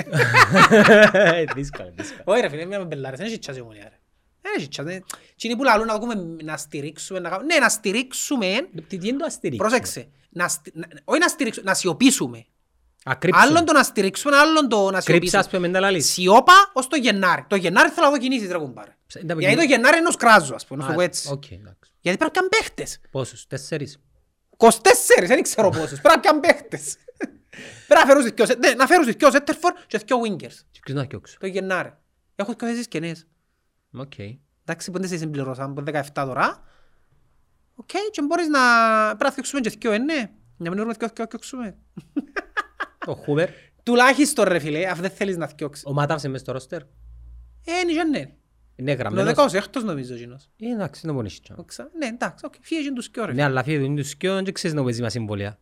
Δύσκολα, 1.55 1.91
δύσκολα. 1.97 2.23
Όχι 2.25 2.41
ρε 2.41 2.49
φίλε, 2.49 2.64
μην 2.64 2.79
με 2.79 2.85
μπελάρες, 2.85 3.19
δεν 3.19 3.27
έχει 3.29 3.39
τσάς 3.39 3.57
η 3.57 3.61
ομονία 3.61 3.83
ρε. 3.83 3.99
Δεν 4.43 4.53
έχει 4.59 4.69
τσάς. 4.69 4.85
δεν- 4.85 5.05
Τι 5.37 5.49
είναι 5.49 5.57
που 5.57 5.62
λαλούν 5.64 5.87
να 5.87 5.99
δούμε 5.99 6.14
να 6.43 6.57
στηρίξουμε, 6.57 7.19
να 7.19 7.29
κάνουμε. 7.29 7.55
Ναι, 7.55 7.61
να 7.61 7.69
στηρίξουμε, 7.69 8.47
Τι 8.89 8.99
τι 8.99 9.09
είναι 9.09 9.19
το 9.19 9.25
αστηρίξουμε. 9.25 9.69
πρόσεξε, 9.69 10.09
να 10.29 10.49
στι- 10.49 10.75
να- 10.77 10.87
όχι 11.05 11.21
να 11.21 11.29
στηρίξουμε, 11.29 11.69
να 11.69 11.75
σιωπήσουμε. 11.75 12.47
Ακρύψουμε. 13.05 13.47
Άλλον 13.47 13.64
το 13.64 13.73
να 13.73 13.83
στηρίξουμε, 13.83 14.37
άλλον 14.37 14.69
το 14.69 14.77
να 14.77 14.91
Κρύψα, 14.91 15.11
σιωπήσουμε. 15.11 15.41
ας 15.43 15.49
πούμε, 15.49 15.67
με 15.67 15.73
τα 15.73 15.81
λαλείς. 15.81 16.11
Σιώπα 16.12 16.53
ως 16.73 16.87
το 16.87 16.97
Γενάρη. 16.97 17.45
Το 17.49 17.57
Γενάρη 17.57 17.89
θέλω 17.89 18.07
να 18.07 18.12
δω 18.12 18.19
κινήσεις 18.19 18.51
ρε 18.51 18.59
κουμπάρε. 18.59 18.97
Ψ- 19.07 19.19
δεν 19.19 19.27
τα 19.27 19.35
Γιατί 19.41 19.55
το 19.55 19.61
πηγαίνω- 19.61 19.77
Γενάρη 19.77 19.99
είναι 19.99 20.09
ως 20.09 20.17
κράζο, 20.17 20.55
ας 20.55 20.67
πούμε, 20.67 20.83
να 20.83 20.85
Α, 20.85 20.89
σου 20.89 20.95
το 20.95 20.99
πω 21.01 21.05
έτσι. 21.07 21.29
Οκ, 22.09 22.17
εντάξει. 22.17 22.19
Γιατί 22.19 22.19
πρέπει 22.19 22.25
να 22.25 22.31
πιάνε 22.31 22.49
παίχτες. 22.49 23.01
Πόσους, 23.11 23.47
τέσσερις. 23.47 23.99
24, 24.57 25.27
δεν 25.27 25.43
ξέρω 25.43 25.69
πόσους. 25.69 26.01
Πρέπει 26.01 26.15
να 26.15 26.21
πιάνε 26.21 26.41
παίχτες. 26.41 26.97
Πρέπει 27.89 28.01
να 28.01 28.07
φέρουν 28.07 28.21
στις 28.23 28.33
δυο 28.35 28.47
σε- 28.47 28.55
ναι, 28.55 28.75
να 28.75 28.87
φέρουν 28.87 29.05
στις 29.05 29.15
δυο 29.17 29.29
center 29.29 29.53
for 29.55 29.71
και 29.87 29.99
δυο 29.99 30.21
wingers. 30.21 30.55
Και 30.71 30.81
ποιος 30.83 30.97
να 30.97 31.03
διώξω. 31.05 31.37
Το 31.41 31.47
Γενάρη. 31.47 31.93
Έχω 32.37 32.53
δυο 32.59 32.69
θέσεις 32.69 32.89
κενές. 32.89 33.27
Οκ. 33.93 34.13
Εντάξει, 34.65 34.91
πότε 34.91 35.07
σε 35.07 35.17
συμπληρώσαμε, 35.17 35.81
από 35.81 35.83
17 36.23 36.27
τώρα. 36.27 36.63
Οκ, 37.75 37.89
και 38.11 38.23
μπορείς 38.23 38.49
να... 38.49 38.61
Πρέπει 39.07 39.25
να 39.25 39.31
φτιάξουμε 39.31 39.61
και 39.61 39.71
δυο, 39.81 39.93
ε, 39.93 39.99
ναι. 39.99 40.31
Να 40.57 40.71
μην 40.71 40.79
βρούμε 40.79 40.93
δυο, 40.99 41.09
δυο, 41.15 41.25
φτιάξουμε. 41.27 41.77
Ο 43.07 43.13
Χούβερ, 43.13 43.49
Τουλάχιστον 43.83 44.45
ρε 44.49 44.59
φίλε, 44.59 44.87
αφού 44.87 45.01
δεν 45.01 45.11
θέλεις 45.11 45.37
να 45.37 45.49
φτιάξεις. 45.49 45.85
ο 45.87 45.93
Μάταυσε 45.93 46.29
μες 46.29 46.41
στο 46.41 46.53
ρόστερ. 46.53 46.81
Ε, 47.65 47.73
είναι 47.83 47.93
και 47.93 48.03
ναι. 48.03 48.35
Είναι 48.77 48.91
Είναι 48.91 49.01
ο 49.01 49.09
γραμμένος. 49.09 49.53
16ος 49.55 49.83
νομίζω 49.85 50.14
εκείνος. 50.14 50.49
Ε, 50.61 50.66
εντάξει, 50.70 51.01
δεν 51.05 51.14
μπορεί 51.14 51.31
να 51.49 51.55
Οξα- 51.59 51.91
Ναι, 51.99 52.07
εντάξει, 52.07 52.45
οκ. 52.47 52.55
Φύγε 52.61 52.83
και 52.83 52.93
τους 52.93 53.09
δυο, 53.12 53.24
ρε 53.24 53.33
Ναι, 53.33 53.43
αλλά 53.43 53.62
φύγε 53.62 53.85
είναι 53.85 54.01
τους 54.01 54.09
σκιών 54.09 54.45
και 54.45 54.53
ξέρεις 54.53 54.77
να 54.77 54.83
παίζει 54.85 55.03
μας 55.03 55.12
συμβολία. 55.12 55.59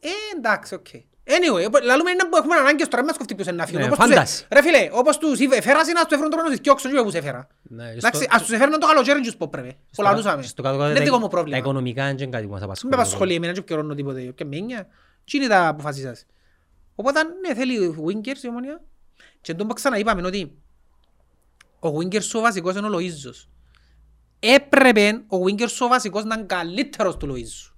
Ε, 0.00 0.08
εντάξει, 0.36 0.74
οκ. 0.74 0.86
Anyway, 1.24 1.66
οπό- 1.66 1.82
λαλούμε 1.82 2.10
είναι 2.10 2.24
που 2.30 2.36
έχουμε 2.36 2.56
ανάγκες 2.56 2.88
τώρα, 2.88 3.04
μας 3.04 3.16
κοφτεί 3.16 3.34
ποιος 3.34 3.46
είναι 3.46 3.56
να 3.56 3.66
φύγουν. 3.66 3.80
Ναι, 3.80 3.86
Όπως 3.86 3.98
τους 3.98 4.06
ε- 4.10 4.12
φάνταση. 4.14 4.46
Ρε 4.52 4.62
φίλε, 4.62 4.88
όπως 4.92 5.18
τους 5.18 5.38
ήβε- 5.40 5.58
εφέρασαν 5.58 5.94
να 5.94 6.02
τους 6.02 6.12
έφερουν 6.12 6.30
τώρα 6.30 6.42
να 6.42 6.48
τους 6.50 6.58
διώξουν, 6.58 6.90
και 6.92 7.02
που 7.02 7.10
σε 7.10 7.18
έφερα. 7.18 7.46
Ναι, 7.62 7.88
Εντάξει, 7.90 8.22
στο- 8.22 8.34
ας 8.36 8.42
τους 8.42 8.50
έφεραν 8.52 8.80
το 8.80 8.86
καλοκαίρι 8.86 9.20
και 9.20 9.26
τους 9.26 9.36
πω 9.36 9.48
πρέπει. 9.48 9.68
στο- 9.90 10.02
Κολαλούσαμε. 10.02 10.42
στο 10.42 10.62
κάτω-κάτω 10.62 10.88
Είναι 10.90 10.98
τα- 10.98 11.04
δικό 11.04 11.16
μου 11.16 11.22
Τα 11.22 11.28
πρόβλημα. 11.28 11.58
οικονομικά 11.58 12.08
είναι 12.08 12.14
και 12.14 12.26
κάτι 12.26 12.44
που 12.44 12.50
μας 12.50 12.60
Δεν 12.60 12.68
απασχολεί. 12.68 12.94
με 12.94 13.00
απασχολεί 13.02 13.34
εμένα 13.34 13.52
και 13.52 13.58
επικαιρώνω 13.58 13.94
τίποτε. 13.94 14.22
Και 14.22 14.44
μένια. 14.44 14.86
Τι 15.24 15.36
είναι 15.38 15.46
τα 15.46 15.68
αποφασίσας. 15.68 16.26
Οπότε, 16.94 17.20
ναι, 17.46 17.54
θέλει 17.54 17.96
wingers 18.06 18.42
η 18.42 18.48
ομονία. 18.48 18.82
Και 19.40 19.54
τον 19.54 19.66
που 19.66 19.74
ξαναείπαμε 19.74 20.26
ότι 20.26 20.58
ο 21.80 21.88
wingers 21.96 22.22
σου 22.22 22.38
ο 22.38 22.42
βασικός 22.42 22.74
είναι 22.76 22.86
ο 22.86 22.90
Λοΐζος. 22.98 23.48
Έπρεπε 24.38 25.08
ο 25.26 25.36
wingers 25.46 25.70
σου 25.70 25.84
ο 25.84 25.88
βασικός 25.88 26.24
να 26.24 26.34
είναι 26.34 26.44
καλύτερος 26.46 27.16
του 27.16 27.26
Λοΐζου. 27.34 27.72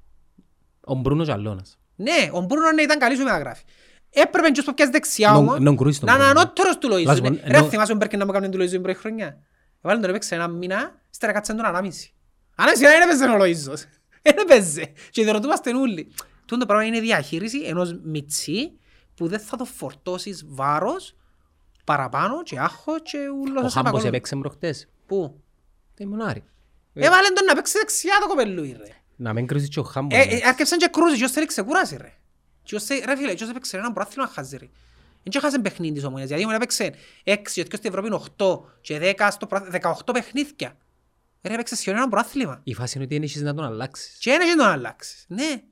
Ο 0.80 0.94
Μπρούνος 0.94 1.26
και 1.26 1.32
Αλώνας. 1.32 1.78
Ναι, 1.96 2.28
ο 2.32 2.40
Μπρούνος 2.40 2.72
ναι, 2.74 2.82
ήταν 2.82 2.98
καλή 2.98 3.16
σου 3.16 3.22
μεταγράφη. 3.22 3.62
Έπρεπε 4.10 4.50
και 4.50 4.62
που 4.62 4.74
πιάσεις 4.74 4.92
δεξιά 4.92 5.30
Νο- 5.30 5.38
όμως 5.38 5.58
νον 5.60 5.76
κρούεις 5.76 5.98
τον 5.98 6.08
να 6.08 6.14
είναι 6.14 6.24
Μπρούνο. 6.24 6.40
ανώτερος 6.40 6.78
του 6.78 6.88
Λοΐζου. 6.92 7.04
Λάζω, 7.06 7.20
Ναι. 7.22 7.26
ενώ- 7.28 7.60
Ρε 7.60 7.68
θυμάσαι 7.68 7.92
ο 7.92 7.94
Μπέρκεν 7.94 8.18
να 8.18 8.24
μου 8.24 8.30
έκανε 8.30 8.48
του 8.48 8.58
Λοΐζου 8.58 8.68
την 8.70 8.82
πρώτη 8.82 8.98
χρονιά. 8.98 9.38
Έβαλε 9.82 10.00
τον 10.00 10.10
έπαιξε 10.10 10.34
ένα 10.34 10.48
μήνα, 10.48 11.00
ύστερα 11.12 11.32
κάτσε 11.32 11.54
τον 11.54 11.64
ανάμιση. 11.64 12.14
Ανάμιση 12.54 12.82
δεν 12.84 13.02
έπαιζε 13.02 13.24
ο 13.24 13.36
Λοΐζος. 13.36 13.80
Δεν 14.24 14.36
έπαιζε. 14.38 14.92
Και 15.10 15.22
διερωτούμαστε 15.22 15.74
όλοι. 15.74 16.12
Τούτο 16.46 16.56
το 16.60 16.66
πράγμα 16.66 16.84
είναι 16.86 17.00
διαχείριση 17.00 17.58
ενός 17.60 18.00
μιτσί 18.04 18.72
που 19.14 19.28
δεν 19.28 19.38
θα 19.40 19.56
το 19.56 19.64
φορτώσεις 19.64 20.44
βάρος 20.48 21.16
παραπάνω 21.84 22.42
και 22.42 22.58
άγχο 22.58 22.98
και 22.98 23.18
ούλος 23.28 23.58
Ο 23.58 23.62
σας 23.62 23.72
Χάμπος 23.72 23.80
επακολουθεί. 23.80 24.06
έπαιξε 24.08 24.36
προχτές. 24.36 24.88
Πού; 25.06 25.40
Τι 25.94 26.06
μονάρι. 26.06 26.44
Έβαλε 26.94 27.28
τον 27.28 27.44
να 27.44 27.54
παίξει 27.54 27.78
δεξιά 27.78 28.12
το 28.20 28.26
κοπελούι 28.28 28.76
ρε. 28.78 28.92
Να 29.16 29.32
μην 29.32 29.46
κρούσεις 29.46 29.68
και 29.68 29.80
ο 29.80 29.82
Χάμπος. 29.82 30.18
Ε, 30.18 30.22
ε, 30.22 30.40
Άρκεψαν 30.48 30.78
και 30.78 30.88
κρούζι, 30.92 31.16
και 31.18 31.24
ως 31.24 31.30
θέλει 31.30 31.46
ξεκούραση 31.46 31.96
ρε. 31.96 32.12
Και 32.62 32.74
ως 32.74 32.84
θέλει- 32.84 33.04
Ρε 33.04 33.16
φίλε, 33.16 33.34
και 33.34 33.44
ως 33.44 33.50
έπαιξε 33.50 33.76
ένα 33.76 33.92
πρόθυλο 33.92 34.22
να 34.24 34.28
χάσει 34.30 34.56
ρε. 34.56 34.68
Δεν 35.22 35.32
έχασε 35.36 35.58
παιχνίδι 35.58 35.94
της 35.94 36.04
ομονίας, 36.04 36.28
γιατί 36.28 36.44
μου 36.46 36.50
έπαιξε 36.50 36.94
6, 37.24 37.62
και 37.62 37.76
στην 37.76 37.90
Ευρώπη 37.90 38.06
είναι 38.06 38.16
8 38.16 38.64
και 38.80 38.98
10 38.98 39.30
στο 39.30 39.46
πρωτάθλημα, 39.46 39.94
18 40.04 40.12
παιχνίδια. 40.12 40.76
Ρε 41.42 41.54
έπαιξε 41.54 41.76
σχεδόν 41.76 42.00
ένα 42.00 42.08
πρόθλημα. 42.08 42.60
Η 42.64 42.74
φάση 42.74 42.92
είναι 42.96 43.04
ότι 43.04 43.14
δεν 43.14 43.22
έχεις 43.22 43.42
να 43.42 43.54
τον 43.54 43.64
αλλάξεις. 43.64 44.16
Και 44.18 44.30
ένα 44.30 44.44
και 44.44 44.54
τον 44.56 44.66
αλλάξεις. 44.66 45.24
Ναι. 45.28 45.62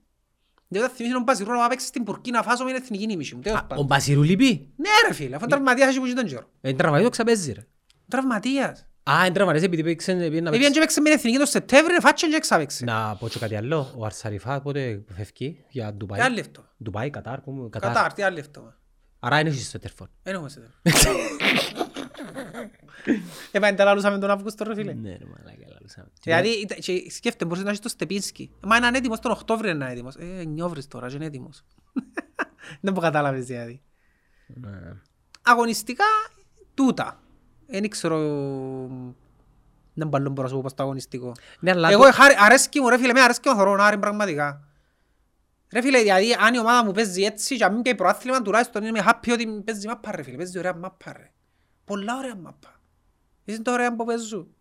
Δεν 0.72 0.82
θα 0.82 0.88
θυμίσει 0.88 1.14
τον 1.14 1.24
Παζιρό 1.24 1.54
να 1.54 1.68
παίξεις 1.68 1.88
στην 1.88 2.04
Πουρκίνα 2.04 2.42
Φάσο 2.42 2.64
με 2.64 2.72
την 2.72 2.82
εθνική 2.82 3.06
νήμιση 3.06 3.34
μου. 3.34 3.40
Τέλος 3.40 3.58
Α, 3.58 3.62
Ο 3.62 3.66
πάντων. 3.68 3.84
Μπασιρού 3.86 4.22
λείπει. 4.22 4.72
Ναι 4.76 4.88
ρε 5.08 5.14
φίλε, 5.14 5.36
αφού 5.36 5.46
τραυματίας 5.46 5.88
έχει 5.88 5.98
που 6.00 6.06
ζει 6.06 6.12
τον 6.14 6.24
καιρό. 6.26 6.50
Ε, 6.60 6.72
τραβάει 6.72 7.02
το 7.02 7.08
ξαπέζει 7.08 7.52
ρε. 7.52 7.66
Τραυματίας. 8.08 8.86
Α, 9.10 9.12
είναι 9.24 9.34
τραυματίες 9.34 9.64
επειδή 9.64 9.82
παίξε 9.82 10.12
να 10.12 10.24
Επειδή 10.24 10.50
παίξει. 10.50 10.70
και 10.70 10.78
έπαιξε 10.78 11.00
με 11.00 11.08
την 11.08 11.18
εθνική 11.18 11.36
τον 11.36 11.46
Σεπτέμβριο, 11.46 12.00
φάτσε 12.00 12.26
και 12.28 12.36
εξάπαιξε. 12.36 12.84
Να 12.84 13.16
πω 13.16 13.28
και 13.28 13.38
κάτι 13.38 13.56
άλλο. 13.56 13.94
Ο 13.96 14.04
Αρσαριφά 14.04 14.60
πότε 14.60 15.04
φεύγει 15.16 15.64
για 15.70 15.90
Τι 15.90 15.96
Ντουμπάι. 15.96 16.20
άλλο 16.20 16.40
αυτό; 16.40 16.64
Ντουμπάι, 16.82 17.10
Κατάρ, 17.10 17.40
που 17.40 17.50
μου- 17.50 17.68
Κατάρ. 17.68 17.92
Κατάρ, 17.92 18.12
τι 18.12 18.22
άλλο 18.22 18.40
αυτό; 18.40 18.74
Άρα 19.18 19.40
είναι 19.40 19.50
στο 19.50 19.78
τερφόρ. 19.78 20.08
Δεν 20.22 20.34
έχουμε 20.34 20.48
σε 20.48 20.60
Έπανε 23.50 23.76
τα 23.76 23.84
λαλούσαμε 23.84 24.18
τον 24.18 24.30
Αύγουστο 24.30 24.64
ρε 24.64 24.74
φίλε. 24.74 24.92
Ναι, 24.92 25.10
ρε 25.16 25.24
μαλάκα, 25.24 25.66
λαλούσαμε. 25.72 26.08
Δηλαδή, 26.22 26.48
ήταν- 26.48 26.78
και 26.78 27.10
σκέφτε, 27.10 27.44
μπορείς 27.44 27.62
να 27.62 27.68
έχεις 27.68 27.80
το 27.80 27.88
Στεπίνσκι. 27.88 28.50
Μα 28.62 28.76
είναι 28.76 28.86
ανέτοιμος 28.86 29.18
τον 29.20 29.30
Οκτώβριο 29.30 29.70
είναι 29.70 29.90
έτοιμος. 29.90 30.14
Ε, 30.16 30.44
νιώβρεις 30.44 30.86
τώρα 30.86 31.08
και 31.08 31.14
είναι 31.14 31.24
έτοιμος. 31.24 31.64
Δεν 32.80 32.92
που 32.94 33.00
κατάλαβες 33.00 33.44
δηλαδή. 33.46 33.82
Ναι. 34.46 34.70
Αγωνιστικά, 35.42 36.04
τούτα. 36.74 37.20
Δεν 37.66 37.88
ξέρω... 37.88 38.18
Δεν 39.94 40.08
παλούν 40.08 40.32
μπορώ 40.32 40.42
να 40.42 40.48
σου 40.48 40.54
πω 40.54 40.60
πως 40.62 40.74
το 40.74 40.82
αγωνιστικό. 40.82 41.32
Ναι, 41.60 41.70
αλλά 41.70 41.90
Εγώ 41.90 42.02
το- 42.02 42.06
εχάρη- 42.08 42.36
αρέσκει 42.40 42.80
μου 42.80 42.88
ρε 42.88 42.98
φίλε, 42.98 43.12
με 43.12 43.20
αρέσκει 43.20 43.48
ο 43.48 43.54
θωρώ 43.54 43.76
Άρη 43.82 43.98
πραγματικά. 43.98 44.64
Ρε 45.72 45.80
φίλε, 45.80 45.98
δηλαδή 45.98 46.32
αν 46.32 46.54
η 46.54 46.58
ομάδα 46.58 46.84
μου 46.84 46.92
παίζει 46.92 47.22
έτσι 47.22 47.56
και 47.56 47.64
αν 47.64 47.72
μην 47.74 47.82
και 47.82 47.90
η 47.90 47.94
προάθλημα 47.94 48.42
τουλάχιστον 48.42 48.84
είμαι 48.84 49.04
happy 49.06 49.32
ότι 49.32 49.62
παίζει 49.64 49.86
μάπα 49.86 50.16
ρε 50.16 50.22
φίλε, 50.22 50.36
παίζει 50.36 50.58
ωραία 50.58 50.74
μάπα 50.74 51.12
ρε. 51.12 51.30
Πολλά 51.90 52.16
ωραία 52.16 52.34
μάπα. 52.36 52.80
Είσαι 53.44 53.62
το 53.62 53.72
ωραία 53.72 53.96
που 53.96 54.04
παίζουν. 54.04 54.54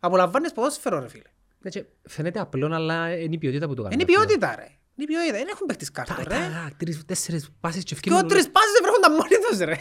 Απολαμβάνεις 0.00 0.52
ποδόσφαιρο 0.52 0.98
ρε 1.00 1.08
φίλε. 1.08 1.22
Ναι, 1.58 1.70
και 1.70 1.84
Φαίνεται 2.08 2.40
απλό, 2.40 2.74
αλλά 2.74 3.14
είναι 3.16 3.34
η 3.34 3.38
ποιότητα 3.38 3.66
που 3.68 3.74
το 3.74 3.82
κάνεις. 3.82 3.94
Είναι 3.94 4.02
η 4.10 4.14
ποιότητα 4.14 4.54
ρε. 4.56 4.62
Είναι 4.94 5.04
η 5.04 5.06
ποιότητα. 5.06 5.36
Δεν 5.36 5.48
έχουν 5.48 5.66
παίχτης 5.66 5.90
Τα- 5.90 6.02
κάρτο 6.04 6.22
τα- 6.22 6.38
ρε. 6.38 6.44
τα- 6.44 6.70
τρεις, 6.76 7.04
τέσσερις 7.04 7.50
πάσεις 7.60 7.82
και 7.82 7.88
Και 7.88 7.94
ευκαιρούν 7.94 8.18
ο 8.18 8.26
τρεις 8.26 8.50
πάσες 8.50 8.72
δεν 8.72 8.82
βρέχονταν 8.82 9.12
μόνοι 9.12 9.36
τους 9.48 9.58
ρε. 9.58 9.76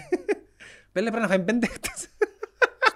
Πέλε 0.92 1.10
πρέπει 1.10 1.22
να 1.24 1.28
φάει 1.30 1.40
πέντε 1.44 1.68
χτες. 1.68 2.08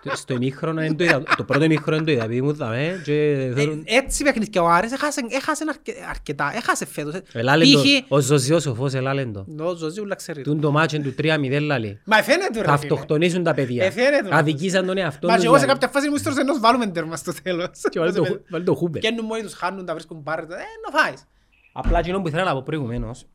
Στο- 0.08 0.16
Στο 0.16 0.34
ημίχρονο 0.34 0.82
είναι 0.84 0.95
το 0.95 1.03
είδα. 1.03 1.24
Το 1.38 1.43
πρώτο 1.43 1.64
ημίχρονο 1.64 1.95
είναι 1.97 2.06
το 2.06 2.12
είδα. 2.12 2.24
Επειδή 2.24 2.41
μου 2.41 2.53
δαμε 2.53 3.01
και 3.03 3.14
Ε, 3.32 3.53
θέλουν... 3.53 3.84
Έτσι 3.86 4.24
παιχνίδια 4.24 4.62
ο 4.62 4.68
Άρης 4.68 4.91
έχασε, 4.91 5.22
έχασε 5.30 5.64
αρκε- 5.70 5.97
αρκετά. 6.10 6.51
Έχασε 6.56 6.86
φέτος. 6.86 7.14
ε. 7.14 7.22
Ελάλεν 7.34 7.72
το- 7.72 7.80
Π.χ. 7.80 7.86
Ο 8.08 8.20
Ζωζιός 8.20 8.62
σοφός 8.62 8.93
ελάλεν 8.93 9.34
το. 9.34 9.45
Ο 9.60 9.76
Ζωζίουλα 9.76 10.16
ξέρει. 10.16 10.41
το. 10.41 10.51
Τούν 10.51 10.60
το 10.62 10.72
μάτσεν 10.72 11.03
του 11.03 11.16
3-0 11.18 11.60
λάλη. 11.62 11.99
Μα 12.06 12.16
φαίνεται 12.24 12.60
ρε 12.62 12.66
Θα 12.66 12.78
φίλε. 12.78 12.93
αυτοκτονήσουν 12.93 13.43
τα 13.43 13.53
παιδιά. 13.53 13.86
Ε, 13.86 13.91
φαίνεται. 13.91 14.30
Αδικήσαν 14.32 14.86
τον 14.86 14.97
εαυτό 14.97 15.28
Μα 15.28 15.34
τους. 15.34 15.41
και 15.41 15.47
εγώ 15.47 15.58
σε 15.58 15.62
δηλαδή. 15.62 15.80
κάποια 15.80 15.99
φάση 15.99 16.10
μου 16.12 16.18
στρωσε 16.18 16.41
ενός 16.41 16.60
βάλουμε 16.60 16.88
τέρμα 16.88 17.16
στο 17.16 17.34
τέλος. 17.43 17.70
Και 17.89 17.99
βάλει 17.99 18.14
το- 18.14 18.41
βάλει 18.49 18.64
το 18.64 18.74
Χούμπερ. 18.76 19.01
Καίνουν 19.01 19.26
μόνοι 19.26 19.41
τους, 19.41 19.53
χάνουν, 19.53 19.86
τα 19.86 19.93
βρίσκουν 19.93 20.24
πάρε. 20.24 20.41
Ε, 20.41 20.45
να 20.91 20.99
φάεις. 20.99 21.24
Απλά 21.74 21.99
εκείνο 21.99 22.22
που 22.22 22.28
ήθελα 22.28 22.43
να 22.43 22.53
πω 22.53 22.62
προηγουμένως 22.66 23.26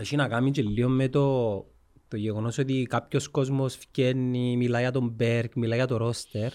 έχει 0.00 0.16
να 0.16 0.28
κάνει 0.28 0.50
και 0.50 0.62
λίγο 0.62 0.88
με 0.88 1.08
το, 1.08 1.20
το 2.12 2.18
γεγονός 2.18 2.58
ότι 2.58 2.86
κάποιος 2.88 3.28
κόσμος 3.28 3.76
φκαίνει, 3.76 4.56
μιλάει 4.56 4.82
για 4.82 4.90
τον 4.90 5.08
Μπέρκ, 5.08 5.54
μιλάει 5.54 5.78
για 5.78 5.86
το 5.86 5.96
ρόστερ. 5.96 6.52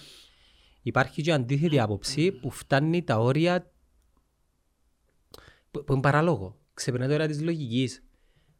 Υπάρχει 0.82 1.22
και 1.22 1.32
αντίθετη 1.32 1.78
άποψη 1.80 2.32
που 2.32 2.50
φτάνει 2.50 3.02
τα 3.02 3.18
όρια 3.18 3.70
που, 5.70 5.84
που 5.84 5.92
είναι 5.92 6.00
παράλογο. 6.02 6.58
Ξεπερνάει 6.74 7.08
το 7.08 7.14
όρια 7.14 7.26
της 7.28 7.42
λογικής. 7.42 8.02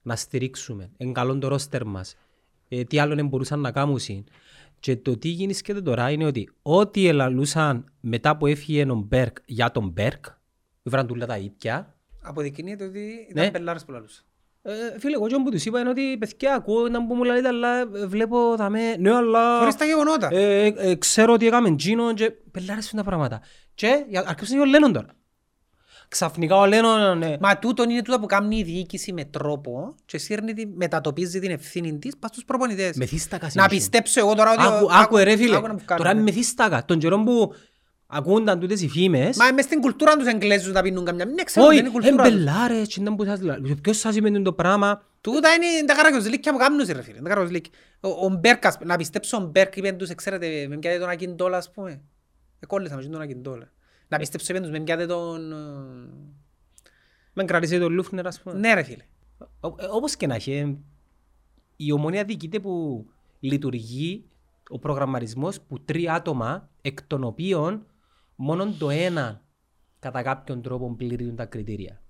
Να 0.02 0.16
στηρίξουμε. 0.16 0.90
Είναι 0.96 1.12
καλό 1.12 1.38
το 1.38 1.48
ρόστερ 1.48 1.84
μας. 1.84 2.16
ε, 2.68 2.84
τι 2.84 2.98
άλλο 2.98 3.14
δεν 3.14 3.26
μπορούσαν 3.26 3.60
να 3.60 3.72
κάνουν. 3.72 3.98
Και 4.80 4.96
το 4.96 5.18
τι 5.18 5.28
γίνει 5.28 5.54
και 5.54 5.74
τώρα 5.74 6.10
είναι 6.10 6.24
ότι 6.24 6.50
ό,τι 6.62 7.06
ελαλούσαν 7.06 7.92
μετά 8.00 8.36
που 8.36 8.46
έφυγε 8.46 8.90
ο 8.90 8.94
Μπέρκ 8.94 9.36
για 9.44 9.70
τον 9.70 9.88
Μπέρκ, 9.88 10.24
βραν 10.82 11.06
τούλα 11.06 11.26
τα 11.26 11.38
ίδια, 11.38 11.96
Αποδεικνύεται 12.22 12.84
ότι 12.84 13.28
Ναι. 13.32 13.40
ήταν 13.40 13.52
πελάρες 13.52 13.84
που 13.84 13.92
λαλούσαν. 13.92 14.24
Ε, 14.94 14.98
φίλε, 14.98 15.14
εγώ 15.14 15.26
και 15.26 15.34
που 15.44 15.50
τους 15.50 15.64
είπα 15.64 15.80
είναι 15.80 15.88
ότι 15.88 16.16
παιδιά 16.18 16.54
ακούω 16.54 16.88
να 16.88 17.06
που 17.06 17.14
μου 17.14 17.22
λέτε 17.24 17.48
αλλά 17.48 17.78
ε, 17.80 17.84
βλέπω 18.06 18.54
θα 18.56 18.68
με, 18.70 18.96
ναι 18.98 19.14
αλλά 19.14 19.58
Χωρίς 19.58 19.74
τα 19.76 19.84
γεγονότα. 19.84 20.28
ε, 20.32 20.64
ε, 20.66 20.74
ε, 20.76 20.94
ξέρω 20.94 21.32
ότι 21.32 21.46
έκαμε 21.46 21.74
τζίνο 21.76 22.14
και 22.14 22.30
πελάρες 22.50 22.90
τα 22.96 23.02
πράγματα. 23.04 23.40
Και 23.74 24.04
για- 24.08 24.24
αρκέψαν 24.26 24.56
και 24.56 24.62
ο 24.62 24.64
Λένον 24.64 24.92
τώρα. 24.92 25.06
Ξαφνικά 26.08 26.56
ο 26.56 26.66
Λένον 26.66 27.22
ε, 27.22 27.36
Μα 27.40 27.58
τούτον 27.58 27.90
είναι 27.90 28.02
τούτα 28.02 28.20
που 28.20 28.26
κάνει 28.26 28.56
η 28.58 28.62
διοίκηση 28.62 29.12
με 29.12 29.24
τρόπο 29.24 29.94
και 30.06 30.18
σύρνει, 30.18 30.52
τη- 30.54 30.66
μετατοπίζει 30.66 31.40
την 31.40 31.50
ευθύνη 31.50 31.98
της 31.98 32.16
πας 32.18 32.30
στους 32.30 32.44
προπονητές. 32.44 32.96
μεθύστακα 32.96 33.44
Να 33.44 33.50
συνεχίζουν. 33.50 33.78
πιστέψω 33.78 34.20
εγώ 34.20 34.34
τώρα 34.34 34.50
ότι... 34.52 34.62
Άκου, 34.62 34.88
άκου 34.92 35.16
ρε 35.16 35.36
φίλε, 35.36 35.56
άκου 35.56 35.66
να 35.66 35.72
μου 35.72 35.80
κάνουν, 35.84 36.02
τώρα 36.04 36.14
ναι. 36.14 36.20
με 36.22 36.30
μεθύστακα. 36.30 36.84
Τον 36.84 36.98
καιρό 36.98 37.22
που 37.22 37.52
ακούνταν 38.10 38.60
τούτες 38.60 38.80
οι 38.82 38.88
φήμες, 38.88 39.36
Μα 39.36 39.52
μες 39.52 39.64
στην 39.64 39.80
κουλτούρα 39.80 40.16
τους 40.16 40.26
Εγγλέζους 40.26 40.72
να 40.72 40.82
πίνουν 40.82 41.04
καμιά. 41.04 41.24
Ναι, 41.24 41.42
ξέρω, 41.42 41.66
όχι, 41.66 41.76
δεν 41.76 41.86
είναι 41.86 41.94
η 41.96 42.00
κουλτούρα 42.00 42.22
τους. 42.24 42.32
εμπελάρες, 42.32 42.88
και 42.88 43.00
ήταν 43.00 43.16
που 43.16 43.24
σας 43.24 43.40
λέω. 43.40 43.56
Ποιος 43.82 43.98
σας 43.98 44.16
είπε 44.16 44.30
το 44.30 44.52
πράγμα, 44.52 45.02
Τούτα 45.20 45.48
είναι 45.54 45.84
τα 45.86 45.94
καραγκιοζλίκια 45.94 46.52
που 46.52 46.58
κάνουν 46.58 46.86
ρε 46.86 47.02
φίλε. 47.02 47.20
Τα 47.20 47.28
καραγκιοζλίκια. 47.28 47.72
Ο, 48.00 48.08
ο 48.08 48.28
Μπέρκ, 48.28 48.66
ας- 48.66 48.78
να 48.84 48.96
πιστέψω 48.96 49.36
ο 49.36 49.40
Μπέρκ 49.40 49.76
είπε 49.76 49.92
τους, 49.92 50.14
ξέρετε, 50.14 50.66
με 50.68 50.76
πιάτε 50.76 50.98
τον 50.98 51.08
Ακιντόλα 51.08 51.56
ας 51.56 51.70
πούμε. 51.70 52.00
Εκόλλησα 52.60 52.96
με 52.96 53.02
τον 53.02 53.20
Ακιντόλα. 53.20 53.70
Να 54.08 54.18
πιστέψω 54.18 54.52
είπε 54.52 54.60
τους, 54.62 54.70
με 54.70 54.80
πιάτε 54.80 55.06
τον... 55.06 55.52
ε, 55.52 55.56
με 57.32 57.44
κρατήσε 57.44 57.78
τον 57.78 57.92
Λούφνερ 57.92 58.26
ας 58.26 58.40
πούμε. 58.40 58.58
Ναι 58.58 58.74
ρε 58.74 58.82
φίλε. 58.82 59.04
Ο- 59.60 59.66
ε, 59.78 59.86
Όπως 59.90 60.16
και 60.16 60.26
να 60.26 60.34
έχει, 60.34 60.52
ε, 60.52 60.76
η 61.76 61.92
Ομόνοια 61.92 62.24
διοικείται 62.24 62.58
που 62.58 63.04
λειτουργεί 63.40 64.24
ο 64.68 64.78
προγραμματισμός 64.78 65.60
που 65.60 65.80
τρία 65.80 66.14
άτομα, 66.14 66.68
εκ 66.82 67.02
των 67.02 67.24
οποίων 67.24 67.86
μόνο 68.40 68.72
το 68.78 68.90
ένα 68.90 69.42
κατά 69.98 70.22
κάποιον 70.22 70.62
τρόπο 70.62 70.94
πληρούν 70.94 71.36
τα 71.36 71.46
κριτήρια. 71.46 72.02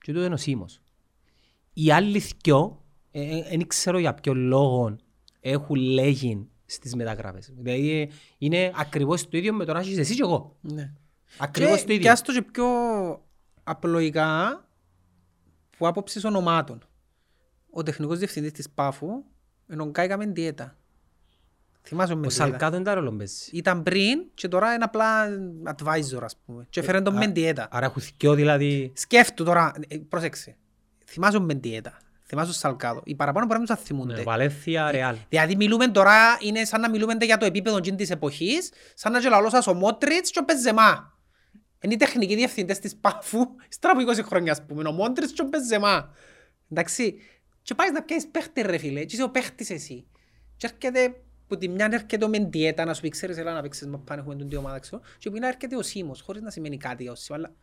Και 0.00 0.12
τούτο 0.12 0.24
είναι 0.24 0.34
ο 0.34 0.36
Σίμος. 0.36 0.80
Οι 1.72 1.92
άλλοι 1.92 2.22
δυο, 2.42 2.84
δεν 3.48 3.66
ξέρω 3.66 3.98
για 3.98 4.14
ποιο 4.14 4.34
λόγο 4.34 4.96
έχουν 5.40 5.76
λέγει 5.76 6.48
στις 6.66 6.94
μεταγραφές. 6.94 7.52
Δηλαδή 7.56 7.90
ε, 8.00 8.08
είναι 8.38 8.72
ακριβώς 8.74 9.28
το 9.28 9.36
ίδιο 9.36 9.52
με 9.54 9.64
το 9.64 9.72
να 9.72 9.80
έχεις 9.80 9.98
εσύ 9.98 10.14
και 10.14 10.22
εγώ. 10.22 10.56
Ναι. 10.60 10.92
Ακριβώς 11.38 11.80
Και- 11.80 11.86
το 11.86 11.92
ίδιο. 11.92 12.04
Και 12.04 12.10
άστο 12.10 12.32
και 12.32 12.42
πιο 12.42 12.66
απλοϊκά 13.62 14.64
που 15.76 15.86
άποψης 15.86 16.24
ονομάτων. 16.24 16.84
Ο 17.70 17.82
τεχνικός 17.82 18.18
διευθυντής 18.18 18.52
της 18.52 18.70
Πάφου 18.70 19.08
εννογκάηκα 19.66 20.16
με 20.16 20.26
διέτα. 20.26 20.78
Θυμάσαι 21.82 22.14
με 22.14 22.26
Ο 22.26 22.28
διέτα. 22.28 22.44
Σαλκάδο 22.44 22.70
δεν 22.70 22.84
τα 22.84 22.94
ρόλο 22.94 23.12
παίζει. 23.12 23.50
Ήταν 23.52 23.82
πριν 23.82 24.24
και 24.34 24.48
τώρα 24.48 24.74
είναι 24.74 24.84
απλά 24.84 25.28
advisor 25.64 26.22
ας 26.22 26.36
πούμε. 26.44 26.66
Και 26.70 26.82
φέρνει 26.82 27.02
τον 27.02 27.16
με 27.16 27.26
διέτα. 27.26 27.68
Άρα 27.70 27.86
έχουν 27.86 28.02
δυο 28.18 28.34
δηλαδή... 28.34 28.92
Σκέφτου 28.96 29.44
τώρα, 29.44 29.72
ε, 29.88 29.96
πρόσεξε. 29.96 30.56
Θυμάσαι 31.06 31.40
με 31.40 31.54
διέτα. 31.54 31.98
Θυμάσαι 32.22 32.50
ο 32.50 32.52
Σαλκάδο. 32.52 33.02
Οι 33.04 33.14
παραπάνω 33.14 33.46
μπορεί 33.46 33.60
να 33.60 33.66
τους 33.66 33.74
θα 33.74 33.80
Ναι, 33.80 33.86
θυμούνται. 33.86 34.22
Βαλένθια, 34.22 34.90
Ρεάλ. 34.90 35.16
Δηλαδή 35.28 35.56
μιλούμε 35.56 35.88
τώρα, 35.88 36.14
είναι 36.40 36.64
σαν 36.64 36.80
να 36.80 36.90
μιλούμε 36.90 37.14
για 37.20 37.36
το 37.36 37.44
επίπεδο 37.44 37.76
εκείνης 37.76 37.98
της 37.98 38.10
εποχής, 38.10 38.70
σαν 38.94 39.12
να 39.12 39.18
γελαλώ 39.18 39.50
σας 39.50 39.66
ο 39.66 39.74
Μότριτς 39.74 40.30
και 40.30 40.38
ο 40.38 40.44
Πεζεμά. 40.44 41.18
Είναι 41.80 41.94
οι 41.94 41.96
τεχνικοί 41.96 42.34
διευθυντές 42.34 42.78
της 42.78 42.96
Πάφου, 42.96 43.38
ύστερα 43.70 43.92
από 43.92 44.10
20 44.10 44.24
χρόνια 44.24 44.52
ας 44.52 44.62
πούμε, 44.66 44.88
ο 44.88 44.92
Μότριτς 44.92 45.32
και 45.32 45.42
ο 45.42 45.48
Πεζεμά. 45.48 46.14
Εντάξει, 46.70 47.14
και 47.62 47.74
πάει 47.74 47.92
να 47.92 48.02
πιάσεις 48.02 48.28
παίχτη 48.30 48.62
ρε 48.62 48.78
φίλε, 48.78 49.04
και 49.04 49.14
είσαι 49.14 49.22
ο 49.22 49.30
παίχτης 49.30 49.70
εσύ. 49.70 50.06
Και 50.56 50.70
έρχεται, 50.72 51.14
που 51.50 51.58
τη 51.58 51.68
μια 51.68 51.88
έρχεται 51.92 52.24
ο 52.24 52.28
Μεντιέτα 52.28 52.84
να 52.84 52.94
σου 52.94 53.00
πει, 53.00 53.08
ξέρεις, 53.08 53.36
έλα 53.36 53.52
να 53.52 53.62
παίξεις, 53.62 53.86
μα 53.86 53.98
πάνε 53.98 54.20
έχουμε 54.20 54.34
τον 54.34 54.48
δύο 54.48 54.58
ομάδα, 54.58 54.78
ξέρω. 54.78 55.02
Και 55.18 55.30
που 55.30 55.36
είναι 55.36 55.46
έρχεται 55.46 55.76
ο 55.76 55.82
Σίμος, 55.82 56.20
χωρίς 56.20 56.42
να 56.42 56.50
σημαίνει 56.50 56.76
κάτι 56.76 57.02
για 57.02 57.12
ο 57.12 57.14
Σίμος, 57.14 57.38
αλλά... 57.38 57.54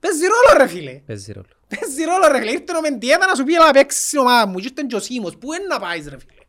Παίζει 0.00 0.20
ρόλο 0.20 0.58
ρε 0.62 0.66
φίλε. 0.68 0.92
Παίζει 1.06 1.32
ρόλο. 1.32 1.46
Παίζει 1.68 2.04
ρόλο 2.04 2.26
ρε 2.32 2.38
φίλε, 2.38 2.50
ήρθε 2.50 2.76
ο 2.76 2.80
Μεντιέτα 2.80 3.26
να 3.26 3.34
σου 3.34 3.44
πει 3.44 3.54
έλα 3.54 3.66
να 3.66 3.72
παίξεις 3.72 4.06
στην 4.06 4.18
ομάδα 4.18 4.46
μου 4.46 4.58
και 4.58 4.66
ήρθε 4.66 4.84
και 4.88 4.96
ο 4.96 5.00
Σίμος, 5.00 5.36
πού 5.38 5.52
είναι 5.52 5.66
να 5.66 5.78
πάεις 5.80 6.06
ρε 6.08 6.18
φίλε, 6.18 6.40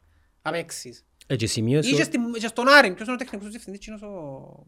να 0.42 0.52
παίξεις. 0.52 1.06
Ε, 1.28 1.36
και 1.36 1.48
σημείωσε... 1.48 1.90
Ή 1.90 1.94
και 1.94 2.04
στην- 2.04 2.34
και 2.34 2.48
στον 2.48 2.68
Άρη, 2.68 2.94
ποιος 2.94 3.08
είναι 3.08 3.16
ο 3.16 3.20
τεχνικός 3.20 3.50
διευθυντής, 3.50 3.80
κοινός 3.80 4.02
ο... 4.02 4.66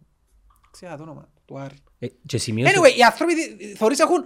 Ξέχα 0.71 0.97
το 0.97 1.03
όνομα 1.03 1.29
του 1.45 1.59
Άρη. 1.59 1.75
ε, 1.99 2.07
και 2.25 2.37
σημείωσε... 2.37 2.73
Anyway, 2.75 2.97
οι 2.97 3.03
άνθρωποι 3.03 3.33
δι- 3.35 3.77
θεωρείς 3.77 3.99
έχουν 3.99 4.25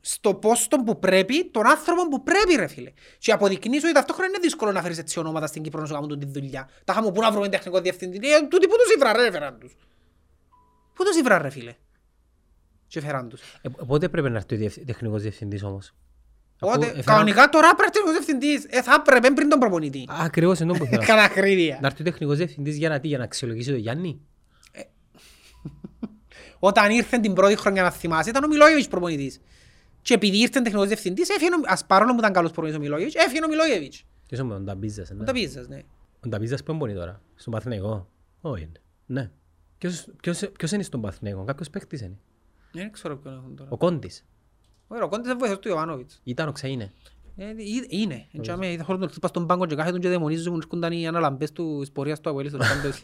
στο 0.00 0.34
πόστο 0.34 0.76
που 0.76 0.98
πρέπει, 0.98 1.50
τον 1.50 1.66
άνθρωπο 1.66 2.08
που 2.08 2.22
πρέπει 2.22 2.54
ρε 2.56 2.66
φίλε. 2.66 2.92
Και 3.18 3.32
αποδεικνύεις 3.32 3.84
ότι 3.84 3.92
ταυτόχρονα 3.92 4.28
είναι 4.28 4.38
δύσκολο 4.40 4.72
να 4.72 4.82
φέρεις 4.82 4.98
έτσι 4.98 5.18
ονόματα 5.18 5.46
στην 5.46 5.62
Κύπρο 5.62 5.80
να 5.80 5.86
σου 5.86 5.92
κάνουν 5.94 6.18
τη 6.18 6.26
δουλειά. 6.26 6.68
Τα 6.84 6.92
είχαμε 6.92 7.12
πού 7.12 7.20
να 7.20 7.30
βρούμε 7.30 7.48
τεχνικό 7.48 7.80
διευθυντή. 7.80 8.16
Ε, 8.16 8.40
τούτοι 8.48 8.66
πού 8.68 8.74
τους 8.84 8.94
ήβραν 8.94 9.16
ρε 9.16 9.26
έφεραν 9.26 9.58
τους. 9.58 9.76
Πού 10.94 11.04
τους 11.04 11.16
ήβραν 11.16 11.42
ρε 11.42 11.50
φίλε; 11.50 11.74
Και 12.86 12.98
έφεραν 12.98 13.28
τους. 13.28 13.40
Ε, 13.62 13.68
πότε 13.86 14.08
πρέπει 14.08 14.30
να 14.30 14.36
έρθει 14.36 14.54
ο 14.54 14.58
διευθ- 14.58 14.86
τεχνικός 14.86 15.22
διευθυντής 15.22 15.62
όμως; 15.62 15.94
Αφού 16.60 16.72
Οπότε, 16.72 16.86
έφεραν- 16.86 17.04
κανονικά 17.04 17.48
τώρα 17.48 17.74
πρέπει 17.74 17.90
τεχνικός 17.92 18.16
διευθυντής. 18.16 18.64
Ε, 18.78 18.82
θα 18.82 18.94
έπρεπε 19.06 19.30
πριν 19.30 19.48
τον 19.48 19.58
προπονητή. 19.58 20.04
Ακριβώς 20.08 20.60
ενώ 20.60 20.72
που 20.72 20.84
θέλω. 20.90 21.02
Κατά 21.06 21.22
ακρίβεια. 21.22 21.78
Να 21.80 21.86
έρθει 21.86 22.02
ο 22.02 22.04
τεχνικός 22.04 22.36
διευθυντής 22.36 22.76
για 22.76 22.88
να 22.88 23.00
τι, 23.00 23.08
για 23.08 23.18
να 23.18 23.24
αξιολογήσει 23.24 23.70
τον 23.70 23.78
Γιάννη; 23.78 24.20
Όταν 26.58 26.90
ήρθε 26.90 27.18
την 27.18 27.32
πρώτη 27.32 27.56
χρονιά 27.56 27.82
να 27.82 27.90
θυμάσαι, 27.90 28.30
ήταν 28.30 28.44
ο 28.44 28.46
Μιλόγεβιτς 28.48 28.88
προπονητής. 28.88 29.40
Και 30.08 30.14
επειδή 30.14 30.38
ήρθε 30.40 30.60
τεχνικός 30.60 30.86
διευθυντής, 30.88 31.28
έφυγε 31.28 31.50
ο- 31.50 31.60
ας 31.66 31.86
παρόλο 31.86 32.12
που 32.12 32.18
ήταν 32.18 32.32
καλός 32.32 32.50
προπονητής 32.50 32.78
ο 32.80 32.82
Μιλόγεβιτς, 32.82 33.14
έφυγε 33.14 33.44
ο 33.44 33.48
Μιλόγεβιτς. 33.48 34.04
Ποιος 34.26 34.40
είναι 34.40 34.54
ο 34.54 34.60
Νταμπίζας, 34.60 35.10
Μου 35.10 35.16
ναι. 35.18 35.24
τα 35.24 35.32
πείσας, 35.32 35.68
ναι. 35.68 35.82
Ο 36.24 36.28
Νταμπίζας 36.28 36.62
που 36.62 36.72
είναι 36.72 36.92
τώρα, 36.94 37.20
στον 37.34 37.52
Παθηναϊκό; 37.52 38.08
Όχι 38.40 38.62
είναι. 38.62 38.72
Ναι. 39.06 39.30
Ποιος, 39.78 40.06
ποιος, 40.22 40.50
ποιος 40.58 40.72
είναι 40.72 40.82
στον 40.82 41.00
Παθηναϊκό, 41.00 41.44
κάποιος 41.44 41.70
παίκτης 41.70 42.00
είναι. 42.00 42.18
Δεν 42.72 42.92
ξέρω 42.92 43.16
ποιον 43.16 43.34
έχουν 43.34 43.56
τώρα. 43.56 43.70
Ο 43.72 43.76
Κόντης. 43.76 44.24
Ωραία, 44.88 45.04
ο 45.04 45.08
Κόντης 45.08 45.26
είναι 45.30 45.38
βοηθός 45.38 45.58
του 45.58 45.68
Ιωβάνοβιτς. 45.68 46.20
Ήταν 46.24 46.48
ο 46.48 46.52
Ξαΐνε. 46.52 46.90
Ε, 47.36 47.44
ε, 47.44 47.54
Είναι. 47.88 48.26
Έτσι, 48.32 48.52
είδα 48.72 48.84
χωρίς 48.84 49.00
να 49.00 49.08
χτυπάς 49.08 49.30
στον 49.30 49.46
πάγκο 49.46 49.66
και 49.66 49.74
κάθετον 49.74 50.00
και 50.00 50.08
δαιμονίζουν 50.08 50.52
μου 50.52 50.58
έρχονταν 50.62 50.92
οι 50.92 51.06
αναλαμπές 51.08 51.52
του 51.52 51.76
της 51.80 51.90
πορείας 51.92 52.20
του 52.20 52.28
Αβουέλης 52.30 52.50
στο 52.52 52.60
πάντος. 52.60 53.02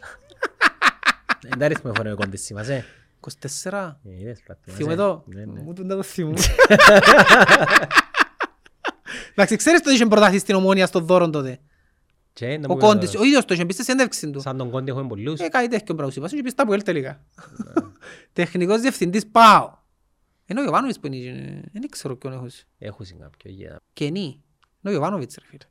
Δεν 1.40 1.58
τα 1.58 1.68
ρίχνουμε 1.68 1.96
φορέ 1.96 2.12
ο 2.12 2.16
Κόντης 2.16 2.44
σήμερα, 2.44 2.72
ε. 2.72 2.84
24. 3.32 3.96
Ε, 4.04 4.20
είδες, 4.20 4.40
πλάτη 4.44 4.60
μας, 4.66 4.76
Θυμούμε 4.76 4.92
ε. 4.92 4.96
εδώ. 4.96 5.24
Ναι, 5.26 5.44
ναι. 5.44 5.60
Μου 5.60 5.72
τον 5.72 5.88
τα 5.88 5.96
το 5.96 6.02
θυμούμαι. 6.02 6.40
Εντάξει, 9.30 9.56
ξέρεις 9.56 9.80
το 9.80 9.90
είχε 9.90 10.06
προταθεί 10.06 10.38
στην 10.38 10.54
Ομόνια 10.54 10.86
στον 10.86 11.04
δώρο 11.04 11.30
τότε; 11.30 11.58
Και, 12.32 12.46
να 12.46 12.64
Ο 12.68 12.74
πούμε, 12.74 12.80
Κόντης, 12.80 13.14
ο 13.14 13.24
ίδιος 13.24 13.44
το 13.44 13.54
είχε 13.54 13.66
πει 13.66 13.72
στη 13.72 13.82
συνέντευξη 13.84 14.30
του. 14.30 14.40
Σαν 14.40 14.56
τον 14.56 14.70
Κόντι 14.70 14.90
έχουμε 14.90 15.06
πολλούς. 15.06 15.40
Ε, 15.40 15.48
κάτι 15.48 15.68
τέτοιο 15.68 15.94
πράγμα 15.94 16.12
σου 16.12 16.18
είπα. 16.18 16.28
Και 16.28 16.42
πει 16.42 16.52
τα 16.52 16.66
που 16.66 16.72
έλτε 16.72 16.84
τελικά. 16.84 17.24
Τεχνικός 18.32 18.80
διευθυντής 18.80 19.26
πάω. 19.26 19.82
Ενώ 20.46 20.60
ο 20.60 20.64
Ιωβάνοβιτς 20.64 21.00
που 21.00 21.06
είναι, 21.06 21.60
δεν 21.72 21.88
ξέρω 21.88 22.16
ποιον 22.16 22.32
έχω. 22.32 22.46
Έχουν 22.78 23.06
συν 23.06 23.18
κάποιο, 23.18 23.50
για. 23.50 23.80
Κενή. 23.92 24.20
Είναι 24.20 24.42
ο 24.82 24.90
Ιωβάνοβιτς 24.90 25.36
ρε 25.40 25.46
φίλε. 25.46 25.64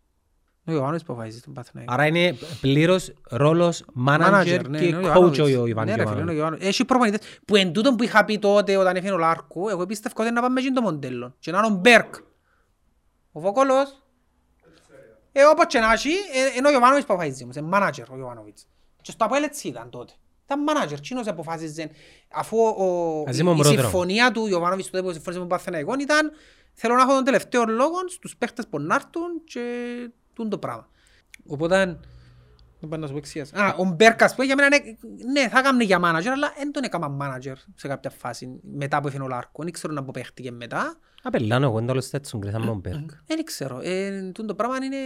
Είναι 0.66 0.76
ο 0.76 0.80
Ιωβάνοβιτς 0.80 1.04
που 1.04 1.14
αποφασίζει 1.14 1.42
τον 1.42 1.54
Παθηναϊκό. 1.54 1.94
Άρα 1.94 2.06
είναι 2.06 2.36
πλήρως 2.62 3.14
ρόλος 3.30 3.84
manager 4.08 4.42
Manager, 4.42 4.62
ναι, 4.70 4.78
και 4.80 4.86
είναι 4.86 4.98
ο 4.98 5.02
coach 5.02 5.38
Ιωβάνοβιτς. 5.38 5.40
ο 5.40 5.48
Ιωβάν 5.48 5.86
Ναι, 5.86 5.96
ρε 5.96 6.06
φίλε, 6.08 6.22
είναι 6.22 6.32
ο 6.32 6.34
Γιωβάνοβιτς. 6.34 6.38
Ιωβάνοβιτς. 6.38 6.66
Έχει 6.68 6.86
προπονητές 6.86 7.20
που 7.46 7.56
εν 7.56 7.74
τούτον 7.74 7.96
που 7.96 8.04
είχα 8.04 8.26
πει 8.26 8.40
τότε 8.40 8.78
όταν 8.78 8.96
έφυγε 8.96 9.12
ο 9.14 9.18
Λάρκο, 9.18 9.70
εγώ 9.70 9.86
πίστευα 9.86 10.16
ότι 10.18 10.32
να 10.32 10.42
πάμε 10.42 10.54
με 10.54 10.60
εκείνο 10.60 10.76
το 10.76 10.82
μοντέλο. 10.82 11.36
Και 11.40 11.52
να 11.52 11.58
είναι 11.58 11.68
ο 11.68 11.70
Μπέρκ. 11.70 12.16
Ο 13.32 13.40
Βόκολος. 13.40 13.98
Ε, 15.32 15.44
όπως 15.44 15.66
και 15.68 15.80
να 15.80 15.92
έχει, 15.92 16.10
ε, 16.10 16.58
είναι 16.58 16.68
ο 16.68 16.72
Ιωβάνοβιτς 16.72 17.06
που 17.06 17.14
αποφασίζει 17.14 17.44
όμως, 17.44 17.56
είναι 17.56 17.70
manager 17.74 18.04
ο 18.12 18.18
Ιωβάνοβιτς. 18.18 18.68
Και 19.02 19.12
στο 19.12 19.26
Αποέλ 19.26 19.44
έτσι 19.44 19.68
ήταν 19.68 19.90
τότε. 19.90 20.14
Ήταν 20.46 20.60
manager, 20.70 20.92
εκείνος 20.98 21.28
αποφάσιζε. 21.28 21.90
Αφού 22.34 22.58
ο, 22.58 23.24
Μαζί 23.26 23.44
με 23.44 23.50
τον 23.50 23.58
η 23.60 23.62
πρόεδρο. 23.62 23.82
συμφωνία 23.82 24.32
του 24.32 24.48
Ιωβάνοβιτς 24.48 24.90
τότε 24.90 25.04
που 25.04 25.12
συμφώνησε 25.12 25.42
με 25.44 25.48
τον 25.48 25.58
Παναθηναϊκό 25.58 25.94
ήταν 26.00 26.32
θέλω 26.74 26.96
να 26.96 27.02
έχω 27.02 27.14
τον 27.14 27.24
τελευταίο 27.24 27.66
λόγο 27.66 27.96
στους 28.08 28.38
παίχτες 28.38 28.68
που 28.68 28.80
να 28.80 28.96
έρθουν 28.96 29.44
και 29.44 29.62
τούν 30.34 30.50
το 30.50 30.58
πράγμα. 30.58 30.88
Οπότε 31.48 32.00
δεν 32.80 32.90
πάει 32.90 33.00
να 33.00 33.06
σου 33.06 33.12
πω 33.12 33.18
εξίας. 33.18 33.54
Α, 33.54 33.76
ο 33.78 33.84
Μπέρκας 33.84 34.36
που 34.36 34.44
για 34.44 34.56
μένα 34.56 34.76
είναι, 34.76 34.98
ναι, 35.32 35.50
θα 35.50 35.60
έκαμε 35.60 35.84
για 35.84 35.98
manager, 36.04 36.28
αλλά 36.34 36.54
δεν 36.58 36.72
τον 36.72 36.84
έκανα 36.84 37.18
manager 37.22 37.54
σε 37.76 37.88
κάποια 37.88 38.10
φάση 38.10 38.60
μετά 38.62 39.02
που 39.02 39.08
έφυγε 39.08 39.24
ο 39.24 39.28
Λάρκο. 39.28 39.64
Δεν 39.64 39.72
ξέρω 39.72 39.94
να 39.94 40.04
πω 40.04 40.12
παίχτηκε 40.14 40.52
μετά. 40.52 40.98
Απελάνω 41.24 41.66
εγώ, 41.66 41.78
εντάλλως 41.78 42.10
τέτοιον 42.10 42.42
κρίσαμε 42.42 42.66
τον 42.66 42.80
Μπέρκ. 42.80 43.10
Δεν 43.26 43.44
ξέρω. 43.44 43.80
Ε, 43.84 44.32
τούν 44.34 44.48
το 44.48 44.56
πράγμα 44.56 44.76
είναι... 44.76 44.98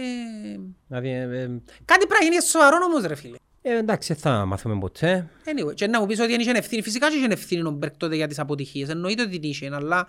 Δηλαδή, 0.86 1.08
ε, 1.10 1.42
ε, 1.42 1.46
Κάτι 1.84 2.06
πρέπει 2.06 2.24
να 2.24 2.30
γίνει 2.30 2.42
σοβαρό 2.42 2.76
όμως 2.84 3.02
ρε 3.04 3.14
φίλε. 3.14 3.36
ε, 3.62 3.76
εντάξει, 3.76 4.14
θα 4.14 4.44
μάθουμε 4.44 4.78
ποτέ. 4.78 5.30
Anyway, 5.44 5.74
και 5.74 5.86
να 5.86 6.00
μου 6.00 6.06
πεις 6.06 6.20
ότι 6.20 6.30
δεν 6.30 6.40
είχε 6.40 6.50
ευθύνη. 6.50 6.82
Φυσικά 6.82 7.10
και 7.10 7.16
είχε 7.16 7.26
ευθύνη 7.32 7.66
ο 7.68 7.70
Μπέρκ 7.70 7.96
τότε 7.96 8.16
για 8.16 8.26
τις 8.26 8.38
αποτυχίες. 8.38 8.88
Εννοείται 8.88 9.22
ότι 9.22 9.38
την 9.38 9.50
είχε, 9.50 9.70
αλλά 9.74 10.08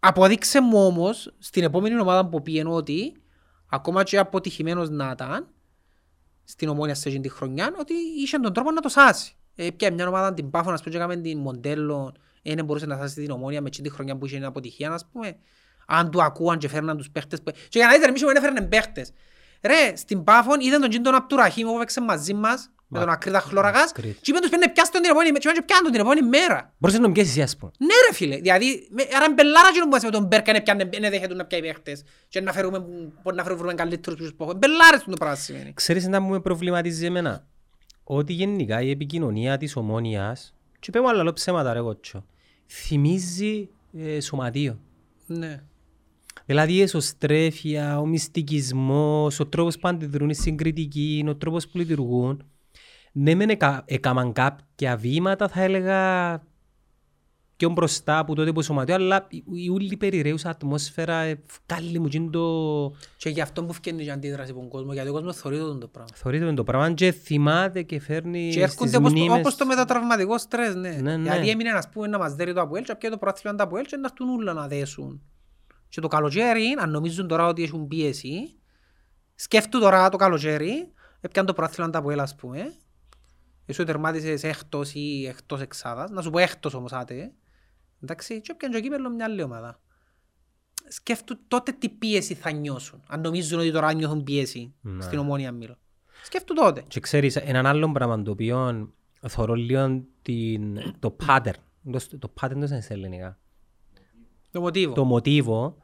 αποδείξε 0.00 0.60
μου 0.60 0.86
όμως 0.86 1.34
στην 1.38 1.62
επόμενη 1.62 2.00
ομάδα 2.00 2.26
που 2.26 2.42
πήγαινε 2.42 2.70
ότι 2.70 3.16
ακόμα 3.68 4.02
και 4.02 4.18
αποτυχημένος 4.18 4.90
να 4.90 5.10
ήταν 5.10 5.48
στην 6.44 6.68
ομόνια 6.68 6.94
σε 6.94 7.08
εκείνη 7.08 7.22
τη 7.22 7.28
χρονιά 7.28 7.74
ότι 7.78 7.94
είχε 8.18 8.38
τον 8.38 8.52
τρόπο 8.52 8.70
να 8.70 8.80
το 8.80 8.88
σάσει. 8.88 9.36
Ε, 9.54 9.70
πια 9.70 9.92
μια 9.92 10.08
ομάδα 10.08 10.34
την 10.34 10.50
Πάφο 10.50 10.70
να 10.70 10.76
πούμε 10.76 10.90
και 10.90 10.96
έκαμε 10.96 11.16
την 11.16 11.38
μοντέλο 11.38 12.14
ε, 12.42 12.54
δεν 12.54 12.64
μπορούσε 12.64 12.86
να 12.86 12.96
σάσει 12.96 13.14
την 13.14 13.30
ομόνια 13.30 13.60
με 13.60 13.66
εκείνη 13.66 13.88
τη 13.88 13.94
χρονιά 13.94 14.16
που 14.16 14.26
είχε 14.26 14.44
αποτυχία 14.44 14.88
να 14.88 14.98
πούμε. 15.12 15.36
Αν 15.86 16.10
του 16.10 16.22
ακούαν 16.22 16.58
και 16.58 16.68
φέρναν 16.68 16.96
τους 16.96 17.10
παίχτες 17.10 17.42
που... 17.42 17.50
Και 17.50 17.78
για 17.78 17.86
να 17.86 17.92
δείτε 17.92 18.08
εμείς 18.08 18.20
δεν 18.20 18.36
έφερναν 18.36 18.68
παίχτες. 18.68 19.12
Ρε, 19.62 19.96
στην 19.96 20.24
Πάφον 20.24 20.60
είδαν 20.60 20.80
τον 20.80 20.90
Τζίντον 20.90 21.14
Απτουραχήμ 21.14 21.66
που 21.68 21.74
έπαιξε 21.74 22.00
μαζί 22.00 22.34
μας, 22.34 22.70
με 22.88 22.98
τον 22.98 23.08
Ακρίτα 23.08 23.40
Χλωρακάς 23.40 23.90
Ακρίτα. 23.90 24.18
και 24.20 24.30
είπαν 24.30 24.40
τους 24.40 24.50
πέντε 24.50 24.68
πιάστε 24.68 24.92
τον 24.92 25.02
την 25.02 25.10
επόμενη 25.10 25.30
μέρα 25.32 25.42
και 25.42 25.48
είπαν, 25.48 25.64
πιάνε 25.64 25.82
τον 25.82 25.92
την 25.92 26.00
επόμενη 26.00 26.22
μέρα. 26.28 26.74
Μπορείς 26.78 26.96
να 26.96 27.02
τον 27.02 27.12
πιέσεις 27.12 27.30
εσύ 27.32 27.42
ας 27.42 27.56
πούμε. 27.56 27.70
Ναι 27.78 27.94
ρε 28.08 28.14
φίλε, 28.14 28.36
δηλαδή, 28.36 28.88
με- 28.90 29.08
άρα 29.16 29.32
μπελάρα 29.34 29.68
και 29.72 30.06
με 30.06 30.10
τον 30.10 30.24
Μπέρκα 30.24 30.50
είναι 30.50 30.60
πιάνε, 30.60 30.88
είναι 30.96 31.10
δέχεται 31.10 31.34
να 31.34 31.44
πιάει 31.44 31.60
παίχτες 31.60 32.02
και 32.28 32.40
να 32.40 32.52
φέρουμε, 32.52 32.78
μπορεί 33.22 33.36
να 33.36 33.42
φέρουμε 33.44 33.74
καλύτερους 33.74 34.18
τους 34.18 34.34
πόχους. 34.34 34.54
Μπελάρες 34.58 35.02
του 35.02 35.10
το 35.10 35.16
πράγμα 35.16 35.36
σημαίνει. 35.36 35.72
Ξέρεις 35.74 36.04
τι 36.04 36.10
που 36.10 36.22
με 36.24 36.40
προβληματίζει 36.40 37.04
εμένα; 37.06 37.46
Ότι 38.04 38.32
γενικά 38.32 38.82
η 38.82 38.90
επικοινωνία 38.90 39.56
της 39.56 39.76
ομόνιας, 39.76 40.54
και 40.78 40.90
πέμω 40.90 41.08
άλλα 41.08 41.32
ψέματα 41.32 41.72
ρε 41.72 41.80
κότσο, 41.80 42.24
θυμίζει 42.66 43.68
ε, 43.98 44.20
σωματείο. 44.20 44.80
Ναι. 45.26 45.62
Δηλαδή 46.46 46.72
η 46.72 46.80
εσωστρέφεια, 46.80 47.98
ο 48.00 48.06
μυστικισμός, 48.06 49.40
ο 49.40 49.46
τρόπος 49.46 49.78
που 49.78 49.88
αντιδρούν 49.88 50.28
οι 50.28 50.34
συγκριτικοί, 50.34 51.24
ο 51.28 51.36
τρόπος 51.36 51.68
που 51.68 51.78
λειτουργούν. 51.78 52.44
Ναι, 53.18 53.34
μεν 53.34 53.48
εκα, 53.50 53.82
έκαναν 53.86 54.32
κάποια 54.32 54.96
βήματα, 54.96 55.48
θα 55.48 55.62
έλεγα, 55.62 56.42
πιο 57.56 57.68
μπροστά 57.70 58.18
από 58.18 58.34
τότε 58.34 58.52
που 58.52 58.62
σωματείο, 58.62 58.94
αλλά 58.94 59.26
η, 59.30 59.44
η 59.52 59.68
όλη 59.70 59.96
περιραίουσα 59.96 60.50
ατμόσφαιρα 60.50 61.18
ε, 61.20 61.42
βγάλει 61.68 61.98
μου 61.98 62.06
εκείνο 62.06 62.30
το... 62.30 62.44
Και 63.16 63.28
γι' 63.28 63.40
αυτό 63.40 63.64
που 63.64 63.72
φτιάχνει 63.72 64.04
η 64.04 64.10
αντίδραση 64.10 64.50
από 64.50 64.60
τον 64.60 64.68
κόσμο, 64.68 64.92
γιατί 64.92 65.08
ο 65.08 65.12
κόσμος 65.12 65.36
θεωρεί 65.36 65.58
το 65.58 65.78
το 65.78 65.88
πράγμα. 65.88 66.10
Θεωρείται 66.14 66.52
το 66.52 66.64
πράγμα 66.64 66.92
και 66.92 67.12
θυμάται 67.12 67.82
και 67.82 68.00
φέρνει 68.00 68.50
Και 68.52 68.60
έρχονται 68.62 68.88
στις 68.88 68.98
όπως, 69.00 69.12
το- 69.12 69.18
μνήμες. 69.18 69.38
όπως 69.38 69.56
το 69.56 69.66
μετατραυματικό 69.66 70.38
στρες, 70.38 70.74
ναι. 70.74 70.90
Ναι, 70.90 71.16
ναι. 71.16 71.22
Γιατί 71.30 71.50
έμεινε 71.50 71.70
ας 71.70 71.88
πούμε 71.88 72.06
να 72.06 72.18
μας 72.18 72.34
δέρει 72.34 72.52
το 72.52 72.60
Αποέλ 72.60 72.84
και 72.84 72.94
πιάει 72.94 73.12
το 73.12 73.18
πρόθυμα 73.18 73.54
του 73.54 73.62
Αποέλ 73.62 73.84
και 73.84 73.96
να 73.96 74.08
έρθουν 74.12 74.28
όλα 74.40 74.52
να 74.52 74.68
δέσουν. 74.68 75.22
Και 75.88 76.00
το 76.00 76.08
καλοκαίρι, 76.08 76.76
αν 76.78 76.90
νομίζουν 76.90 77.26
τώρα 77.28 77.46
ότι 77.46 77.62
έχουν 77.62 77.88
πίεση, 77.88 78.54
σκέφτου 79.34 79.78
τώρα 79.80 80.08
το 80.08 80.16
καλοκαίρι, 80.16 80.92
έπιαν 81.20 81.46
το 81.46 81.52
πρόθυμα 81.52 81.90
του 81.90 81.98
Αποέλ 81.98 82.20
ας 82.20 82.34
πούμε, 82.34 82.74
εσύ 83.66 83.84
τερμάτισες 83.84 84.42
έκτος 84.42 84.94
ή 84.94 85.26
εκτός 85.26 85.60
εξάδας, 85.60 86.10
να 86.10 86.22
σου 86.22 86.30
πω 86.30 86.38
έκτος 86.38 86.74
όμως 86.74 86.92
άτε, 86.92 87.32
εντάξει, 88.02 88.40
και 88.40 88.52
έπιαν 88.52 88.70
και 88.70 88.76
ο 88.76 88.80
κύπελλο 88.80 89.10
μια 89.10 89.24
άλλη 89.24 89.42
ομάδα. 89.42 89.80
Σκέφτου 90.88 91.38
τότε 91.48 91.72
τι 91.72 91.88
πίεση 91.88 92.34
θα 92.34 92.50
νιώσουν, 92.50 93.02
αν 93.08 93.20
νομίζουν 93.20 93.58
ότι 93.58 93.72
τώρα 93.72 93.92
νιώθουν 93.92 94.22
πίεση 94.22 94.74
Ναι. 94.80 95.02
στην 95.02 95.18
ομόνια 95.18 95.52
μήλο. 95.52 95.76
Σκέφτου 96.22 96.54
τότε. 96.54 96.82
Και 96.88 97.00
ξέρεις, 97.00 97.36
έναν 97.36 97.66
άλλο 97.66 97.92
πράγμα 97.92 98.22
το 98.22 98.30
οποίο 98.30 98.88
θωρώ 99.28 99.54
λίγο 99.54 100.04
την, 100.22 100.78
το 100.98 101.16
pattern. 101.26 101.50
Το, 101.90 102.18
το 102.18 102.32
pattern 102.40 102.50
το 102.50 102.56
είναι 102.56 102.80
στα 102.80 102.94
ελληνικά. 102.94 103.38
Το 104.50 104.60
μοτίβο. 104.60 104.94
Το 104.94 105.04
μοτίβο. 105.04 105.76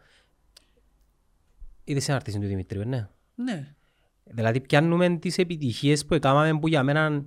Είδες 1.85 2.09
ένα 2.09 2.17
αρτήσιν 2.17 2.41
του 2.41 2.47
Δημητρίου, 2.47 2.85
ναι. 2.85 3.09
Ναι. 3.35 3.75
Δηλαδή 4.25 4.61
πιάνουμε 4.61 5.17
τις 5.17 5.39
επιτυχίες 5.39 6.07
που 6.07 6.15
έκαναμε 6.15 6.59
που 6.59 6.69
για 6.69 6.83
μένα 6.83 7.07
ε, 7.07 7.25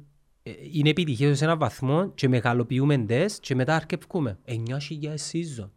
είναι 0.72 0.90
επιτυχίες 0.90 1.38
σε 1.38 1.44
έναν 1.44 1.58
βαθμό 1.58 2.12
και 2.16 2.28
μεγαλοποιούμε 2.28 2.98
τες 2.98 3.40
και 3.40 3.56
μετά 3.56 3.76
αρκευκούμε. 3.76 4.38
9.000 4.48 4.54
season. 5.32 5.70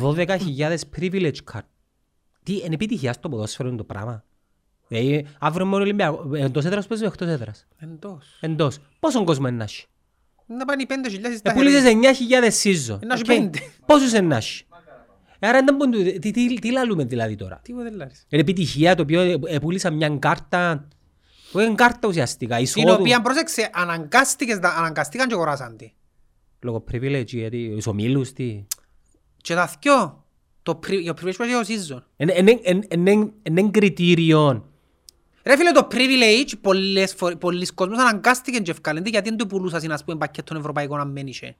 12.000 0.00 0.76
privilege 0.98 1.36
card. 1.52 1.60
Τι 2.42 2.54
είναι 2.56 2.74
επιτυχία 2.74 3.12
στο 3.12 3.28
ποδόσφαιρο 3.28 3.68
είναι 3.68 3.76
το 3.76 3.84
πράγμα; 3.84 4.24
Δηλαδή 4.88 5.26
αύριο 5.38 5.66
μόνο 5.66 5.82
Ολυμπιακό. 5.82 6.34
Εντός 6.34 6.64
έδρας 6.64 6.86
παίζουμε 6.86 7.08
εκτός 7.08 7.28
έδρας; 7.28 7.66
Εντός. 7.78 8.38
Εντός. 8.40 8.78
Πόσον 9.00 9.24
κόσμο 9.24 9.48
είναι 9.48 9.56
να 9.56 9.64
έχει; 9.64 9.86
Να 10.46 10.64
πάνε 10.64 10.82
οι 10.82 10.86
πέντε 10.86 11.08
χιλιάδες 11.08 11.38
στα 11.38 11.50
Ε, 11.50 11.54
πουλήσες 11.54 11.82
9.000 11.84 12.62
season. 12.62 12.98
Να 13.06 13.14
έχει 13.14 13.22
Οκ. 13.22 13.26
πέντε. 13.38 13.58
Πόσους 13.86 14.10
είναι 14.12 14.20
να 14.20 14.36
έχει; 14.36 14.64
Άρα 15.40 15.62
δεν 15.64 15.74
μπορούμε- 15.76 16.18
τι, 16.18 16.30
τι, 16.30 16.54
τι 16.54 16.70
λαλούμε 16.72 17.04
δηλαδή 17.04 17.34
τώρα; 17.34 17.60
Τίποτε 17.64 17.90
λάρεις. 17.90 18.26
Είναι 18.28 18.40
επιτυχία 18.42 18.94
το 18.94 19.02
οποίο 19.02 19.20
ε, 19.20 19.38
ε, 19.46 19.58
πούλησα 19.58 19.90
μια 19.90 20.08
κάρτα 20.18 20.88
που 21.52 21.60
είναι 21.60 21.74
κάρτα 21.74 22.08
ουσιαστικά, 22.08 22.54
Την 22.56 22.64
εισόδου, 22.64 22.96
οποία 23.00 23.20
πρόσεξε, 23.22 23.70
αναγκάστηκες, 23.74 24.58
να- 24.58 24.68
αναγκαστήκαν 24.68 25.28
και 25.28 25.34
αγοράσαν 25.34 25.76
τη. 25.76 25.92
λόγω 26.60 26.84
privilege, 26.92 27.26
γιατί 27.26 27.72
τους 27.74 27.86
ομίλους, 27.86 28.32
τι. 28.32 28.64
Και 29.36 29.54
τα 29.54 29.70
δυο, 29.80 30.24
το 30.62 30.74
πρι- 30.74 31.06
το 31.06 31.14
privilege 31.22 31.34
που 31.36 31.42
έχει 31.42 31.54
ο 31.54 31.60
season. 31.60 32.02
Είναι- 32.16 32.34
Είναι 32.38 32.60
είναι- 32.62 32.86
είναι- 33.10 33.32
είναι 33.42 33.70
κριτήριο. 33.70 34.66
Ρε 35.44 35.56
φίλε, 35.56 35.70
το 35.70 35.88
privilege, 35.90 36.52
πολλές 36.60 37.14
φορ- 37.14 37.36
πολλοί 37.36 37.66
κόσμος 37.66 37.98
αναγκάστηκαν 37.98 38.62
και 38.62 38.70
ευκάλεν 38.70 39.02
τη, 39.02 39.10
γιατί 39.10 39.28
δεν 39.28 39.38
το 39.38 39.46
πουλούσαν, 39.46 39.92
ας 39.92 40.04
πούμε, 40.04 40.16
πακέτων 40.18 40.56
ευρωπαϊκών 40.56 41.00
αν 41.00 41.10
μένει 41.10 41.30
είχε. 41.30 41.56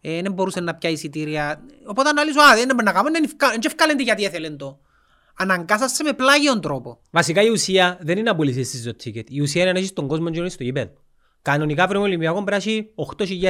Ε, 0.00 0.22
Δεν 0.22 0.32
μπορούσε 0.32 0.60
να 0.60 0.74
πιάει 0.74 0.92
εισιτήρια. 0.92 1.64
Οπότε 1.86 2.08
αναλύσω, 2.08 2.40
α, 2.40 2.54
δεν 2.54 2.66
μπορεί 2.66 2.84
να 2.84 2.92
κάνουμε, 2.92 3.10
δεν 3.10 3.24
ευκα- 3.24 3.50
δεν 3.50 3.60
ευκάλεν 3.64 3.96
τη 3.96 4.02
γιατί 4.02 4.24
έθελεν 4.24 4.56
το. 4.56 4.80
Αναγκάσασαι 5.36 6.02
με 6.02 6.12
πλάγιον 6.12 6.60
τρόπο. 6.60 7.00
Βασικά 7.10 7.42
η 7.42 7.48
ουσία 7.48 7.98
δεν 8.02 8.18
είναι 8.18 8.30
να 8.30 8.36
πουλήσεις 8.36 8.70
τις 8.70 8.82
το 8.84 8.90
ticket. 9.04 9.24
Η 9.30 9.40
ουσία 9.40 9.62
είναι 9.62 9.72
να 9.72 9.78
έχεις 9.78 9.92
τον 9.92 10.08
κόσμο 10.08 10.30
και 10.30 10.38
να 10.38 10.44
είσαι 10.44 10.54
στο 10.54 10.64
γήπεδο. 10.64 10.92
Κανονικά 11.42 11.86
βρούμε 11.86 12.04
Ολυμπιακός 12.04 12.44
πρέπει 12.44 12.64
να 12.66 12.70
έχει 12.72 12.90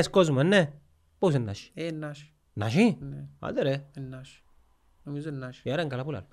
8.000 0.01 0.11
κόσμο, 0.11 0.43
ναι. 0.43 0.73
Πώς 1.19 1.35
είναι 1.35 1.45
να 1.45 1.51
έχει; 1.51 1.71
Ε, 1.75 1.91
να 1.91 2.09
έχει. 2.09 2.33
Να 2.53 2.67
έχει; 2.67 2.97
Ναι, 3.01 3.17
Άντε 3.41 3.63
ρε. 3.63 3.71
ε, 3.71 4.01
να 4.01 4.19
έχει. 4.25 4.39
Νομίζω 5.03 5.31
να 5.31 5.47
έχει. 5.47 5.61
Η 5.65 5.71
άρα 5.73 5.81
είναι 5.81 5.91
καλά 5.91 6.05
που 6.05 6.11
λέω. 6.11 6.27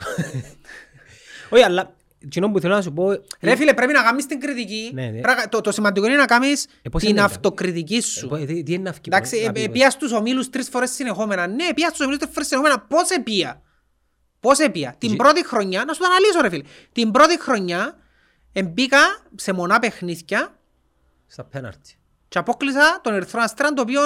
Όχι, 1.49 1.63
αλλά 1.63 1.95
εκείνο 2.19 2.51
που 2.51 2.59
θέλω 2.59 2.73
να 2.75 2.81
σου 2.81 2.93
πω... 2.93 3.09
Ρε 3.41 3.55
φίλε, 3.55 3.73
πρέπει 3.73 3.93
να 3.93 4.01
κάνεις 4.03 4.25
την 4.25 4.39
κριτική. 4.39 4.91
Ναι, 4.93 5.05
ναι. 5.09 5.19
Πρέπει 5.21 5.39
να- 5.39 5.49
Το, 5.49 5.61
το 5.61 5.71
σημαντικό 5.71 6.05
είναι 6.05 6.15
να 6.15 6.25
κάνεις 6.25 6.67
Ε, 6.81 6.89
πώς 6.89 7.01
την 7.01 7.09
είναι, 7.09 7.21
αυτοκριτική 7.21 8.01
σου. 8.01 8.35
ε, 8.35 8.45
τι- 8.45 8.63
Τι 8.63 8.73
είναι 8.73 8.83
να 8.83 8.93
φκεί. 8.93 9.09
Εντάξει, 9.13 9.41
να 9.41 9.47
ε, 9.47 9.51
πει, 9.51 9.63
ε, 9.63 9.67
πία 9.67 9.89
στους 9.89 10.11
ομίλους 10.11 10.49
τρεις 10.49 10.69
φορές 10.69 10.91
συνεχόμενα. 10.91 11.47
Ναι, 11.47 11.73
πία 11.75 11.87
στους 11.87 11.99
ομίλους 11.99 12.19
τρεις 12.19 12.31
φορές 12.33 12.47
συνεχόμενα. 12.47 12.79
Πώς 12.81 13.09
επία; 13.09 13.61
Πώς 14.41 14.59
επία. 14.59 14.95
Την 14.97 15.09
Ζη- 15.09 15.17
πρώτη 15.17 15.45
χρονιά, 15.45 15.85
να 15.85 15.93
σου 15.93 15.99
το 15.99 16.05
αναλύσω 16.05 16.41
ρε 16.41 16.49
φίλε. 16.49 16.63
Την 16.91 17.11
πρώτη 17.11 17.39
χρονιά 17.41 17.97
εμπήκα 18.53 18.97
σε 19.35 19.51
μονά 19.51 19.79
παιχνίδια 19.79 20.57
Στα 21.27 21.43
πέναρτι. 21.43 21.95
και 22.27 22.37
απόκλεισα 22.37 22.99
τον 23.03 23.13
Ερυθρό 23.13 23.41
Αστέραν 23.41 23.75
το 23.75 23.81
οποίο 23.81 24.01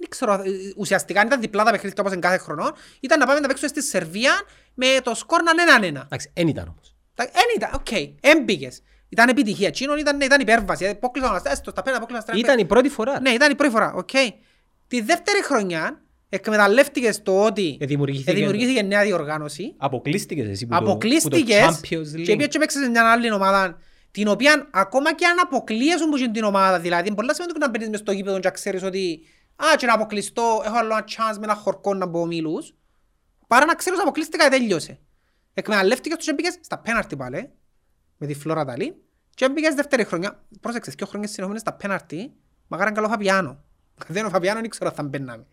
δεν 0.00 0.08
ξέρω, 0.08 0.32
ε, 0.32 0.40
ουσιαστικά 0.76 1.20
αν 1.20 1.26
ήταν 1.26 1.40
διπλά 1.40 1.64
τα 1.64 1.70
παιχνίδια 1.70 1.96
όπως 2.00 2.12
είναι 2.12 2.20
κάθε 2.20 2.38
χρόνο. 2.38 2.76
Ήταν 3.00 3.18
να 3.18 3.26
πάμε 3.26 3.40
να 3.40 3.46
παίξουμε 3.48 3.68
στη 3.68 3.82
Σερβία 3.82 4.32
με 4.74 4.86
το 5.02 5.14
σκορ 5.14 5.42
να 5.42 5.50
είναι 5.50 5.62
έναν-ένα. 5.62 6.00
Εντάξει, 6.04 6.30
δεν 6.34 6.48
ήταν 6.48 6.68
όμως. 6.68 6.94
Εν 7.20 7.28
ήταν, 7.56 7.70
οκ, 7.74 7.86
έμπηκες. 8.20 8.82
Ήταν 9.08 9.28
επιτυχία. 9.28 9.66
Εκείνον 9.68 9.98
ήταν, 9.98 10.20
ήταν 10.20 10.40
υπέρβαση. 10.40 10.84
Ε, 10.84 10.88
Απόκλεισα 10.88 11.26
τον 11.28 11.36
Αστέρα, 11.36 11.54
στο 11.54 11.70
στα 11.70 11.82
πέντε 11.82 11.96
απόκλεισα 11.96 12.22
τον 12.24 12.34
Αστέρα. 12.34 12.52
Ήταν 12.52 12.64
η 12.64 12.68
πρώτη 12.68 12.88
φορά. 12.88 13.20
Ναι, 13.20 13.30
ήταν 13.30 13.50
η 13.50 13.54
πρώτη 13.54 13.72
φορά, 13.72 13.92
οκ. 13.94 14.10
Τη 14.88 15.00
δεύτερη 15.00 15.42
χρονιά 15.44 16.00
εκμεταλλεύτηκες 16.28 17.22
το 17.22 17.44
ότι 17.44 17.76
Ε, 17.80 17.86
δημιουργήθηκε- 17.86 18.30
ε, 18.30 18.34
δημιουργήθηκε 18.34 18.82
νέα 18.82 19.02
διοργάνωση. 19.04 19.74
Αποκλείστηκες 19.76 20.48
εσύ 20.48 20.66
που 20.66 20.72
το- 20.72 20.78
που 20.78 20.84
το 20.84 20.90
Αποκλείστηκες 20.90 21.58
Champions 21.64 22.16
League. 22.16 22.22
και 22.24 22.32
πήγες 22.36 22.46
και 22.48 22.58
παίξες 22.58 22.82
σε 22.82 22.88
μια 22.90 23.10
άλλη 23.12 23.32
ομάδα 23.32 23.78
την 24.10 24.28
οποία 24.28 24.68
ακόμα 24.72 25.14
και 25.14 25.26
αν 25.26 25.36
αποκλείεσαι 25.42 26.04
που 26.10 26.16
είναι 26.16 26.30
την 26.30 26.44
ομάδα 26.44 26.80
δηλαδή 26.80 27.06
είναι 27.06 27.16
πολλά 27.16 27.34
σημαντικό 27.34 27.58
να 27.58 27.68
μπαίνεις 27.70 27.88
μες 27.88 27.98
στο 28.00 28.12
γήπεδο 28.12 28.38
και 28.40 28.46
να 28.48 28.50
ξέρεις 28.54 28.82
ότι 28.82 29.20
α, 29.56 29.64
και 29.76 29.86
να 29.86 29.94
αποκλειστώ, 29.94 30.62
έχω 30.64 30.76
άλλο 30.78 30.92
ένα 30.96 31.04
chance 31.08 31.36
με 31.38 31.44
ένα 31.44 31.54
χορκό 31.54 31.94
να 31.94 32.06
μπω 32.06 32.20
ομίλους 32.20 32.74
παρά 33.46 33.64
να 33.64 33.74
ξέρεις 33.74 33.98
ότι 33.98 34.08
αποκλείστηκα 34.08 34.44
και 34.50 34.56
τέλειωσε. 34.58 34.98
Εκμεταλλεύτηκες 35.54 36.16
τους 36.18 36.26
και 36.26 36.34
πήγες 36.34 36.58
στα 36.60 36.78
πέναρτι 36.78 37.16
πάλι 37.16 37.50
με 38.16 38.26
τη 38.26 38.34
Φλόρα 38.34 38.64
Ταλή 38.64 38.94
και 39.34 39.48
πήγες 39.48 39.74
δεύτερη 39.74 40.04
χρονιά. 40.04 40.44
Πρόσεξες, 40.60 40.94
δύο 40.94 41.06
χρονιές 41.06 41.30
συνεχόμενες 41.30 41.60
στα 41.62 41.72
πέναρτι, 41.72 42.32
μακάραν 42.68 42.94
καλό 42.94 43.08
Φαπιάνο. 43.08 43.64
Δεν 44.06 44.24
ο 44.24 44.28
Φαπιάνο 44.28 44.60
δεν 44.60 44.70
ξέρω 44.70 44.90
αν 44.90 44.96
θα 44.96 45.02
μπαίναμε. 45.02 45.46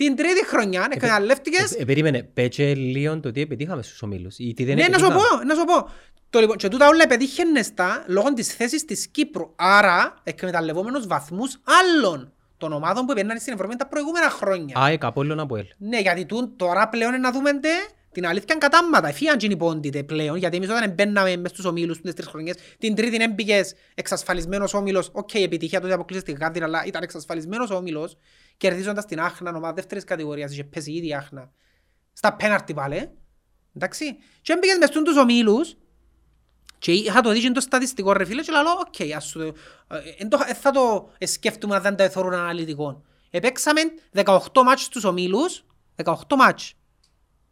Την 0.00 0.16
τρίτη 0.16 0.46
χρονιά 0.46 0.88
εκμεταλλεύτηκες 0.90 1.72
Ε, 1.72 1.80
ε, 1.80 1.84
Περίμενε, 1.84 2.22
πέτσε 2.22 2.74
λίγο 2.74 3.20
το 3.20 3.30
τι 3.30 3.40
επιτύχαμε 3.40 3.82
στους 3.82 4.02
ομίλους. 4.02 4.38
Ή 4.38 4.52
τι 4.52 4.64
δεν 4.64 4.76
ναι, 4.76 4.88
να 4.88 4.98
σου 4.98 5.04
επιτύχαμε. 5.04 5.38
πω, 5.38 5.44
να 5.44 5.54
σου 5.54 5.64
πω. 5.64 5.90
Το, 6.30 6.40
λοιπόν, 6.40 6.56
και 6.56 6.68
τούτα 6.68 6.88
όλα 6.88 7.06
πετύχαινες 7.06 7.74
τα 7.74 8.04
λόγω 8.06 8.32
της 8.32 8.54
θέσης 8.54 8.84
της 8.84 9.08
Κύπρου. 9.08 9.52
Άρα, 9.56 10.14
εκμεταλλευόμενος 10.22 11.06
βαθμούς 11.06 11.60
άλλων 11.64 12.32
των 12.58 12.72
ομάδων 12.72 13.06
που 13.06 13.12
επέναν 13.12 13.38
στην 13.38 13.52
Ευρώπη 13.52 13.76
τα 13.76 13.86
προηγούμενα 13.86 14.30
χρόνια. 14.30 14.74
ΑΕΚ, 14.78 15.04
Απόλλων, 15.04 15.40
Αποέλ. 15.40 15.66
Ναι, 15.78 16.00
γιατί 16.00 16.24
τούν, 16.24 16.56
τώρα 16.56 16.88
πλέον 16.88 17.12
είναι 17.12 17.22
να 17.22 17.32
δούμε 17.32 17.52
τε, 17.52 17.68
την 18.12 18.26
αλήθεια 18.26 18.46
είναι 18.50 18.58
κατάμματα. 18.58 19.08
Εφίαν 19.08 19.36
και 19.36 19.46
οι 19.46 19.56
πόντιτε 19.56 20.02
πλέον, 20.02 20.36
γιατί 20.36 20.56
εμείς 20.56 20.68
όταν 20.68 20.90
μπαίναμε 20.90 21.36
μες 21.36 21.50
στους 21.50 21.64
ομίλους 21.64 22.00
τις 22.00 22.14
τρεις 22.14 22.26
χρονιές, 22.26 22.56
την 22.78 22.94
τρίτη 22.94 23.22
έμπηκες 23.22 23.74
εξασφαλισμένος 23.94 24.74
όμιλος, 24.74 25.10
οκ, 25.12 25.34
επιτυχία 25.34 25.80
τότε 25.80 25.94
αποκλείσες 25.94 26.24
τη 26.24 26.32
Γάτυρα, 26.32 26.64
αλλά 26.64 26.84
ήταν 26.86 27.02
εξασφαλισμένος 27.02 27.70
όμιλος, 27.70 28.16
κερδίζοντας 28.60 29.04
την 29.06 29.20
Άχνα, 29.20 29.50
ομάδα 29.56 29.72
δεύτερης 29.72 30.04
κατηγορίας, 30.04 30.52
είχε 30.52 30.64
πέσει 30.64 30.92
ήδη 30.92 31.06
η 31.06 31.14
Άχνα, 31.14 31.50
στα 32.12 32.34
πέναρτι 32.36 32.74
πάλι, 32.74 33.10
εντάξει, 33.76 34.16
και 34.42 34.52
έμπηκες 34.52 34.76
μες 34.78 34.88
στους 34.88 35.16
ομίλους, 35.16 35.76
και 36.78 36.92
είχα 36.92 37.20
το 37.20 37.30
δει 37.32 37.40
και 37.40 37.50
το 37.50 37.60
στατιστικό 37.60 38.12
ρε 38.12 38.24
φίλε 38.24 38.42
και 38.42 38.52
λέω, 38.52 38.62
οκ, 38.62 39.14
ας 39.16 39.24
σου 39.26 39.38
το... 39.38 39.44
ε, 39.96 39.98
εν 40.18 40.28
το- 40.28 40.38
ε, 40.48 40.54
θα 40.54 40.70
το 40.70 41.10
ε, 41.18 41.26
σκέφτομαι 41.26 41.76
αν 41.76 41.82
δεν 41.82 41.96
το 41.96 42.02
εθώρουν 42.02 42.32
αναλυτικό. 42.32 43.02
Επέξαμε 43.30 43.80
18 44.14 44.38
μάτς 44.64 44.82
στους 44.82 45.04
ομίλους, 45.04 45.64
18 46.04 46.12
μάτς. 46.38 46.74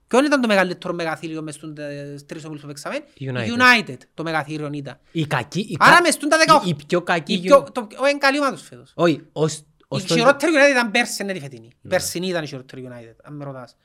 Ποιον 0.06 0.24
ήταν 0.24 0.40
το 0.40 0.48
μεγαλύτερο 0.48 0.94
μεγαθύριο 0.94 1.42
μες 1.42 1.54
στους 1.54 1.70
ε, 1.78 2.14
τρεις 2.26 2.44
ομίλους 2.44 2.60
που 2.62 2.68
παίξαμε. 2.68 2.96
United. 3.20 3.46
United 3.46 3.96
το 4.14 4.22
μεγαθύριο 4.22 4.70
ήταν. 4.72 4.98
Η 5.12 5.26
κακή... 5.26 5.60
η 5.60 5.76
Άρα 5.78 5.94
κα- 5.94 6.02
μες 6.02 6.14
στους 6.14 6.28
τα 6.28 6.36
η- 6.36 6.60
18. 6.64 6.66
Η 6.68 6.74
πιο 6.86 7.02
κακή... 7.02 7.32
Η 7.34 7.40
πιο- 7.40 7.66
το- 7.72 7.86
Ο 8.00 8.06
είναι 8.06 8.18
καλή 8.18 8.38
ομάδα 8.38 8.54
τους 8.56 8.66
φέτος. 8.66 8.92
Όχι, 8.94 9.26
ως... 9.32 9.62
Η 9.90 9.94
ως 9.96 10.04
το- 10.04 10.14
χειρότερη 10.14 10.52
United 10.56 10.70
ήταν 10.70 10.90
πέρσι, 10.90 11.14
δεν 11.16 11.28
είναι 11.28 11.38
η 11.38 11.40
φετινή. 11.40 11.66
Ναι. 11.66 11.72
Η 11.82 11.88
περσινή 11.88 12.28
ήταν 12.28 12.42
η 12.42 12.46
χειρότερη 12.46 12.88
United, 12.90 13.16
αν 13.22 13.34
με 13.34 13.44
ρωτάς. 13.44 13.76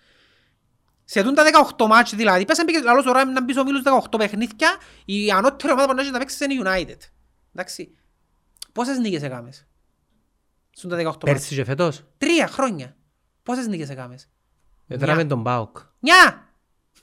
Σε 1.05 1.23
τούν 1.23 1.33
τα 1.33 1.43
18 1.77 1.85
μάτς 1.87 2.15
δηλαδή, 2.15 2.45
πες 2.45 2.57
έμπηκες 2.57 2.83
λαλός 2.83 3.05
ώρα 3.05 3.25
να 3.25 3.43
μπεις 3.43 3.57
ο 3.57 3.63
Μίλους 3.63 3.81
18 3.83 4.17
παιχνίδια, 4.17 4.77
η 5.05 5.31
ανώτερη 5.31 5.71
ομάδα 5.73 5.87
που 5.87 5.93
να 5.95 6.01
έχει 6.01 6.11
να 6.11 6.17
παίξεις 6.19 6.39
είναι 6.39 6.53
η 6.53 6.61
United. 6.65 6.97
Εντάξει. 7.55 7.95
Πόσες 8.71 8.97
νίκες 8.97 9.21
έκαμες. 9.23 9.67
Στον 10.71 10.89
τα 10.89 10.95
18 10.95 11.03
μάτς; 11.03 11.17
Πέρσι 11.17 11.55
και 11.55 11.63
φέτος; 11.63 12.03
Τρία 12.17 12.47
χρόνια. 12.47 12.95
Πόσες 13.43 13.67
νίκες 13.67 13.89
έκαμες; 13.89 14.29
Έδραμε 14.87 15.25
τον 15.25 15.43
ΠΑΟΚ. 15.43 15.77
Μια! 15.99 16.47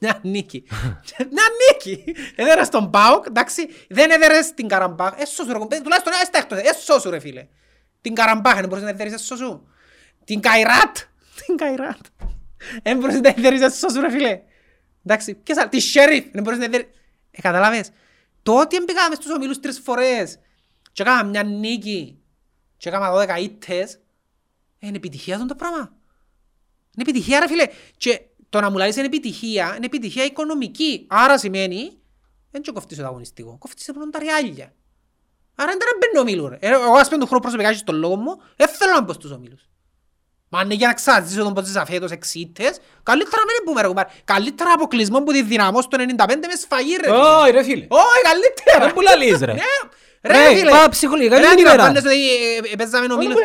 Μια 0.00 0.20
νίκη. 0.22 0.64
Μια 1.32 1.44
νίκη. 1.72 2.14
Έδερες 2.36 2.68
τον 2.68 2.90
ΠΑΟΚ, 2.90 3.24
εντάξει. 3.26 3.68
Δεν 3.88 4.10
έδερες 4.10 4.54
την 4.54 4.68
Καραμπάχ. 4.68 5.14
Έσω 5.18 5.44
σου 5.44 5.52
ρε 5.52 5.58
κομπέ. 5.58 5.80
Τουλάχιστον 5.80 6.12
ένα 6.12 6.22
έστεχτος. 6.22 6.58
Έσω 6.58 6.98
σου 7.00 7.10
ρε 7.10 7.18
φίλε. 7.18 7.46
Την 8.00 8.14
Καραμπάχ 8.14 8.54
δεν 8.54 8.68
μπορείς 8.68 8.84
να 8.84 8.90
έδερες 8.90 9.12
έσω 9.12 9.36
σου. 9.36 9.68
Την 10.24 10.40
Καϊράτ. 10.40 10.96
Την 11.46 11.56
Καϊράτ. 11.56 12.00
Δεν 12.82 12.98
μπορείς 12.98 13.20
να 13.20 13.28
έδερες 13.28 13.60
έσω 13.60 13.88
σου 13.88 14.00
ρε 14.00 14.10
φίλε. 14.10 14.40
Εντάξει. 15.04 15.34
Ποιες 15.34 15.58
άλλες. 15.58 15.70
Τη 15.70 15.92
Sheriff. 15.94 16.28
Δεν 16.32 16.42
μπορείς 16.42 16.58
να 16.58 16.64
έδερες. 16.64 16.86
Ε, 17.30 17.40
καταλάβες. 17.40 17.90
Το 18.42 18.60
ότι 18.60 18.76
εμπήκαμε 18.76 19.14
στους 19.14 19.30
ομίλους 19.30 19.60
τρεις 19.60 19.78
φορές 19.78 20.38
και 20.92 21.02
έκανα 21.02 21.24
μια 21.24 21.42
νίκη 21.42 22.20
και 22.76 22.88
έκανα 22.88 23.10
12 23.10 23.40
ήττες, 23.40 23.94
ε, 24.78 24.86
είναι 24.86 24.96
επιτυχία 24.96 25.34
αυτό 25.34 25.46
το 25.46 25.54
πράγμα. 25.54 25.78
Είναι 25.78 27.08
επιτυχία 27.08 27.40
ρε 27.40 27.46
φίλε. 27.48 27.66
Και 27.96 28.20
το 28.48 28.60
να 28.60 28.70
μου 28.70 28.76
λάβεις 28.76 28.96
είναι 28.96 29.06
επιτυχία, 29.06 29.74
είναι 29.76 29.86
επιτυχία 29.86 30.24
οικονομική. 30.24 31.06
Άρα 31.08 31.38
σημαίνει, 31.38 31.98
δεν 32.50 32.62
και 32.62 32.70
κοφτείς 32.70 32.96
το 32.96 33.04
αγωνιστικό, 33.04 33.56
κοφτείς 33.58 33.90
μόνο 33.94 34.10
τα 34.10 34.18
ριάλια. 34.18 34.74
Άρα 35.60 35.70
δεν 35.70 35.78
να 35.78 35.98
μπαίνω 35.98 36.20
ομίλου 36.20 36.48
ρε. 36.48 36.56
Ε, 36.60 36.68
Εγώ 36.72 36.96
ας 36.96 37.08
πέντε 37.08 37.24
χρόνο 37.26 37.40
προσωπικά 37.40 37.70
και 37.70 37.76
στον 37.76 37.94
λόγο 37.96 38.16
μου, 38.16 38.32
δεν 38.56 38.68
θέλω 38.68 38.92
να 38.92 39.00
μπω 39.00 39.12
στους 39.12 39.30
ομίλους. 39.30 39.62
Μα 40.52 40.58
αν 40.58 40.64
είναι 40.64 40.74
για 40.74 40.86
να 40.86 40.94
ξαζήσω 40.94 41.42
τον 41.42 41.54
πότσες 41.54 41.76
αφέτος 41.76 42.10
εξήτες, 42.10 42.78
καλύτερα 43.02 43.42
μην 43.46 43.64
πούμε 43.64 43.80
ρε 43.80 43.86
κουμπάρ. 43.86 44.06
Καλύτερα 44.24 44.72
αποκλεισμό 44.72 45.22
που 45.22 45.32
τη 45.32 45.42
δυναμώ 45.42 45.80
στο 45.82 45.96
95 45.98 46.26
μες 46.46 46.60
σφαγή 46.60 46.96
ρε. 46.96 47.02
φίλε. 47.02 47.16
Όχι 47.18 47.50
ρε 47.50 47.62
φίλε. 47.62 47.86
Όχι, 47.88 48.20
καλύτερα. 48.22 48.84
Δεν 48.84 48.94
που 48.94 49.00
λαλείς 49.00 49.40
ρε. 49.40 49.52
Ναι, 49.52 49.60
Ρε 50.22 50.54
φίλε. 50.56 50.70
Πάω 50.70 50.88
ψυχολογικά, 50.88 51.34
Ρε 51.36 51.40
είναι 51.44 51.50
την 51.54 51.58
ημέρα. 51.58 51.82
αντιλαμβάνεσαι 51.84 52.08
ότι 52.08 52.68
ε, 52.68 52.72
ε, 52.72 52.76
παίζαμε 52.76 53.12
ομίλους. 53.14 53.34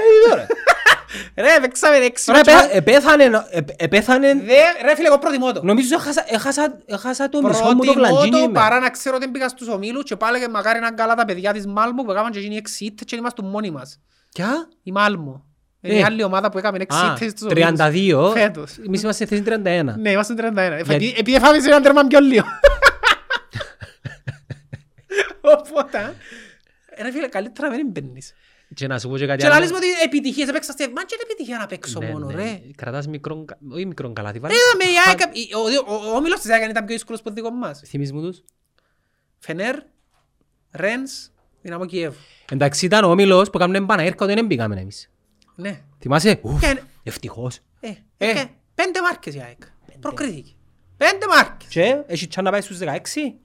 Ρε 1.36 1.47
παίξαμε 1.61 1.95
έξι 1.95 2.32
Ρε, 2.32 2.38
μάτσα. 2.38 2.63
επέ- 2.63 2.76
επέθανε, 2.76 3.24
επέ- 3.49 3.82
επέθανε, 3.82 4.34
Δε- 4.34 4.84
Ρε 4.88 4.95
φίλε, 4.95 5.07
εγώ 5.07 5.18
προτιμώ 5.20 5.51
το. 5.51 5.63
νομίζω 5.63 5.95
έχασα, 5.95 6.24
έχασα, 6.28 6.78
έχασα 6.86 7.30
το 7.30 7.41
μισό 7.41 7.63
μου 7.63 7.70
το 7.70 7.76
Προτιμώ 7.76 7.93
βλαντζίνι 7.93 8.32
το 8.41 8.47
με. 8.47 8.53
παρά 8.53 8.80
να 8.80 8.89
ξέρω 8.89 9.16
ότι 9.16 9.28
μπήκα 9.28 9.49
στους 9.49 9.68
ομίλους 9.68 10.03
και 10.03 10.16
πάλι 10.16 10.39
και 10.39 10.47
μακάρι 10.47 10.80
να 10.80 10.88
είναι 10.88 10.95
καλά 10.95 11.16
τα 11.16 11.26
παιδιά 11.26 11.53
της 11.53 11.68
Μάλμου 11.68 12.03
που 12.03 12.11
έκαναν 12.11 12.32
και 12.32 12.39
εκείνοι 12.39 12.55
έξι 12.57 12.86
ήττες 12.86 13.05
και 13.07 13.16
είμαστε 13.16 13.41
μόνοι 13.41 13.72
μας. 13.72 13.99
Ποια; 14.34 14.68
Η 14.84 14.91
Μάλμου. 14.91 15.43
Είναι 15.82 15.93
Ε. 15.95 15.97
η 15.99 16.03
άλλη 16.03 16.24
ομάδα 16.24 16.49
που 16.51 16.57
έκαμε 16.57 16.78
έξι 16.82 16.97
Α, 16.97 17.11
ήττες 17.16 17.32
στους 17.32 17.41
ομίλους. 17.51 17.70
32. 17.80 18.32
Φέτος. 18.34 18.78
Εμείς 18.86 19.01
είμαστε 19.01 19.26
θέση 19.26 19.41
31. 19.41 19.95
Ναι, 19.97 20.11
είμαστε 20.11 20.34
31. 20.34 20.76
Γιατί- 20.76 20.93
Επειδή- 20.93 21.16
Επειδή 21.18 21.39
φάμε 21.39 21.59
σε 21.59 21.68
έναν 21.68 21.82
τέρμα 21.82 22.03
πιο 22.07 22.20
λίγο. 22.20 22.45
Οπότε, 25.41 26.16
ε, 26.89 27.03
ρε 27.03 27.11
φίλε, 27.11 27.28
καλύτερα 27.28 27.70
να 27.70 27.76
μην 27.76 27.88
μπαίνεις. 27.91 28.34
Και 28.74 28.88
να 28.88 28.99
σου 28.99 29.09
πω 29.09 29.18
και 29.18 29.26
κάτι 29.26 29.41
Και 29.41 29.47
να 29.47 29.53
άλλο. 29.55 29.61
λες 29.63 29.72
μου 29.72 29.78
ότι 29.80 29.88
επιτυχίες 30.03 30.47
έπαιξα 30.49 30.72
στη... 30.72 30.84
Μα 30.88 31.03
και 31.03 31.13
είναι 31.16 31.24
επιτυχία 31.32 31.57
να 31.57 31.66
παίξω 31.66 31.99
Ναι, 31.99 32.09
μόνο, 32.11 32.26
ναι. 32.26 32.34
ρε. 32.34 32.61
Κρατάς 32.76 33.07
μικρόν, 33.07 33.45
κα- 33.45 33.57
όχι 33.72 33.86
μικρόν 33.86 34.13
καλάθι. 34.13 34.39
βάλε- 34.39 34.57
Είδαμε 34.57 34.84
η 34.91 34.95
ΑΕΚ, 35.07 35.36
η- 35.36 35.53
ο- 35.55 35.93
ο- 35.93 36.11
ο 36.11 36.16
όμιλος 36.16 36.39
της 36.39 36.49
ΑΕΚ 36.51 36.70
ήταν 36.70 36.86
πιο 36.86 36.93
δύσκολος 36.95 37.20
από 37.20 37.30
το 37.30 37.36
δικό 37.36 37.49
μας. 37.51 37.82
Θυμείς 37.86 38.11
μου 38.11 38.22
τους; 38.22 38.41
Φενέρ, 39.39 39.76
Ρένς, 40.72 41.30
Δυναμό 41.61 41.86
Κιέβ. 41.86 42.16
Εντάξει 42.51 42.86
ήταν 42.86 43.03
ο 43.03 43.09
όμιλος 43.09 43.49
που 43.49 43.57
έκαναν 43.57 43.86
Παναέρκα 43.86 44.24
όταν 44.24 44.36
δεν 44.36 44.45
μπήκαμε 44.45 44.80
εμείς. 44.80 45.09
Ναι. 45.55 45.82
Θυμάσαι; 45.99 46.39
Ουφ, 46.43 46.59
Και- 46.61 46.82
ευτυχώς. 47.03 47.59
Ε, 47.80 47.88
Ε. 48.18 48.34
και 48.34 48.47
πέντε 48.76 49.01
μάρκες 49.01 49.34
η 49.36 49.39
ΑΕΚ. 49.45 49.61
Προκρίθηκε. 49.99 50.51
Πέντε 50.97 51.26
μάρκες. 51.30 51.68
Και 51.70 52.01
έχει 52.07 52.28
τσάν 52.28 52.43
να 52.43 52.51
πάει 52.51 52.61
στους 52.61 52.78
16. 52.78 53.36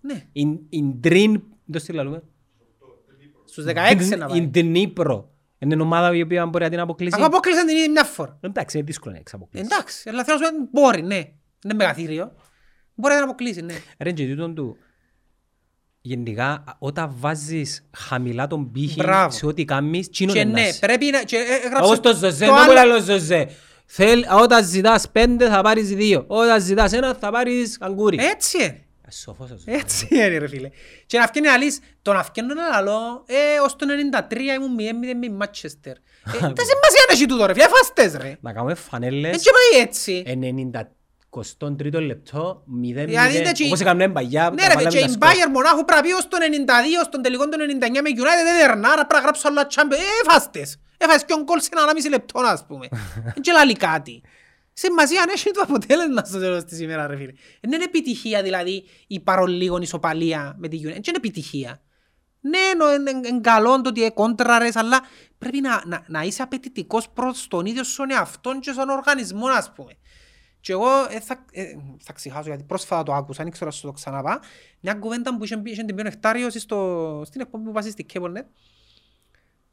Ναι. 0.00 0.24
In- 0.36 0.74
in 0.74 1.06
Drin- 1.06 1.40
το 1.72 1.78
στείλα 1.78 2.02
λέμε. 2.04 2.22
Στους 3.50 3.64
16 3.64 4.16
να 4.18 4.26
πάει. 4.26 4.50
In 4.52 4.56
Dnipro. 4.56 5.24
Είναι 5.58 5.74
η 5.74 5.80
ομάδα 5.80 6.14
η 6.16 6.22
οποία 6.22 6.46
μπορεί 6.46 6.64
να 6.64 6.70
την 6.70 6.80
αποκλείσει. 6.80 7.14
Αφού 7.16 7.24
απόκλεισαν 7.24 7.66
την 7.66 7.76
ίδια 7.76 7.90
μια 7.90 8.04
φορά. 8.04 8.38
Εντάξει, 8.40 8.76
είναι 8.76 8.86
δύσκολο 8.86 9.12
να 9.12 9.18
έχεις 9.18 9.34
αποκλείσει. 9.34 9.66
Εντάξει, 9.72 10.08
αλλά 10.08 10.24
θέλω 10.24 10.38
να 10.38 10.46
σου 10.46 10.52
πω, 10.52 10.80
μπορεί, 10.80 11.02
ναι. 11.02 11.14
Είναι 11.64 11.74
μεγαθύριο. 11.74 12.32
Μπορεί 12.94 13.14
να 13.14 13.20
την 13.20 13.28
αποκλείσει, 13.28 13.60
ναι. 13.62 13.74
Ρε 13.98 14.10
και 14.12 14.26
τούτον 14.26 14.54
του, 14.54 14.76
γενικά 16.00 16.64
όταν 16.78 17.14
βάζεις 17.18 17.88
χαμηλά 17.96 18.46
τον 18.46 18.70
πύχη 18.72 18.94
Μπράβο. 19.02 19.30
σε 19.30 19.46
ό,τι 19.46 19.64
κάνεις, 19.64 20.10
τσίνο 20.10 20.32
Και 20.32 20.38
είναι 20.38 20.50
ναι, 20.50 20.66
νας. 20.66 20.78
πρέπει 20.78 21.06
να... 21.06 21.22
και, 21.22 21.36
ε, 21.36 21.66
έγραψε 21.66 21.84
Όπως 21.84 22.00
το 22.00 22.14
Ζωζέ, 22.14 22.46
το 22.46 22.52
δεν 22.54 22.64
μου 22.66 22.78
άλλο- 22.80 22.88
λέω 22.90 23.00
Ζωζέ. 23.00 23.48
Θέλ, 23.86 24.24
όταν 24.42 24.64
ζητάς 24.64 25.10
πέντε 25.10 25.48
θα 25.48 25.62
πάρεις 25.62 25.88
δύο. 25.94 26.24
Όταν 26.26 26.60
ζητάς 26.62 26.92
ένα 26.92 27.14
θα 27.14 27.30
πάρεις 27.30 27.78
καγκούρι. 27.78 28.18
Έτσι 28.20 28.84
είναι. 29.08 29.14
Ε, 29.14 29.22
Σοφός 29.22 29.50
ο 29.50 29.56
Ζωζέ. 29.56 29.70
Έτσι 29.70 30.08
είναι 30.10 30.38
ρε 30.38 30.48
φίλε. 30.48 30.70
Και 31.06 31.18
να 31.18 31.26
βγαίνει 31.32 31.46
να 31.46 31.56
λύσεις, 31.56 31.80
το 32.02 32.12
να 32.12 32.22
βγαίνει 32.32 32.50
ένα 32.52 32.68
λαλό, 32.68 33.24
ε, 33.26 33.60
ως 33.64 33.76
το 33.76 33.86
93 34.28 34.54
ήμουν 34.54 34.76
0-0 34.76 35.14
με 35.18 35.26
η 35.26 35.30
Μάτσεστερ. 35.30 35.92
Ε, 35.96 36.00
Τα 36.58 36.62
σημασία 36.70 37.02
να 37.08 37.12
έχει 37.12 37.26
τούτο 37.26 37.46
ρε 37.46 37.52
φίλε, 37.52 37.66
φάστες 37.68 38.14
ρε. 38.22 38.36
Να 38.40 38.52
κάνουμε 38.52 38.74
φανέλες 38.74 39.34
Έτσι 39.34 39.50
πάει 39.50 39.82
έτσι. 39.82 40.22
93 41.60 41.92
λεπτό, 42.06 42.62
0-0, 42.66 43.04
Δηλαδή, 43.06 43.36
είναι 43.38 43.52
και 43.52 43.62
η- 43.62 43.66
όπως 43.66 43.80
έκαναν 43.80 44.12
παγιά. 44.12 44.50
Ναι 44.54 44.66
ρε 44.66 44.76
φίλε, 44.78 44.88
και 44.88 44.98
η 44.98 45.14
Bayern 45.18 45.50
Μονάχου 45.52 45.84
πρέπει 45.84 46.00
να 46.02 46.08
πει 46.08 46.12
ως 46.12 46.28
το 46.28 46.36
92, 46.40 47.04
στον 47.04 47.22
τελικό 47.22 47.48
του 47.48 47.56
99 47.58 48.00
με 48.02 48.10
United 48.16 48.44
δεν 48.44 48.56
δερνά, 48.60 48.88
άρα 48.88 49.06
πρέπει 49.06 49.14
να 49.14 49.20
γράψω 49.20 49.48
άλλα 49.48 49.66
Champions. 49.74 49.92
Ε, 49.92 50.30
φάστες. 50.30 50.80
Έφασες 50.98 51.24
και 51.24 51.32
ο 51.32 51.42
γκολ 51.42 51.60
σε 51.60 51.68
ένα 51.72 51.92
μισή 51.94 52.08
λεπτό, 52.08 52.40
ας 52.40 52.64
πούμε. 52.66 52.86
Δεν 53.24 53.42
και 53.44 53.52
λαλεί 53.52 53.72
κάτι. 53.76 54.22
Σημασία 54.80 55.22
αν 55.22 55.28
έχει 55.28 55.50
το 55.50 55.60
αποτέλεσμα 55.60 56.24
στο 56.24 56.38
τέλος 56.38 56.64
της 56.64 56.80
ημέρας, 56.80 57.06
ρε 57.06 57.16
φίλε. 57.16 57.32
Δεν 57.60 57.72
είναι 57.72 57.84
επιτυχία, 57.84 58.42
δηλαδή, 58.42 58.84
η 59.06 59.20
παρολίγων 59.20 59.82
ισοπαλία 59.82 60.56
με 60.58 60.68
τη 60.68 60.76
United. 60.76 60.82
Δεν 60.82 60.92
είναι 60.92 61.16
επιτυχία. 61.16 61.82
Ναι, 62.40 62.58
είναι 63.28 63.40
καλό 63.40 63.80
το 63.80 63.88
ότι 63.88 64.00
είναι 64.00 64.10
κόντραρες, 64.10 64.76
αλλά 64.76 65.00
πρέπει 65.38 65.60
να, 65.60 65.82
να, 65.86 66.04
να 66.08 66.22
είσαι 66.22 66.42
απαιτητικός 66.42 67.08
προς 67.08 67.48
τον 67.48 67.66
ίδιο 67.66 67.84
στον 67.84 68.10
εαυτόν 68.10 68.60
και 68.60 68.72
στον 68.72 68.88
οργανισμό, 68.88 69.46
ας 69.46 69.72
πούμε. 69.72 69.92
Και 70.60 70.72
εγώ 70.72 70.88
ε, 71.10 71.20
θα, 71.20 71.44
ε, 71.52 71.64
θα 72.04 72.12
ξεχάσω 72.12 72.48
γιατί 72.48 72.64
πρόσφατα 72.64 73.02
το 73.02 73.14
άκουσα, 73.14 73.42
δεν 73.42 73.52
ξέρω 73.52 73.66
αν 73.66 73.76
σου 73.76 73.86
το 73.86 73.92
ξαναπά. 73.92 74.40
Μια 74.80 74.94
κουβέντα 74.94 75.36
που 75.36 75.44
είχε, 75.44 75.60
είχε 75.64 75.82
την 75.82 75.94
πιο 75.94 76.04
νεκτάριος 76.04 76.54
στο, 76.54 77.22
στην 77.24 77.40
εκπομπή 77.40 77.64
που 77.64 77.72
βάζει 77.72 77.90
στη 77.90 78.06
Cablenet. 78.12 78.46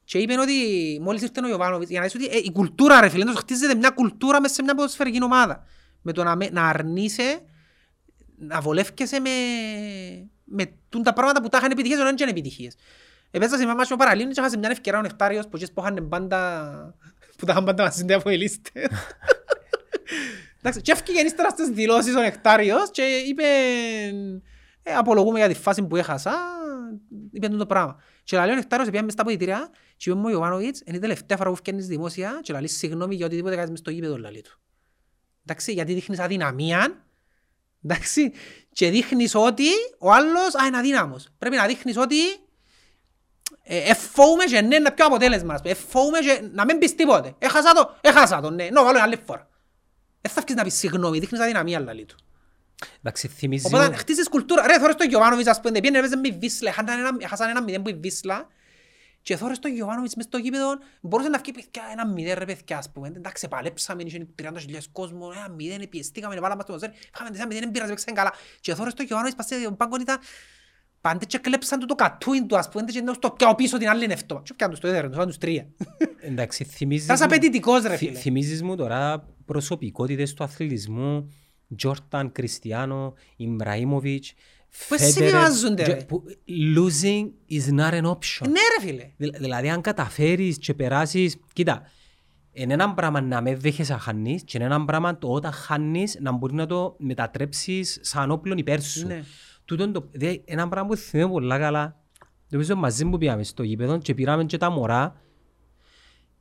Και 0.05 0.17
είπε 0.17 0.39
ότι 0.39 0.53
μόλις 1.01 1.21
ήρθε 1.21 1.45
ο 1.45 1.47
Ιωβάνοβιτς, 1.47 1.89
για 1.89 1.99
να 1.99 2.05
δεις 2.05 2.15
ότι 2.15 2.25
ε, 2.25 2.37
η 2.43 2.51
κουλτούρα 2.51 2.99
ρε 2.99 3.09
φίλε, 3.09 3.23
εντός 3.23 3.35
χτίζεται 3.35 3.75
μια 3.75 3.89
κουλτούρα 3.89 4.41
μέσα 4.41 4.53
σε 4.53 4.63
μια 4.63 4.75
ποδοσφαιρική 4.75 5.23
ομάδα. 5.23 5.65
Με 6.01 6.11
το 6.11 6.23
να, 6.23 6.35
με, 6.35 6.49
να 6.51 6.67
αρνείσαι, 6.67 7.39
να 8.37 8.61
βολεύκεσαι 8.61 9.19
με, 9.19 9.29
με 10.43 10.71
τούν 10.89 11.03
τα 11.03 11.13
πράγματα 11.13 11.41
που 11.41 11.49
τα 11.49 11.57
είχαν 11.57 11.71
επιτυχίες, 11.71 11.99
ενώ 11.99 12.09
δεν 12.09 12.17
είναι 12.19 12.29
επιτυχίες. 12.29 12.75
Επέζα 13.31 13.57
σε 13.57 13.63
μια 13.63 13.75
μάχη 13.75 13.91
με 13.91 13.97
παραλίμνη 13.97 14.33
και 14.33 14.41
είχα 14.45 14.57
μια 14.57 14.69
ευκαιρία 14.69 14.99
ο 14.99 15.01
Νεκτάριος 15.01 15.47
που 15.47 15.57
είχαν 15.77 16.07
πάντα, 16.09 16.71
που 17.37 17.45
τα 17.45 17.51
είχαν 17.51 17.63
πάντα 17.63 17.83
μαζί 17.83 18.13
από 18.13 18.29
οι 18.29 18.37
λίστες. 18.37 18.73
Εντάξει, 20.59 20.81
και 20.81 20.91
έφυγε 20.91 21.21
ύστερα 21.21 21.49
στις 21.49 21.67
δηλώσεις 21.67 22.15
ο 22.15 22.19
Νεκτάριος 22.19 22.91
και 22.91 23.03
είπε 23.27 23.43
ε, 24.83 24.93
απολογούμε 24.93 25.39
για 25.39 25.47
τη 25.47 25.53
φάση 25.53 25.83
που 25.83 25.95
έχασα, 25.95 26.33
είπε 27.31 27.47
το 27.47 27.65
πράγμα. 27.65 28.01
Και 28.25 28.37
λέει 28.37 28.51
ο 28.51 28.55
Νεκτάριος 28.55 28.89
πήγαμε 28.89 29.11
στα 29.11 29.21
αποδητήρια 29.21 29.69
και 29.97 30.09
είπε 30.09 30.19
μου 30.19 30.25
ο 30.27 30.29
Ιωβάνοβιτς, 30.29 30.81
είναι 30.85 30.97
η 30.97 30.99
τελευταία 30.99 31.37
φορά 31.37 31.49
που 31.49 31.55
φκένεις 31.55 31.87
δημόσια 31.87 32.39
και 32.41 32.53
λέει 32.53 32.67
συγγνώμη 32.67 33.15
για 33.15 33.25
οτιδήποτε 33.25 33.55
κάνεις 33.55 33.69
μες 33.69 33.79
στο 33.79 33.91
γήπεδο 33.91 34.17
λαλή 34.17 34.41
του. 34.41 34.59
Εντάξει, 35.45 35.73
γιατί 35.73 35.93
δείχνεις 35.93 36.19
αδυναμία, 36.19 37.05
εντάξει, 37.83 38.31
και 38.71 38.89
δείχνεις 38.89 39.35
ότι 39.35 39.67
ο 39.99 40.11
άλλος 40.11 40.55
α, 40.55 40.65
είναι 40.67 40.77
αδύναμος. 40.77 41.29
Πρέπει 41.37 41.55
να 41.55 41.65
δείχνεις 41.65 41.97
ότι 41.97 42.15
ε, 43.63 43.89
εφόουμε 43.89 44.43
και 44.43 44.61
ναι, 44.61 44.75
είναι 44.75 44.91
πιο 44.91 45.05
αποτέλεσμα. 45.05 45.53
ας 45.53 45.61
πούμε. 45.61 45.73
Εφόουμε 45.73 46.19
και 46.19 46.49
να 46.53 46.65
μην 46.65 46.77
πεις 46.77 46.95
τίποτε. 46.95 47.35
Έχασα 47.39 47.73
το, 47.73 47.97
έχασα 48.01 48.41
το, 48.41 48.49
ναι, 48.49 48.69
να 48.69 48.83
βάλω 48.83 48.99
άλλη 49.01 49.19
φορά. 49.25 49.49
Δεν 50.21 50.31
θα 50.31 50.41
βγεις 50.41 50.55
να 50.55 50.63
πεις 50.63 50.73
συγγνώμη, 50.73 51.19
δείχνεις 51.19 51.41
αδυναμία 51.41 51.79
λαλή 51.79 52.05
του. 52.05 52.15
Εντάξει, 52.99 53.27
θυμίζει 53.27 53.65
Οπότε 53.65 53.89
μου- 53.89 53.95
χτίζεις 53.95 54.29
κουλτούρα. 54.29 54.67
Ρε, 54.67 54.79
θωρείς 54.79 54.95
τον 54.95 55.07
Γιωβάνοβιτς, 55.07 55.47
ας 55.49 55.59
πούμε, 55.61 55.79
πήγαινε 55.79 55.97
έπαιζε 55.97 56.15
με 56.15 56.27
η 56.27 56.37
Βίσλα, 56.39 56.69
έχασαν 56.69 56.99
ένα- 56.99 57.17
έχασαν 57.19 57.49
ένα 57.49 57.63
μηδέν 57.63 57.81
που 57.81 57.89
η 57.89 57.93
Βίσλα 57.93 58.47
και 59.21 59.35
θωρείς 59.35 59.59
τον 59.59 59.73
Γιωβάνοβιτς 59.73 60.15
μες 60.15 60.25
στο 60.25 60.37
γήπεδο, 60.37 60.77
μπορούσε 61.01 61.29
να 61.29 61.37
βγει 61.37 61.51
παιδιά 61.51 61.83
ένα 61.91 62.07
μηδέν 62.07 62.35
ρε 62.37 62.45
παιδιά, 62.45 62.77
ας 62.77 62.91
πούμε. 62.91 63.07
Εντάξει, 63.15 63.47
παλέψαμε, 63.47 64.03
είχε 64.03 64.27
30.000 64.35 64.77
κόσμος, 64.91 65.35
ένα 65.35 65.49
μηδέν, 65.49 65.89
πιεστήκαμε, 65.89 66.39
βάλαμε 66.39 66.61
στο 66.63 66.73
μοσέρ, 66.73 66.89
είχαμε 67.13 67.29
τέσσερα 67.29 67.47
μηδέν, 67.47 67.71
πήρας, 67.71 67.89
παίξαν 67.89 68.13
καλά. 68.13 68.33
Και 68.59 68.73
θωρείς 68.75 68.93
τον 68.93 69.05
Γιωβάνοβιτς, 69.05 69.37
πας 69.37 69.59
στον 69.61 69.77
πάγκο 69.77 69.95
ήταν 70.01 70.17
Πάντε 71.01 71.25
και 71.25 71.37
κλέψαν 71.37 71.79
του 71.79 71.85
το 71.85 71.95
κατούιν 71.95 72.47
του, 72.47 72.57
ας 72.57 72.69
πούμε, 72.69 72.83
και 72.85 73.03
στο 73.15 73.31
πιάω 73.31 73.55
πίσω 73.55 73.77
την 73.77 73.89
άλλη 73.89 74.03
είναι 74.03 74.13
αυτό. 74.13 74.41
Και 74.43 74.53
πιάνε 74.53 74.71
τους 74.71 74.81
το 74.81 74.87
έδεραν, 74.87 75.05
τους 75.07 75.15
βάλαν 75.15 75.27
τους 75.29 75.37
τρία. 75.37 75.67
Εντάξει, 76.21 76.63
θυμίζεις 76.63 77.05
Ήταν 77.05 77.17
μου- 77.19 77.25
απαιτητικός 77.25 77.81
ρε 77.83 77.95
Θυ- 77.95 78.07
φίλε. 78.07 78.19
Θυμίζεις 78.19 78.63
μου 78.63 78.75
τώρα 78.75 79.27
προσωπικότητες 79.45 80.33
του 80.33 80.43
αθλητισμού, 80.43 81.33
Τζόρταν, 81.75 82.31
Κριστιάνο, 82.31 83.13
Ιμπραήμοβιτς, 83.35 84.33
Πώς 84.89 84.99
Φέντερερ, 84.99 85.13
συμβιβάζονται, 85.29 85.83
Τζο- 85.83 85.93
ρε. 85.93 86.03
που- 86.03 86.23
Losing 86.75 87.25
is 87.49 87.79
not 87.79 87.91
an 87.93 88.05
option. 88.05 88.47
Ναι 88.47 88.59
ρε 88.79 88.87
φίλε. 88.87 89.11
Δηλα- 89.17 89.39
Δηλαδή 89.39 89.69
αν 89.69 89.81
καταφέρεις 89.81 90.57
και 90.57 90.73
περάσεις, 90.73 91.37
κοίτα, 91.53 91.81
Είναι 92.57 92.73
ένα 92.73 92.93
πράγμα 92.93 93.21
να 93.21 93.41
με 93.41 93.55
δέχεσαι 93.55 93.93
να 93.93 93.99
χάνεις 93.99 94.43
και 94.43 94.57
είναι 94.57 94.65
ένα 94.65 94.85
πράγμα 94.85 95.17
το 95.17 95.27
όταν 95.31 95.51
χάνεις 95.51 96.17
να 96.21 96.31
μπορεί 96.31 96.53
να 96.53 96.65
το 96.65 96.95
μετατρέψεις 96.97 97.99
σαν 98.01 98.31
όπλο 98.31 98.53
υπέρ 98.57 98.81
σου. 98.81 99.07
Ναι. 99.07 99.23
Τούτον 99.65 99.91
το, 99.93 100.07
δηλαδή, 100.11 100.41
ένα 100.45 100.69
πράγμα 100.69 100.89
που 100.89 100.95
θυμάμαι 100.95 101.31
πολλά 101.31 101.59
καλά, 101.59 101.99
νομίζω 102.49 102.75
μαζί 102.75 103.05
που 103.09 103.17
πήγαμε 103.17 103.43
στο 103.43 103.63
γήπεδο 103.63 103.97
και 103.97 104.13
πήραμε 104.13 104.45
και 104.45 104.57
τα 104.57 104.69
μωρά, 104.69 105.21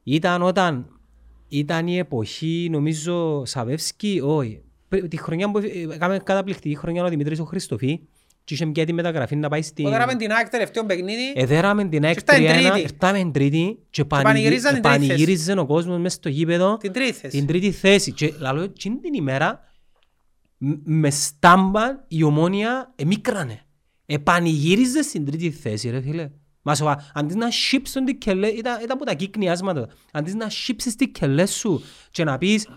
ήταν 0.03 0.43
όταν 0.43 0.89
ήταν 1.49 1.87
η 1.87 1.99
εποχή, 1.99 2.69
νομίζω, 2.71 3.43
Σαβεύσκη, 3.45 4.21
όχι, 4.25 4.49
πρι- 4.59 4.65
τη 5.01 5.17
χρονιά 5.17 5.51
που 5.51 5.59
ε, 5.59 5.95
έκαμε 5.95 6.19
καταπληκτική 6.25 6.75
χρονιά 6.77 7.05
ο 7.05 7.09
Δημήτρης 7.09 7.39
ο 7.41 7.45
Χριστοφή 7.45 8.01
και 8.45 8.55
είχε 8.55 8.65
μια 8.65 8.85
τη 8.87 8.93
μεταγραφή 8.93 9.37
να 9.37 9.49
πάει 9.49 9.63
στην... 9.63 9.87
Όταν 9.87 10.01
έραμε 10.01 10.15
την 10.15 10.33
ΑΕΚ 10.33 10.49
τελευταίο 10.49 10.85
παιχνίδι, 10.85 11.33
Εδέραμε 11.35 11.85
την 11.89 12.05
ΑΕΚ 12.05 12.17
ήρθαν 12.17 12.43
3-1, 12.43 12.49
τρίτη. 12.49 12.81
ήρθαμε 12.81 13.31
τρίτη 13.33 13.79
και 13.91 14.05
πανηγυρίζαν 14.05 14.73
την 14.73 14.83
τρίτη 14.83 14.97
θέση. 14.99 15.09
πανηγύριζε 15.09 15.53
ο 15.53 15.67
κόσμος 15.67 15.99
μέσα 15.99 16.17
στο 16.17 16.29
γήπεδο 16.29 16.77
την 16.77 16.93
τρίτη 16.93 17.13
θέση. 17.13 17.37
την 17.37 17.47
τρίτη 17.47 17.71
θέση. 17.71 18.13
Και 18.13 18.33
λαλό, 18.39 18.63
εκείνη 18.63 18.97
την 18.97 19.15
ημέρα 19.15 19.61
μ- 20.59 20.73
με 20.85 21.11
στάμπα 21.11 21.83
η 22.09 22.23
ομόνια 22.23 22.93
εμίκρανε. 22.97 23.61
Επανηγύριζε 24.07 25.03
στην 25.03 25.25
τρίτη 25.25 25.51
θέση 25.51 25.91
ρε 25.91 26.01
φίλε. 26.01 26.31
Μα 26.63 26.75
σοβαρά, 26.75 27.11
αντί 27.15 27.35
να 27.35 27.51
σύψεις 27.51 27.95
τον 27.95 28.05
τικελέ, 28.05 28.47
ήταν, 28.49 28.75
ήταν 28.83 28.91
από 28.91 29.05
τα 29.05 29.15
κύκνιάσματα. 29.15 29.89
Αντί 30.13 30.35
να 30.35 30.49
σύψεις 30.51 30.95
τικελές 30.97 31.51
σου 31.55 31.83
και 32.11 32.25
να 32.25 32.39
πεις 32.39 32.69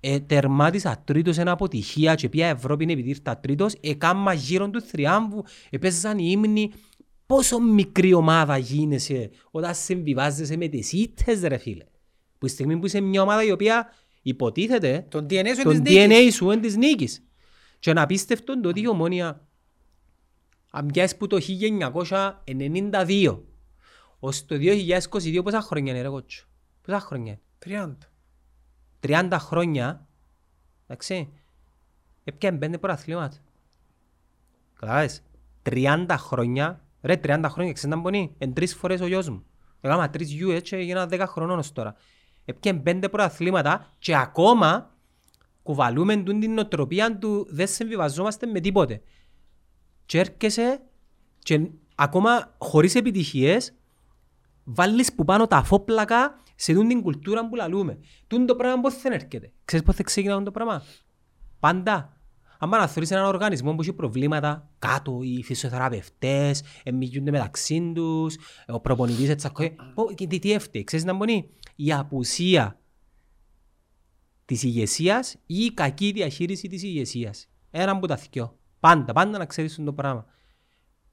ε, 0.00 0.20
τερμάτισα 0.20 1.02
τρίτος 1.04 1.38
ένα 1.38 1.50
αποτυχία 1.50 2.14
και 2.14 2.28
ποια 2.28 2.46
Ευρώπη 2.46 2.82
είναι 2.82 2.92
επειδή 2.92 3.08
ήρθα 3.08 3.38
τρίτος, 3.38 3.74
έκαμα 3.80 4.32
γύρω 4.32 4.70
του 4.70 4.80
θριάμβου, 4.80 5.44
έπαιζαν 5.70 6.18
οι 6.18 6.28
ύμνοι. 6.30 6.72
Πόσο 7.26 7.58
μικρή 7.60 8.12
ομάδα 8.12 8.56
γίνεσαι 8.56 9.30
όταν 9.50 9.74
συμβιβάζεσαι 9.74 10.56
με 10.56 10.68
τις 10.68 10.92
ήττες 10.92 11.40
ρε 11.40 11.56
φίλε; 11.56 11.84
Που 12.38 12.46
η 12.46 12.48
στιγμή 12.48 12.78
που 12.78 12.86
είσαι 12.86 13.00
μια 13.00 13.22
ομάδα 13.22 13.44
η 13.44 13.50
οποία 13.50 13.92
υποτίθεται 14.22 15.06
Τον 15.08 15.26
DNA 15.30 15.54
σου 15.56 15.62
τον 15.62 15.74
είναι 15.74 15.82
της 15.82 15.94
νίκης. 15.94 16.08
DNA 16.08 16.32
σου 16.32 16.50
είναι 16.50 16.60
της 16.60 16.76
νίκης. 16.76 17.22
Και 17.78 17.92
να 17.92 18.06
πίστευτον 18.06 18.62
το 18.62 18.68
ότι 18.68 18.80
η 18.80 18.88
ομόνια 18.88 19.48
αν 20.70 20.86
πιάσεις 20.86 21.16
που 21.16 21.26
το 21.26 21.38
1992 22.44 23.38
ως 24.18 24.46
το 24.46 24.56
2022 24.58 25.40
πόσα 25.44 25.60
χρόνια 25.60 25.92
είναι 25.92 26.02
ρε 26.02 26.08
κότσο; 26.08 26.46
Πόσα 26.82 27.00
χρόνια 27.00 27.40
είναι; 27.66 27.82
30. 28.02 28.08
30 29.00 29.36
χρόνια, 29.38 30.06
εντάξει, 30.86 31.32
έπιανε 32.24 32.58
πέντε 32.58 32.78
προαθλήματα. 32.78 33.36
Καταλάβες, 34.80 35.22
30 35.62 36.06
χρόνια, 36.18 36.80
ρε 37.02 37.20
30 37.24 37.44
χρόνια, 37.48 37.72
ξέρεις 37.72 37.96
να 37.96 38.00
μπονεί, 38.02 38.34
εν 38.38 38.52
τρεις 38.52 38.74
φορές 38.74 39.00
ο 39.00 39.06
γιος 39.06 39.28
μου. 39.28 39.44
Έκανα 39.80 40.10
τρεις 40.10 40.32
γιου 40.32 40.50
έτσι, 40.50 40.76
έγινα 40.76 41.06
10 41.10 41.24
χρονών 41.26 41.58
ως 41.58 41.72
τώρα. 41.72 41.94
Έπιανε 42.44 42.78
πέντε 42.78 43.08
προαθλήματα 43.08 43.94
και 43.98 44.16
ακόμα 44.16 44.90
κουβαλούμε 45.62 46.16
τούν 46.16 46.40
την 46.40 46.54
νοοτροπία 46.54 47.18
του 47.18 47.46
δεν 47.50 47.66
συμβιβαζόμαστε 47.66 48.46
με 48.46 48.60
τίποτε. 48.60 49.02
Και 50.06 50.18
έρχεσαι 50.18 50.80
και 51.38 51.70
ακόμα 51.94 52.54
χωρίς 52.58 52.94
επιτυχίες 52.94 53.74
βάλεις 54.64 55.14
που 55.14 55.24
πάνω 55.24 55.46
τα 55.46 55.62
φόπλακα 55.62 56.40
σε 56.60 56.72
τούν 56.72 56.88
την 56.88 57.02
κουλτούρα 57.02 57.48
που 57.48 57.54
λαλούμε. 57.54 57.98
Τούν 58.26 58.46
το 58.46 58.56
πράγμα 58.56 58.80
πώς 58.80 59.00
δεν 59.00 59.12
έρχεται. 59.12 59.52
Ξέρεις 59.64 59.86
πώς 59.86 59.94
θα 59.96 60.02
ξεκινά 60.02 60.42
το 60.42 60.50
πράγμα; 60.50 60.82
Πάντα. 61.60 62.12
Αν 62.58 62.68
να 62.68 62.86
θεωρείς 62.86 63.10
έναν 63.10 63.24
οργανισμό 63.24 63.74
που 63.74 63.80
έχει 63.80 63.92
προβλήματα 63.92 64.70
κάτω, 64.78 65.20
οι 65.22 65.42
φυσιοθεραπευτές, 65.42 66.62
εμιλιούνται 66.82 67.30
μεταξύ 67.30 67.92
τους, 67.94 68.36
ο 68.66 68.80
προπονητής 68.80 69.28
έτσι 69.28 69.46
ακόμη. 69.46 69.76
Πω, 69.94 70.12
και 70.12 70.26
Τι, 70.26 70.38
τι 70.38 70.52
έφταιγε, 70.52 70.84
ξέρεις 70.84 71.04
να 71.04 71.12
μπορεί. 71.12 71.50
Η 71.76 71.92
απουσία 71.92 72.80
της 74.44 74.62
ηγεσίας 74.62 75.34
ή 75.46 75.64
η 75.64 75.74
κακή 75.74 76.12
διαχείριση 76.12 76.68
της 76.68 76.82
ηγεσίας. 76.82 77.48
Ένα 77.70 77.90
από 77.90 78.06
τα 78.06 78.14
δυο. 78.30 78.58
Πάντα, 78.80 79.12
πάντα 79.12 79.38
να 79.38 79.46
ξέρεις 79.46 79.80
το 79.84 79.92
πράγμα. 79.92 80.26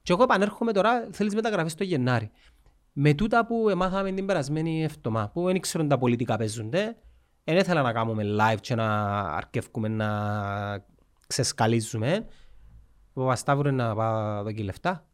Και 0.01 0.11
εγώ 0.11 0.23
επανέρχομαι 0.23 0.71
τώρα, 0.71 1.07
θέλεις 1.11 1.33
μεταγραφή 1.33 1.69
στο 1.69 1.83
Γενάρη. 1.83 2.31
Με 2.97 3.13
τούτα 3.13 3.45
που 3.45 3.71
μάθαμε 3.75 4.11
την 4.11 4.25
περασμένη 4.25 4.83
εβδομάδα, 4.83 5.29
που 5.29 5.43
δεν 5.45 5.55
ήξεραν 5.55 5.87
τα 5.87 5.97
πολιτικά 5.97 6.37
παίζονται, 6.37 6.97
δεν 7.43 7.57
ήθελα 7.57 7.81
να 7.81 7.93
κάνουμε 7.93 8.23
live 8.39 8.57
και 8.61 8.75
να 8.75 9.09
αρκεύκουμε 9.19 9.87
να 9.87 10.09
ξεσκαλίζουμε. 11.27 12.25
Ο 13.13 13.21
Παπασταύρου 13.21 13.67
είναι 13.67 13.83
να 13.83 13.95
πάω 13.95 14.39
εδώ 14.39 14.51
και 14.51 14.63
λεφτά. 14.63 15.05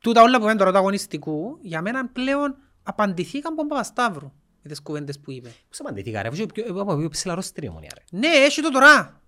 Τούτα 0.00 0.22
όλα 0.22 0.38
που 0.38 0.44
είναι 0.44 0.56
τώρα 0.56 0.70
του 0.70 0.78
αγωνιστικού, 0.78 1.58
για 1.62 1.82
μένα 1.82 2.08
πλέον 2.08 2.56
απαντηθήκαν 2.82 3.52
από 3.52 3.60
τον 3.60 3.68
Παπασταύρου 3.68 4.32
με 4.62 4.68
τις 4.70 4.82
κουβέντες 4.82 5.20
που 5.20 5.30
είπε. 5.30 5.48
Πώς 5.68 5.80
απαντηθήκα 5.80 6.22
ρε, 6.22 6.28
αφού 6.28 6.46
πιο- 6.46 6.80
από 6.80 6.96
πιο 6.96 7.08
ψηλά 7.08 7.34
ρόστρια 7.34 7.70
μονιά 7.72 7.90
ρε. 7.94 8.18
Ναι, 8.18 8.28
έχει 8.28 8.62
το 8.62 8.70
τώρα. 8.70 9.20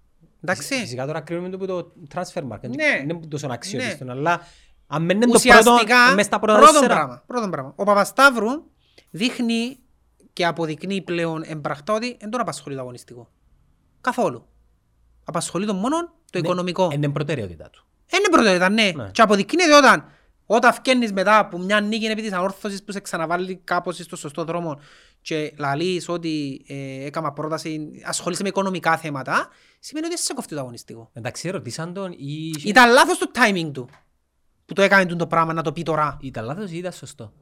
Εντάξει. 0.43 0.75
Φυσικά 0.75 1.07
τώρα 1.07 1.21
κρίνουμε 1.21 1.49
το 1.49 1.59
που 1.59 1.67
το 1.67 1.93
transfer 2.15 2.43
market. 2.49 2.69
Ναι. 2.69 3.01
Είναι 3.03 3.21
τόσο 3.29 3.47
Ναι. 3.47 3.53
αξιόπιστο, 3.53 4.11
αλλά 4.11 4.41
αν 4.91 5.07
δεν 5.07 5.17
είναι 5.17 5.27
το 5.27 5.41
πρώτο, 5.41 5.57
Ουσιαστικά, 5.59 6.15
μες 6.15 6.27
στα 6.27 6.39
πρώτα 6.39 6.59
πρώτον 6.59 6.75
τέσσερα. 6.75 6.95
πράγμα, 6.95 7.23
πρώτον 7.27 7.51
πράγμα. 7.51 7.73
Ο 7.77 7.85
Παπασταύρου 7.85 8.51
δείχνει 9.11 9.79
και 10.33 10.47
αποδεικνύει 10.47 11.03
πλέον 11.03 11.43
εμπραχτά 11.47 11.93
ότι 11.93 12.17
δεν 12.21 12.31
τον 12.31 12.41
απασχολεί 12.41 12.75
το 12.75 12.81
αγωνιστικό. 12.81 13.29
Καθόλου. 14.01 14.47
Απασχολεί 15.25 15.67
τον 15.67 15.77
μόνο 15.77 15.97
το 16.31 16.39
Ναι, 16.39 16.41
οικονομικό. 16.41 16.91
Είναι 16.93 17.09
προτεραιότητά 17.09 17.71
του. 17.71 17.85
Είναι 18.17 18.29
προτεραιότητα, 18.31 18.69
ναι. 18.69 18.91
Ναι. 18.95 19.11
Και 19.11 19.23
αποδεικνύεται 19.23 19.77
όταν, 19.77 20.05
όταν 20.47 20.73
φκένεις 20.73 21.13
μετά 21.13 21.39
από 21.39 21.59
μια 21.59 21.81
νίκη 21.81 22.07
επί 22.07 22.23
της 22.23 22.33
ανόρθωσης 22.33 22.85
που 22.85 22.93
σε 22.93 23.01
ξαναβάλει 23.01 23.61
κάπως 23.65 23.97
στο 23.97 24.17
σωστό 24.17 24.45
δρόμο 24.45 24.81
και 25.21 25.53
λαλείς 25.59 26.09
ότι 26.09 26.65
ε, 26.69 27.07
έκανα 27.07 27.33
πρόταση, 27.33 27.91
ασχολείσαι 28.05 28.43
με 28.43 28.49
οικονομικά 28.49 28.97
θέματα, 28.97 29.49
σημαίνει 29.79 30.07
ότι 30.07 30.19
σε 30.19 30.35
κοφτεί 30.35 30.55
το 30.55 30.61
αγωνιστικό. 30.61 31.11
Εντάξει, 31.13 31.51
ρωτήσαν 31.51 31.93
τον 31.93 32.13
ή... 32.13 32.51
Ήταν 32.65 32.93
λάθος 32.93 33.19
το 33.19 33.31
timing 33.35 33.71
του 33.73 33.89
που 34.69 34.75
το 34.75 34.83
έκανε 34.83 35.05
το 35.05 35.27
πράγμα 35.27 35.53
να 35.53 35.63
το 35.63 35.73
πει 35.73 35.83
τώρα. 35.83 36.17
Ήταν 36.21 36.45
λάθος 36.45 36.71
ή 36.71 36.77
ήταν 36.77 36.93
σωστό. 36.93 37.33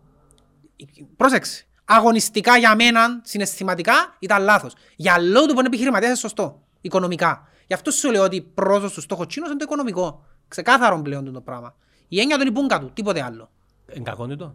Πρόσεξε. 1.16 1.66
Αγωνιστικά 1.84 2.56
για 2.56 2.74
μένα, 2.74 3.20
συναισθηματικά, 3.24 4.16
ήταν 4.18 4.42
λάθος. 4.42 4.74
Για 4.96 5.18
λόγω 5.18 5.46
του 5.46 5.52
που 5.52 5.58
είναι 5.58 5.68
επιχειρηματίας 5.68 6.10
είναι 6.10 6.18
σωστό. 6.18 6.62
Οικονομικά. 6.80 7.48
Γι' 7.66 7.74
αυτό 7.74 7.90
σου 7.90 8.10
λέω 8.10 8.22
ότι 8.22 8.42
πρώτος 8.42 8.92
του 8.92 9.00
στόχος 9.00 9.26
Τσίνος 9.26 9.48
είναι 9.48 9.58
το 9.58 9.64
οικονομικό. 9.64 10.24
Ξεκάθαρο 10.48 11.02
πλέον 11.02 11.32
το 11.32 11.40
πράγμα. 11.40 11.74
Η 12.08 12.20
έννοια 12.20 12.38
των 12.38 12.46
υπούγκα 12.46 12.80
του, 12.80 12.90
τίποτε 12.92 13.22
άλλο. 13.22 13.50
Εν 13.86 14.02
κακό 14.02 14.26
του 14.26 14.36
το. 14.36 14.54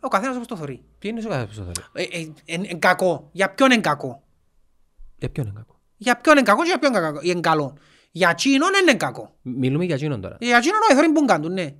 Ο 0.00 0.08
καθένας 0.08 0.34
όπως 0.34 0.46
το 0.46 0.56
θεωρεί. 0.56 0.84
Τι 0.98 1.08
είναι 1.08 1.22
ο 1.26 1.28
κάθε 1.28 1.44
που 1.46 1.54
το 1.54 1.62
θέλει. 1.62 2.08
Ε, 2.10 2.18
ε, 2.20 2.32
εν- 2.44 2.64
εν 2.68 2.78
κακό. 2.78 3.28
Για 3.32 3.50
ποιον 3.54 3.70
είναι 3.70 3.80
κακό; 3.80 4.22
Για 5.18 5.30
ποιον 5.30 5.46
είναι 5.46 5.54
κακό; 5.56 5.80
Για 5.96 6.16
ποιον 6.16 6.36
είναι 6.36 6.46
κακό 6.46 6.62
και 6.62 6.68
για 6.68 6.78
ποιον 6.78 6.92
είναι 7.22 7.40
κακό; 7.40 7.74
Είναι 8.14 8.24
καλό. 8.24 8.30
Για 8.30 8.34
Τσίνον 8.34 8.70
δεν 8.72 8.82
είναι 8.82 8.94
κακό. 8.96 9.36
Μιλούμε 9.42 9.84
για 9.84 9.94
εκείνον 9.94 10.20
τώρα. 10.20 10.36
Για 10.40 10.60
Τσίνον 10.60 10.78
όχι, 10.82 10.92
θεωρεί 10.92 11.08
υπούγκα 11.08 11.40
του, 11.40 11.48
ναι. 11.48 11.74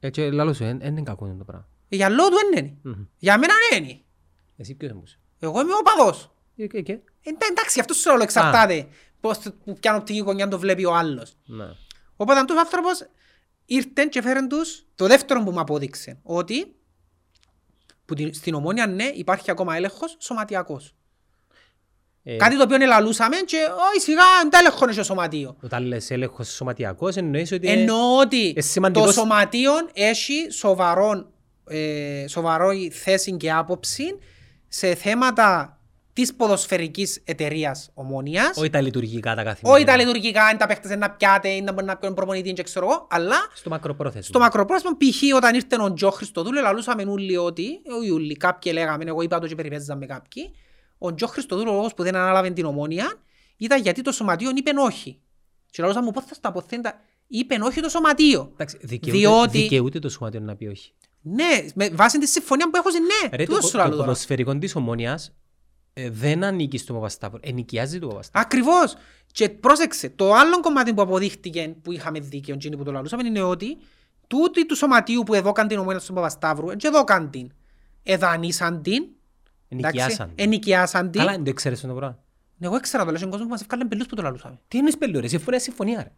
Έτσι, 0.00 0.20
λάλο 0.20 0.52
σου, 0.52 0.64
εν 0.64 0.80
είναι 0.80 1.02
κακό 1.02 1.34
το 1.38 1.44
πράγμα. 1.44 1.68
Για 1.88 2.08
λόγω 2.08 2.28
του 2.28 2.34
δεν 2.36 2.64
είναι. 2.64 2.76
Μμμ. 2.82 3.04
Για 3.18 3.38
μένα 3.38 3.52
δεν 3.70 3.84
είναι. 3.84 4.00
Εσύ 4.56 4.74
ποιος 4.74 4.90
εμπούσε. 4.90 5.18
Εγώ 5.38 5.60
είμαι 5.60 5.72
ο 5.72 5.82
παδός. 5.82 6.34
Ε, 6.56 6.66
και, 6.66 6.80
και. 6.82 6.92
Ε, 6.92 7.30
εντάξει, 7.50 7.80
αυτός 7.80 7.96
σου 7.96 8.10
λέω 8.10 8.22
εξαρτάται. 8.22 8.86
Πώς 9.20 9.38
το- 9.38 9.52
που 9.64 9.72
ποια 9.80 9.96
οπτική 9.96 10.18
γωνιά 10.18 10.48
το 10.48 10.58
βλέπει 10.58 10.84
ο 10.84 10.94
άλλος. 10.94 11.36
Ναι. 11.46 11.64
Οπότε 12.16 12.38
αυτός 12.40 12.56
ο 12.56 12.60
άνθρωπος 12.60 13.06
ήρθε 13.64 14.04
και 14.10 14.22
φέρεν 14.22 14.48
τους 14.48 14.86
το 14.94 15.06
δεύτερο 15.06 15.42
που 15.42 15.50
μου 15.50 15.60
απόδειξε. 15.60 16.18
Ότι 16.22 16.74
που 18.04 18.14
την- 18.14 18.34
στην 18.34 18.54
ομόνια 18.54 18.86
ναι 18.86 19.04
υπάρχει 19.04 19.50
ακόμα 19.50 19.76
έλεγχος 19.76 20.16
σωματιακός. 20.20 20.94
Ε, 22.26 22.36
Κάτι 22.36 22.56
το 22.56 22.62
οποίο 22.62 22.76
ελαλούσαμε 22.80 23.36
και 23.36 23.56
όχι 23.90 24.00
σιγά 24.00 24.22
δεν 24.40 24.50
τα 24.50 24.58
έλεγχο 24.58 24.84
είναι 24.84 24.92
στο 24.92 25.02
σωματείο. 25.02 25.56
Όταν 25.62 25.84
λες 25.86 26.10
έλεγχος 26.10 26.48
σωματιακός 26.48 27.16
εννοείς 27.16 27.52
ότι... 27.52 27.68
Εννοώ 27.68 28.18
ότι 28.20 28.52
ε, 28.56 28.60
σημαντικός- 28.60 29.06
το 29.14 29.20
σωματείο 29.20 29.72
έχει 29.92 30.50
σοβαρό, 30.50 31.30
ε, 31.68 32.24
σοβαρό 32.28 32.68
θέση 32.90 33.36
και 33.36 33.52
άποψη 33.52 34.04
σε 34.68 34.94
θέματα 34.94 35.78
της 36.12 36.34
ποδοσφαιρικής 36.34 37.20
εταιρείας 37.24 37.90
ομόνιας. 37.94 38.56
Όχι 38.56 38.70
τα 38.70 38.80
λειτουργικά 38.80 39.34
τα 39.34 39.42
καθημερινά. 39.42 39.72
Όχι 39.72 39.84
τα 39.84 39.96
λειτουργικά, 39.96 40.48
είναι 40.48 40.58
τα 40.58 40.66
παίχτες 40.66 40.96
να 40.96 41.10
πιάτε, 41.10 41.48
είναι 41.48 41.64
να 41.64 41.72
μπορεί 41.72 41.86
να 41.86 41.96
πιάνουν 41.96 42.16
προπονητή 42.16 42.52
και 42.52 42.62
ξέρω 42.62 42.86
εγώ, 42.86 43.06
αλλά 43.10 43.36
Στο 43.54 43.70
μακροπρόθεσμο. 43.70 44.22
στο 44.22 44.38
μακροπρόθεσμο 44.38 44.90
π.χ. 44.96 45.36
όταν 45.36 45.54
ήρθε 45.54 45.76
ο 45.82 45.92
Τζο 45.92 46.10
Χριστοδούλου, 46.10 46.60
λαλούσαμε 46.60 47.04
όλοι 47.08 47.36
ότι, 47.36 47.80
όχι 48.00 48.10
όλοι, 48.10 48.36
κάποιοι 48.36 48.72
λέγαμε, 48.74 49.04
εγώ 49.06 49.22
είπα 49.22 49.38
το 49.38 49.46
και 49.46 49.54
περιπέζαμε 49.54 50.06
κάποιοι, 50.06 50.54
ο 51.04 51.14
Τζο 51.14 51.26
Χριστοδούλου 51.26 51.70
ο 51.72 51.74
λόγος 51.74 51.94
που 51.94 52.02
δεν 52.02 52.16
ανάλαβε 52.16 52.50
την 52.50 52.64
ομόνια 52.64 53.14
ήταν 53.56 53.80
γιατί 53.80 54.02
το 54.02 54.12
σωματείο 54.12 54.50
είπε 54.54 54.70
όχι. 54.80 55.18
Και 55.70 55.82
λαλούσαμε 55.82 56.06
μου 56.06 56.12
πώς 56.12 56.24
θα 56.24 56.34
στα 56.34 56.48
αποθέντα, 56.48 57.00
είπε 57.26 57.58
όχι 57.62 57.80
το 57.80 57.88
σωματείο. 57.88 58.50
Εντάξει, 58.52 58.78
δικαιούται, 58.82 59.18
Διότι- 59.18 59.58
δικαιούται 59.62 59.98
το 59.98 60.08
σωματείο 60.08 60.40
να 60.40 60.56
πει 60.56 60.66
όχι. 60.66 60.92
Ναι, 61.20 61.64
με 61.74 61.88
βάση 61.88 62.18
τη 62.18 62.26
συμφωνία 62.26 62.70
που 62.70 62.76
έχω 62.76 62.88
ναι. 62.90 63.36
Ρε, 63.36 63.44
Τούτο 63.44 63.60
το, 63.60 63.66
σου 63.66 63.72
το, 63.72 63.78
λαλώ 63.78 63.90
το 63.90 63.96
τώρα. 63.96 64.08
ποδοσφαιρικό 64.08 64.58
της 64.58 64.74
ομόνιας 64.74 65.32
ε, 65.92 66.10
δεν 66.10 66.44
ανήκει 66.44 66.78
στον 66.78 66.94
Παπασταύρο, 66.96 67.40
ενοικιάζει 67.42 67.98
τον 67.98 68.08
Παπασταύρο. 68.08 68.40
Ακριβώς. 68.46 68.96
Και 69.32 69.48
πρόσεξε, 69.48 70.08
το 70.08 70.32
άλλο 70.32 70.60
κομμάτι 70.60 70.94
που 70.94 71.02
αποδείχτηκε 71.02 71.74
που 71.82 71.92
είχαμε 71.92 72.20
δίκαιο 72.20 72.56
και 72.56 72.68
που 72.68 72.84
το 72.84 72.92
λαλούσαμε 72.92 73.26
είναι 73.26 73.42
ότι 73.42 73.76
τούτοι 74.26 74.66
του 74.66 74.76
σωματείου 74.76 75.22
που 75.22 75.34
εδώκαν 75.34 75.68
την 75.68 75.78
ομόνια 75.78 75.98
στον 76.00 76.14
Παπασταύρου, 76.14 76.76
και 76.76 76.86
εδώκαν 76.86 77.30
την, 77.30 77.52
εδανίσαν 78.02 78.82
την, 78.82 78.94
Εντάξει, 78.94 79.13
Ενοικιάσαν. 79.78 80.32
ενοικιάσαν 80.34 81.10
την. 81.10 81.20
Καλά, 81.20 81.32
δεν 81.32 81.44
το 81.44 81.52
ξέρεις 81.52 81.78
αυτό 81.78 81.90
το 81.92 81.98
πράγμα. 81.98 82.18
Εγώ 82.60 82.76
ήξερα 82.76 83.04
το, 83.04 83.10
λέει, 83.10 83.20
κόσμος 83.22 83.42
που 83.42 83.48
μας 83.48 83.60
ευκάλεν 83.60 83.88
πελούς 83.88 84.06
που 84.06 84.14
το 84.16 84.22
λαλούσαμε. 84.22 84.58
Τι 84.68 84.78
είναι 84.78 84.90
σπελού 84.90 85.20
ρε, 85.20 85.28
συμφωνία, 85.28 85.60
συμφωνία 85.60 86.02
ρε. 86.02 86.10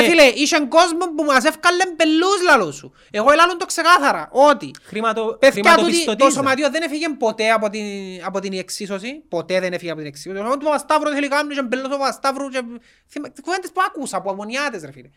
Ρε 0.00 0.02
φίλε, 0.08 0.22
είσαι 0.22 0.66
κόσμος 0.68 1.08
που 1.16 1.24
μας 1.24 1.44
ευκάλεν 1.44 1.96
πελούς 1.96 2.42
λαλούς 2.44 2.76
σου. 2.76 2.92
Εγώ 3.10 3.30
ελάλλον 3.30 3.58
το 3.58 3.66
ξεκάθαρα, 3.66 4.28
ότι 4.32 4.70
Χρηματο, 4.82 5.36
Παιδιά, 5.40 5.50
τούτη- 5.50 5.62
το 5.62 5.68
χρηματοπιστωτής. 5.70 6.24
ρε. 6.26 6.30
σωματείο 6.32 6.70
δεν 6.70 6.82
έφυγε 6.82 7.08
ποτέ 7.18 7.50
από 7.50 7.70
την, 7.70 7.84
από 8.24 8.40
την 8.40 8.52
εξίσωση. 8.52 9.22
Ποτέ 9.28 9.60
δεν 9.60 9.72
έφυγε 9.72 9.90
από 9.90 10.00
την 10.00 10.08
εξίσωση. 10.08 10.42
Το 10.42 10.50
του 10.56 10.64
Παπασταύρου 10.64 11.10
θέλει 11.10 11.28
κάνει 11.28 11.54
και 11.54 11.62
μπελός 11.62 11.86
ο 11.86 11.88
Παπασταύρου 11.88 12.48
και... 12.48 12.62
θυμα- 13.08 13.32
Κουβέντες 13.42 13.70
που 13.72 13.80
άκουσα 13.86 14.16
από 14.16 14.30
αμμονιάτες 14.30 14.82
ρε 14.82 14.92
φίλε. 14.92 15.08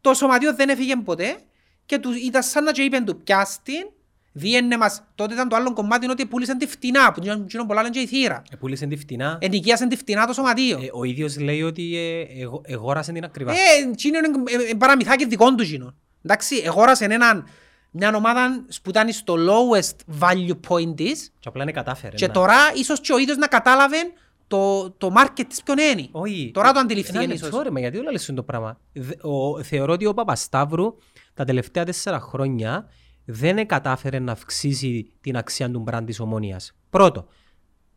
Το 0.00 0.14
σωματείο 0.14 0.54
δεν 0.54 0.68
έφυγε 0.68 0.96
ποτέ 0.96 1.36
και 1.86 1.98
του, 1.98 2.12
ήταν 2.12 2.42
σαν 2.42 2.64
να 2.64 2.72
και 2.72 2.82
είπεν 2.82 3.04
του 3.04 3.16
πιάστην, 3.22 3.90
διένε 4.38 4.76
μας, 4.76 5.02
τότε 5.14 5.34
ήταν 5.34 5.48
το 5.48 5.56
άλλο 5.56 5.72
κομμάτι 5.72 6.10
ότι 6.10 6.26
πούλησαν 6.26 6.58
τη 6.58 6.66
φτηνά, 6.66 7.12
που 7.12 7.20
γίνον 7.22 7.66
πολλά 7.66 7.82
λένε 7.82 7.94
και 7.94 8.00
η 8.00 8.06
θύρα. 8.06 8.42
Επούλησαν 8.52 8.88
τη 8.88 8.96
φτηνά. 8.96 9.38
Ενοικίασαν 9.40 9.88
τη 9.88 9.96
φτηνά 9.96 10.26
το 10.26 10.32
σωματείο. 10.32 10.78
Ε, 10.82 10.88
Ο 10.92 11.04
ίδιος 11.04 11.38
λέει 11.38 11.62
ότι 11.62 11.96
ε, 11.96 12.40
εγω- 12.42 12.60
εγόρασε 12.64 13.12
την 13.12 13.24
ακριβά. 13.24 13.52
Ε, 13.52 13.56
εκείνο 13.92 14.18
είναι 14.18 14.28
ε, 14.66 14.70
ε, 14.70 14.74
παραμυθάκι 14.74 15.26
δικών 15.26 15.56
τους 15.56 15.68
γίνον. 15.68 15.94
Εντάξει, 16.22 16.62
εγόρασε 16.64 17.04
έναν, 17.04 17.44
μια 17.90 18.14
ομάδα 18.16 18.64
που 18.82 18.90
ήταν 18.90 19.12
στο 19.12 19.34
lowest 19.38 20.20
value 20.20 20.56
point 20.68 20.96
της 20.96 21.32
Και 21.40 21.48
απλά 21.48 21.62
είναι 21.62 21.72
κατάφερε. 21.72 22.16
και 22.16 22.26
να- 22.26 22.32
τώρα 22.32 22.56
ίσως 22.74 23.00
και 23.00 23.12
ο 23.12 23.18
ίδιος 23.18 23.36
να 23.36 23.46
κατάλαβε 23.46 23.96
το, 24.46 24.90
το 24.90 25.12
market 25.18 25.44
της 25.48 25.62
ποιον 25.62 25.78
είναι. 25.78 26.08
Όχι. 26.10 26.50
Τώρα 26.54 26.72
το 26.72 26.78
αντιληφθήκε 26.78 27.18
Ένα 27.18 27.32
ίσως. 27.32 27.42
λεπτό, 27.42 27.62
ρε, 27.62 27.70
μα 27.70 27.80
γιατί 27.80 27.98
όλα 27.98 28.10
λες 28.12 28.32
το 28.34 28.42
πράγμα. 28.42 28.78
Δε- 28.92 29.14
ο- 29.28 29.62
Θεωρώ 29.62 29.92
ότι 29.92 30.06
ο 30.06 30.14
Παπασταύρου 30.14 30.94
τα 31.34 31.44
τελευταία 31.44 31.84
τέσσερα 31.84 32.20
χρόνια 32.20 32.88
δεν 33.30 33.66
κατάφερε 33.66 34.18
να 34.18 34.32
αυξήσει 34.32 35.12
την 35.20 35.36
αξία 35.36 35.70
του 35.70 35.80
μπραντ 35.80 36.06
της 36.06 36.20
ομόνιας. 36.20 36.72
Πρώτο, 36.90 37.26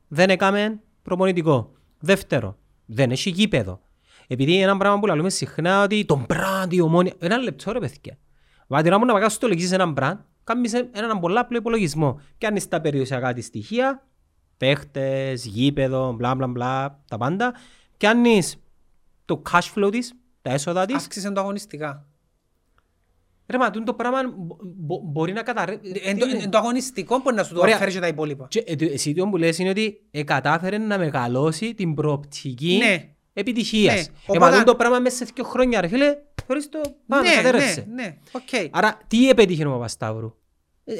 δεν 0.07 0.29
έκαμε 0.29 0.79
προπονητικό. 1.01 1.71
Δεύτερο, 1.99 2.57
δεν 2.85 3.11
έχει 3.11 3.29
γήπεδο. 3.29 3.81
Επειδή 4.27 4.61
ένα 4.61 4.77
πράγμα 4.77 4.99
που 4.99 5.05
λέμε 5.05 5.29
συχνά 5.29 5.83
ότι 5.83 6.05
το 6.05 6.25
μπραντ 6.27 6.73
η 6.73 6.81
ομόνια... 6.81 7.13
Ένα 7.19 7.37
λεπτό 7.37 7.71
ρε 7.71 7.79
παιδιά. 7.79 8.17
Βάτε 8.67 8.89
να 8.89 8.99
μου 8.99 9.05
να 9.05 9.13
παγάσεις 9.13 9.37
το 9.37 9.47
λογίζεις 9.47 9.71
έναν 9.71 9.91
μπραντ, 9.91 10.19
κάνεις 10.43 10.73
έναν 10.73 11.19
πολλά 11.19 11.39
απλό 11.39 11.57
υπολογισμό. 11.57 12.21
Κάνεις 12.37 12.67
τα 12.67 12.81
περιουσιακά 12.81 13.33
της 13.33 13.45
στοιχεία, 13.45 14.07
παίχτες, 14.57 15.45
γήπεδο, 15.45 16.13
μπλα 16.13 16.35
μπλα 16.35 16.47
μπλα, 16.47 16.99
τα 17.07 17.17
πάντα. 17.17 17.53
Κάνεις 17.97 18.57
το 19.25 19.41
cash 19.51 19.73
flow 19.75 19.91
της, 19.91 20.13
τα 20.41 20.51
έσοδα 20.51 20.85
της. 20.85 20.95
Αύξησε 20.95 21.31
το 21.31 21.39
αγωνιστικά. 21.39 22.05
Ρε 23.51 23.57
μα, 23.57 23.69
τούτο 23.71 23.85
το 23.85 23.93
πράγμα 23.93 24.19
μπο- 24.37 24.57
μπο- 24.61 25.01
μπορεί 25.03 25.33
να 25.33 25.41
καταρρεύσει. 25.43 26.01
Εν 26.03 26.17
το- 26.19 26.25
εν 26.41 26.49
το 26.49 26.57
αγωνιστικό 26.57 27.19
μπορεί 27.19 27.35
να 27.35 27.43
σου 27.43 27.53
το 27.53 27.59
Ωραία. 27.61 27.77
φέρει 27.77 27.91
και 27.91 27.99
τα 27.99 28.07
υπόλοιπα. 28.07 28.47
Και, 28.49 28.63
ε, 28.67 28.75
το- 28.75 28.85
εσύ 28.93 29.13
το 29.13 29.27
που 29.27 29.37
λες 29.37 29.57
είναι 29.57 29.69
ότι 29.69 30.01
ε, 30.11 30.23
κατάφερε 30.23 30.77
να 30.77 30.97
μεγαλώσει 30.97 31.73
την 31.73 31.93
προοπτική 31.93 32.77
Ναι. 32.83 33.07
επιτυχίας. 33.33 33.93
Ναι. 33.95 33.99
Ε, 34.01 34.05
Οπότε- 34.25 34.39
μα 34.39 34.51
τούτο 34.51 34.63
το 34.63 34.75
πράγμα 34.75 34.99
μέσα 34.99 35.15
σε 35.25 35.31
δύο 35.35 35.43
χρόνια 35.43 35.81
ρε 35.81 35.87
φίλε, 35.87 36.15
θεωρείς 36.45 36.69
το 36.69 36.81
πάμε, 37.07 37.29
Ναι, 37.29 37.35
κατέρευσε. 37.35 37.85
ναι, 37.95 38.03
ναι, 38.03 38.17
οκ. 38.31 38.67
Άρα 38.71 38.97
τι 39.07 39.29
επέτυχε 39.29 39.65
ο 39.67 39.71
Παπασταύρου; 39.71 40.33
Ε, 40.83 40.93
ε, 40.93 40.99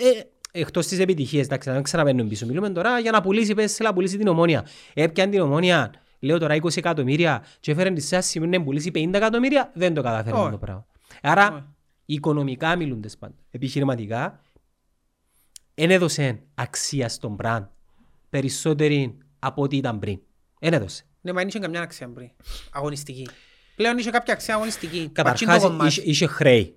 εκτός 0.51 0.87
της 0.87 0.99
επιτυχίας, 0.99 1.45
εντάξει, 1.45 1.67
να 1.69 1.73
μην 1.75 1.83
ξαναπαίνουμε 1.83 2.29
πίσω. 2.29 2.45
Μιλούμε 2.45 2.69
τώρα 2.69 2.99
για 2.99 3.11
να 3.11 3.21
πουλήσει, 3.21 3.53
πες, 3.53 3.79
να 3.79 3.93
πουλήσει 3.93 4.17
την 4.17 4.27
Ομόνοια. 4.27 4.65
Έπιαν 4.93 5.29
την 5.29 5.39
Ομόνοια, 5.39 5.93
λέω 6.19 6.37
τώρα 6.39 6.55
20 6.55 6.77
εκατομμύρια 6.77 7.43
και 7.59 7.71
έφερε 7.71 7.91
τη 7.91 8.01
σε 8.01 8.15
ένα 8.15 8.23
σημείο 8.23 8.49
να 8.49 8.63
πουλήσει 8.63 8.91
50 8.91 9.17
εκατομμύρια, 9.17 9.71
δεν 9.73 9.93
το 9.93 10.01
καταφέρει 10.01 10.35
Όχι. 10.37 10.49
το 10.51 10.57
πράγμα. 10.57 10.85
Άρα, 11.21 11.51
Όχι. 11.53 11.63
Οικονομικά 12.13 12.75
μιλώντας 12.75 13.17
πάντα. 13.17 13.35
Επιχειρηματικά, 13.51 14.41
δεν 15.75 15.91
έδωσε 15.91 16.41
αξία 16.55 17.09
στον 17.09 17.37
brand 17.43 17.67
περισσότερη 18.29 19.17
από 19.39 19.61
ό,τι 19.61 19.77
ήταν 19.77 19.99
πριν. 19.99 20.19
Δεν 20.59 20.73
έδωσε. 20.73 21.03
Ναι, 21.21 21.31
μα 21.31 21.39
δεν 21.39 21.47
είχε 21.47 21.59
καμιά 21.59 21.81
αξία 21.81 22.09
πριν. 22.09 22.29
Αγωνιστική. 22.71 23.27
Πλέον 23.75 23.97
είχε 23.97 24.09
κάποια 24.09 24.33
αξία 24.33 24.55
αγωνιστική. 24.55 25.09
Καταρχάς, 25.13 25.45
Πατσίν 25.45 25.61
το 25.61 25.67
κομμάτι. 25.67 25.87
είχε, 25.89 26.01
είχε 26.09 26.25
χρέη. 26.27 26.75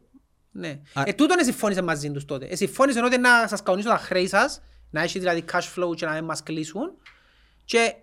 Ναι. 0.51 0.81
Α- 0.93 1.03
Ε, 1.07 1.13
τούτον 1.13 1.39
εσυμφώνησε 1.39 1.83
μαζί 1.83 2.11
τους 2.11 2.25
τότε. 2.25 2.47
Εσυμφώνησε 2.47 3.01
ότι 3.05 3.19
να 3.19 3.49
σας 3.49 3.63
καονίσω 3.63 3.89
τα 3.89 3.97
χρέη 3.97 4.27
σας, 4.27 4.63
να 4.91 5.03
έχει 5.03 5.19
δηλαδή 5.19 5.45
cash 5.53 5.75
flow 5.77 5.95
και 5.97 6.07
να 6.07 6.13
μην 6.13 6.25
μας 6.25 6.43
κλείσουν. 6.43 6.93
Και 7.65 7.95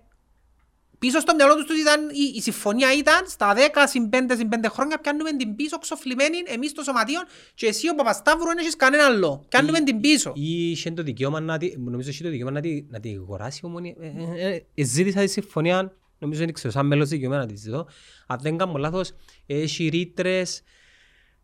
πίσω 1.01 1.19
στο 1.19 1.35
μυαλό 1.35 1.55
τους 1.55 1.79
ήταν, 1.79 2.09
η, 2.09 2.33
η 2.35 2.41
συμφωνία 2.41 2.93
ήταν 2.97 3.21
στα 3.27 3.53
10 3.55 3.59
συν 3.87 4.09
5 4.13 4.15
συν 4.35 4.49
5 4.51 4.65
χρόνια 4.69 4.97
πιάνουμε 4.97 5.31
την 5.31 5.55
πίσω 5.55 5.77
ξοφλημένη 5.77 6.37
εμείς 6.45 6.73
το 6.73 6.83
σωματείο 6.83 7.19
και 7.53 7.67
εσύ 7.67 7.89
ο 7.89 7.95
Παπασταύρου 7.95 8.45
δεν 8.47 8.57
έχεις 8.57 8.75
κανένα 8.75 9.05
άλλο. 9.05 9.45
Πιάνουμε 9.49 9.77
Ή- 9.77 9.83
την 9.83 9.99
πίσω. 10.01 10.31
Ή 10.35 10.71
είχε 10.71 10.91
το 10.91 11.03
δικαίωμα 11.03 11.39
να 11.39 11.57
τη, 11.57 11.77
νομίζω 11.77 12.09
είχε 12.09 12.23
το 12.23 12.29
δικαίωμα 12.29 12.51
να 12.51 12.61
τη, 12.61 12.85
να 12.89 12.99
τη 12.99 13.09
αγοράσει 13.09 13.59
η 13.63 13.65
ομονία. 13.67 13.95
Ε, 13.99 14.07
ε, 14.07 14.47
ε, 14.49 14.65
ε, 14.75 14.83
ζήτησα 14.83 15.21
τη 15.21 15.27
συμφωνία, 15.27 15.95
νομίζω 16.19 16.39
δεν 16.39 16.53
ξέρω, 16.53 16.73
σαν 16.73 16.87
μέλος 16.87 17.09
δικαιωμένα 17.09 17.41
να 17.41 17.47
της 17.47 17.59
ζητώ. 17.61 17.87
Αν 18.27 18.39
δεν 18.41 18.57
κάνω 18.57 18.77
λάθος, 18.77 19.11
έχει 19.45 19.87
ρήτρες 19.87 20.63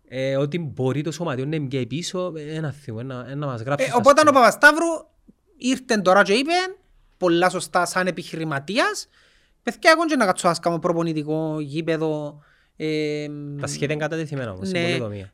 ε, 0.07 0.37
ότι 0.37 0.59
μπορεί 0.59 1.01
το 1.01 1.11
σωματείο 1.11 1.45
να 1.45 1.59
μπει 1.59 1.85
πίσω, 1.85 2.33
ε, 2.35 2.55
ένα 2.55 2.71
θύμο, 2.71 2.97
ένα, 3.01 3.25
ένα 3.29 3.45
μας 3.45 3.61
γράψει. 3.61 3.85
Ε, 3.85 3.87
στα 3.87 3.97
οπότε 3.97 4.21
ο 4.21 4.23
σχόλια. 4.23 4.41
Παπασταύρου 4.41 4.87
ήρθε 5.57 5.97
τώρα 5.97 6.23
και 6.23 6.33
είπε, 6.33 6.51
πολλά 7.17 7.49
σωστά 7.49 7.85
σαν 7.85 8.07
επιχειρηματίας, 8.07 9.07
παιδιά 9.71 9.91
εγώ 9.91 10.05
και 10.05 10.15
να 10.15 10.25
κάτσω 10.25 10.47
να 10.47 10.53
κάνω 10.55 10.79
προπονητικό 10.79 11.59
γήπεδο, 11.59 12.39
ε, 12.75 13.27
Τα 13.59 13.67
σχέδια 13.67 13.93
είναι 13.95 14.03
κατατεθειμένα 14.03 14.51
όμως, 14.51 14.61
Ναι. 14.71 14.77
στην 14.79 14.81
πολυδομία. 14.89 15.31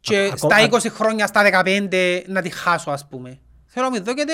και 0.00 0.18
Ακο- 0.18 0.36
στα 0.36 0.54
α- 0.56 0.62
20 0.62 0.88
χρόνια, 0.90 1.26
στα 1.26 1.42
15 1.42 2.24
να 2.26 2.42
τη 2.42 2.50
χάσω 2.50 2.90
ας 2.90 3.08
πούμε. 3.08 3.38
Θέλω 3.66 3.88
να 3.90 3.98
μου 3.98 4.04
δώκεται 4.04 4.32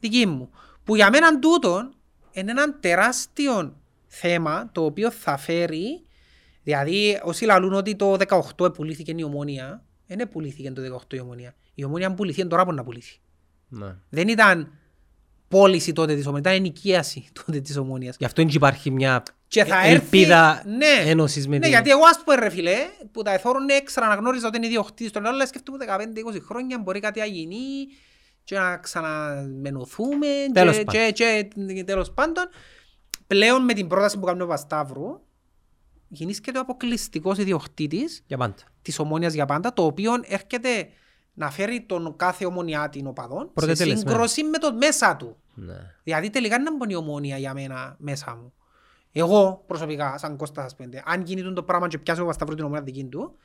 δική 0.00 0.26
μου. 0.26 0.50
Που 0.84 0.96
για 0.96 1.10
μένα 1.10 1.38
τούτον 1.38 1.94
είναι 2.32 2.50
ένα 2.50 2.78
τεράστιο 2.78 3.76
θέμα 4.06 4.68
το 4.72 4.84
οποίο 4.84 5.10
θα 5.10 5.36
φέρει, 5.36 6.02
δηλαδή 6.62 7.20
όσοι 7.24 7.44
λαλούν 7.44 7.72
ότι 7.72 7.96
το 7.96 8.16
18 8.16 8.64
επουλήθηκε 8.66 9.14
η 9.16 9.22
ομόνια, 9.22 9.84
δεν 10.06 10.18
επουλήθηκε 10.20 10.70
το 10.72 10.82
18 10.82 11.16
η 11.16 11.20
ομόνια. 11.20 11.54
Η 11.74 11.84
ομόνια 11.84 12.14
πουλήθηκε 12.14 12.44
τώρα 12.46 12.64
που 12.64 12.72
να 12.72 12.84
πουλήσει. 12.84 13.20
Ναι. 13.68 13.94
Δεν 14.08 14.28
ήταν 14.28 14.77
πώληση 15.48 15.92
τότε 15.92 16.14
της 16.14 16.26
ομόνιας, 16.26 16.40
ήταν 16.46 16.54
ενοικίαση 16.58 17.28
τότε 17.44 17.60
της 17.60 17.76
ομόνιας. 17.76 18.16
Γι' 18.18 18.24
αυτό 18.24 18.42
και 18.44 18.56
υπάρχει 18.56 18.90
μια 18.90 19.22
Και 19.48 19.64
θα 19.64 19.76
ε- 19.76 19.90
έρθει... 19.90 19.94
ελπίδα 19.94 20.62
ναι. 20.66 21.10
ένωσης 21.10 21.48
με 21.48 21.54
Ναι, 21.54 21.60
την... 21.60 21.70
γιατί 21.70 21.90
εγώ 21.90 22.04
ας 22.10 22.20
πούμε 22.24 22.36
ρε 22.36 22.48
φίλε, 22.50 22.76
που 23.12 23.22
τα 23.22 23.32
εθώρουν 23.32 23.64
ναι, 23.64 23.80
ξαναγνώριζα 23.80 24.46
ότι 24.46 24.56
είναι 24.56 24.66
ιδιοκτήτης 24.66 25.12
των 25.12 25.26
άλλων, 25.26 25.46
σκέφτομαι 25.46 25.78
15-20 26.34 26.38
χρόνια 26.46 26.78
μπορεί 26.78 27.00
κάτι 27.00 27.18
να 27.18 27.24
γίνει 27.26 27.56
και 28.44 28.54
να 28.58 28.76
ξαναμενωθούμε 28.76 30.26
Τέλος 30.52 30.76
και, 30.76 30.84
πάντων. 30.84 31.12
και, 31.12 31.48
και, 31.74 31.84
τέλος 31.84 32.12
πάντων. 32.12 32.44
Πλέον 33.26 33.64
με 33.64 33.72
την 33.72 33.86
πρόταση 33.86 34.18
που 34.18 34.26
κάνει 34.26 34.42
ο 34.42 34.46
Πασταύρου, 34.46 35.20
γεννήσκεται 36.08 36.58
ο 36.58 36.60
αποκλειστικός 36.60 37.38
ιδιοκτήτης 37.38 38.22
Για 38.26 38.36
πάντα. 38.36 38.54
της 38.82 38.98
ομόνιας 38.98 39.32
για 39.34 39.46
πάντα, 39.46 39.72
το 39.72 39.84
οποίο 39.84 40.12
έρχεται 40.24 40.88
να 41.38 41.50
φέρει 41.50 41.84
τον 41.86 42.16
κάθε 42.16 42.46
ομονιάτη 42.46 43.04
οπαδόν 43.06 43.44
σε 43.44 43.50
Πρωτετελεσμένο. 43.54 44.10
σύγκρουση 44.10 44.44
με 44.44 44.58
το 44.58 44.72
μέσα 44.74 45.16
του. 45.16 45.36
Ναι. 45.54 45.94
Δηλαδή 46.02 46.30
τελικά 46.30 46.56
δεν 46.62 46.74
μπορεί 46.76 46.92
η 46.92 46.96
ομόνια 46.96 47.38
για 47.38 47.54
μένα 47.54 47.96
μέσα 47.98 48.34
μου. 48.42 48.52
Εγώ 49.12 49.64
προσωπικά, 49.66 50.18
σαν 50.18 50.36
Κώστας 50.36 50.64
ας 50.64 50.74
πούμε, 50.76 51.02
αν 51.04 51.22
γίνει 51.22 51.52
το 51.52 51.62
πράγμα 51.62 51.88
και 51.88 51.98
πιάσω 51.98 52.22
ο 52.22 52.26
Πασταύρου 52.26 52.54
την 52.54 52.64
ομόνια 52.64 52.82
δική 52.82 53.04
του, 53.04 53.36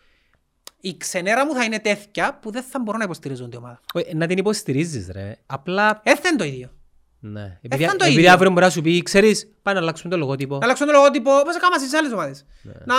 η 0.81 0.97
ξενέρα 0.97 1.45
μου 1.45 1.53
θα 1.53 1.63
είναι 1.63 1.79
τέτοια 1.79 2.39
που 2.41 2.51
δεν 2.51 2.63
θα 2.63 2.79
μπορώ 2.79 2.97
να 2.97 3.03
υποστηρίζω 3.03 3.47
την 3.47 3.57
ομάδα. 3.57 3.79
Όχι, 3.93 4.15
Να 4.15 4.27
την 4.27 4.37
υποστηρίζεις 4.37 5.09
ρε. 5.11 5.37
Απλά 5.45 6.01
Έτσι 6.03 6.27
είναι 6.27 6.37
το 6.37 6.43
ίδιο. 6.43 6.69
Ναι. 7.25 7.57
Επειδή, 7.61 7.83
ήταν 7.83 7.97
το 7.97 8.03
επειδή 8.05 8.19
ίδιο. 8.19 8.31
αύριο 8.33 8.49
μπορεί 8.51 8.65
να 8.65 8.69
σου 8.71 8.81
πει, 8.81 9.01
ξέρεις, 9.01 9.47
πάμε 9.61 9.77
να 9.77 9.83
αλλάξουμε 9.83 10.11
το 10.13 10.17
λογότυπο. 10.19 10.57
Να 10.57 10.65
αλλάξω 10.65 10.85
το 10.85 10.91
λογότυπο, 10.91 11.31
πώς 11.45 11.55
έκανα 11.55 11.77
στις 11.77 11.93
άλλες 11.93 12.11
ομάδες. 12.11 12.45
Να 12.63 12.95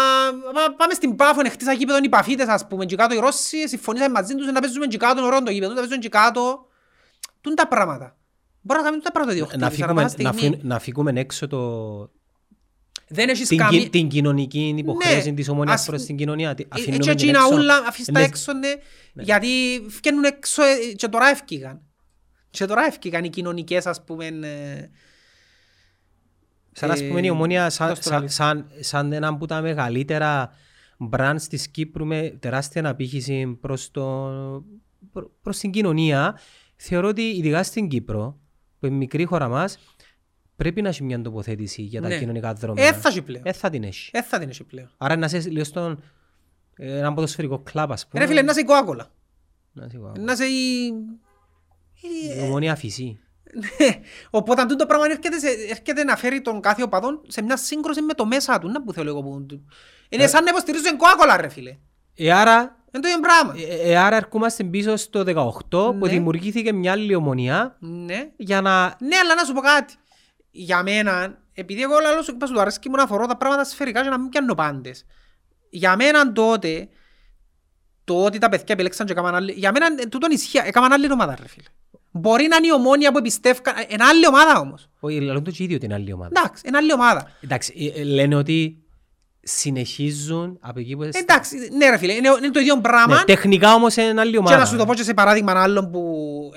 πά- 0.53 0.77
πάμε 0.77 0.95
στην 0.95 1.17
Πάφο, 1.17 1.43
να 1.43 1.51
χτίσα 1.51 1.73
γήπεδο 1.73 1.99
οι 2.03 2.09
Παφίτες 2.09 2.49
ας 2.49 2.67
πούμε, 2.67 2.85
και 2.85 2.97
κάτω 2.97 3.15
οι 3.15 3.19
Ρώσοι, 3.19 3.69
συμφωνήσαμε 3.69 4.13
μαζί 4.13 4.35
τους 4.35 4.47
να 4.53 4.61
παίζουμε 4.61 4.87
και 4.87 4.97
κάτω 4.97 5.23
ωραίο 5.25 5.43
το 5.43 5.51
γήπεδο, 5.51 5.71
να 5.73 5.77
παίζουμε 5.79 5.99
και 5.99 6.09
κάτω. 6.09 6.67
Τούν 7.41 7.55
τα 7.55 7.69
πράγματα. 7.69 8.17
Μπορεί 8.61 8.79
να 8.81 8.85
κάνουμε 8.85 9.03
τα 9.03 9.13
πράγματα 9.13 9.33
Να 9.41 9.47
διόχτης, 9.47 9.77
φύγουμε, 9.77 10.01
ανά 10.01 10.03
πάσα 10.03 10.23
να, 10.23 10.31
στιγμή. 10.33 10.41
φύγουμε, 10.51 10.75
να 10.75 10.79
φύγουμε 10.79 11.13
έξω 11.15 11.47
το, 11.47 11.61
Δεν 13.09 13.29
έχεις 13.29 13.49
την, 13.49 13.59
καμία... 13.59 13.81
κι- 13.81 13.91
την 13.91 14.09
κοινωνική 14.09 14.75
υποχρέωση 14.79 15.29
Ναι, 15.29 15.35
της 15.35 15.49
ομονίας 15.49 15.81
ας- 15.81 15.87
προς 15.87 16.03
την 16.05 16.17
κοινωνία. 16.17 16.55
Τι- 16.55 16.63
Ε, 16.63 16.67
Αφήνουμε 16.71 16.97
Έτσι 16.97 17.15
την 17.15 17.29
είναι 17.29 17.39
έξω. 17.39 17.55
ούλα, 17.55 17.77
αφήσεις 17.89 18.07
τα 18.07 18.13
Ναι. 18.19 18.25
έξω, 18.25 18.53
ναι, 18.53 18.73
γιατί 19.13 19.49
φκαίνουν 19.89 20.25
έξω 20.25 20.63
ε, 20.63 20.93
και 20.97 21.09
τώρα 21.09 21.29
έφυγαν. 21.29 21.81
Και 22.59 22.65
τώρα 22.67 22.85
έφυγαν 22.85 23.25
οι 23.25 23.29
κοινωνικές, 23.29 23.87
ας 23.87 24.05
πούμε, 24.05 24.27
ε, 24.27 24.89
Σαν 26.73 26.89
να 26.89 26.95
ε, 26.95 27.09
πούμε 27.09 27.21
η 27.27 27.31
ομόνια 27.31 27.71
σαν, 27.71 27.89
δώσ' 27.89 27.99
το 27.99 28.03
σαν, 28.09 28.17
άλλο. 28.19 28.29
σαν, 28.29 28.67
σαν 28.81 29.13
ένα 29.13 29.29
από 29.29 29.47
τα 29.47 29.61
μεγαλύτερα 29.61 30.53
μπραντ 30.99 31.41
της 31.49 31.69
Κύπρου 31.69 32.07
με 32.07 32.37
τεράστια 32.41 32.89
απήχηση 32.89 33.47
προς, 33.61 33.91
το, 33.91 34.05
προ- 35.13 35.31
προς 35.43 35.59
την 35.59 35.71
κοινωνία. 35.71 36.39
Θεωρώ 36.77 37.09
ότι 37.09 37.23
ειδικά 37.23 37.63
στην 37.63 37.89
Κύπρο, 37.89 38.39
που 38.79 38.87
είναι 38.87 38.97
μικρή 38.97 39.25
χώρα 39.25 39.49
μας, 39.49 39.79
πρέπει 40.57 40.83
να 40.83 40.89
έχει 40.89 41.03
μια 41.03 41.23
τοποθέτηση 41.23 41.83
για 41.83 42.01
τα 42.03 42.09
Ναι. 42.09 42.19
κοινωνικά 42.19 42.53
δρόμενα. 42.55 42.87
Ε, 42.87 42.93
θα 42.93 43.09
έχει 43.09 43.23
πλέον. 43.23 43.43
Ε, 43.47 43.53
θα 43.53 43.71
την 43.71 43.83
έχει. 43.83 44.11
Ε, 44.13 44.23
θα 44.23 44.39
την 44.39 44.49
έχει 44.49 44.65
πλέον. 44.65 44.91
Άρα 44.97 45.17
να 45.17 45.27
είσαι 45.27 45.39
λίγο 45.39 45.65
στον 45.65 46.03
ε, 46.77 46.99
ένα 46.99 47.15
ποδοσφαιρικό 47.15 47.59
κλαμπ, 47.59 47.93
ας 47.93 48.07
πούμε. 48.07 48.23
Ρε 48.23 48.29
φίλε, 48.29 48.43
να 48.43 48.51
είσαι 48.51 48.61
η 48.61 48.65
Coca-Cola. 48.69 49.07
Να 49.73 49.85
είσαι 49.85 49.97
εγώ. 49.97 50.13
Να 50.19 50.33
είσαι 50.33 50.45
η... 50.45 50.93
Η 52.37 52.41
ομονία 52.43 52.75
φυσή. 52.77 53.19
Ναι. 53.55 54.01
Οπότε 54.31 54.63
αυτό 54.63 54.77
το 54.77 54.87
πράγμα 54.87 55.05
έρχεται, 55.07 55.39
σε, 55.39 55.49
έρχεται 55.49 56.05
να 56.05 56.17
φέρει 56.17 56.41
τον 56.41 56.61
κάθε 56.61 56.83
οπαδόν 56.83 57.21
σε 57.29 57.43
μια 57.43 57.57
σύγκρουση 57.57 58.03
με 58.03 58.15
το 58.15 58.27
μέσα 58.27 58.59
του. 58.59 58.69
Να 58.69 58.83
που 58.83 58.93
θέλω 58.93 59.09
εγώ 59.09 59.23
που... 59.23 59.47
Είναι 60.09 60.27
σαν 60.27 60.45
να 60.45 60.51
υποστηρίζουν 60.51 60.97
κόακολα 60.97 61.37
ρε 61.37 61.49
φίλε. 61.49 61.77
Ε, 62.17 62.33
άρα, 62.33 62.77
Είναι 62.93 63.03
το 63.03 63.09
ίδιο 63.09 63.21
πράγμα. 63.21 63.55
ε, 63.69 63.91
ε, 63.91 63.97
άρα 63.97 64.17
ερχόμαστε 64.17 64.65
πίσω 64.65 64.97
στο 64.97 65.21
18 65.27 65.53
που 65.71 65.93
Ναι. 66.01 66.09
δημιουργήθηκε 66.09 66.73
μια 66.73 66.93
άλλη 66.93 67.15
ομονία 67.15 67.77
Ναι. 67.81 68.31
για 68.37 68.61
να... 68.61 68.97
Ναι, 69.01 69.17
αλλά 69.23 69.35
να 69.35 69.45
σου 69.45 69.53
πω 69.53 69.61
κάτι. 69.61 69.95
Για 70.51 70.83
μένα, 70.83 71.39
επειδή 71.55 71.83
εγώ 71.83 71.99
λαλώ 71.99 72.23
σου 72.23 72.33
είπα 72.35 72.47
σου, 72.47 72.53
του 72.53 72.61
αρέσκει 72.61 72.89
μου 72.89 72.97
να 72.97 73.07
θωρώ 73.07 73.27
τα 73.27 73.37
πράγματα 73.37 73.65
σφαιρικά 73.65 74.03
και 74.03 74.09
να 74.09 74.19
μην 74.19 74.29
πιάνω 74.29 74.55
πάντες. 74.55 75.05
Για 75.71 75.97
μένα 75.97 76.33
τότε, 76.33 76.89
το 78.05 78.25
ότι 78.25 78.39
τα 78.39 78.49
παιδιά 78.49 78.67
επιλέξαν 78.75 79.07
και 79.07 79.13
έκαναν 79.13 79.35
άλλη... 79.35 79.53
Για 79.53 79.73
μένα 79.73 79.87
ε, 80.03 80.07
τούτον 80.07 80.31
ισχύει, 80.31 80.59
έκαναν 80.65 80.93
άλλη 80.93 81.13
ομάδα 81.13 81.37
ρε 81.41 81.49
φίλε. 81.49 81.69
Μπορεί 82.17 82.47
να 82.47 82.57
είναι 82.57 82.67
η 82.67 82.73
ομόνια 82.73 83.13
που 83.13 83.23
πιστεύκαν, 83.23 83.77
ε, 83.77 83.87
είναι 83.89 84.05
άλλη 84.05 84.27
ομάδα 84.27 84.61
όμως. 84.61 84.89
Όχι, 85.01 85.21
λαλούν 85.21 85.45
το 85.45 85.51
και 85.51 85.63
οι 85.63 85.65
ίδιοι 85.65 85.75
ότι 85.75 85.85
είναι 85.85 85.95
άλλη 85.95 86.13
ομάδα. 86.13 86.31
Εντάξει, 86.37 86.63
είναι 86.67 86.77
άλλη 86.77 86.93
ομάδα. 86.93 87.31
Εντάξει, 87.41 87.93
ε, 87.97 88.01
ε, 88.01 88.05
λένε 88.05 88.35
ότι 88.35 88.79
συνεχίζουν 89.43 90.59
από 90.61 90.81
εκεί 90.81 90.97
που... 90.97 91.03
Εντάξει, 91.03 91.57
ναι 91.73 91.91
ρε 91.91 91.99
φίλε, 91.99 92.13
είναι, 92.13 92.29
είναι 92.39 92.51
το 92.51 92.61
ίδιο 92.61 92.81
πράγμα. 92.81 93.15
Ναι, 93.17 93.25
τεχνικά 93.25 93.75
όμως 93.75 93.97
είναι 93.97 94.21
άλλη 94.21 94.37
ομάδα. 94.37 94.55
Και 94.55 94.61
να 94.61 94.67
σου 94.67 94.77
το 94.77 94.85
πω 94.87 94.95
και 94.95 95.03
σε 95.03 95.15
παράδειγμα 95.15 95.63
άλλων 95.63 95.91
που 95.91 96.01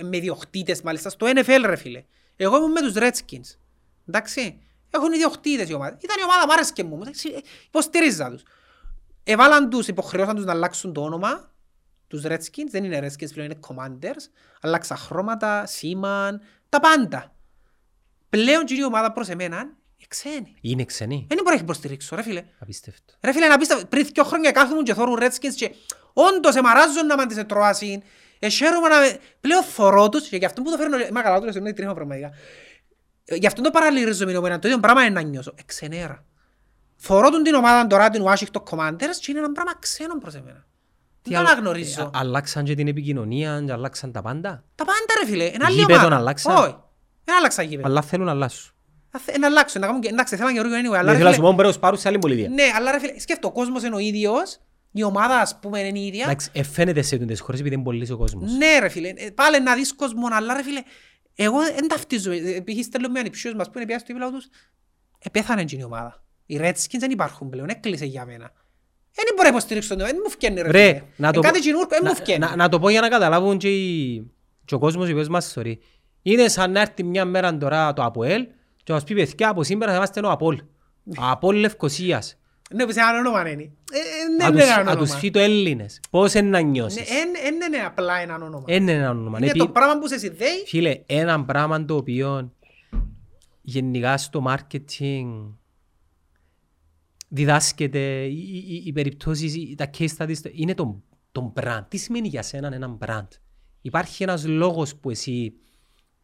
με 0.10 0.18
ιδιοκτήτες 0.18 0.82
μάλιστα 0.82 1.10
στο 1.10 1.28
NFL 1.36 1.62
ρε 1.66 1.76
φίλε. 1.76 2.04
Εγώ 2.36 2.58
ήμουν 2.58 2.72
με 2.72 2.82
τους 2.82 2.94
Redskins. 2.96 3.56
Εντάξει. 4.08 4.60
Έχουν 4.90 5.12
ιδιοκτήτες 5.14 5.70
η 5.70 5.74
ομάδα. 5.74 5.98
Ήταν 6.02 6.16
η 6.20 6.24
ομάδα 6.24 6.46
μου 6.46 6.54
άρεσκε 6.54 6.84
μου. 6.84 6.98
εντάξει, 7.02 7.30
ε, 7.36 7.40
Υποστηρίζα 7.68 8.30
τους. 8.30 8.44
Εβάλαν 9.24 9.70
τους, 9.70 9.88
υποχρεώσαν 9.88 10.36
τους 10.36 10.46
να 10.46 10.52
αλλάξουν 10.52 10.94
το 10.94 11.02
όνομα. 11.02 11.52
Τους 12.08 12.24
Redskins, 12.26 12.68
δεν 12.70 12.84
είναι 12.84 13.00
Redskins 13.00 13.32
πλέον, 13.34 13.50
είναι 13.52 13.60
Commanders. 13.68 14.30
Αλλάξα 14.62 14.96
χρώματα, 14.96 15.66
σήμαν, 15.66 16.42
τα 16.70 16.80
πάντα. 16.80 17.36
Πλέον 18.30 18.66
και 18.66 18.74
η 18.74 18.84
ομάδα 18.84 19.12
προς 19.12 19.30
εμένα 19.30 19.58
είναι 19.58 20.08
ξένη. 20.08 20.56
Είναι 20.62 20.86
ξενοί. 20.86 21.26
Δεν 21.30 21.38
μπορεί 21.44 21.56
να 21.56 21.62
υποστηρίξω 21.62 22.16
ρε 22.16 22.22
φίλε. 22.22 22.44
Απίστευτο. 22.60 23.14
Ρε 23.22 23.32
φίλε, 23.32 23.48
να 23.48 23.58
πεις, 23.58 23.68
τα- 23.68 23.86
πριν 23.90 24.06
δύο 24.14 24.24
χρόνια 24.24 24.52
κάθομουν 24.52 24.84
και 24.84 24.94
θόρουν 24.94 25.18
Redskins 25.22 25.54
και 25.56 25.76
όντως 26.14 26.56
εμαράζουν 26.56 27.06
να 27.06 27.16
μαν 27.16 27.28
τις 27.28 27.38
ετρώασιν. 27.38 28.02
Εσέρουμε 28.40 28.88
να... 28.88 29.00
με- 29.00 29.20
Πλέον 29.42 29.64
θωρώ 29.64 30.10
τους 30.10 30.28
και 30.28 30.38
γι' 30.38 30.46
αυτό 30.46 30.62
που 30.62 30.70
το 30.72 30.78
φέρνω... 30.78 30.98
Μα 31.12 31.22
καλά, 31.22 31.40
τώρα 31.40 31.52
είναι 31.58 31.74
τρίχα 31.74 31.94
πραγματικά. 31.94 32.30
Ε, 33.26 33.36
Γι' 33.36 33.48
αυτό 33.48 33.62
το 33.62 33.72
παραλληλίζω 33.72 34.26
με 34.26 34.32
εμένα. 34.32 34.60
Το 34.60 34.68
ίδιο 34.68 34.80
πράγμα 34.80 35.02
είναι 35.02 35.14
να 35.14 35.22
νιώσω. 35.22 35.54
Εξενέρα. 35.56 36.26
Θωρώ 36.96 37.30
τον 37.30 37.44
την 37.44 37.54
ομάδα 37.54 37.88
τώρα, 37.88 38.10
την 38.10 38.24
Washington 38.28 38.64
Commanders 38.70 39.16
και 39.20 39.32
είναι 39.32 39.40
ένα 39.40 39.52
πράγμα 39.52 39.76
ξένο 39.80 40.18
προς 40.18 40.34
εμένα. 40.36 40.67
Τι 41.28 41.36
άλλο- 41.36 41.48
αναγνωρίζω. 41.50 42.02
ε, 42.02 42.04
α- 42.04 42.10
Αλλάξαν 42.14 42.64
και 42.64 42.76
την 42.76 42.88
επικοινωνία, 42.88 43.64
και 43.66 43.72
αλλάξαν 43.72 44.12
τα 44.12 44.22
πάντα. 44.22 44.64
Τα 44.76 44.86
πάντα 44.86 45.00
ρε 45.24 45.30
φίλε, 45.32 45.44
είναι 45.44 45.66
άλλη 45.66 45.76
Γήπεδον 45.80 46.00
ομάδα. 46.02 46.16
αλλάξαν. 46.16 46.56
Όχι, 46.56 46.76
δεν 47.24 47.36
αλλάξα 47.36 47.62
γήπεδο. 47.64 47.88
Αλλά 47.88 48.02
θέλουν 48.02 48.26
να 48.26 48.32
αλλάσουν. 48.32 48.72
Θα 49.10 49.20
θε- 49.20 49.38
Να 49.38 49.48
αλλάξω, 49.48 49.80
να 49.80 49.86
κάνουν 49.86 50.02
και... 50.02 50.10
Εντάξει, 50.12 50.36
θέλαν 50.36 50.54
καινούργιο 50.54 50.78
anyway, 50.80 50.96
αλλά 50.98 51.02
Ναι, 51.04 51.12
ρε 51.12 51.18
θέλω 51.18 51.24
να 51.30 51.30
σου 51.36 51.40
φίλε... 51.42 51.50
πω 51.50 51.56
πρέπει 51.58 51.74
να 51.74 51.80
πάρουν 51.80 52.00
σε 52.00 52.08
άλλη 52.08 52.20
πολιτεία. 52.20 52.50
Ναι, 52.50 52.64
αλλά 52.76 52.92
ρε 52.92 53.00
φίλε, 53.00 53.20
σκέφτο, 53.20 53.48
ο 53.48 53.52
κόσμος 53.52 53.84
είναι 53.84 53.96
ο 53.96 54.00
ίδιος, 54.00 54.60
η 54.92 55.04
ομάδα 55.04 55.40
ας 55.40 55.60
πούμε 55.62 55.80
είναι 55.80 56.00
η 56.00 56.06
ίδια. 56.06 56.24
Εντάξει, 56.24 56.50
ε, 56.54 56.64
φαίνεται 56.64 57.02
σε 57.02 57.18
τούτες 57.18 57.40
χώρες 57.40 57.60
επειδή 57.60 57.76
είναι 57.76 57.84
πολύς 57.84 58.10
ο 58.12 58.18
κόσμος. 58.18 58.52
Ναι 58.52 58.80
ρε 58.80 58.88
φίλε, 58.90 59.10
ε, 59.16 59.30
πάλι 59.30 59.62
να 59.62 59.76
δεις 59.76 59.94
κόσμο, 59.96 60.28
αλλά 60.32 60.54
ρε 60.54 60.64
φίλε, 60.64 60.82
εγώ 61.36 61.58
δεν 61.62 61.88
ταυτίζομαι. 61.88 62.36
Ε, 62.36 62.60
Π.χ. 62.60 62.84
στέλνω 62.84 63.08
με 63.10 63.20
ανιψιούς 63.20 63.54
μας 63.56 63.70
που 63.70 63.78
είναι 63.78 63.88
πια 63.88 64.00
στο 64.00 64.08
ύπηλο 64.12 64.32
τους, 64.32 64.46
ε, 65.20 65.30
πέθανε 65.30 65.62
εκείνη 65.62 65.82
η 65.82 65.86
ομάδα. 65.86 66.24
Οι 66.46 66.60
Redskins 66.62 66.98
δεν 67.00 67.12
υπάρχουν 67.12 67.50
πλέον, 67.50 67.70
έκλεισε 67.70 68.06
για 68.06 68.26
μένα. 68.26 68.52
Δεν 69.26 69.34
μπορώ 69.36 69.50
να 69.50 69.56
υποστηρίξω 69.56 69.96
τον, 69.96 70.06
δεν 70.06 70.16
μου 70.24 70.30
φκένει 70.32 70.62
ρε 70.62 70.68
φίλε. 70.70 70.80
Ρε, 70.92 71.04
να 71.16 71.32
το, 71.32 71.40
Ε, 71.40 71.42
Κάτι 71.44 71.58
πω- 71.58 71.64
καινούργιο, 71.66 71.88
δεν 71.90 72.00
μου 72.04 72.08
να- 72.10 72.16
φκένει. 72.16 72.40
να- 72.40 72.56
να 72.56 72.70
το 72.70 72.80
πω 72.80 72.90
για 72.90 73.02
να 73.02 73.08
καταλάβουν 73.10 73.58
και, 73.58 73.70
οι- 73.70 74.32
και 74.66 74.76
ο 74.76 74.80
κόσμος 74.80 75.08
ο 75.08 75.12
οποίος 75.12 75.28
μας 75.28 75.52
θεωρεί. 75.52 75.80
Είναι 76.22 76.48
σαν 76.48 76.72
να 76.72 76.82
έρθει 76.82 77.04
μια 77.04 77.26
μέρα 77.26 77.58
τώρα 77.58 77.94
το 77.94 78.04
ΑΠΟΕΛ 78.04 78.42
και 78.78 78.84
να 78.88 78.94
μας 78.94 79.04
πει 79.04 79.14
παιδιά 79.16 79.50
από 79.50 79.64
σήμερα 79.64 79.92
θα 79.92 79.98
είμαστε 79.98 80.20
ο 80.26 80.30
ΑΠΟΛ. 80.32 80.60
ΑΠΟΛ 81.32 81.56
Λευκοσίας. 81.56 82.38
Ναι, 82.74 82.86
που 82.86 82.92
σε 82.92 83.00
ένα 83.00 83.20
όνομα 83.20 83.50
είναι. 83.50 83.62
Ε, 83.62 83.66
ε, 83.66 83.70
Να 84.38 84.46
Δεν 84.46 84.54
τους- 84.54 84.64
είναι 84.64 84.74
ένα 84.74 84.84
Να 84.84 84.92
τους 84.98 85.02
όνομα. 85.06 85.20
φύτω 85.20 85.40
Έλληνες. 85.40 86.00
Πώς 86.10 86.34
είναι 86.34 86.50
να 86.50 86.62
Ναι, 86.62 86.68
νιώσεις. 86.70 87.00
εν- 87.10 87.36
εν 87.46 87.54
είναι 87.56 87.84
απλά 87.86 88.18
ένα 88.20 88.36
όνομα. 88.36 88.64
Είναι 88.68 88.92
ένα 88.92 89.10
όνομα. 89.10 89.38
Είναι 89.38 89.48
Επί- 89.48 89.60
το 89.60 89.68
πράγμα 89.68 90.00
που 90.00 90.08
σε 90.08 90.18
συνδέει. 90.18 90.64
Φίλε, 90.66 91.02
ένα 91.06 91.44
πράγμα 91.46 91.86
το 91.86 91.96
οποίο 91.96 92.52
γενικά 93.62 94.18
στο 94.18 94.44
marketing 94.48 95.26
διδάσκεται, 97.28 98.24
οι, 98.24 98.64
οι, 98.68 98.84
οι 98.86 98.92
περιπτώσεις, 98.92 99.56
οι- 99.56 99.76
τα 99.78 99.90
case 99.98 100.08
studies, 100.18 100.36
είναι 100.52 100.74
το, 100.74 101.04
το 101.32 101.54
brand. 101.56 101.82
Τι 101.88 101.98
σημαίνει 101.98 102.28
για 102.28 102.42
σένα 102.42 102.74
ένα 102.74 102.98
brand; 103.06 103.28
Υπάρχει 103.82 104.24
ένας 104.24 104.46
λόγος 104.46 104.96
που 104.96 105.10
εσύ 105.10 105.54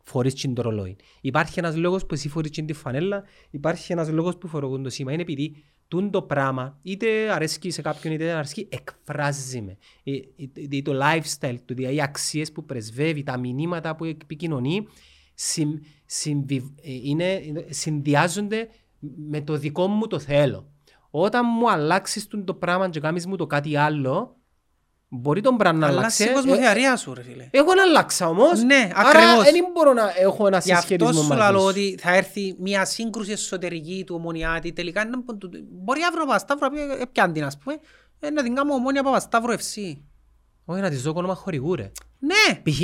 φορείς 0.03 0.33
την 0.33 0.53
το 0.53 0.61
ρολόι. 0.61 0.95
Υπάρχει 1.21 1.59
ένας 1.59 1.75
λόγος 1.75 2.05
που 2.05 2.13
εσύ 2.13 2.29
φορείς 2.29 2.51
την 2.51 2.65
τη 2.65 2.73
φανέλα. 2.73 3.23
Υπάρχει 3.49 3.91
ένας 3.91 4.09
λόγος 4.09 4.37
που 4.37 4.47
φορώ 4.47 4.81
το 4.81 4.89
σήμα. 4.89 5.11
Είναι 5.13 5.21
επειδή 5.21 5.55
τούν 5.87 6.11
το 6.11 6.21
πράγμα, 6.21 6.79
είτε 6.81 7.31
αρέσκει 7.33 7.69
σε 7.71 7.81
κάποιον 7.81 8.13
είτε 8.13 8.25
δεν 8.25 8.35
αρέσκει, 8.35 8.67
εκφράζει 8.71 9.61
με. 9.61 9.77
Ε, 10.03 10.11
ε, 10.13 10.75
ε, 10.77 10.81
Το 10.81 10.91
lifestyle 11.03 11.57
του, 11.65 11.73
δηλαδή 11.73 11.95
οι 11.95 12.01
αξίες 12.01 12.51
που 12.51 12.65
πρεσβεύει, 12.65 13.23
τα 13.23 13.37
μηνύματα 13.39 13.95
που 13.95 14.05
επικοινωνεί, 14.05 14.87
συμ, 15.33 15.73
συμβιβ- 16.05 16.79
ε, 16.81 16.91
είναι, 17.03 17.41
είναι- 17.45 17.65
συνδυάζονται 17.69 18.67
με 19.29 19.41
το 19.41 19.57
δικό 19.57 19.87
μου 19.87 20.07
το 20.07 20.19
θέλω. 20.19 20.71
Όταν 21.15 21.45
μου 21.59 21.71
αλλάξεις 21.71 22.27
τούν 22.27 22.45
το 22.45 22.53
πράγμα 22.53 22.89
και 22.89 22.99
κάνεις 22.99 23.25
μου 23.25 23.35
το 23.35 23.47
κάτι 23.47 23.75
άλλο, 23.77 24.37
μπορεί 25.07 25.41
τον 25.41 25.57
πράγμα 25.57 25.79
να 25.79 25.87
Αλλά 25.87 25.97
αλλάξει. 25.97 26.23
σε 26.23 26.29
Ε, 26.29 26.33
κοσμοθεωρία 26.33 26.95
σου 26.95 27.13
ρε 27.13 27.21
φίλε. 27.23 27.47
εγώ 27.51 27.73
να 27.73 27.81
αλλάξα 27.81 28.27
όμως. 28.27 28.63
Ναι, 28.63 28.89
Άρα 28.95 29.09
ακριβώς. 29.09 29.51
δεν 29.51 29.65
μπορώ 29.73 29.93
να 29.93 30.13
έχω 30.19 30.47
ένα 30.47 30.57
Γι' 30.57 30.71
αυτό 30.71 30.81
συσχετισμό 30.87 31.21
σου 31.21 31.27
μαζί 31.27 31.51
λέω 31.51 31.59
σου. 31.59 31.65
ότι 31.67 31.97
θα 32.01 32.15
έρθει 32.15 32.55
μια 32.59 32.85
σύγκρουση 32.85 33.31
εσωτερική 33.31 34.03
του 34.05 34.15
ομονιάτη. 34.15 34.73
Τελικά 34.73 35.05
να 35.05 35.17
μπο- 35.21 35.35
του- 35.35 35.49
μπορεί 35.71 36.01
αύριο 36.01 36.21
ο 36.23 36.25
Παπασταύρο 36.25 36.67
να 36.67 36.73
πει 36.73 37.01
«Ε, 37.01 37.05
πιάνει 37.11 37.33
την 37.33 37.43
ας 37.43 37.57
πούμε. 37.57 37.77
ε, 38.19 38.29
Να 38.29 38.43
την 38.43 38.55
κάνω 38.55 38.73
ομόνια 38.73 39.03
Παπασταύρο 39.03 39.53
FC. 39.53 39.97
Όχι 40.65 40.81
να 40.81 40.89
της 40.89 41.01
δω 41.01 41.11
όνομα 41.15 41.35
χορηγού 41.35 41.75
ρε. 41.75 41.91
Ναι, 42.19 42.55
Π.χ. 42.63 42.79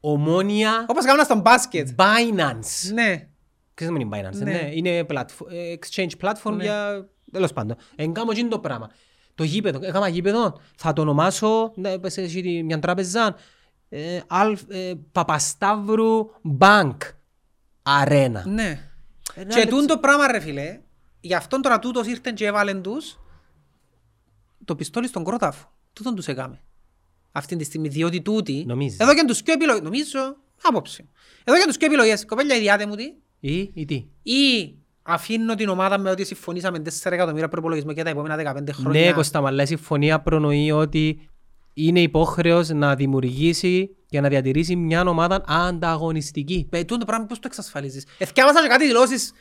Ομόνια 0.00 0.84
όπως 0.88 1.04
κάνουν 1.04 1.24
στον 1.24 1.40
μπάσκετ. 1.40 1.88
Binance. 1.96 2.92
Ναι. 2.94 3.28
Ξέρεις 3.74 3.94
τι 3.94 4.00
είναι 4.00 4.08
Binance, 4.16 4.36
Ναι. 4.38 4.50
ναι. 4.52 4.70
Είναι 4.72 5.06
platfo- 5.08 5.46
ε, 5.50 5.74
exchange 5.78 6.10
platform 6.22 6.52
Ναι. 6.56 6.62
για... 6.62 7.08
Τέλος 7.32 7.52
πάντων. 7.52 7.76
Εγκάμω 7.96 8.28
εκείνο 8.32 8.48
το 8.48 8.58
πράγμα. 8.58 8.90
Το 9.34 9.44
γήπεδο, 9.44 9.78
έκανα 9.82 10.08
γήπεδο, 10.08 10.60
θα 10.76 10.92
το 10.92 11.02
ονομάσω, 11.02 11.72
ναι, 11.74 11.90
έπεσε 11.92 12.22
εσύ 12.22 12.40
τη- 12.40 12.62
μια 12.62 12.78
τράπεζα, 12.78 13.36
ε, 13.88 14.20
Αλφ- 14.26 14.70
ε, 14.72 14.94
Παπασταύρου 15.12 16.30
Bank 16.58 16.96
Arena. 17.82 18.42
Ναι. 18.44 18.90
Ένα 19.34 19.54
Και 19.54 19.58
λεπτό. 19.58 19.76
τούν 19.76 19.86
το 19.86 19.98
πράγμα 19.98 20.32
ρε 20.32 20.40
φίλε, 20.40 20.80
γι' 21.20 21.34
αυτόν 21.34 21.62
τώρα 21.62 21.78
τούτος 21.78 22.06
ήρθαν 22.06 22.34
και 22.34 22.46
έβαλεν 22.46 22.82
τους 22.82 23.18
το 24.64 24.76
πιστόλι 24.76 25.06
στον 25.08 25.24
κρόταφο. 25.24 25.72
Τούτον 25.92 26.14
τους 26.14 26.26
έκαμε. 26.28 26.60
Αυτή 27.32 27.56
τη 27.56 27.64
στιγμή, 27.64 27.88
διότι 27.88 28.20
τούτοι, 28.22 28.64
Νομίζεις. 28.66 28.98
εδώ 28.98 29.14
και 29.14 29.24
τους 29.26 29.42
πιο 29.42 29.52
επιλογές, 29.52 29.82
νομίζω, 29.82 30.36
άποψη. 30.62 31.08
Εδώ 31.44 31.58
και 31.58 31.64
τους 31.66 31.76
πιο 31.76 31.86
επιλογές, 31.86 32.24
κοπέλια 32.26 32.56
ιδιάτε 32.56 32.86
μου 32.86 32.94
τι, 32.94 33.12
Ή, 33.40 33.70
ή 33.74 33.84
τι; 33.84 34.06
ή 34.22 34.74
αφήνω 35.08 35.54
την 35.54 35.68
ομάδα 35.68 35.98
με 35.98 36.10
ότι 36.10 36.24
συμφωνήσαμε 36.24 36.82
4 36.84 37.12
εκατομμύρια 37.12 37.48
προπολογισμό 37.48 37.92
για 37.92 38.04
τα 38.04 38.10
επόμενα 38.10 38.54
15 38.56 38.68
χρόνια. 38.72 39.00
Ναι, 39.00 39.12
Κώστα, 39.12 39.42
αλλά 39.46 39.62
η 39.62 39.66
συμφωνία 39.66 40.20
προνοεί 40.20 40.70
ότι 40.70 41.28
είναι 41.74 42.00
υπόχρεος 42.00 42.68
να 42.68 42.94
δημιουργήσει 42.94 43.96
και 44.06 44.20
να 44.20 44.28
διατηρήσει 44.28 44.76
μια 44.76 45.02
ομάδα 45.02 45.44
ανταγωνιστική. 45.46 46.66
Παι, 46.70 46.78
τούτο 46.78 46.98
το 46.98 47.04
πράγμα 47.04 47.26
πώς 47.26 47.38
το 47.38 47.44
εξασφαλίζεις; 47.46 48.06
Εθιάβασα 48.18 48.62
και 48.62 48.68
κάτι 48.68 48.86
δηλώσεις 48.86 49.32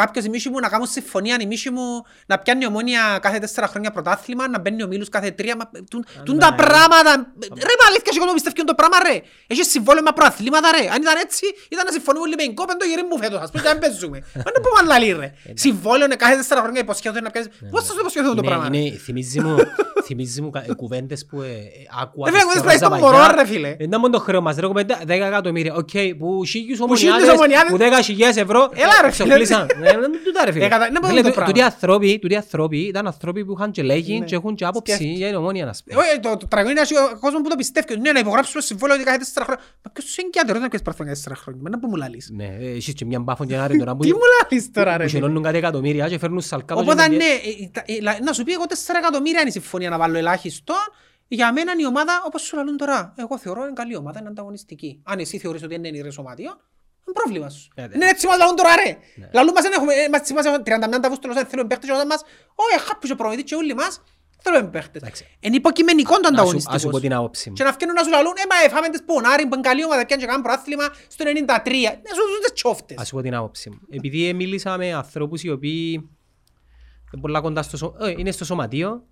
κάποιος 0.00 0.24
η 0.24 0.28
μίση 0.28 0.48
μου 0.50 0.58
να 0.60 0.68
κάνουν 0.68 0.86
συμφωνία, 0.86 1.36
η 1.40 1.46
μίση 1.46 1.70
μου 1.70 1.86
να 2.26 2.38
πιάνει 2.38 2.62
η 2.64 2.66
ομόνια 2.66 3.18
κάθε 3.22 3.38
τέσσερα 3.38 3.66
χρόνια 3.66 3.90
πρωτάθλημα, 3.90 4.48
να 4.48 4.58
μπαίνει 4.60 4.82
ο 4.82 4.86
Μίλους 4.86 5.08
κάθε 5.08 5.30
τρία. 5.30 5.54
μα, 5.56 5.64
τούν- 5.90 6.06
Τούν 6.24 6.38
τα 6.38 6.50
ναι. 6.50 6.56
πράγματα. 6.56 7.12
Ρε 7.68 7.74
μα 7.80 7.84
αλήθεια 7.90 8.10
και 8.14 8.18
εγώ 8.22 8.32
πιστεύω 8.32 8.64
το 8.72 8.74
πράγμα 8.80 8.96
ρε. 9.08 9.16
Έχει 9.46 9.62
συμβόλαιο 9.64 10.02
με 10.02 10.12
προαθλήματα 10.14 10.68
ρε. 10.76 10.82
Αν 10.94 10.98
ήταν 11.04 11.16
έτσι 11.26 11.44
ήταν 11.74 11.84
να 11.88 11.92
συμφωνούμε 11.96 12.24
όλοι 12.26 12.34
με 12.40 12.42
εγκόπεν 12.48 12.76
το 12.78 12.84
γυρί 12.90 13.02
μου 13.10 13.16
φέτος. 13.22 13.40
Ας 13.44 13.50
πούμε 13.50 13.62
και 13.62 13.68
να 13.68 13.74
μην 13.76 13.82
παίζουμε. 13.84 14.18
Μα 14.44 14.50
δεν 14.54 14.60
πούμε 14.64 14.76
άλλα 14.82 14.96
ρε. 15.20 15.28
Συμβόλαιο 15.64 16.04
είναι 16.08 16.14
κάθε 16.24 16.34
τέσσερα 16.40 16.60
χρόνια 16.64 16.80
υποσχέθονται 16.86 17.20
να 17.26 17.30
πιάσεις. 17.30 17.50
Πώς 17.72 17.80
θα 17.86 17.92
σου 17.92 17.98
υποσχεθούν 18.00 18.34
το 18.38 18.40
Είναι- 18.42 18.46
πράγμα. 18.50 18.68
ρε; 18.72 18.76
είναι- 18.78 18.96
θυμίζει 19.06 19.40
μου, 19.44 19.54
θυμίζει 20.06 20.40
μου 20.42 20.50
κα- 20.50 20.64
ε, 20.70 20.72
κουβέντες 20.80 21.20
που 21.28 21.36
ε, 21.42 21.46
ε, 21.46 21.68
άκουα. 22.02 22.30
Ρε 22.30 22.36
φίλε, 22.38 22.52
και 22.52 22.58
κουβέντες 22.58 22.62
διάβαζα 22.62 22.62
πλάι 22.62 22.76
στο 22.76 22.88
παλιά. 22.88 23.06
μωρό, 23.28 23.34
ρε, 23.40 23.46
φίλε. 23.52 23.70
Δεν 23.80 23.86
ήταν 23.88 24.00
μόνο 24.00 24.12
το 24.16 24.20
χρέος 24.26 24.42
μας, 24.42 24.56
ρε 24.56 24.66
κομμέντα, 24.66 24.98
10 25.06 25.26
εκατομμύρια. 25.26 25.74
Οκ, 25.74 25.88
που 26.18 26.44
χίλιους 26.44 26.50
χίλιους 26.50 26.80
ομονιάδες, 26.80 27.28
ομονιάδες- 27.28 27.70
που 27.70 27.76
10 27.78 28.00
χιλιάδες 28.02 28.36
ευρώ, 28.36 28.70
Έλα, 28.74 28.92
ρε, 29.02 29.10
φίλε. 29.10 29.34
εξοπλίσαν. 29.34 29.66
Ναι, 29.94 30.00
δεν 30.00 30.12
είναι 30.12 30.22
τούτα, 30.24 30.44
ρε, 30.44 30.52
φίλε. 30.52 30.64
Ε, 30.64 30.68
κατα- 30.68 30.86
είναι 30.86 30.98
Φίλε, 31.02 31.20
το 31.20 31.26
τού- 31.26 31.34
πράγμα. 31.34 31.52
τούτοι 31.52 31.64
άνθρωποι- 31.64 32.20
τούτοι 32.20 32.36
άνθρωποι 32.36 32.78
ήταν 32.78 33.06
άνθρωποι 33.06 33.44
που 33.44 33.52
είχαν 33.52 33.70
και 33.70 33.82
λέγει 33.82 34.18
Ναι. 34.18 34.24
και 34.24 34.34
έχουν 34.34 34.54
και 34.54 34.64
άποψη 34.64 34.92
Σκέφτηκε. 34.94 35.16
για 35.18 35.26
την 35.26 35.36
ομόνια, 35.36 35.64
να 35.64 35.74
πούμε. 35.84 36.00
Όχι, 36.00 36.20
το, 36.20 36.36
το 36.36 36.46
τραγικό 36.48 36.70
είναι 36.70 36.80
ο 37.14 37.18
κόσμος 37.18 37.42
που 37.42 37.48
το 37.48 37.54
πιστεύει. 37.56 37.92
ότι 37.92 38.00
Ναι, 38.00 38.12
να 38.12 38.18
υπογράψουμε 38.18 38.62
συμβόλαιο 38.62 38.96
ότι 38.96 39.04
κάθε 39.04 39.18
τέσσερα 39.18 39.44
χρόνια. 39.44 39.62
Μα 39.82 39.90
ποιος 39.92 40.10
σου 40.10 40.20
εγκιάται 40.24 40.52
ρε, 40.52 40.58
δεν 40.58 40.68
ξέρεις 40.68 40.84
παρθόν 40.86 41.06
για 41.06 41.14
τέσσερα 41.14 41.34
χρόνια. 41.36 41.60
Μα 41.62 41.70
να 41.70 41.78
που 41.78 41.88
μου 41.88 41.96
λαλείς. 41.96 42.30
Ναι, 42.32 42.56
ε, 42.60 42.70
εσείς 42.76 42.94
και 42.94 43.04
μια 43.04 43.20
μπάφον 43.20 43.46
και 43.46 43.54
ένα 43.54 43.66
ρε 43.66 43.76
τώρα 43.76 43.96
που 43.96 44.02
Τι 44.02 44.12
μου 44.12 44.18
λαλείς 44.42 44.70
τώρα 44.70 44.96
ρε. 44.96 45.02
που 45.04 45.08
φίλε. 45.10 45.20
χελώνουν 45.20 45.42
κάτι 45.42 45.56
εκατομμύρια 45.56 46.08
και 46.08 46.18
φέρνουν 46.18 46.40
σαλκά 46.40 46.74
από 46.74 46.82
Οπότε 46.82 47.02
και- 47.08 47.16
ναι, 47.16 47.24
ε, 47.24 47.68
τα- 47.72 47.82
ε, 47.86 48.00
λα- 48.00 48.18
να 48.22 48.32
σου 48.32 48.42
πει 48.44 48.52
εγώ 48.52 48.64
4 48.66 48.98
εκατομμύρια 48.98 49.40
είναι 49.40 49.48
η 49.48 49.52
συμφωνία 49.52 49.90
να 49.90 49.98
βάλω 49.98 50.18
ελάχιστο. 50.18 50.74
Για 51.28 51.52
μένα 51.52 51.72
η 51.78 51.86
ομάδα, 51.86 52.22
όπως 52.26 52.42
σου 52.42 52.56
λαλούν 52.56 52.76
τώρα, 52.76 53.14
εγώ 53.16 53.38
θεωρώ 53.38 53.62
είναι 53.62 53.72
καλή 53.74 53.96
ομάδα, 53.96 54.18
είναι 54.20 54.28
ανταγωνιστική. 54.28 55.00
Αν 55.04 55.18
εσύ 55.18 55.38
θεωρείς 55.38 55.62
ότι 55.62 55.74
είναι 55.74 55.88
είναι 55.88 56.10
σωματείο, 56.10 56.50
Είναι 56.50 56.60
πρόβλημα 57.12 57.48
σου. 57.50 57.68
Ναι, 57.76 57.86
ναι. 57.86 57.94
Είναι 57.94 58.06
έτσι 58.08 58.26
μας 58.26 58.38
λαλούν 58.38 58.56
τώρα 58.56 58.74
ρε. 58.84 58.96
Λαλούν 59.32 59.52
μας 59.54 59.62
δεν 59.62 59.72
έχουμε, 59.72 59.92
ε, 59.94 60.08
μας 60.08 60.32
μας 60.32 60.44
έχουμε 60.44 60.62
31 60.66 61.00
Αυγούστου 61.04 61.32
δεν 61.32 61.46
θέλουμε 61.46 61.68
παίχτες 61.68 61.88
και 61.88 61.94
όταν 61.94 62.06
μας, 62.06 62.22
όχι 62.54 62.80
χάπησε 62.86 63.12
ο 63.12 63.16
προμηθής 63.16 63.44
και 63.44 63.54
όλοι 63.54 63.74
μας, 63.74 64.02
θέλουμε 64.42 64.68
παίχτες. 64.70 65.02
Εντάξει. 65.02 65.26
Είναι 65.40 65.56
υποκειμενικό 65.56 66.14
το 66.20 66.20
Να 66.20 66.26
σου- 66.28 66.32
Ας 66.32 66.48
σου 66.48 66.56
ανταγωνιστικός. 66.56 66.92
πω 66.92 67.00
την 67.00 67.14
άποψη 67.14 67.48
μου. 67.48 67.54
Και 67.54 67.64
να 67.64 67.72
φτιάχνουν 67.72 67.96
να 67.98 68.04
σου 68.04 68.10
λαλούν, 68.10 68.32
ε, 68.36 68.46
μα 68.50 68.56
εφάμε 68.66 68.88
τις 68.88 69.02
πονάρι, 69.04 69.42
που 69.46 69.54
είναι 69.54 69.68
καλή 69.68 69.84
ομάδα, 69.84 70.06
πιάνε 70.06 70.22
και 70.22 70.28
κάνουν 70.28 70.42
προάθλημα 70.42 70.84
στο 71.08 71.24
93. 71.24 71.90
Ναι, 72.02 72.10
σου 72.16 72.22
δουν 72.30 72.40
τις 72.42 72.52
τσόφτες. 72.52 72.96
Ας 72.98 73.06
σου 73.08 73.14
πω 73.14 73.20
την 73.22 73.34
άποψη 73.34 73.70
μου. 73.70 73.80
Επειδή 73.90 74.32
μίλησα 74.34 74.76
με 74.76 74.92
ανθρώπους 74.92 75.42
οι 75.42 75.50
οποίοι 75.50 75.90
είναι 77.12 77.20
πολλά 77.20 77.40
κοντά 77.40 77.62
στο, 77.62 77.76
σω- 77.76 77.96
ε, 78.00 78.10
είναι 78.16 78.30
στο 78.30 78.44
σωματείο 78.44 79.04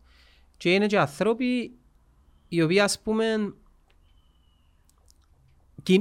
και 0.57 0.73
είναι 0.75 0.87
και 0.87 0.99
άνθρωποι 0.99 1.73
οι 2.49 2.63
οποίοι 2.63 2.81
ας 2.81 3.01
πούμε 3.01 3.25
κιν- 3.35 3.55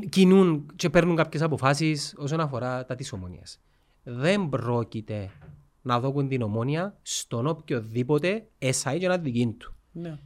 κινούν 0.09 0.65
και 0.75 0.89
παίρνουν 0.89 1.15
κάποιες 1.15 1.41
αποφάσεις 1.41 2.13
όσον 2.17 2.39
αφορά 2.39 2.85
τα 2.85 2.95
της 2.95 3.13
ομόνιας. 3.13 3.59
Δεν 4.03 4.49
πρόκειται 4.49 5.29
να 5.81 5.99
δώκουν 5.99 6.27
την 6.27 6.41
ομόνια 6.41 6.97
στον 7.01 7.47
οποιοδήποτε 7.47 8.47
εσάι 8.57 8.99
και 8.99 9.07
να 9.07 9.17
δική 9.17 9.55
του. 9.57 9.73
Ναι. 9.91 10.17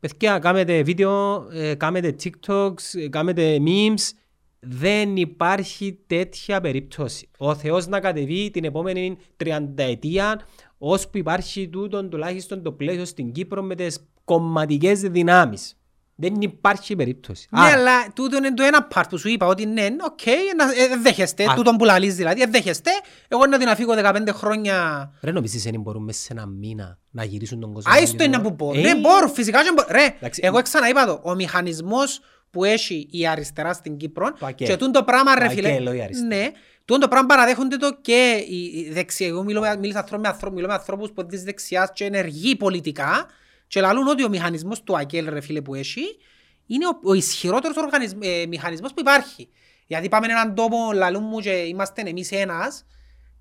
Παιδιά, 0.00 0.38
κάνετε 0.38 0.82
βίντεο, 0.82 1.46
ε, 1.52 1.74
κάνετε 1.74 2.14
TikToks, 2.22 3.00
ε, 3.00 3.08
κάνετε 3.08 3.58
memes. 3.66 4.10
Δεν 4.60 5.16
υπάρχει 5.16 5.98
τέτοια 6.06 6.60
περίπτωση. 6.60 7.28
Ο 7.38 7.54
Θεός 7.54 7.86
να 7.86 8.00
κατεβεί 8.00 8.50
την 8.50 8.64
επόμενη 8.64 9.16
τριανταετία 9.36 10.40
ώσπου 10.78 11.18
υπάρχει 11.18 11.68
τούτον 11.68 12.10
τουλάχιστον 12.10 12.62
το 12.62 12.72
πλαίσιο 12.72 13.04
στην 13.04 13.32
Κύπρο 13.32 13.62
με 13.62 13.74
τις 13.74 14.06
κομματικές 14.24 15.00
δυνάμεις. 15.00 15.76
Δεν 16.28 16.40
υπάρχει 16.40 16.96
περίπτωση. 16.96 17.46
Ναι, 17.50 17.60
Άρα, 17.60 17.72
αλλά 17.72 17.92
τούτο 18.14 18.36
είναι 18.36 18.54
το 18.54 18.62
ένα 18.62 18.88
part 18.94 19.02
που 19.08 19.18
σου 19.18 19.28
είπα 19.28 19.46
ότι 19.46 19.66
ναι, 19.66 19.86
οκ, 20.06 20.20
να- 20.56 20.82
ε, 20.82 20.96
δέχεστε, 21.02 21.44
Α. 21.50 21.54
τούτον 21.54 21.76
που 21.76 21.84
λαλείς 21.84 22.14
δηλαδή, 22.14 22.42
ε, 22.42 22.46
δέχεστε, 22.46 22.90
εγώ 23.28 23.46
να 23.46 23.58
την 23.58 23.68
αφήγω 23.68 23.94
15 23.94 24.28
χρόνια 24.32 25.10
Ρε 25.20 25.30
νομίζεις 25.32 25.62
δεν 25.62 25.80
μπορούν 25.80 26.02
μέσα 26.04 26.20
σε 26.20 26.32
ένα 26.32 26.46
μήνα 26.46 26.98
να 27.10 27.24
γυρίσουν 27.24 27.60
τον 27.60 27.72
κόσμο. 27.72 27.92
Άιστο 27.94 28.24
είναι 28.24 28.38
που 28.38 28.50
μπορούν. 28.50 28.84
Ε, 28.84 28.92
Ναι, 28.92 29.00
μπορούν, 29.00 29.30
φυσικά 29.30 29.62
και 29.62 29.72
μπορούν. 29.76 29.90
Ρε, 29.92 30.14
Εντάξει, 30.16 30.40
εγώ 30.44 30.62
ξαναείπα 30.62 31.06
το, 31.06 31.20
ο 31.22 31.34
μηχανισμός 31.34 32.20
που 32.50 32.64
έχει 32.64 33.08
η 33.10 33.26
αριστερά 33.26 33.72
στην 33.72 33.96
Κύπρο 33.96 34.32
Το 34.38 34.46
ΑΚΕΛ. 34.46 34.68
και 34.68 34.76
τούν 34.76 34.92
το 34.92 35.02
πράγμα 35.04 35.38
ρε 35.38 35.44
Το 35.44 35.50
φίλε, 35.50 35.68
ΑΚΕΛ, 35.68 35.86
όχι 35.86 36.02
αριστερά. 36.02 36.26
ναι, 36.36 36.50
τούν 36.84 37.00
το 37.00 37.08
πράγμα 37.08 37.26
παραδέχονται 37.26 37.76
το 37.76 37.98
και 38.00 38.44
οι 38.48 38.56
οι 38.64 38.90
δεξιοί. 38.92 39.26
Εγώ 39.30 39.42
μιλώ 39.42 39.60
με, 39.60 39.76
μίλησα 39.76 39.98
ανθρώπους, 39.98 40.22
με 40.26 40.32
ανθρώπους, 40.32 40.56
μιλώ 40.56 40.68
με 40.68 40.74
ανθρώπους 40.74 41.08
που 41.12 41.20
είναι 41.20 41.28
της 41.30 41.42
δεξιάς 41.42 41.90
και 41.94 42.04
ενεργοί 42.04 42.56
πολιτικά 42.56 43.26
και 43.72 43.80
λαλούν 43.80 44.06
ότι 44.06 44.24
ο 44.24 44.28
μηχανισμός 44.28 44.82
του 44.82 44.96
ΑΚΕΛ 44.96 45.28
ρε 45.28 45.40
φίλε 45.40 45.60
που 45.60 45.74
έχει 45.74 46.02
είναι 46.66 46.86
ο, 46.86 46.98
ο 47.02 47.14
ισχυρότερος 47.14 47.76
οργανισμ, 47.76 48.18
ε, 48.22 48.46
μηχανισμός 48.46 48.92
που 48.92 49.00
υπάρχει. 49.00 49.48
Γιατί 49.86 50.08
πάμε 50.08 50.26
σε 50.26 50.32
έναν 50.32 50.54
τόπο, 50.54 50.92
λαλούν 50.94 51.22
μου 51.24 51.40
και 51.40 51.50
είμαστε 51.50 52.02
εμείς 52.06 52.32
ένας, 52.32 52.84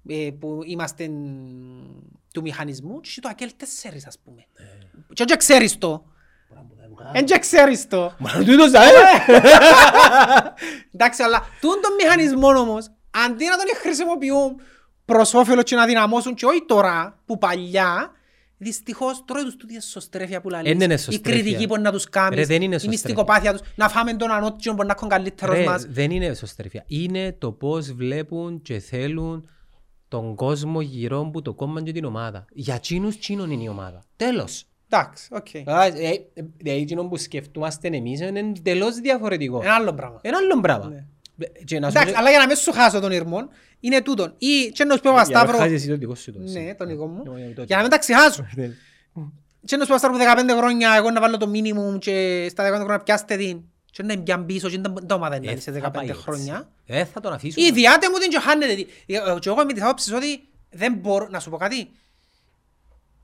ε, 0.07 0.29
που 0.39 0.59
είμαστε 0.65 1.09
του 2.33 2.41
μηχανισμού 2.41 2.99
και 2.99 3.09
έχει 3.09 3.21
το 3.21 3.29
ΑΚΕΛ 3.29 3.49
τέσσερις 3.57 4.07
ας 4.07 4.19
πούμε. 4.23 4.45
Και 5.13 5.23
δεν 5.27 5.37
ξέρεις 5.37 5.77
το. 5.77 6.05
Δεν 7.13 7.39
ξέρεις 7.39 7.87
το. 7.87 8.15
Μα 8.19 8.31
τούτος, 8.31 8.73
ε! 8.73 8.79
Εντάξει, 10.93 11.23
αλλά 11.23 11.45
τούν 11.61 11.81
τον 11.81 11.93
μηχανισμό 12.03 12.47
όμως, 12.47 12.91
αντί 13.25 13.45
να 13.45 13.57
τον 13.57 13.65
χρησιμοποιούν 13.81 14.61
προς 15.05 15.33
όφελος 15.33 15.63
και 15.63 15.75
να 15.75 15.85
δυναμώσουν 15.85 16.33
και 16.33 16.45
όχι 16.45 16.65
τώρα, 16.67 17.19
που 17.25 17.37
παλιά, 17.37 18.11
δυστυχώς 18.61 19.23
τρώει 19.25 19.43
τους 19.43 19.55
τούτη 19.55 19.75
εσωστρέφεια 19.75 20.41
που 20.41 20.49
λαλείς. 20.49 20.71
Ε, 20.71 20.73
ναι, 20.73 20.83
είναι 20.83 20.93
Η 20.93 20.95
εσωστρέφεια. 20.95 21.41
κριτική 21.41 21.67
που 21.67 21.77
να 21.79 21.91
τους 21.91 22.09
κάνεις, 22.09 22.37
Ρε, 22.39 22.45
δεν 22.45 22.61
είναι 22.61 22.73
η 22.73 22.75
εσωστρέφεια. 22.75 22.89
μυστικοπάθεια 23.09 23.51
τους, 23.51 23.61
να 23.75 23.89
φάμε 23.89 24.13
τον 24.13 24.31
ανώτιο 24.31 24.73
που 24.75 24.83
να 24.83 24.93
έχουν 24.97 25.09
καλύτερος 25.09 25.55
Ρε, 25.55 25.63
μας. 25.63 25.85
δεν 25.89 26.11
είναι 26.11 26.25
εσωστρέφεια. 26.25 26.83
Είναι 26.87 27.31
το 27.39 27.51
πώς 27.51 27.91
βλέπουν 27.93 28.61
και 28.61 28.79
θέλουν 28.79 29.49
τον 30.07 30.35
κόσμο 30.35 30.81
γύρω 30.81 31.29
που 31.33 31.41
το 31.41 31.53
κόμμα 31.53 31.81
και 31.83 31.91
την 31.91 32.05
ομάδα. 32.05 32.45
Για 32.53 32.79
τζείνους 32.79 33.17
τζείνον 33.19 33.51
είναι 33.51 33.63
η 33.63 33.67
ομάδα. 33.67 34.03
Τέλος. 34.15 34.65
Εντάξει, 34.89 35.27
οκ. 35.31 35.69
Α, 35.69 35.85
ε, 35.85 35.91
ε, 36.33 36.43
Δηλαδή 36.57 36.81
εκείνο 36.81 37.03
που 37.07 37.17
σκεφτούμαστε 37.17 37.87
εμείς 37.87 38.19
είναι 38.19 38.39
εντελώς 38.39 38.95
διαφορετικό. 38.95 39.59
Ένα 39.63 39.73
άλλο 39.73 39.93
πράγμα. 39.93 40.19
Ένα 40.21 40.37
άλλο 40.37 40.61
πράγμα. 40.61 41.05
Ναι. 41.51 41.59
Ε, 41.59 41.63
και 41.63 41.79
να 41.79 41.85
σου 41.89 41.91
Εντάξει, 41.97 42.09
λέω- 42.13 42.19
αλλά 42.19 42.29
για 42.29 42.39
να 42.39 42.45
μην 42.47 42.55
σου 42.55 42.71
χάσω 42.71 42.99
τον 42.99 43.11
ήρμον, 43.11 43.49
είναι 43.79 44.01
τούτον. 44.01 44.33
Ή 44.37 44.71
και 44.73 44.83
να 44.83 44.95
σου 44.95 45.01
πω 45.01 45.09
Για 45.09 45.17
να 45.19 45.25
Σταύρο, 45.25 45.57
χάσεις 45.57 45.73
εσύ 45.73 45.87
το 45.87 45.97
δικό 45.97 46.15
σου 46.15 46.31
το. 46.33 46.39
ναι, 46.39 46.75
τον 46.75 46.87
δικό 46.87 47.07
μου, 47.07 47.23
Ναι, 47.33 47.53
το- 47.53 47.63
για 47.63 47.75
να 47.75 47.81
μην 47.81 47.91
τα 47.91 47.97
ξεχάσω. 47.97 48.45
Ναι. 48.55 48.69
Και 49.65 49.77
να 49.77 49.83
σου 49.85 49.91
πω 49.91 49.97
Σταύρο 49.97 50.17
15 50.17 50.57
χρόνια, 50.57 50.93
εγώ 50.97 51.11
να 51.11 51.19
βάλω 51.21 51.37
το 51.37 51.47
μίνιμουμ 51.47 51.97
και 51.97 52.47
στα 52.49 52.63
15 52.63 52.75
χρόνια 52.83 52.99
πιάστε 53.03 53.35
την. 53.37 53.61
Και 53.91 54.03
να 54.03 54.19
πιάν 54.19 54.45
πίσω 54.45 54.69
και 54.69 54.79
δεν 54.79 55.07
τα 55.07 55.15
ομάδα 55.15 55.35
είναι 55.35 55.51
Ε, 55.51 55.59
σε 55.59 55.71
θα 55.71 55.79
15 55.89 55.91
πάει 55.93 56.09
έτσι. 56.09 56.21
χρόνια. 56.21 56.69
Ε, 56.85 57.05
θα 57.05 57.19
τον 57.19 57.33
αφήσουμε. 57.33 57.65
Ή 57.65 57.71
διάτε 57.71 58.09
μου 58.09 58.17
την 58.17 58.29
και 58.29 58.39
χάνετε 58.39 58.73
την. 58.75 58.87
Ε, 59.05 59.39
Και 59.39 59.49
εγώ 59.49 59.61
είμαι 59.61 59.73
της 59.73 59.83
άποψης 59.83 60.13
ότι 60.13 60.47
δεν 60.69 60.93
μπορώ, 60.93 61.27
να 61.31 61.39
σου 61.39 61.49
πω 61.49 61.57
κάτι, 61.57 61.89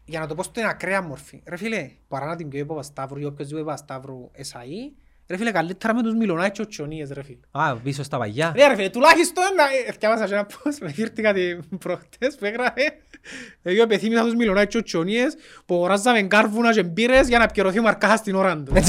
για 0.05 0.19
να 0.19 0.27
το 0.27 0.35
πω 0.35 0.43
στην 0.43 0.65
ακραία 0.65 1.01
μορφή. 1.01 1.41
Ρε 1.47 1.57
φίλε, 1.57 1.91
παρά 2.07 2.25
να 2.25 2.35
την 2.35 2.49
πει 2.49 2.59
ο 2.59 2.65
Παπασταύρου 2.65 3.19
ή 3.19 3.25
όποιος 3.25 3.49
είπε 3.49 3.59
Παπασταύρου 3.59 4.31
εσαΐ, 4.37 4.91
ρε 5.29 5.37
φίλε, 5.37 5.51
καλύτερα 5.51 5.93
με 5.95 6.01
τους 6.03 6.13
Μιλωνάκη 6.13 6.51
και 6.51 6.61
οτσονίες, 6.61 7.09
ρε 7.11 7.23
φίλε. 7.23 7.39
Α, 7.51 7.75
πίσω 7.75 8.03
στα 8.03 8.17
παγιά. 8.17 8.53
Ναι 8.55 8.67
ρε 8.67 8.75
φίλε, 8.75 8.89
τουλάχιστον 8.89 9.43
να... 9.55 9.63
ε, 9.87 9.91
Θυκιάβασα 9.91 10.27
και 10.27 10.33
ένα 10.33 10.47
post 10.49 10.77
με 10.81 10.89
γύρτηκα 10.89 11.33
την 11.33 11.77
προχτές 11.77 12.35
που 12.39 12.45
έγραφε 12.45 12.81
Εγώ 13.61 13.81
επιθύμησα 13.81 14.23
τους 14.23 14.33
Μιλωνάκη 14.35 14.67
και 14.71 14.77
οτσονίες 14.77 15.35
που 15.65 15.75
αγοράζαμε 15.75 16.21
κάρβουνα 16.21 16.73
και 16.73 16.83
μπύρες 16.83 17.27
για 17.27 17.37
να 17.37 17.43
επικαιρωθεί 17.43 17.79
ο 17.79 17.81
Μαρκάς 17.81 18.19
στην 18.19 18.35
ώρα 18.35 18.57
του. 18.63 18.73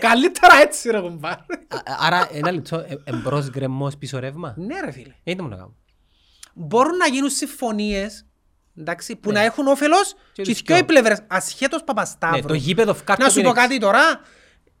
Καλύτερα 0.00 0.54
έτσι 0.62 0.90
ρε 0.90 1.00
κομπάρε. 1.00 1.34
Α- 1.68 1.96
Άρα, 2.06 2.28
ένα 2.32 2.52
λεπτό, 2.52 2.76
ε, 2.76 2.94
εμπρός 3.04 3.50
γκρεμμός 3.50 3.96
πίσω 3.96 4.18
ρεύμα. 4.18 4.54
Ναι 4.56 4.80
ρε 4.84 4.90
φίλε. 4.90 5.12
Ε, 5.24 5.34
δεν 5.34 5.38
μου 5.42 5.48
να 5.48 5.56
κάνω. 5.56 5.74
Μπορούν 6.54 6.96
να 6.96 7.06
γίνουν 7.06 7.30
συμφωνίες 7.30 8.26
εντάξει, 8.78 9.16
που 9.16 9.32
να 9.32 9.40
έχουν 9.40 9.66
όφελος 9.66 10.12
Ναι. 10.14 10.20
Και 10.32 10.42
και 10.42 10.50
τους 10.50 10.60
οι 10.60 10.62
δυο 10.66 10.74
οι 10.74 10.78
δυο. 10.78 10.86
πλευρές. 10.86 11.20
Ασχέτως 11.26 11.78
Ναι, 11.80 11.84
Παπασταύρου. 11.86 12.46
το 12.46 12.54
γήπεδο 12.54 12.94
φκάρτο 12.94 13.22
Να 13.22 13.28
σου 13.28 13.34
την 13.34 13.44
πω 13.44 13.50
εξ- 13.50 13.60
κάτι 13.62 13.78
τώρα. 13.78 14.20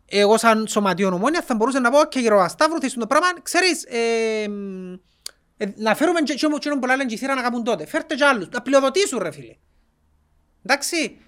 Εγώ 0.08 0.38
σαν 0.38 0.66
σωματείο 0.66 1.08
ομόνια 1.08 1.42
θα 1.42 1.54
μπορούσα 1.54 1.80
να 1.80 1.90
πω 1.90 2.04
και 2.08 2.18
γύρω 2.18 2.36
Παπασταύρου 2.36 2.80
θες 2.80 2.94
το 2.94 3.06
πράγμα. 3.06 3.26
Ξέρεις, 3.42 3.84
ε, 3.84 4.48
μ, 4.48 4.92
ε, 5.56 5.66
να 5.76 5.94
φέρουμε 5.94 6.20
και 6.20 6.32
εκείνο 6.32 6.56
που 6.56 6.78
πολλά 6.78 6.96
λένε 6.96 7.08
και 7.08 7.16
θύρα 7.16 7.34
να 7.34 7.42
κάνουν 7.42 7.64
τότε. 7.64 7.86
Φέρτε 7.86 8.14
και 8.14 8.24
άλλους. 8.24 8.48
Να 8.48 8.62
πλειοδοτήσουν 8.62 9.18
ρε 9.18 9.30
φίλε. 9.30 9.56
Εντάξει. 10.64 11.18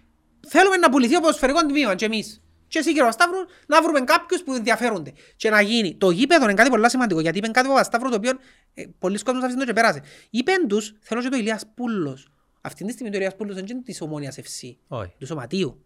Θέλουμε 0.49 0.77
να 0.77 0.91
πουληθεί 0.91 1.17
ο 1.17 1.21
ποδοσφαιρικός 1.21 1.63
τμήμα 1.63 1.95
και 1.95 2.05
εμείς. 2.05 2.43
Και 2.69 2.79
εσύ 2.79 2.93
κύριο 2.93 3.13
Σταύρου 3.13 3.39
να 3.67 3.83
βρούμε 3.83 4.01
κάποιους 4.01 4.43
που 4.43 4.55
ενδιαφέρονται. 4.55 5.13
Και 5.37 5.51
να 5.51 5.61
γίνει. 5.61 5.97
Το 5.97 6.11
γήπεδο 6.11 6.45
είναι 6.45 6.55
κάτι 6.55 6.71
πολύ 6.71 6.91
σημαντικό. 6.91 7.21
Γιατί 7.21 7.39
είπε 7.39 7.49
κάτι 7.49 7.67
ο 7.67 7.71
Παπασταύρου 7.71 8.09
το 8.09 8.17
οποίο 8.17 8.33
ε, 8.75 8.85
πολλοί 8.99 9.19
κόσμος 9.19 9.43
αφήσουν 9.43 9.61
το 9.61 9.67
και 9.67 9.73
πέρασε. 9.73 10.03
Είπεν 10.31 10.69
τους, 10.69 10.95
θέλω 11.01 11.23
και 11.23 11.29
το 11.29 11.37
Ηλίας 11.37 11.65
Πούλος. 11.75 12.29
Αυτή 12.61 12.85
τη 12.85 12.93
στιγμή 12.93 13.11
το 13.11 13.17
Ηλίας 13.17 13.37
Πούλος 13.37 13.55
δεν 13.55 13.67
είναι 13.67 13.83
της 13.83 14.01
Ομόνιας 14.01 14.39
FC. 14.39 14.77
Όχι. 14.89 15.15
Του 15.19 15.27
σωματείου. 15.27 15.85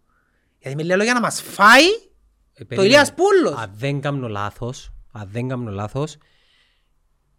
Γιατί 0.58 0.76
με 0.76 0.82
λέει 0.82 0.96
λόγια 0.96 1.12
να 1.14 1.20
μας 1.20 1.42
φάει 1.42 1.84
Ε, 1.84 2.11
το 2.62 2.68
περίμενε. 2.68 2.92
Ηλίας 2.94 3.14
Πούλος. 3.14 3.58
Αν 3.62 3.70
δεν 3.74 4.00
κάνω 4.00 4.28
λάθος, 4.28 4.92
αν 5.12 5.28
δεν 5.32 5.48
κάνω 5.48 5.70
λάθος, 5.70 6.16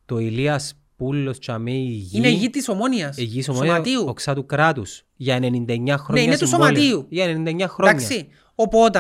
το 0.06 0.18
Ηλίας 0.20 0.74
Πούλος 0.96 1.38
και 1.40 1.52
αμέ 1.52 1.72
η 1.72 1.84
γη, 1.84 2.18
Είναι 2.18 2.30
γη 2.30 2.50
της 2.50 2.70
Ομόνιας. 2.70 3.18
η 3.18 3.24
γη 3.24 3.44
ομόνιας 3.50 3.74
Σωματείου. 3.76 4.06
οξά 4.08 4.34
του 4.36 4.46
κράτους 4.46 5.04
για 5.16 5.36
99 5.42 5.98
χρόνια 5.98 6.24
είναι 6.24 6.38
του 6.38 6.48
συμβόλαιο. 6.48 6.76
σωματείου. 6.76 7.06
Για 7.10 7.26
99 7.26 7.68
χρόνια. 7.68 7.94
Εντάξει. 7.94 8.28
Οπότε, 8.56 9.00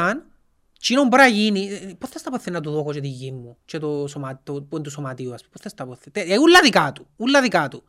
κοινό 0.79 1.01
μπορεί 1.03 1.21
να 1.21 1.27
γίνει, 1.27 1.67
ε, 1.71 1.93
πώς 1.97 2.09
θα 2.09 2.19
στα 2.19 2.31
ποθεί 2.31 2.51
να 2.51 2.61
του 2.61 2.71
δω 2.71 2.91
και 2.93 2.99
τη 3.01 3.07
γη 3.07 3.31
μου 3.31 3.57
και 3.65 3.77
το, 3.77 4.07
σωμα, 4.07 4.39
το 4.43 4.53
που 4.53 4.67
είναι 4.75 4.81
του 4.83 4.89
σωματείου, 4.91 5.33
ας 5.33 5.39
πούμε, 5.41 5.51
πώς 5.51 5.61
θα 5.61 5.69
στα 5.69 5.85
ποθεί. 5.85 6.11
Ε, 6.13 6.37
ούλα 6.37 6.59
δικά 6.63 6.91
του, 6.91 7.07
ούλα 7.17 7.41
δικά 7.41 7.67
του. 7.67 7.83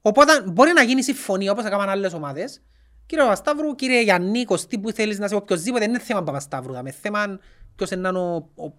Οπότε 0.00 0.42
μπορεί 0.46 0.72
να 0.72 0.82
γίνει 0.82 1.02
συμφωνία 1.02 1.52
όπως 1.52 1.64
έκαναν 1.64 1.88
άλλες 1.88 2.12
ομάδες. 2.12 2.62
Κύριε 3.10 3.24
Παπασταύρου, 3.24 3.74
κύριε 3.74 4.02
Γιάννη, 4.02 4.44
Κωστή 4.44 4.78
που 4.78 4.90
θέλεις 4.92 5.18
να 5.18 5.24
είσαι 5.24 5.34
οποιοςδήποτε, 5.34 5.80
δεν 5.84 5.94
είναι 5.94 5.98
θέμα 6.02 6.22
Παπασταύρου, 6.22 6.74
είναι 6.74 6.90
θέμα 6.90 7.38
ποιος 7.76 7.90
είναι 7.90 8.08
ο, 8.08 8.34
ο, 8.34 8.72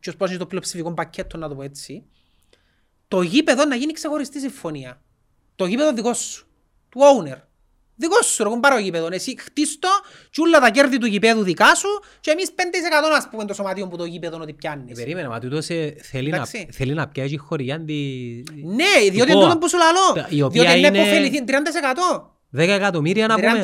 ποιος 0.00 0.16
πώς 0.16 0.28
είναι 0.30 0.38
το 0.38 0.46
πλειοψηφικό 0.46 0.92
πακέτο, 0.94 1.36
να 1.38 1.48
το 1.48 1.54
πω 1.54 1.62
έτσι. 1.62 2.04
Το 3.08 3.22
γήπεδο 3.22 3.64
να 3.64 3.74
γίνει 3.76 3.92
ξεχωριστή 3.92 4.40
συμφωνία. 4.40 5.02
Το 5.56 5.66
γήπεδο 5.66 5.92
δικό 5.92 6.14
σου, 6.14 6.46
του 6.88 7.00
owner. 7.00 7.36
Δικό 7.96 8.22
σου, 8.22 8.42
ρε 8.42 8.48
κουμπάρο 8.48 8.78
γήπεδο. 8.78 9.08
Εσύ 9.12 9.36
χτίς 9.40 9.78
το 9.78 9.88
και 10.30 10.40
όλα 10.40 10.60
τα 10.60 10.70
κέρδη 10.70 10.98
του 10.98 11.06
γήπεδου 11.06 11.42
δικά 11.42 11.74
σου 11.74 11.88
και 12.20 12.30
εμείς 12.30 12.50
5% 12.56 12.60
ας 13.16 13.28
πούμε 13.30 13.44
το 13.44 13.54
σωματείο 13.54 13.88
που 13.88 13.96
το 13.96 14.04
γήπεδο 14.04 14.38
ότι 14.40 14.50
Ε, 14.50 14.54
πιάνεις. 14.54 14.98
Περίμενε, 14.98 15.28
μα 15.28 15.38
τούτος 15.38 15.68
ε, 15.68 15.94
θέλει 16.02 16.28
να, 16.30 16.34
Εντάξει. 16.36 16.68
θέλει 16.72 16.94
να 16.94 17.08
πιάσει 17.08 17.36
χωριά 17.36 17.84
τη... 17.84 17.94
Ναι, 18.64 19.10
διότι 19.10 19.10
Του 19.10 19.16
είναι 19.16 19.32
ΠΟΑ. 19.32 19.42
τούτο 19.46 19.58
που 19.58 19.68
σου 19.68 19.76
λαλώ. 19.76 20.26
Η 20.28 20.42
οποία 20.42 20.62
Διότι 20.62 20.78
είναι 20.78 20.86
είναι- 20.88 20.98
υποφεληθεί 20.98 21.44
30%. 21.46 22.33
10 22.56 22.58
εκατομμύρια 22.58 23.26
να 23.26 23.34
πούμε. 23.34 23.60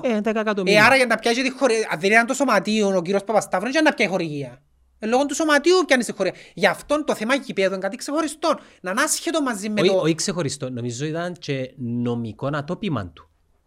30%. 0.00 0.04
Ε, 0.04 0.20
10 0.20 0.26
Ε, 0.36 0.40
εκατομμύρια. 0.40 0.84
άρα 0.84 0.96
για 0.96 1.06
να 1.06 1.16
πιάσει 1.16 1.42
τη 1.42 1.50
χορηγία, 1.50 1.88
αν 1.90 2.00
δεν 2.00 2.10
ήταν 2.10 2.26
το 2.26 2.34
σωματείο 2.34 2.96
ο 2.96 3.02
κύριος 3.02 3.24
Παπασταύρου, 3.24 3.72
δεν 3.72 3.82
να 3.84 3.92
πιάει 3.92 4.08
χορηγία. 4.08 4.62
Ε, 4.98 5.06
λόγω 5.06 5.26
του 5.26 5.34
σωματείου 5.34 5.74
πιάνεις 5.86 6.06
τη 6.06 6.12
χορηγία. 6.12 6.40
Γι' 6.54 6.66
αυτό 6.66 7.04
το 7.04 7.14
θέμα 7.14 7.34
γηπέδου 7.34 7.72
είναι 7.72 7.78
κάτι 7.82 7.96
ξεχωριστό. 7.96 8.58
Να 8.80 8.90
είναι 8.90 9.02
άσχετο 9.02 9.42
μαζί 9.42 9.68
με 9.68 9.80
Όχι- 9.80 9.90
το... 9.90 9.96
Όχι 9.96 10.14
ξεχωριστό. 10.14 10.70
Νομίζω 10.70 11.04
ήταν 11.04 11.32
και 11.32 11.70
νομικό 11.76 12.50
ατόπιμα 12.52 13.06
του. 13.06 13.26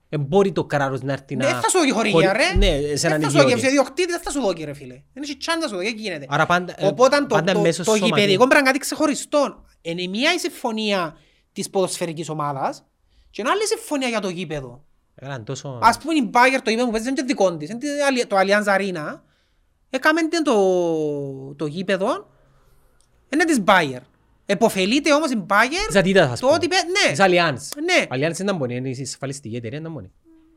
Ε, 0.10 0.18
μπορεί 0.18 0.52
το 0.52 0.64
κράτος 0.66 1.02
να 1.02 1.14
έρθει 1.14 1.36
να... 1.36 1.46
Δεν 1.46 1.56
θα 1.56 1.70
σου 1.70 1.78
δώσει 1.78 1.92
χορηγία 1.92 2.34
ρε. 2.34 2.58
Ναι, 2.58 2.96
σε 2.96 3.08
έναν 3.08 3.20
Δεν 3.20 3.30
θα 3.30 3.38
σου 3.38 3.44
δώσει, 3.44 3.50
σε 3.50 3.56
ιδιώτη. 3.56 3.68
ιδιοκτήτη 3.68 4.12
δεν 4.12 4.20
θα 4.22 4.32
σου 4.32 4.42
δώσει 4.42 4.64
ρε 4.64 4.74
φίλε. 4.74 5.02
Δεν 5.14 5.24
έχει 5.24 5.38
chance 5.46 5.62
να 5.62 5.68
σου 5.68 5.76
δώσει, 5.76 5.88
εκεί 5.88 6.02
γίνεται. 6.02 6.26
Άρα 6.30 6.46
πάντα, 6.46 6.74
ε, 6.78 6.86
Οπότε 6.86 7.18
το, 7.18 7.26
πάντα 7.26 7.54
το, 7.54 7.60
μέσω 7.60 7.78
το 7.78 7.84
σωματείου. 7.84 8.06
γηπαιδικό 8.08 8.38
πρέπει 8.38 8.54
να 8.54 8.58
είναι 8.60 8.68
κάτι 8.68 8.80
ξεχωριστό. 8.80 9.64
Είναι 9.82 10.08
μία 10.08 10.34
η 10.34 10.38
συμφωνία 10.40 11.18
της 11.54 11.70
ποδοσφαιρικής 11.70 12.30
ομάδας 12.30 12.84
και 13.36 13.42
είναι 13.42 13.50
άλλη 13.50 13.66
συμφωνία 13.68 14.08
για 14.08 14.20
το 14.20 14.30
γήπεδο. 14.30 14.84
Έκαναν 15.16 15.44
τόσο... 15.44 15.80
Ας 15.82 15.98
πούμε 15.98 16.14
η 16.14 16.30
Bayern 16.34 16.60
το 16.64 16.70
γήπεδο 16.70 16.86
που 16.86 16.92
παίζει 16.92 17.08
είναι 17.08 17.16
και 17.16 17.24
δικό 17.24 17.58
της. 17.58 17.70
Είναι 17.70 17.80
το 18.28 18.38
Allianz 18.40 18.64
Arena. 18.66 19.20
Έκαμε 19.90 20.22
το, 20.44 21.56
το 21.56 21.66
γήπεδο. 21.66 22.30
Είναι 23.34 23.46
της 23.46 23.64
Bayern. 23.66 24.00
Επωφελείται 24.46 25.14
όμως 25.14 25.32
η 25.32 25.46
Bayern 25.50 25.88
Της 25.88 26.00
Adidas, 26.02 26.18
ας 26.32 26.40
το 26.40 26.46
πούμε. 26.46 26.58
ότι 26.58 26.68
πέ- 26.68 26.80
Της 27.10 27.20
ναι. 27.20 27.26
Allianz. 27.26 27.60
Ναι. 27.84 28.06
Allianz 28.28 28.32
δεν 28.36 28.56
μπορεί, 28.56 28.76
είναι 28.76 28.90
η 28.90 29.02
ασφαλιστική 29.02 29.56
εταιρεία, 29.56 29.80
δεν 29.82 29.92
μπορεί. 29.92 30.12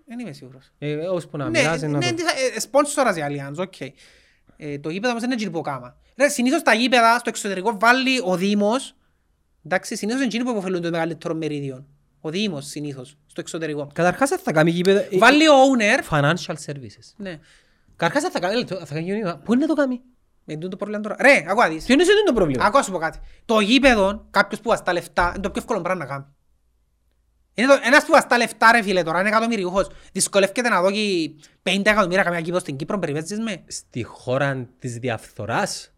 Δεν 0.06 0.18
είμαι 0.18 0.32
σίγουρος. 0.32 0.70
Ε, 0.78 0.94
ώσπου 0.94 1.36
να 1.36 1.48
Ναι, 1.48 1.59
μιλάς, 1.59 1.80
ναι, 1.80 1.88
να 1.88 2.00
το... 2.00 2.14
της- 2.14 2.24
ε, 2.56 2.60
σπόνσορας 2.60 3.16
η 3.16 3.20
Allianz, 3.28 3.55
OK. 3.56 3.80
Ε, 4.56 4.78
Το 4.78 4.90
γήπεδο 4.90 5.10
όμως 5.12 5.22
είναι 5.24 5.34
εκείνο 5.34 5.50
που 5.50 5.60
κάμα. 5.60 5.96
Ρε, 6.16 6.28
συνήθως 6.28 6.62
τα 6.62 6.74
γήπεδα 6.74 7.18
στο 7.18 7.28
εξωτερικό 7.28 7.76
βάλλει 7.80 8.20
ο 8.24 8.36
Δήμος, 8.36 8.94
εντάξει, 9.64 9.96
συνήθως 9.96 10.20
είναι 10.20 10.28
εκείνοι 10.28 10.44
που 10.44 10.50
υποφελούν 10.50 10.82
το 10.82 10.90
μεγαλύτερο 10.90 11.34
μερίδιο. 11.34 11.86
Ο 12.20 12.30
Δήμος 12.30 12.66
συνήθως, 12.66 13.16
στο 13.26 13.40
εξωτερικό. 13.40 13.90
Καταρχάς 13.92 14.30
θα 14.30 14.52
κάνει 14.52 14.70
γήπεδο... 14.70 14.98
ε, 14.98 15.18
Βάλει 15.18 15.48
ο 15.48 15.52
owner, 15.52 16.16
Financial 16.16 16.54
services. 16.66 17.12
ναι, 17.16 17.38
Καταρχάς 17.96 18.30
θα 18.32 18.38
κάνει... 18.40 18.56
λεπτό, 18.56 18.74
Θα 18.86 18.94
κάνει 18.94 19.12
γήπεδο. 19.12 19.36
Πού 19.44 19.52
είναι 19.52 19.66
να 19.66 19.74
το 19.74 19.80
κάνει; 19.80 20.00
με 20.44 20.54
τούτο 20.54 20.68
το 20.68 20.76
πρόβλημα 20.76 21.02
τώρα. 21.02 21.16
Ρε, 21.20 21.44
ακούω 21.48 21.62
να 21.62 21.68
δεις. 21.68 21.84
Ποιο 21.84 21.94
είναι 21.94 22.02
αυτό 22.02 22.14
το 22.26 22.32
πρόβλημα; 22.32 22.64
Ακούω 22.64 22.78
να 22.78 22.84
σου 22.86 22.92
πω 22.92 22.98
κάτι. 22.98 23.18
Το 23.44 23.60
γήπεδο, 23.60 24.26
κάποιος 24.30 24.60
που 24.60 24.68
βαστά 24.68 24.92
λεφτά, 24.92 25.26
είναι 25.28 25.42
το 25.42 25.50
πιο 25.50 25.60
εύκολο 25.60 25.80
πράγμα 25.80 26.04
να 26.04 26.10
κάνει. 26.10 26.24
Είναι 27.54 27.66
το, 27.66 27.78
ένας 27.84 28.04
που 28.04 28.10
βαστά 28.12 28.36
λεφτά 28.36 28.72
ρε 28.72 28.82
φίλε 28.82 29.02
τώρα, 29.02 29.20
είναι 29.20 29.28
εκατομμυριούχος. 29.28 29.86
Δυσκολεύεται 30.12 30.68
να 30.68 30.82
δώσει 30.82 31.34
50 31.62 31.80
εκατομμύρια 31.84 32.22
καμιά 32.22 32.38
γήπεδο 32.38 32.58
στην 32.58 32.76
Κύπρο, 32.76 32.98
περιπέτσεις 32.98 33.38
με; 33.38 33.62
Στη 33.66 34.02
χώρα 34.02 34.68
της 34.78 34.98
διαφθοράς. 34.98 35.92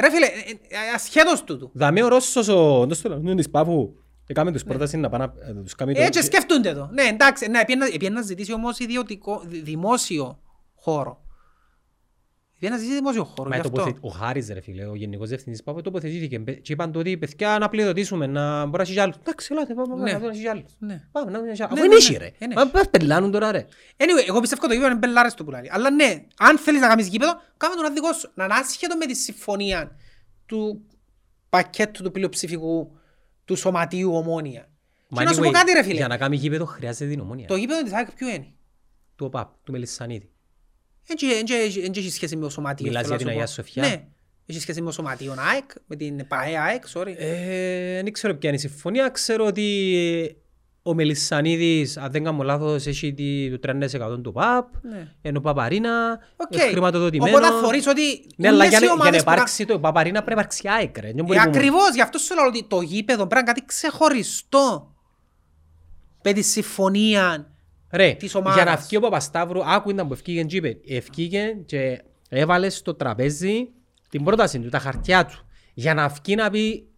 Ρε 0.00 0.10
φίλε, 0.10 0.26
ε, 0.26 0.30
ε, 0.68 0.94
ασχέτως 0.94 1.44
τούτου. 1.44 1.70
Δαμέ 1.74 2.02
ο 2.02 2.08
Ρώσος 2.08 2.48
ο... 2.48 2.86
Δώσ' 2.86 3.00
το 3.02 3.08
λαό 3.08 3.34
της 3.34 3.50
Πάφου. 3.50 3.94
Έκαμε 4.26 4.52
τους 4.52 4.64
πρόταση 4.64 4.96
να 4.96 5.08
πάνε 5.08 5.32
να 5.54 5.62
τους 5.62 5.74
κάνει 5.74 5.94
το... 5.94 6.02
Έτσι 6.02 6.22
σκέφτονται 6.22 6.72
το. 6.74 6.88
Ναι, 6.92 7.02
εντάξει, 7.02 7.48
ναι, 7.48 7.64
πήγαινε 7.64 7.84
να- 7.84 7.90
πήγαινε 7.90 8.14
να 8.14 8.22
ζητήσει 8.22 8.52
όμως 8.52 8.78
ιδιωτικό, 8.78 9.42
δη- 9.46 9.62
δημόσιο 9.62 10.38
χώρο. 10.74 11.24
Πήγαινε 12.58 12.74
να 12.76 12.80
ζητήσει 12.82 12.98
δημόσιο 12.98 13.24
χώρο, 13.24 13.48
Μα 13.48 13.54
γι' 13.54 13.60
αυτό. 13.60 13.72
τοποθε- 13.72 13.98
Ο 14.00 14.08
Χάρης 14.08 14.48
ρε 14.52 14.60
φίλε, 14.60 14.86
ο 14.86 14.94
Γενικός 14.94 15.28
Διευθυντής 15.28 15.62
Πάφου 15.62 15.80
τοποθετήθηκε 15.80 16.38
Μπε- 16.38 16.60
και 16.60 16.72
είπαν 16.72 16.92
τότε 16.92 17.16
παιδιά 17.16 17.58
να 17.58 17.68
πληροδοτήσουμε, 17.68 18.26
να 18.26 18.64
μπορεί 18.64 18.76
να 18.76 18.82
έχει 18.82 18.92
κι 18.92 19.00
άλλους. 19.00 19.16
Εντάξει, 19.16 19.48
ελάτε, 19.50 19.74
πάμε 19.74 19.94
Ναι. 19.94 20.12
να 20.12 20.18
δούμε 20.18 20.26
να 20.26 20.32
έχει 20.32 20.40
κι 20.42 20.48
άλλους. 20.48 20.76
Ναι. 20.78 21.02
Πάμε 21.12 21.30
να 21.30 21.38
δούμε 21.38 21.46
να 21.46 21.52
έχει 21.52 21.62
κι 21.62 21.62
Ναι, 21.62 21.64
άλλους. 21.68 21.78
Αφού 21.78 21.80
ναι, 21.80 21.84
είναι 21.84 21.94
ίσοι, 21.94 22.12
ναι. 22.12 22.18
ρε. 22.18 22.30
Ε, 22.38 22.46
ναι. 22.46 22.54
Μα 22.54 22.66
πας 22.66 22.90
πελάνουν 22.90 23.30
τώρα 23.30 23.52
ρε. 23.52 23.66
Anyway, 23.96 24.28
εγώ 24.28 24.40
πιστεύω 24.40 24.66
το 24.66 24.72
γήπεδο 24.72 24.90
είναι 24.90 24.98
μπελάρες 24.98 25.34
το 25.34 25.44
πουλάρι. 25.44 25.68
Αλλά 25.72 25.90
ναι, 25.90 26.24
αν 26.38 26.58
θέλεις 26.58 26.80
να 26.80 26.88
κάνεις 26.88 27.06
γήπεδο, 27.08 27.32
κάμε 27.56 27.74
τον 27.74 27.84
αδικό 27.84 28.12
σου. 28.12 28.30
Να 28.34 28.44
είναι 28.44 28.54
άσχετο 28.54 28.96
με 28.96 29.06
τη 29.06 29.14
συμφωνία 29.14 29.96
του 30.46 30.84
πακέτου 31.48 32.02
του 32.02 32.10
πλειοψηφικού 32.10 32.95
του 33.46 33.56
σωματείου 33.56 34.14
Ομόνοια. 34.14 34.68
Μα 35.08 35.22
Και 35.22 35.28
να 35.28 35.34
σου 35.34 35.40
πω 35.40 35.48
anyway, 35.48 35.52
κάτι 35.52 35.72
ρε 35.72 35.82
φίλε. 35.82 35.94
Για 35.94 36.08
να 36.08 36.16
κάνει 36.16 36.36
γήπεδο 36.36 36.64
χρειάζεται 36.64 37.10
την 37.10 37.20
Ομόνοια. 37.20 37.46
Το 37.46 37.56
γήπεδο 37.56 37.82
της 37.82 37.92
ΑΕΚ 37.92 38.12
ποιο 38.12 38.28
είναι; 38.28 38.46
Του 39.16 39.26
ΟΠΑΠ, 39.26 39.48
του 39.64 39.72
Μελισσανίδη. 39.72 40.30
Δεν 41.06 41.16
έχει 41.94 42.10
σχέση 42.10 42.36
με 42.36 42.42
το 42.42 42.50
σωματείο. 42.50 42.86
Μιλάς 42.86 43.06
θέλω 43.06 43.16
για 43.16 43.26
να 43.26 43.32
την 43.32 43.48
σου 43.48 43.64
πω. 43.64 43.64
Αγία 43.64 43.82
Σοφιά; 43.82 43.88
Ναι. 43.88 44.06
Έχει 44.46 44.60
σχέση 44.60 44.80
με 44.80 44.86
το 44.86 44.92
σωματείο 44.92 45.34
ΑΕΚ, 45.38 45.70
με 45.86 45.96
την 45.96 46.26
ΠΑΕ 46.26 46.58
ΑΕΚ, 46.58 46.84
sorry. 46.94 47.14
Ε, 47.16 48.02
Δεν 48.02 48.12
ξέρω 48.12 48.34
ποια 48.34 48.48
είναι 48.48 48.58
η 48.58 48.60
συμφωνία. 48.60 49.08
Ξέρω 49.08 49.46
ότι 49.46 50.36
ο 50.86 50.94
Μελισσανίδης, 50.94 51.96
αν 51.96 52.10
δεν 52.10 52.24
κάνω 52.24 52.42
λάθος, 52.42 52.86
έχει 52.86 53.12
τη- 53.14 53.50
το 53.50 53.58
30% 53.58 54.20
του 54.22 54.32
ΟΠΑΠ, 54.32 54.66
Ναι. 54.82 55.12
ενώ 55.22 55.38
ΟΠΑΠ 55.38 55.40
Arena 55.42 56.18
OK. 56.36 56.54
είναι 56.54 56.62
χρηματοδοτημένος. 56.70 57.34
Οπότε 57.38 57.52
θα 57.52 57.60
θωρείς 57.60 57.86
ότι 57.86 58.26
Ναι, 58.36 58.48
αλλά 58.48 58.56
όλες 58.56 58.68
για, 58.68 58.78
οι 58.78 58.80
να- 58.80 58.86
για 58.86 58.94
ομάδες 58.94 59.12
να 59.12 59.18
που 59.18 59.24
κα- 59.24 59.32
υπάρξει 59.32 59.64
το 59.66 59.78
ΟΠΑΠ 59.78 59.98
Arena 59.98 60.22
πρέπει 60.22 60.34
να 60.34 60.40
υπάρξει 60.40 60.68
ΑΕΚ, 60.68 60.96
ρε. 60.98 61.06
Δεν 61.06 61.18
Ε, 61.18 61.22
μπορεί 61.22 61.38
που- 61.38 61.44
ακριβώς, 61.48 61.94
γι' 61.94 62.00
αυτό 62.00 62.18
σου 62.18 62.34
λέω 62.34 62.46
ότι 62.46 62.64
το 62.68 62.80
γήπεδο 62.80 63.26
πρέπει 63.26 63.34
να 63.34 63.40
είναι 63.40 63.48
κάτι 63.52 63.64
ξεχωριστό 63.66 64.94
με 66.22 66.32
τη 66.32 66.42
συμφωνία. 66.42 67.50
Ρε, 67.90 68.12
της 68.14 68.30
για 68.30 68.40
ομάδας. 68.40 68.64
να 68.64 68.76
βγει 68.76 68.96
ο 68.96 69.00
Παπασταύρου, 69.00 69.64
άκου 69.70 69.90
ήταν 69.90 70.06
που 70.06 70.12
ευκήγε 70.12 70.42
και 70.42 70.56
είπε, 70.56 70.76
ευκήγε 70.88 71.56
και 71.66 72.02
έβαλε 72.28 72.68
στο 72.68 72.94
τραπέζι 72.94 73.68
την 74.08 74.24
πρόταση 74.24 74.60
του, 74.60 74.68
τα 74.68 74.78
χαρτιά 74.78 75.26
του. 75.26 75.46
Για 75.74 75.94
να 75.94 76.08
βγει 76.08 76.34
να 76.34 76.50
πει 76.50 76.88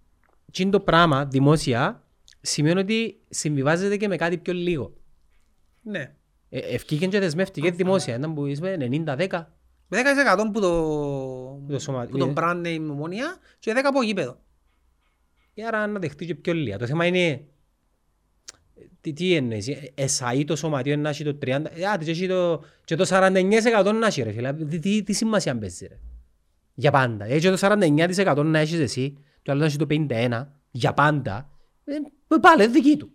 «Τι 0.52 0.62
είναι 0.62 0.70
το 0.72 0.80
πράγμα 0.80 1.24
δημόσια, 1.24 2.02
σημαίνει 2.48 2.80
ότι 2.80 3.20
συμβιβάζεται 3.28 3.96
και 3.96 4.08
με 4.08 4.16
κάτι 4.16 4.38
πιο 4.38 4.52
λίγο. 4.52 4.92
Ναι. 5.82 6.14
Ε, 6.48 6.58
ευκήγε 6.58 7.06
και 7.06 7.18
δεσμεύτηκε 7.18 7.70
δημόσια, 7.70 8.16
ήταν 8.16 8.34
που 8.34 8.46
είσαι 8.46 8.76
90-10. 8.80 9.46
Με 9.90 9.98
10% 10.02 10.50
που 10.52 10.60
το, 10.60 10.70
το 11.68 11.78
σωμα- 11.78 12.06
που 12.06 12.18
το 12.18 12.32
brand 12.36 12.66
name 12.66 12.86
ομόνια 12.90 13.36
και 13.58 13.72
10% 13.74 13.80
από 13.84 14.02
γήπεδο. 14.02 14.40
Ε, 15.54 15.64
Άρα 15.64 15.86
να 15.86 15.98
δεχτεί 15.98 16.26
και 16.26 16.34
πιο 16.34 16.52
λίγα. 16.52 16.78
Το 16.78 16.86
θέμα 16.86 17.06
είναι 17.06 17.44
τι, 19.00 19.12
τι 19.12 19.34
εννοείς, 19.34 19.68
ε, 19.68 19.92
εσαΐ 19.94 20.44
το 20.46 20.56
σωματείο 20.56 20.96
να 20.96 21.08
έχει 21.08 21.24
το 21.24 21.38
30, 21.42 21.64
ε, 21.74 21.84
άντε 21.86 22.04
και 22.04 22.10
έχει 22.10 22.28
το, 22.28 22.64
και 22.84 22.94
το 22.96 23.04
49% 23.08 23.92
να 23.94 24.06
έχει 24.06 24.22
ρε 24.22 24.32
φίλε, 24.32 24.52
τι, 24.52 24.78
τι, 24.78 25.02
τι 25.02 25.12
σημασία 25.12 25.58
παίζει 25.58 25.86
ρε; 25.86 25.98
Για 26.74 26.90
πάντα. 26.90 27.24
Ε, 27.24 27.38
και 27.38 27.50
το 27.50 27.56
49% 27.60 28.42
να 28.44 28.58
έχεις 28.58 28.78
εσύ, 28.78 29.18
το 29.42 29.52
άλλο 29.52 29.60
να 29.60 29.66
έχει 29.66 29.76
το 29.76 29.86
51% 29.88 30.46
για 30.70 30.94
πάντα, 30.94 31.50
ε, 32.28 32.36
πάλι 32.40 32.62
είναι 32.62 32.72
δική 32.72 32.96
του. 32.96 33.10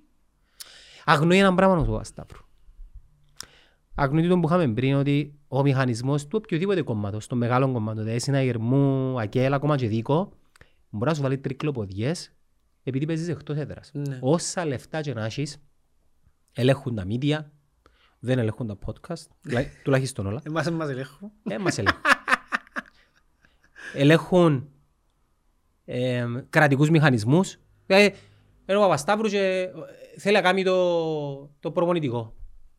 Αγνοεί 1.05 1.37
έναν 1.37 1.55
πράγμα 1.55 1.85
ο 1.87 1.95
Ασταύρου. 1.95 2.41
Αγνοεί 3.95 4.27
το 4.27 4.39
που 4.39 4.47
είχαμε 4.47 4.67
πριν 4.73 4.95
ότι 4.95 5.39
ο 5.47 5.61
μηχανισμός 5.61 6.27
του 6.27 6.39
οποιοδήποτε 6.43 6.81
κόμματος, 6.81 7.27
των 7.27 7.37
μεγάλων 7.37 7.73
κομμάτων, 7.73 8.03
δηλαδή 8.03 8.19
συναγερμού, 8.19 9.19
ακέλα, 9.19 9.55
ακόμα 9.55 9.75
και 9.75 9.87
δίκο, 9.87 10.31
μπορεί 10.89 11.09
να 11.09 11.15
σου 11.15 11.21
βάλει 11.21 11.37
τρικλοποδιές 11.37 12.31
επειδή 12.83 13.05
παίζεις 13.05 13.27
εκτός 13.27 13.57
έδρας. 13.57 13.89
Ναι. 13.93 14.17
Όσα 14.21 14.65
λεφτά 14.65 15.01
και 15.01 15.13
να 15.13 15.25
έχεις, 15.25 15.57
ελέγχουν 16.53 16.95
τα 16.95 17.05
media, 17.07 17.39
δεν 18.19 18.39
ελέγχουν 18.39 18.67
τα 18.67 18.77
podcast, 18.85 19.23
τουλά- 19.41 19.67
τουλάχιστον 19.83 20.25
όλα. 20.27 20.41
Εμάς 20.43 20.67
εμάς 20.67 20.89
ελέγχουν. 20.89 21.31
Ε, 21.43 21.57
μας 21.57 21.77
ελέγχουν. 21.77 22.01
ελέγχουν 23.95 24.69
ε, 25.85 26.25
κρατικούς 26.49 26.89
μηχανισμούς. 26.89 27.57
Δηλαδή, 27.85 28.15
είναι 28.65 28.77
ο 28.77 28.81
Παπασταύρου 28.81 29.27
και 29.29 29.39
ε, 29.39 29.69
θέλει 30.17 30.35
να 30.35 30.41
κάνει 30.41 30.63
το, 30.63 30.77
το 31.59 31.71
προπονητικό. 31.71 32.33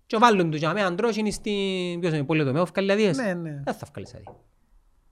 Και 0.06 0.16
βάλουν 0.16 0.50
του 0.50 0.56
για 0.56 0.68
να 0.68 0.74
με 0.74 0.82
αντρώσει 0.82 1.20
είναι 1.20 1.30
στην 1.30 2.00
ποιος 2.00 2.12
είναι, 2.12 2.24
πολυτομέα, 2.24 2.64
βγάλει 2.64 2.92
αδείες. 2.92 3.16
Ναι, 3.16 3.34
ναι. 3.34 3.60
Δεν 3.64 3.74
θα 3.74 3.86
βγάλεις 3.92 4.14
αδείες. 4.14 4.34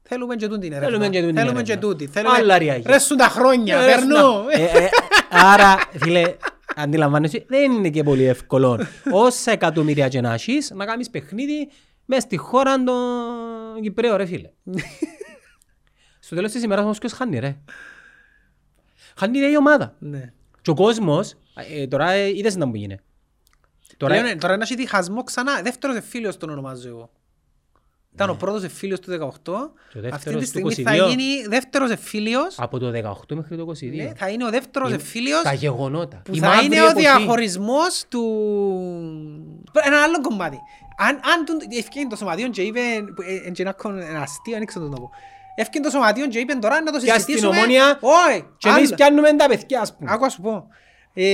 Θέλουμε 0.03 0.36
και 0.36 0.47
τούτη 0.49 0.66
ερεύνα. 0.66 0.86
Θέλουμε 0.86 1.09
και 1.09 1.20
τούτη 1.20 1.32
Θέλουμε 1.35 1.40
ερεύνα. 1.40 1.62
και 1.62 1.77
τούτη. 1.77 2.11
Άλλα 2.15 2.31
Θέλουμε... 2.35 2.59
ριάγια. 2.59 2.90
Ρέσουν 2.90 3.16
τα 3.16 3.28
χρόνια, 3.28 3.78
Ε, 3.81 3.86
περνού. 3.86 4.49
ε, 4.51 4.62
ε, 4.85 4.89
Άρα, 5.31 5.77
φίλε, 5.93 6.36
αντιλαμβάνεσαι, 6.77 7.44
δεν 7.49 7.73
είναι 7.73 7.89
και 7.90 8.03
πολύ 8.03 8.24
εύκολο. 8.24 8.81
Όσα 9.12 9.51
εκατομμύρια 9.51 10.09
και 10.09 10.20
να 10.20 10.32
έχεις, 10.32 10.70
να 10.70 10.85
κάνεις 10.85 11.11
παιχνίδι 11.11 11.69
μες 12.05 12.23
στη 12.23 12.36
χώρα 12.36 12.82
των 12.85 13.82
Κυπρέων, 13.82 14.16
ρε 14.16 14.27
φίλε. 14.27 14.51
Στο 16.24 16.35
τέλος 16.35 16.53
της 16.53 16.62
ημέρας 16.62 16.85
όμως 16.85 16.99
ποιος 16.99 17.12
χάνει, 17.12 17.39
ρε; 17.39 17.57
Χάνει 19.16 19.39
ρε 19.39 19.47
η 19.47 19.57
ομάδα. 19.57 19.97
Ναι. 19.99 20.32
Και 20.63 20.71
ο 20.71 20.75
κόσμος, 20.75 21.35
ε, 21.75 21.87
τώρα 21.87 22.11
ε, 22.11 22.29
είδες 22.29 22.57
να 22.57 22.67
μου 22.67 22.75
γίνει. 22.75 22.97
Τώρα, 23.97 24.15
Τώρα, 24.17 24.37
τώρα 24.37 24.55
είναι 24.55 24.65
διχασμό 24.65 25.23
ξανά. 25.23 25.63
Δεύτερος 25.63 25.97
εφήλιος 25.97 26.37
τον 26.37 26.51
ονομάζω 26.51 26.89
εγώ. 26.89 27.11
Ήταν 28.15 28.31
ο 28.31 28.35
πρώτος 28.35 28.63
εφήλιος 28.63 29.01
του 29.01 29.11
18. 29.11 29.71
Και 29.93 29.99
ο 29.99 30.01
Αυτή 30.01 30.01
δεύτερος 30.01 30.51
τη 30.51 30.61
του 30.63 30.71
στιγμή 30.71 30.75
22. 30.79 30.83
θα 30.99 31.07
γίνει 31.07 31.47
δεύτερος 31.49 31.91
εφήλιος. 31.91 32.55
από 32.59 32.79
το 32.79 32.91
18 32.91 33.35
μέχρι 33.35 33.57
το 33.57 33.63
22. 33.63 33.97
Ναι, 33.97 34.13
θα 34.17 34.29
είναι 34.29 34.45
ο 34.45 34.51
δεύτερος 34.51 34.89
Είναι 34.89 34.97
εφήλιος 35.03 35.43
Τα 35.43 35.53
γεγονότα. 35.53 36.21
που 36.25 36.35
Η 36.35 36.39
θα 36.39 36.47
μαύρη 36.47 36.65
είναι 36.67 36.81
ο 36.81 36.85
εποχή. 36.87 37.01
διαχωρισμός 37.01 38.05
του... 38.09 38.23
Ένα 39.85 40.03
άλλο 40.03 40.21
κομμάτι. 40.21 40.59
Αν, 40.99 41.09
αν 41.15 41.45
τον- 41.45 41.59
ευκαιρία 41.79 42.09
το 42.09 42.17
σωματείο 42.17 42.49
και 42.49 42.63
είπε... 42.63 42.81
που, 43.15 43.23
ε, 43.23 43.47
ε, 43.49 43.51
και 43.51 43.63
ένα 43.63 43.73
κον- 43.73 43.99
ένα 43.99 44.21
αστείο, 44.21 44.57
δεν 44.57 44.67
ξέρω 44.67 44.89
το 44.89 45.01
πω. 45.01 45.11
Ευκαιρία 45.55 45.91
το 45.91 45.97
σωματείο 45.97 46.27
και 46.27 46.39
είπε 46.39 46.55
τώρα 46.55 46.83
να 46.83 46.93
το 46.93 46.99
Και 46.99 47.05
στην 47.07 47.15
συζητήσουμε. 47.15 47.57
Ομόνια, 47.57 47.99
Όχι, 48.01 48.45
Και 48.59 48.69
εμείς 48.69 48.87
άλλο. 48.87 48.95
πιάνουμε 48.95 49.33
τα 49.37 49.47
παιδιά, 49.47 49.81
ας 49.81 49.97
πούμε. 49.97 50.11
Άκου 50.12 50.23
να 50.23 50.29
σου 50.29 50.41
πω. 50.41 50.66
Ε, 51.15 51.24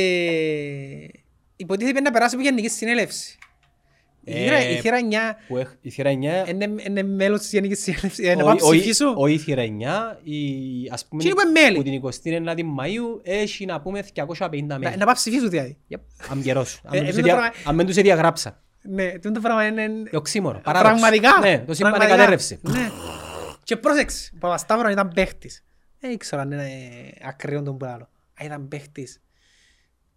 υποτίθεται 1.57 2.01
να 2.01 2.11
περάσει 2.11 2.35
από 2.35 2.45
γενική 2.45 2.69
συνέλευση. 2.69 3.39
Η 4.25 4.33
Ε, 4.33 4.43
θύρα- 4.45 4.69
Η 4.71 4.75
θύρα 4.81 4.97
9 4.97 5.37
Που 5.49 5.57
έχ- 5.57 5.71
η 5.81 5.91
θύρα 5.91 6.11
9 6.11 6.45
είναι, 6.49 6.75
είναι 6.87 7.03
μέλος 7.03 7.41
της 7.41 7.53
γενικής 7.53 7.83
συνέλευσης. 7.83 8.29
Ε, 8.29 8.35
να 8.35 8.43
Ο- 8.43 8.45
πάω 8.47 8.55
ο- 8.61 8.71
ψηφίσω. 8.71 9.15
Ο 9.17 9.27
η 9.27 9.39
θύρα 9.39 9.63
9, 9.63 10.19
η- 10.23 10.89
ας 10.91 11.07
πούμε, 11.09 11.23
Τι 11.23 11.29
είπε 11.29 11.43
μέλη. 11.45 11.77
που 11.77 11.83
την 11.83 11.93
29η 11.93 12.63
Μαΐου 12.79 13.21
έχει 13.23 13.65
να 13.67 13.81
πούμε 13.81 14.03
250 14.03 14.75
Να, 14.75 14.79
μέλη. 14.79 14.97
να 14.97 15.05
πάω 15.05 15.15
ψηφίσω 15.15 15.49
δηλαδή. 15.49 15.77
Yep, 15.91 15.97
Αν 16.31 16.43
καιρός. 16.43 16.81
Αν 16.85 16.95
Ε, 16.95 16.97
δεν 16.99 17.07
τους 17.07 17.17
ε, 17.17 17.21
εδια- 17.21 17.35
πράγμα- 17.35 17.53
Αν 17.65 17.77
δεν 17.77 17.87
τους 17.87 17.95
διαγράψα. 17.95 18.63
Ναι, 18.83 19.13
αυτό 19.17 19.33
το 19.33 19.41
πράγμα 19.41 19.67
είναι... 19.67 19.83
Ε, 20.11 20.17
Οξύμορο. 20.17 20.61
παράδοξο. 20.65 20.95
Πραγματικά. 21.01 21.39
Ναι, 21.49 21.65
το 21.67 21.75
σύμπαν 21.75 21.93
Πραγματικά. 21.93 22.37
Κατέρρευσε. 23.75 23.75
Ναι. 23.75 23.75
Και 23.75 23.77
πρόσεξε, 23.77 24.31
ο 24.35 24.39
Παπασταύρος 24.39 24.93
ήταν 24.93 25.09
παίχτης. 25.09 25.65
Δεν 26.01 26.11
ήξερα 26.11 26.43
αν 26.43 26.53
είναι 26.53 26.67
ε, 26.67 27.29
ακραίο 27.29 27.63
τον 27.63 27.79
πράγμα. 27.79 28.11
Αν 28.35 28.47
ήταν 28.47 28.69
παίχτης. 28.69 29.21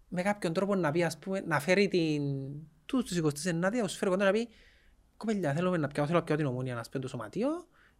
Με 0.08 0.22
κάποιον 0.22 0.52
τρόπο 0.52 0.74
να 0.74 0.90
πει, 0.90 1.04
ας 1.04 1.18
πούμε, 1.18 1.40
να 1.40 1.60
φέρει 1.60 1.88
την, 1.88 2.22
Τους 2.86 3.04
τους 3.04 3.18
29 3.18 3.64
Αυγούστου 3.64 3.98
φέρει 3.98 4.10
κοντά 4.10 4.24
να 4.24 4.30
πει 4.30 4.48
«Κοπέλια, 5.16 5.52
θέλουμε 5.52 5.76
να 5.76 5.88
πιάω, 5.88 6.06
θέλω 6.06 6.18
να 6.18 6.24
πιάω 6.24 6.36
την 6.36 6.46
ομόνια 6.46 6.74
να 6.74 6.82
σπέντω 6.82 7.08
σωματείο, 7.08 7.48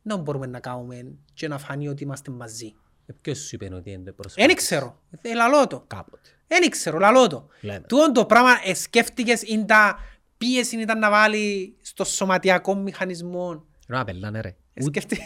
να 0.03 0.17
μπορούμε 0.17 0.47
να 0.47 0.61
κάνουμε 0.61 1.15
και 1.35 1.49
να 1.49 1.59
φανεί 1.59 1.89
ότι 1.89 2.03
είμαστε 2.03 2.31
μαζί». 2.31 2.75
Ε, 3.07 3.13
Ποιος 3.21 3.39
σου 3.39 3.55
είπε 3.55 3.75
ότι 3.75 3.91
είναι 3.91 4.09
Εν 4.09 4.15
προσφάτης. 4.15 4.55
ξέρω, 4.55 5.03
ε, 5.23 5.35
λαλώ 5.35 5.67
το. 5.67 5.85
Κάποτε. 5.87 6.29
Εν 6.47 6.71
ξέρω, 6.71 6.99
λαλώ 6.99 7.27
το. 7.27 7.49
Λέμε. 7.61 7.81
Τούτο 7.81 8.13
το 8.13 8.27
πράγμα 8.27 8.51
ε, 8.65 8.75
σκέφτηκες 8.75 9.43
είναι 9.43 9.65
τα 9.65 9.99
πίεση 10.39 10.81
ήταν 10.81 10.99
να 10.99 11.11
βάλει 11.11 11.77
στο 11.83 12.05
σωματιακό 12.05 12.75
μηχανισμό. 12.75 13.67
Ρε 13.93 13.99
απελάνε 13.99 14.41
ρε. 14.41 14.49
Ε, 14.75 14.85
Ούτε, 14.85 15.01
σκέφτη- 15.01 15.23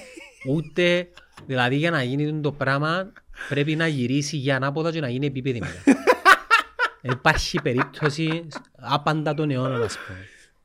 ούτε, 0.48 1.08
δηλαδή 1.46 1.76
για 1.76 1.90
να 1.90 2.02
γίνει 2.02 2.40
το 2.40 2.52
πράγμα 2.52 3.12
πρέπει 3.48 3.76
να 3.76 3.86
γυρίσει 3.86 4.36
για 4.36 4.56
ανάποδα 4.56 4.92
και 4.92 5.00
να 5.00 5.08
γίνει 5.08 5.26
επίπεδη 5.26 5.60
μετά. 5.60 5.82
Υπάρχει 7.02 7.62
περίπτωση 7.62 8.46
άπαντα 8.78 9.34
των 9.34 9.50
αιώνων 9.50 9.82
ας 9.82 9.96
πούμε. 10.06 10.18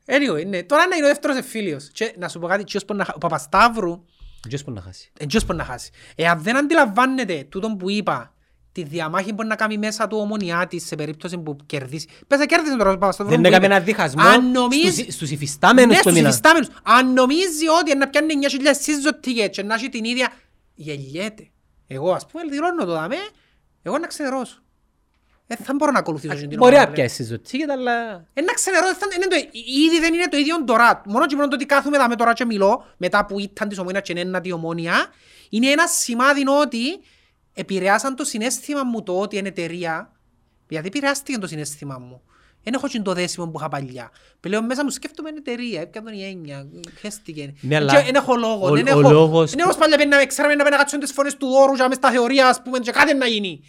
Anyway, 0.06 0.46
ναι. 0.46 0.62
Τώρα 0.62 0.86
να 0.86 0.96
είναι 0.96 1.04
ο 1.04 1.08
δεύτερος 1.08 1.36
εμφύλιος. 1.36 1.88
Και 1.92 2.14
να 2.18 2.28
σου 2.28 2.38
πω 2.38 2.46
κάτι, 2.46 2.64
ποιος 2.64 2.84
μπορεί 2.84 2.98
να 2.98 3.04
χα- 3.04 3.14
ο 3.14 3.18
Παπασταύρου, 3.18 4.04
Ποιος 4.48 4.62
μπορεί 4.64 4.76
να 4.76 4.82
χάσει. 4.82 5.10
ε, 5.18 5.26
ποιος 5.26 5.44
μπορεί 5.44 5.58
να 5.58 5.64
χάσει. 5.64 5.90
Εάν 6.14 6.42
δεν 6.42 6.56
αντιλαμβάνεται 6.56 7.46
τούτον 7.48 7.76
που 7.76 7.90
είπα, 7.90 8.34
τη 8.72 8.82
διαμάχη 8.82 9.32
μπορεί 9.32 9.48
να 9.48 9.56
κάνει 9.56 9.78
μέσα 9.78 10.06
του 10.06 10.18
ομονιά 10.18 10.66
της 10.66 10.86
σε 10.86 10.94
περίπτωση 10.96 11.38
που 11.38 11.56
κερδίσει. 11.66 12.08
Πες 12.26 12.38
να 12.38 12.46
κέρδισε 12.46 12.76
τώρα 12.76 12.90
ο 12.90 12.92
Παπασταύρου. 12.98 13.32
Δεν 13.32 13.40
που 13.40 13.46
έκαμε 13.48 13.64
είπε. 13.66 13.74
ένα 13.74 13.84
διχασμό 13.84 14.22
Αν 14.22 14.50
νομίζει- 14.50 15.02
στους, 15.02 15.14
στους 15.14 15.30
υφιστάμενους 15.30 15.88
Ναι, 15.88 15.94
που 15.94 16.00
στους 16.00 16.12
έμειναν. 16.12 16.30
υφιστάμενους. 16.30 16.68
Αν 16.82 17.12
νομίζει 17.12 17.68
ότι 17.80 17.96
να 17.96 18.08
πιάνει 18.08 18.26
9.000 18.32 18.74
σύζωτικες 18.80 19.48
και 19.48 19.62
να 19.62 19.74
έχει 19.74 19.88
την 19.88 20.04
ίδια, 20.04 20.32
γελιέται. 20.74 21.48
Εγώ 21.86 22.12
ας 22.12 22.26
πούμε 22.26 22.42
δηλώνω 22.50 22.84
το 22.84 22.92
δαμέ, 22.92 23.16
εγώ 23.82 23.98
να 23.98 24.06
ξενερώσω. 24.06 24.56
Ε, 25.46 25.56
θα 25.56 25.74
μπορώ 25.74 25.90
να 25.92 25.98
ακολουθήσω 25.98 26.34
την 26.34 26.48
Μπορεί 26.48 26.58
να 26.58 26.66
ομάδα, 26.66 26.84
λέει. 26.84 26.92
πιάσει 26.94 27.24
ζωτήκες, 27.24 27.68
αλλά... 27.68 27.92
Ε, 28.34 28.40
να 28.40 28.52
ξενερώσω, 28.52 28.94
θα- 28.94 29.06
είναι 29.16 29.26
το- 29.26 29.48
ήδη 29.86 30.00
δεν 30.00 30.14
είναι 30.14 30.28
το 30.28 30.36
ίδιο 30.36 30.64
τώρα. 30.64 31.02
Μόνο 31.06 31.26
και 31.26 31.34
μόνο 31.34 31.48
το 31.48 31.54
ότι 31.54 31.66
κάθομαι 31.66 31.98
δαμέ 31.98 32.14
τώρα 32.16 32.32
και 32.32 32.44
μιλώ, 32.44 32.84
μετά 32.96 33.26
που 33.26 33.38
ήταν 33.38 33.68
της 33.68 33.78
ομόνιας 33.78 34.02
και 34.02 34.12
είναι 34.12 34.20
ένα 34.20 34.40
τη 34.40 34.52
ομόνια, 34.52 35.06
είναι 35.50 35.66
ένα 35.70 35.86
σημάδι 35.86 36.42
ότι 36.48 37.00
επηρεάσαν 37.54 38.16
το 38.16 38.24
συνέστημα 38.24 38.84
μου 38.84 39.02
το 39.02 39.18
ότι 39.20 39.36
είναι 39.36 39.48
εταιρεία, 39.48 40.12
γιατί 40.68 40.86
επηρεάστηκε 40.86 41.38
το 41.38 41.46
συνέστημα 41.46 41.98
μου. 41.98 42.20
Δεν 42.64 42.74
έχω 42.74 42.88
και 42.88 43.00
το 43.00 43.12
δέσιμο 43.12 43.46
που 43.48 43.58
είχα 43.58 43.68
παλιά. 43.68 44.10
Πλέον 44.40 44.64
μέσα 44.64 44.84
μου 44.84 44.90
σκέφτομαι 44.90 45.28
είναι 45.28 45.38
εταιρεία, 45.38 45.80
έπιαν 45.80 46.04
τον 46.04 46.14
η 46.14 46.24
έννοια, 46.24 46.66
χέστηκε. 47.00 47.54
Ναι, 47.60 47.76
αλλά 47.76 47.96
Και 47.96 48.04
Δεν 48.04 48.14
έχω 48.14 48.36
λόγο, 48.36 48.66
ο- 48.68 48.70
δεν 48.74 48.86
ο 48.86 48.90
έχω... 48.90 49.10
λόγος 49.10 49.50
Δεν 49.50 49.58
έχω 49.68 49.78
παλιά 49.78 49.96
πέντε 49.96 50.16
να 50.16 50.26
ξέραμε 50.26 50.54
να 50.54 50.62
πέντε 50.64 50.76
να 50.76 50.82
κάτσουν 50.82 51.00
τις 51.00 51.12
φωνές 51.12 51.36
του 51.36 51.48
όρου 51.50 51.72
και 51.72 51.82
να 51.82 51.88
μες 51.88 51.96
στα 51.96 52.10
θεωρία, 52.10 52.48
ας 52.48 52.62
πούμε, 52.62 52.78
και 52.78 52.90
κάτι 52.90 53.14
να 53.14 53.26
γίνει. 53.26 53.60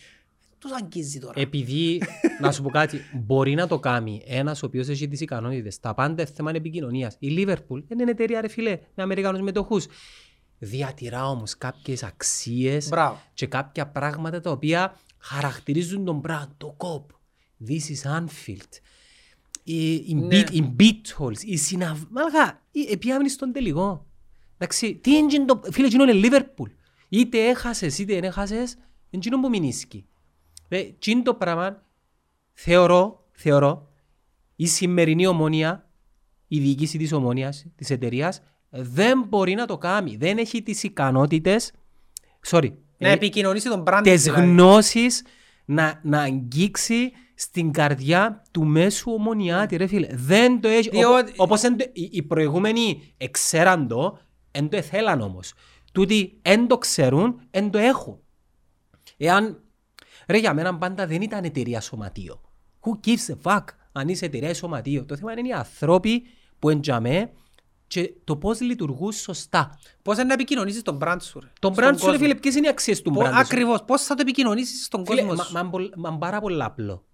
Τους 0.60 0.72
αγγίζει 0.72 1.20
τώρα. 1.20 1.40
Επειδή, 1.42 2.02
να 2.40 2.52
σου 2.52 2.62
πω 2.64 2.70
κάτι, 2.70 3.02
μπορεί 3.14 3.54
να 3.54 3.68
το 3.68 3.80
κάνει 3.80 4.24
ένας 4.28 4.64
ο 4.64 4.66
οποίος 4.66 4.88
έχει 4.90 5.08
τις 5.08 5.22
ικανότητες. 5.22 5.80
Τα 5.80 5.94
πάντα 5.94 6.22
είναι 6.22 6.32
θέμα 6.36 6.52
επικοινωνίας. 6.56 7.16
Η 7.20 7.28
Λίβερπουλ 7.28 7.82
δεν 7.88 8.00
είναι 8.00 8.12
εταιρεία 8.12 8.42
ρε 8.42 8.48
φίλε, 8.48 8.80
με 8.96 9.04
Αμερικάνους 9.04 9.42
μετοχούς. 9.42 9.86
Διατηρά 10.64 11.30
όμως 11.30 11.58
κάποιες 11.58 12.04
αξίες 12.04 12.88
Μπράβο. 12.90 13.22
και 13.34 13.48
κάποια 13.48 13.88
πράγματα 13.88 14.40
τα 14.40 14.52
οποία 14.52 14.98
χαρακτηρίζουν 15.18 16.06
τον 16.06 16.22
brand, 16.28 16.48
το 16.58 16.74
κόπ. 16.78 17.10
This 17.68 17.72
is 17.96 18.18
Anfield. 18.20 18.80
Οι, 19.64 19.94
οι, 19.96 20.14
Ναι. 20.14 20.42
beat, 20.42 20.52
οι 20.52 20.76
Beatles, 20.80 21.40
οι 21.44 21.58
συναβ... 21.58 22.02
Μάλακα, 22.10 22.62
επιάμενοι 22.92 23.30
στον 23.30 23.52
τελικό. 23.52 24.06
Εντάξει, 24.58 24.96
τι 24.96 25.12
είναι 25.16 25.46
το... 25.46 25.62
Φίλε, 25.72 25.86
εκείνο 25.88 26.04
είναι 26.04 26.14
Λίβερπουλ. 26.14 26.70
Είτε 27.10 27.48
έχασες, 27.48 27.98
είτε 28.00 28.14
δεν 28.14 28.24
έχασες, 28.24 28.78
εκείνο 29.10 29.40
που 29.40 29.50
μηνίσκει. 29.50 30.06
Δε, 30.68 30.84
τι 30.84 31.12
είναι 31.12 31.22
το 31.22 31.34
πράγμα, 31.34 31.84
θεωρώ, 32.54 33.28
θεωρώ, 33.32 33.90
η 34.56 34.68
σημερινή 34.68 35.28
ομόνια, 35.28 35.90
η 36.48 36.60
διοίκηση 36.60 36.98
της 36.98 37.12
ομόνιας, 37.12 37.66
της 37.76 37.90
εταιρείας, 37.90 38.42
δεν 38.76 39.26
μπορεί 39.28 39.54
να 39.54 39.66
το 39.66 39.78
κάνει. 39.78 40.16
Δεν 40.16 40.38
έχει 40.38 40.62
τις 40.64 40.84
ικανότητες, 40.84 41.72
sorry, 42.48 42.72
Να 42.98 43.10
ε, 43.10 43.12
επικοινωνήσει 43.12 43.70
τον 43.70 43.84
brand 43.88 44.00
τις 44.04 44.24
δηλαδή. 44.24 44.42
γνώσεις 44.42 45.24
να, 45.66 46.00
να 46.04 46.22
αγγίξει 46.22 47.12
στην 47.36 47.72
καρδιά 47.72 48.44
του 48.52 48.66
μέσου 48.66 49.12
ομονιάτη, 49.12 49.76
ρε 49.76 49.88
φίλε. 49.88 50.08
Δεν 50.12 50.62
το 50.62 50.68
έχει. 50.68 50.90
Διότι- 50.90 51.30
Οπ, 51.32 51.40
όπως 51.40 51.64
εν 51.64 51.78
το- 51.78 51.90
οι, 51.94 52.10
οι 52.12 52.22
προηγούμενοι 52.24 53.14
εξέραν 53.18 53.88
το, 53.88 54.20
εν 54.52 54.70
το 54.70 54.78
εθέλαν 54.78 55.22
όμως. 55.22 55.54
Τούτοι 55.92 56.40
εν 56.42 56.68
το 56.68 56.78
ξέρουν, 56.78 57.42
εν 57.52 57.70
το 57.72 57.78
έχουν. 57.78 58.20
Εάν, 59.18 59.62
ρε 60.28 60.38
για 60.38 60.54
μένα 60.54 60.78
πάντα 60.78 61.08
δεν 61.08 61.22
ήταν 61.22 61.44
εταιρεία 61.44 61.82
σωματείο. 61.82 62.42
Who 62.82 63.08
gives 63.08 63.36
a 63.36 63.52
fuck 63.52 63.64
αν 63.92 64.08
είσαι 64.08 64.26
εταιρεία 64.26 64.54
σωματείο. 64.54 65.06
Το 65.06 65.16
θέμα 65.18 65.32
είναι 65.38 65.48
οι 65.48 65.52
ανθρώποι 65.52 66.24
που 66.60 66.70
εντιαμέ 66.70 67.32
και 67.88 68.14
το 68.24 68.36
πώς 68.38 68.62
λειτουργούν 68.62 69.12
σωστά. 69.12 69.80
Πώς 70.02 70.16
είναι 70.16 70.24
να 70.26 70.34
επικοινωνήσεις 70.34 70.82
τον 70.82 70.98
brand 71.02 71.18
σου, 71.22 71.40
ρε. 71.40 71.48
Τον 71.60 71.74
στον 71.74 71.86
brand 71.86 71.94
σου, 71.98 72.06
ρε 72.06 72.12
κόσμο. 72.12 72.18
φίλε, 72.26 72.36
ποιες 72.36 72.56
είναι 72.56 72.66
οι 72.68 72.70
αξίες 72.70 73.02
του 73.02 73.12
Πο- 73.12 73.22
brand 73.22 73.28
σου; 73.30 73.38
Ακριβώς. 73.38 73.84
Πώς 73.84 74.02
θα 74.04 74.16
το 74.16 74.22
επικοινωνήσεις 74.22 74.86
στον 74.86 75.06
Φίλε, 75.06 75.22
κόσμο 75.22 75.36
μα, 75.36 75.44
σου; 75.44 75.54
μα, 75.54 75.70
πολλ- 75.70 75.96
μα 75.96 76.18
πάρα 76.18 76.40
πολύ 76.40 76.64
απλό. 76.64 77.06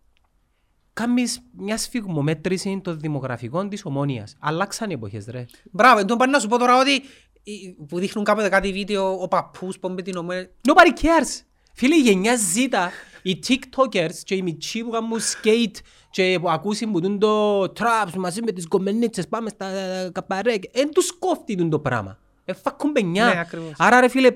Κάμεις 0.93 1.39
μια 1.57 1.77
σφιγμομέτρηση 1.77 2.81
των 2.83 2.99
δημογραφικών 2.99 3.69
της 3.69 3.85
ομόνιας. 3.85 4.35
Αλλάξαν 4.39 4.89
οι 4.89 4.93
εποχές 4.93 5.25
ρε. 5.29 5.45
Μπράβο, 5.71 5.99
εντός 5.99 6.17
πάνε 6.17 6.31
να 6.31 6.39
σου 6.39 6.47
πω 6.47 6.57
τώρα 6.57 6.79
ότι 6.79 6.95
ε, 6.95 7.51
που 7.87 7.99
δείχνουν 7.99 8.23
κάποτε 8.25 8.49
κάτι 8.49 8.71
βίντεο 8.71 9.21
ο 9.21 9.27
παππούς 9.27 9.79
που 9.79 9.89
με 9.89 10.01
την 10.01 10.15
ομόνια. 10.17 10.49
Nobody 10.67 11.01
cares. 11.01 11.43
Φίλε, 11.73 11.95
η 11.95 11.99
γενιά 11.99 12.35
ζήτα, 12.35 12.91
οι 13.21 13.39
tiktokers 13.47 14.13
και 14.23 14.35
οι 14.35 14.41
μητσοί 14.41 14.83
που 14.83 14.89
κάνουν 14.89 15.19
skate 15.19 15.75
και 16.09 16.37
που 16.41 16.49
ακούσουν 16.49 16.91
που 16.91 17.01
δουν 17.01 17.19
το 17.19 17.61
traps 17.61 18.13
μαζί 18.17 18.41
με 18.41 18.51
τις 18.51 18.67
κομμενίτσες 18.67 19.27
πάμε 19.27 19.49
στα 19.49 19.65
ε, 19.67 20.09
καπαρέ. 20.11 20.53
Εν 20.71 20.89
τους 20.93 21.11
κόφτει 21.19 21.55
δουν 21.55 21.69
το 21.69 21.79
πράγμα. 21.79 22.17
Ε, 22.45 22.53
φάκουν 22.53 22.91
Ναι, 22.91 23.01
πενιά. 23.01 23.27
ακριβώς. 23.27 23.71
Άρα 23.77 23.99
ρε 23.99 24.07
φίλε, 24.07 24.31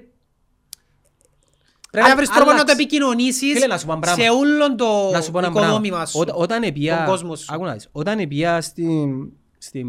Πρέπει 1.91 2.07
να 2.07 2.13
Α- 2.13 2.15
βρεις 2.15 2.29
τρόπο 2.29 2.43
να 2.45 2.49
το 2.49 2.53
άλλαξε. 2.61 2.73
επικοινωνήσεις 2.73 3.53
Φίλε, 3.53 3.67
να 3.67 3.77
σου 3.77 3.85
πω 3.85 3.91
ένα 3.91 4.01
πράγμα. 4.01 4.23
σε 4.23 4.29
όλον 4.29 4.77
το 4.77 5.09
να 5.11 5.21
σου 5.21 5.31
πω 5.31 5.37
ένα 5.39 5.51
πράγμα. 5.51 5.69
οικοδόμημα 5.69 6.05
σου. 6.05 6.19
Όταν, 6.19 6.35
όταν 6.37 6.59
τον 6.61 6.69
επία, 6.69 7.05
κόσμο 7.07 7.35
σου. 7.35 7.53
άκου 7.53 7.63
να 7.63 7.73
δεις. 7.73 7.89
όταν 7.91 8.19
επία 8.19 8.61
στην, 8.61 9.31
στην, 9.57 9.87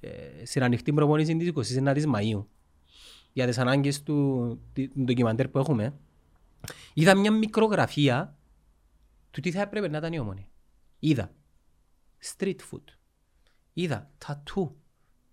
ε, 0.00 0.08
στην 0.44 0.62
ανοιχτή 0.62 0.92
προπόνηση 0.92 1.36
της 1.36 1.48
29ης 1.48 2.04
Μαΐου 2.14 2.44
για 3.32 3.46
τις 3.46 3.58
ανάγκες 3.58 4.02
του, 4.02 4.14
του 4.74 4.90
ντοκιμαντέρ 5.04 5.48
που 5.48 5.58
έχουμε 5.58 5.94
είδα 6.94 7.14
μια 7.14 7.30
μικρογραφία 7.30 8.38
του 9.30 9.40
τι 9.40 9.50
θα 9.50 9.60
έπρεπε 9.60 9.88
να 9.88 9.98
ήταν 9.98 10.12
η 10.12 10.18
ομόνια. 10.18 10.48
Είδα 10.98 11.34
street 12.36 12.56
food. 12.70 12.84
Είδα 13.72 14.10
tattoo. 14.26 14.70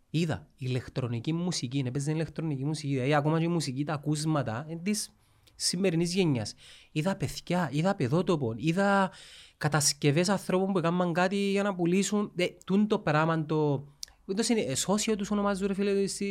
Είδα 0.10 0.48
ηλεκτρονική 0.58 1.34
μουσική. 1.34 1.84
Έπαιζε 1.86 2.12
ηλεκτρονική 2.12 2.66
μουσική. 2.66 2.94
Δηλαδή 2.94 3.14
ακόμα 3.14 3.38
και 3.38 3.44
η 3.44 3.48
μουσική, 3.48 3.84
τα 3.84 3.94
ακούσματα 3.94 4.66
είναι 4.70 4.82
της 4.82 5.16
σημερινής 5.56 6.14
γενιάς. 6.14 6.54
Είδα 6.92 7.16
παιδιά, 7.16 7.70
είδα 7.72 7.96
παιδότοπο, 7.96 8.54
είδα 8.56 9.12
κατασκευές 9.58 10.30
ανθρώπων 10.30 10.72
που 10.72 10.78
έκαναν 10.78 11.14
κάτι 11.14 11.36
για 11.36 11.64
να 11.64 11.76
πουλήσουν. 11.76 12.32
Ε, 12.36 12.46
τούν 12.66 12.88
το 12.88 13.00
πράγμα 13.00 13.46
το... 13.46 13.88
Ούτως 14.26 14.50
είναι 14.50 14.62
ε, 14.62 14.76
σώσιο 14.76 15.16
τους 15.16 15.32
ονομάζουν 15.32 15.68
ρε 15.68 15.74
φίλε, 15.74 15.92
εσύ, 15.92 16.26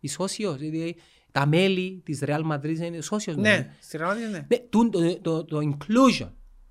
οι 0.00 0.08
σώσιος, 0.08 0.56
δηλαδή, 0.56 0.96
τα 1.32 1.46
μέλη 1.46 2.02
της 2.04 2.22
Real 2.26 2.52
Madrid 2.52 2.76
είναι 2.78 3.00
σώσιος. 3.00 3.36
Ναι, 3.36 3.74
στη 3.80 3.98
reality 4.00 4.30
ναι. 4.30 4.46
Ναι, 4.48 4.56
τούν 4.70 4.90
το, 4.90 5.20
το, 5.20 5.44
το 5.44 5.58
inclusion, 5.62 6.28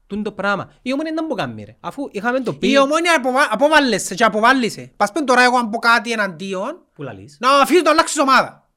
τούν 0.08 0.24
το 0.24 0.32
πράγμα. 0.32 0.74
Η 0.82 0.94
ομόνια 0.94 1.12
δεν 1.14 1.26
μπορεί 1.26 1.42
να 1.42 1.48
κάνει 1.48 1.64
ρε. 1.64 1.76
Αφού 1.80 2.08
είχαμε 2.12 2.40
το 2.40 2.54
πει... 2.54 2.72
Η 2.72 2.78
ομόνια 2.78 3.16
αποβα- 3.18 3.48
αποβάλλεσαι 3.52 4.16
και 4.16 4.24
αποβάλλησε. 4.24 4.92
Πας 4.98 5.12
πεν 5.12 5.26
τώρα 5.26 5.44
εγώ 5.44 5.58
αν 5.58 5.70
πω 5.70 5.78
κάτι 5.78 6.12
εναντίον, 6.12 6.86
Που 6.94 7.04
λαλείς; 7.04 7.38
να 7.40 7.60
αφήσεις 7.60 7.84
το 7.84 7.90
αλλάξεις 7.90 8.20
ομάδα. 8.20 8.70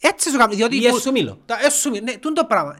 Έτσι 0.00 0.30
σου 0.30 0.36
κάνει, 0.36 0.54
διότι... 0.54 0.76
Ή 0.76 0.88
που- 0.88 0.96
έσου 0.96 1.10
μιλώ. 1.12 1.42
Τα 1.46 1.56
έσου 1.64 1.90
μη- 1.90 2.02
ναι, 2.02 2.16
τούν 2.16 2.34
το 2.34 2.44
πράγμα. 2.44 2.78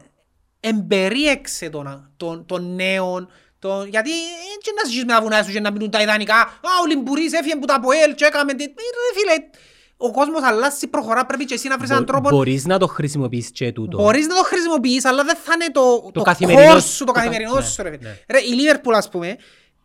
Εμπερίεξε 0.59 1.69
τον, 1.69 2.13
τον, 2.17 2.45
τον 2.45 2.75
νέον, 2.75 3.27
τον, 3.59 3.87
γιατί 3.87 4.09
έτσι 4.57 4.71
να 4.83 4.89
ζήσεις 4.89 5.05
με 5.05 5.13
τα 5.13 5.21
βουνά 5.21 5.43
σου 5.43 5.51
και 5.51 5.59
να 5.59 5.71
μιλούν 5.71 5.89
τα 5.89 6.01
ιδανικά. 6.01 6.35
Α, 6.41 6.69
ο 6.83 6.85
Λιμπουρίς 6.87 7.33
έφυγε 7.33 7.55
που 7.55 7.65
τα 7.65 7.75
ΑΠΟΕΛ 7.75 8.15
και 8.15 8.25
έκαμε... 8.25 8.53
τι». 8.53 8.63
Ε, 8.63 8.67
Ρε 8.67 9.19
φίλε, 9.19 9.49
ο 9.97 10.11
κόσμος 10.11 10.43
αλλάζει, 10.43 10.87
προχωρά, 10.87 11.25
πρέπει 11.25 11.45
και 11.45 11.53
εσύ 11.53 11.67
να 11.67 11.77
βρεις 11.77 11.89
έναν 11.89 12.03
Μπο- 12.03 12.11
τρόπο. 12.11 12.29
Μπορείς 12.29 12.65
να 12.65 12.79
το 12.79 12.87
χρησιμοποιήσεις 12.87 13.51
και 13.51 13.71
τούτο. 13.71 13.97
Μπορείς 13.97 14.27
να 14.27 14.35
το 14.35 14.43
χρησιμοποιείς, 14.43 15.05
αλλά 15.05 15.23
δεν 15.23 15.35
θα 15.35 15.53
είναι 15.53 15.71
το, 15.71 16.09
το, 16.13 16.21
καθημερινό 16.21 16.73
core 16.75 16.81
σου, 16.81 16.87
σου, 16.87 16.97
το 16.99 17.05
το 17.05 17.11
κα- 17.11 17.19
καθημερινό 17.19 17.55
ναι, 17.55 17.61
σου. 17.61 17.81
Ρε, 17.83 17.89
φίλε. 17.91 18.09
ναι. 18.09 18.17
ρε, 18.29 18.39
η 18.39 18.49
Liverpool, 18.59 18.93
ας 18.93 19.09
πούμε, 19.09 19.35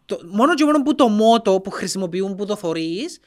το, 0.04 0.20
μόνο 0.32 0.54
και 0.54 0.64
μόνο 0.64 0.82
που 0.82 0.94
το 0.94 1.08
μότο 1.08 1.60
που 1.60 1.70
χρησιμοποιούν 1.70 2.34
που 2.34 2.46
το 2.46 2.56
θωρείς, 2.56 3.20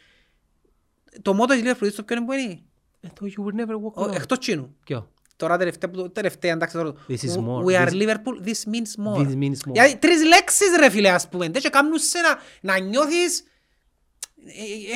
το 1.22 1.34
μότο 1.34 1.54
της 1.54 1.62
Liverpool, 1.64 1.76
ξέρεις 1.76 1.96
το 1.96 2.04
ποιο 2.04 2.16
είναι 2.16 2.26
που 2.26 2.32
είναι; 2.34 2.60
Ε, 3.02 3.08
το 3.08 3.26
you 3.26 3.42
will 3.46 3.62
never 3.66 3.76
walk 3.76 3.94
Ο- 3.94 4.10
alone. 4.10 4.16
Εκτός 4.16 4.38
τσίνου. 4.40 4.76
Ποιο; 4.86 5.10
Τώρα 5.36 5.58
τελευταία, 5.58 5.90
που 5.90 5.98
το- 5.98 6.10
τελευταία, 6.10 6.52
εντάξει 6.52 6.76
τώρα. 6.76 6.94
This 7.08 7.14
is 7.14 7.36
more. 7.36 7.64
We 7.66 7.86
are 7.86 7.90
This- 7.90 8.02
Liverpool, 8.02 8.46
this 8.48 8.70
means 8.74 9.06
more. 9.06 9.18
This 9.28 9.38
means 9.38 9.70
more. 9.70 9.74
Γιατί 9.74 9.96
τρεις 9.98 10.26
λέξεις 10.26 10.76
ρε 10.80 10.90
φίλε 10.90 11.10
ας 11.10 11.28
πούμε. 11.30 11.50
Δεν 11.50 11.62
και 11.62 11.70
κάνουν 11.70 11.98
σε 11.98 12.18
να, 12.20 12.38
να 12.74 12.80
νιώθεις 12.80 13.40
Ε, 13.40 13.44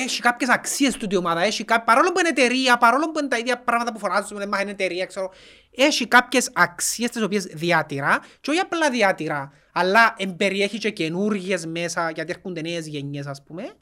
Έχει 0.04 0.20
κάποιες 0.20 0.50
αξίες 0.50 0.96
τούτη 0.96 1.14
η 1.14 1.18
ομάδα. 1.18 1.40
Έχει 1.40 1.64
κά... 1.64 1.82
Παρόλο 1.82 2.12
που 2.12 2.18
είναι 2.18 2.28
εταιρεία, 2.28 2.76
παρόλο 2.76 3.10
που 3.10 3.18
είναι 3.18 3.28
τα 3.28 3.38
ίδια 3.38 3.58
πράγματα 3.58 3.92
που 3.92 3.98
φωνάζουμε, 3.98 4.46
μα 4.46 4.60
είναι 4.60 4.70
εταιρεία, 4.70 5.06
ξέρω. 5.06 5.30
Έχει 5.76 6.06
κάποιες 6.06 6.50
αξίες 6.54 7.10
τις 7.10 7.22
οποίες 7.22 7.44
διατηρά 7.44 8.18
και 8.40 8.50
όχι 8.50 8.58
απλά 8.58 8.90
διατηρά, 8.90 9.52
αλλά 9.72 10.14
εμπεριέχει 10.18 10.78
και 10.78 10.90
καινούργιες 10.90 11.66
μέσα 11.66 12.10
γιατί 12.10 12.32
έρχονται 12.32 12.60
νέες 12.60 12.86
γενιές 12.86 13.26
ας 13.26 13.42
πούμε 13.42 13.72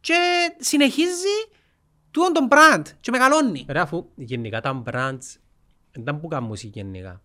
και 0.00 0.14
συνεχίζει 0.58 1.36
τούτον 2.10 2.32
τον 2.32 2.48
brand 2.50 2.82
και 3.00 3.10
μεγαλώνει. 3.10 3.66
Ρε 3.68 3.80
αφού 3.80 4.08
γενικά 4.14 4.60
τα 4.60 4.82
brands 4.86 5.36
δεν 5.92 6.04
τα 6.04 6.14
που 6.14 6.28
κάνουν 6.28 6.48
μουσική 6.48 6.80
γενικά. 6.80 7.20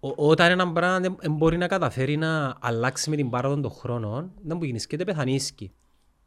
Ο- 0.00 0.28
Όταν 0.28 0.50
ένα 0.50 0.72
brand 0.76 1.00
δεν- 1.02 1.16
δεν 1.20 1.32
μπορεί 1.34 1.56
να 1.56 1.66
καταφέρει 1.66 2.16
να 2.16 2.56
αλλάξει 2.60 3.10
με 3.10 3.16
την 3.16 3.30
πάροδο 3.30 3.60
των 3.60 3.70
χρόνων, 3.70 4.32
δεν 4.42 4.58
που 4.58 4.64
γίνεις 4.64 4.86
και 4.86 4.96
δεν 4.96 5.06
πεθανίσκει. 5.06 5.72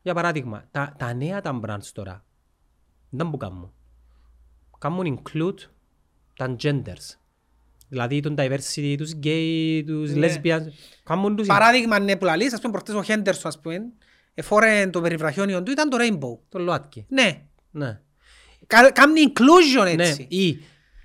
Για 0.01 0.13
παράδειγμα, 0.13 0.67
τα, 0.71 0.95
τα 0.97 1.13
νέα 1.13 1.41
τα 1.41 1.59
brands 1.65 1.85
τώρα, 1.93 2.25
δεν 3.09 3.29
που 3.29 3.37
κάνουν. 3.37 3.71
Κάνουν 4.77 5.21
include 5.23 5.59
τα 6.35 6.55
genders. 6.63 7.15
Δηλαδή 7.89 8.19
τον 8.19 8.35
diversity, 8.37 8.95
τους 8.97 9.11
gay, 9.23 9.83
τους 9.85 10.11
Ναι. 10.13 10.27
lesbians. 10.27 10.61
Κάνουν 11.03 11.35
τους 11.35 11.47
Παράδειγμα 11.47 11.99
ναι 11.99 12.15
που 12.17 12.25
λαλείς, 12.25 12.53
ας 12.53 12.59
πούμε 12.59 12.71
προχτές 12.71 12.95
ο 12.95 13.03
Χέντερσον 13.03 13.47
ας 13.47 13.59
πούμε, 13.59 13.79
εφόρε 14.33 14.87
το 14.87 15.01
περιβραχιόνιο 15.01 15.63
του 15.63 15.71
ήταν 15.71 15.89
το 15.89 15.97
Rainbow. 15.99 16.37
το 16.49 16.59
ΛΟΑΤΚΙ. 16.59 17.05
Ναι, 17.09 17.45
Ναι. 17.71 17.99
Κα- 18.67 18.91
κάνει 18.91 19.21
inclusion 19.27 19.95
Ναι, 19.95 20.03
έτσι. 20.03 20.27
ή 20.29 20.57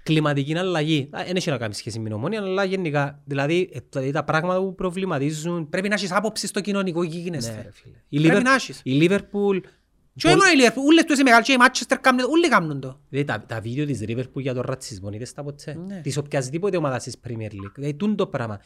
κλιματική 0.07 0.57
αλλαγή. 0.59 1.09
Α, 1.11 1.23
Δεν 1.27 1.37
έχει 1.37 1.51
να 1.51 1.57
κάνει 1.59 1.75
σχέση 1.75 1.99
με 1.99 2.05
την 2.05 2.13
ομόνια, 2.13 2.41
αλλά 2.41 2.65
γενικά. 2.65 3.23
Δηλαδή, 3.25 3.71
ε, 3.73 3.79
δηλαδή 3.91 4.11
τα 4.11 4.25
πράγματα 4.25 4.61
που 4.61 4.75
προβληματίζουν. 4.75 5.69
Πρέπει 5.69 5.89
να 5.89 5.95
έχεις 5.95 6.13
άποψη 6.13 6.47
στο 6.47 6.61
κοινωνικό 6.61 7.03
γίγνεσθε. 7.03 7.55
Ναι, 7.55 7.63
ρε 7.63 7.71
φίλε. 7.73 7.95
Η 8.09 8.21
Πρέπει 8.21 8.37
Liverpool- 8.37 8.43
να 8.45 8.55
έχεις. 8.55 8.81
Η 8.85 8.99
Liverpool. 9.09 9.61
Και 10.15 10.27
όχι 10.27 10.37
μόνο 10.37 10.49
η 10.51 10.55
Liverpool, 10.67 10.85
ούλες 10.87 11.05
τους 11.05 11.19
οι 11.19 11.23
μεγάλοι 11.23 11.43
και 11.45 11.53
οι 11.53 11.57
Manchester 11.61 11.97
κάνουν, 12.01 12.21
όλοι 12.31 12.49
κάνουν 12.49 12.81
το. 12.81 13.01
Δηλαδή, 13.09 13.29
τα, 13.29 13.45
τα 13.47 13.61
βίντεο 13.61 13.87
της 13.87 14.01
Liverpool 14.09 14.41
για 14.41 14.55
τον 14.55 14.63
ρατσισμό, 14.67 15.09
είδες 15.13 15.33
τα 15.33 15.43
ποτέ; 15.43 15.79
Ναι. 15.87 16.01
Της 16.01 16.17
οποιασδήποτε 16.17 16.77
ομάδας 16.77 17.03
της 17.03 17.17
Premier 17.27 17.51
League. 17.53 17.73
Δηλαδή, 17.75 17.95
τούν 17.95 18.17
το 18.17 18.27
πράγμα. 18.27 18.61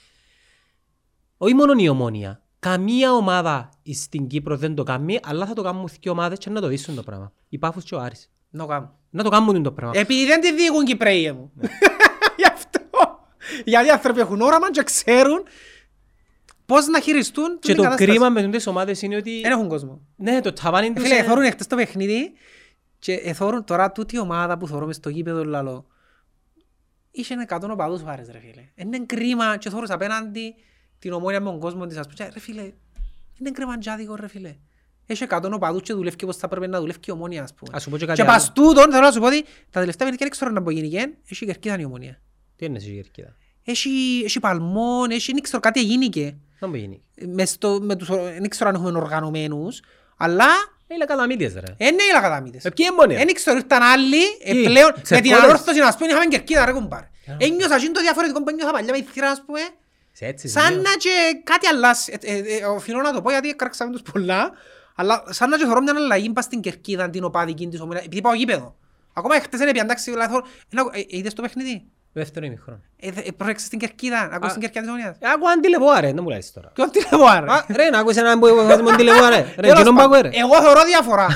Όχι 1.37 1.55
μόνο 1.55 1.73
η 1.77 1.89
ομόνια. 1.89 2.43
Καμία 2.59 3.13
ομάδα 3.13 3.71
στην 3.93 4.27
Κύπρο 4.27 4.57
δεν 4.57 4.75
το 4.75 4.83
κάνει, 4.83 5.19
αλλά 5.23 5.47
θα 5.47 5.53
το 5.55 5.63
κάνουν 5.63 5.89
δύο 6.01 6.13
ομάδες 6.13 6.39
και 6.39 6.51
να 6.51 6.61
το 6.61 6.67
δείσουν 6.67 6.95
το 6.95 7.03
πράγμα. 7.03 7.33
Η 7.49 7.59
Πάφος 7.59 7.85
και 7.85 7.95
ο 7.95 8.01
Άρης. 8.01 8.31
Να 8.51 8.61
το 8.61 8.67
κάνουν. 8.67 8.91
Να 9.11 9.23
το 9.23 9.29
κάνουν 9.29 9.63
το 9.63 9.73
πράγμα. 9.73 10.01
Επειδή 10.01 10.27
δεν 10.27 10.41
τη 10.41 10.55
διηγούν 10.55 10.85
Κυπρέοι 10.85 11.33
μου. 11.33 11.51
Ναι. 11.55 11.69
Γι' 12.37 12.47
αυτό. 12.47 12.81
Γιατί 13.65 13.87
οι 13.87 13.91
άνθρωποι 13.91 14.21
έχουν 14.21 14.41
όραμα 14.41 14.71
και 14.71 14.83
ξέρουν 14.83 15.43
πώς 16.67 16.87
να 16.87 17.01
χειριστούν 17.01 17.59
και 17.59 17.67
την 17.67 17.77
το 17.77 17.83
κατάσταση. 17.83 18.11
κρίμα 18.11 18.29
με 18.29 18.49
τις 18.49 18.67
ομάδες 18.67 19.03
είναι 19.03 19.17
ότι... 19.17 19.41
Δεν 19.41 19.51
έχουν 19.51 19.69
κόσμο. 19.69 20.01
Ναι, 20.17 20.41
το 20.41 20.53
ταβάνι 20.53 20.93
τους... 20.93 21.03
Φίλε, 21.03 21.15
είναι- 21.15 21.25
εθώρουν 21.25 21.45
εχθές 21.45 21.67
το 21.67 21.77
παιχνίδι 21.77 22.33
και 22.99 23.13
εθώρουν 23.13 23.65
τώρα 23.65 23.93
τούτη 23.93 24.17
η 24.17 24.19
ομάδα 24.19 24.59
που 24.59 24.67
θωρούμε 24.67 24.93
στο 24.93 25.09
γήπεδο 25.09 25.45
λαλό. 25.45 25.87
Είχε 27.11 27.35
100 27.49 27.61
οπαδούς 27.71 28.03
βάρες 28.03 28.29
ρε 28.31 28.39
φίλε. 28.39 28.69
Είναι 28.75 28.99
κρίμα 29.07 29.57
και 29.57 29.71
θωρούς 29.71 29.91
απέναντι 29.91 30.55
την 30.99 31.13
ομόνια 31.13 31.41
με 31.41 31.51
τον 31.51 31.61
κόσμο 31.61 31.87
της 31.87 31.97
ας 31.97 32.07
πούμε. 32.07 32.17
Και, 32.29 32.31
Ρε 32.35 32.41
φίλε, 32.41 32.73
είναι 33.41 33.51
κρίμα 33.51 33.79
τζάδικο 33.79 34.15
ρε 34.15 34.29
φίλε. 34.29 34.57
Έχει 35.13 35.27
100 35.31 35.51
οπαδούς 35.53 35.83
και 35.83 35.93
δουλεύει 35.93 36.17
όπως 36.25 36.37
θα 36.37 36.49
πρέπει 36.49 36.69
να 36.69 36.79
δουλεύει 36.81 36.99
και 36.99 37.11
η 37.11 37.15
ομόνια 37.15 37.43
ας 37.43 37.55
πούμε. 37.55 37.71
Ας 37.75 37.83
σου 37.83 37.91
πω 37.91 37.97
και 37.97 38.07
κάτι 38.07 38.17
Και 38.17 38.23
άλλο. 38.23 38.33
πας 38.33 38.53
τούτον 38.53 38.91
θέλω 38.91 39.05
να 39.05 39.11
σου 39.13 39.21
πω 39.21 39.27
ότι 39.27 39.43
τα 39.71 39.81
τελευταία 39.81 39.93
παιχνίδια 40.09 40.19
δεν 40.19 40.31
ξέρω 40.31 40.51
να 40.51 40.63
πω 40.63 40.71
γίνει 40.71 41.15
έχει 41.31 41.47
κερκίδα 41.47 41.79
η 41.79 41.85
ομόνια. 41.85 42.21
Τι 42.57 42.65
είναι 42.65 42.77
εσύ, 42.77 42.91
Γερκίδα. 42.91 43.37
Έχει, 43.65 44.23
έχει 44.25 44.41
παλμόν, 44.41 45.11
έχει, 45.11 45.33
δεν 45.33 45.43
ξέρω 45.43 45.61
κάτι 45.61 45.81
γίνηκε. 45.83 46.37
Να 46.59 46.69
μου 46.69 46.75
γίνει. 46.75 47.03
Μες 47.27 47.51
στο, 47.51 47.79
με 47.83 47.97
τους, 47.97 48.09
δεν 48.09 48.49
ξέρω 48.49 48.69
αν 48.69 48.75
έχουμε 48.75 48.99
οργανωμένους, 48.99 49.81
αλλά 50.17 50.47
Είναι 50.87 51.05
καταμύτιες 51.05 51.53
ρε. 51.55 51.61
είναι 51.87 52.03
οι 52.03 52.13
λακαταμίτες. 52.13 52.65
Ε, 52.65 52.71
ποιοι 52.71 52.87
είναι 52.89 52.97
μόνοι, 53.01 53.15
ρε. 53.15 53.25
Δεν 53.25 53.35
ξέρω, 53.35 53.57
ήρθαν 53.57 53.83
άλλοι, 53.83 54.23
ε, 54.45 54.53
Τι, 54.53 54.63
πλέον 54.63 54.87
με 54.87 54.93
την 54.93 55.03
ξεφώνες. 55.03 55.43
ανόρθωση 55.43 55.79
να 55.79 55.95
πούμε 55.97 56.11
είχαμε 56.11 56.25
κερκίδα 56.27 56.65
ρε 56.65 56.73
κουμπάρε. 56.73 57.11
Yeah. 57.27 57.35
Ένιωσα 57.39 57.75
εκείνο 57.75 57.93
το 57.93 58.01
διαφορετικό 58.01 58.43
που 58.43 58.49
ένιωσα 58.51 58.71
παλιά 58.73 58.93
με 58.93 58.99
η 58.99 59.03
θύρα 59.03 59.31
ας 59.31 59.43
πούμε, 59.47 59.61
Σε 60.13 60.27
έτσι 60.27 60.49
σαν 60.49 60.65
σημείο. 60.67 60.81
να 60.83 60.91
και 60.97 61.41
κάτι 61.45 61.67
αλλάσει. 61.67 62.19
Ε, 62.23 62.33
ε, 62.33 62.57
ε, 62.57 62.65
Οφείλω 62.65 63.01
να 63.01 63.13
το 63.13 63.23
πω 63.23 63.31
γιατί 63.31 63.55
κράξαμε 63.55 63.93
τους 63.93 64.03
πολλά, 64.13 64.51
αλλά 65.01 65.23
σαν 65.29 65.49
να 65.51 65.57
και 65.57 65.65
θωρώ 65.65 65.81
μια 65.81 65.93
αλλαγή 65.97 66.31
πας 66.31 66.45
στην 66.45 66.61
κερκίδα 66.61 67.11
την 67.11 67.25
οπαδική 67.25 67.69
της 67.69 67.81
ομονίας, 67.81 68.05
επειδή 68.05 68.21
πάω 68.21 68.35
γήπεδο. 68.35 68.77
Ακόμα 69.13 69.41
χτες 69.41 69.61
είναι 69.61 69.71
πιαντάξει, 69.73 70.11
δηλαδή, 70.11 70.33
θωρώ- 70.33 70.47
ένα- 70.73 70.91
ε, 70.93 71.01
ε, 71.01 71.05
είδες 71.09 71.33
το 71.35 71.43
παιχνίδι. 71.43 71.85
Δεύτερο 72.13 72.47
ημιχρόνο. 72.47 72.81
Ε, 72.97 73.11
δε- 73.11 73.21
ε, 73.21 73.31
Πρόσεξες 73.37 73.69
την 73.69 73.79
κερκίδα, 73.79 74.29
να 74.29 74.35
ακούσεις 74.37 74.53
την 74.53 74.61
κερκίδα 74.63 74.81
της 74.81 74.91
ομονίας. 74.91 75.17
Ε, 75.19 75.29
Άκουα 75.35 75.51
αν 75.51 75.61
τηλεπόα 75.61 76.01
ρε, 76.01 76.13
δεν 76.13 76.23
μου 76.23 76.29
λες 76.29 76.53
τώρα. 76.53 76.69
Ποιον 76.75 76.91
τηλεπόα 76.91 77.41
ρε. 77.41 77.51
Α, 77.53 77.65
Ρε, 77.77 77.91
να 77.91 77.99
ακούεις 77.99 78.17
έναν 78.17 78.39
που 78.39 78.47
έχω 78.47 78.83
με 78.83 78.97
τηλεπόα 78.97 79.31
ρε. 79.31 79.37
Ρε, 79.37 79.43
Τέλος 79.55 79.71
εκείνον 79.79 79.95
πάντων, 79.95 80.11
πάκω 80.11 80.23
ρε. 80.23 80.31
Εγώ 80.33 80.63
θωρώ 80.63 80.85
διαφορά. 80.85 81.27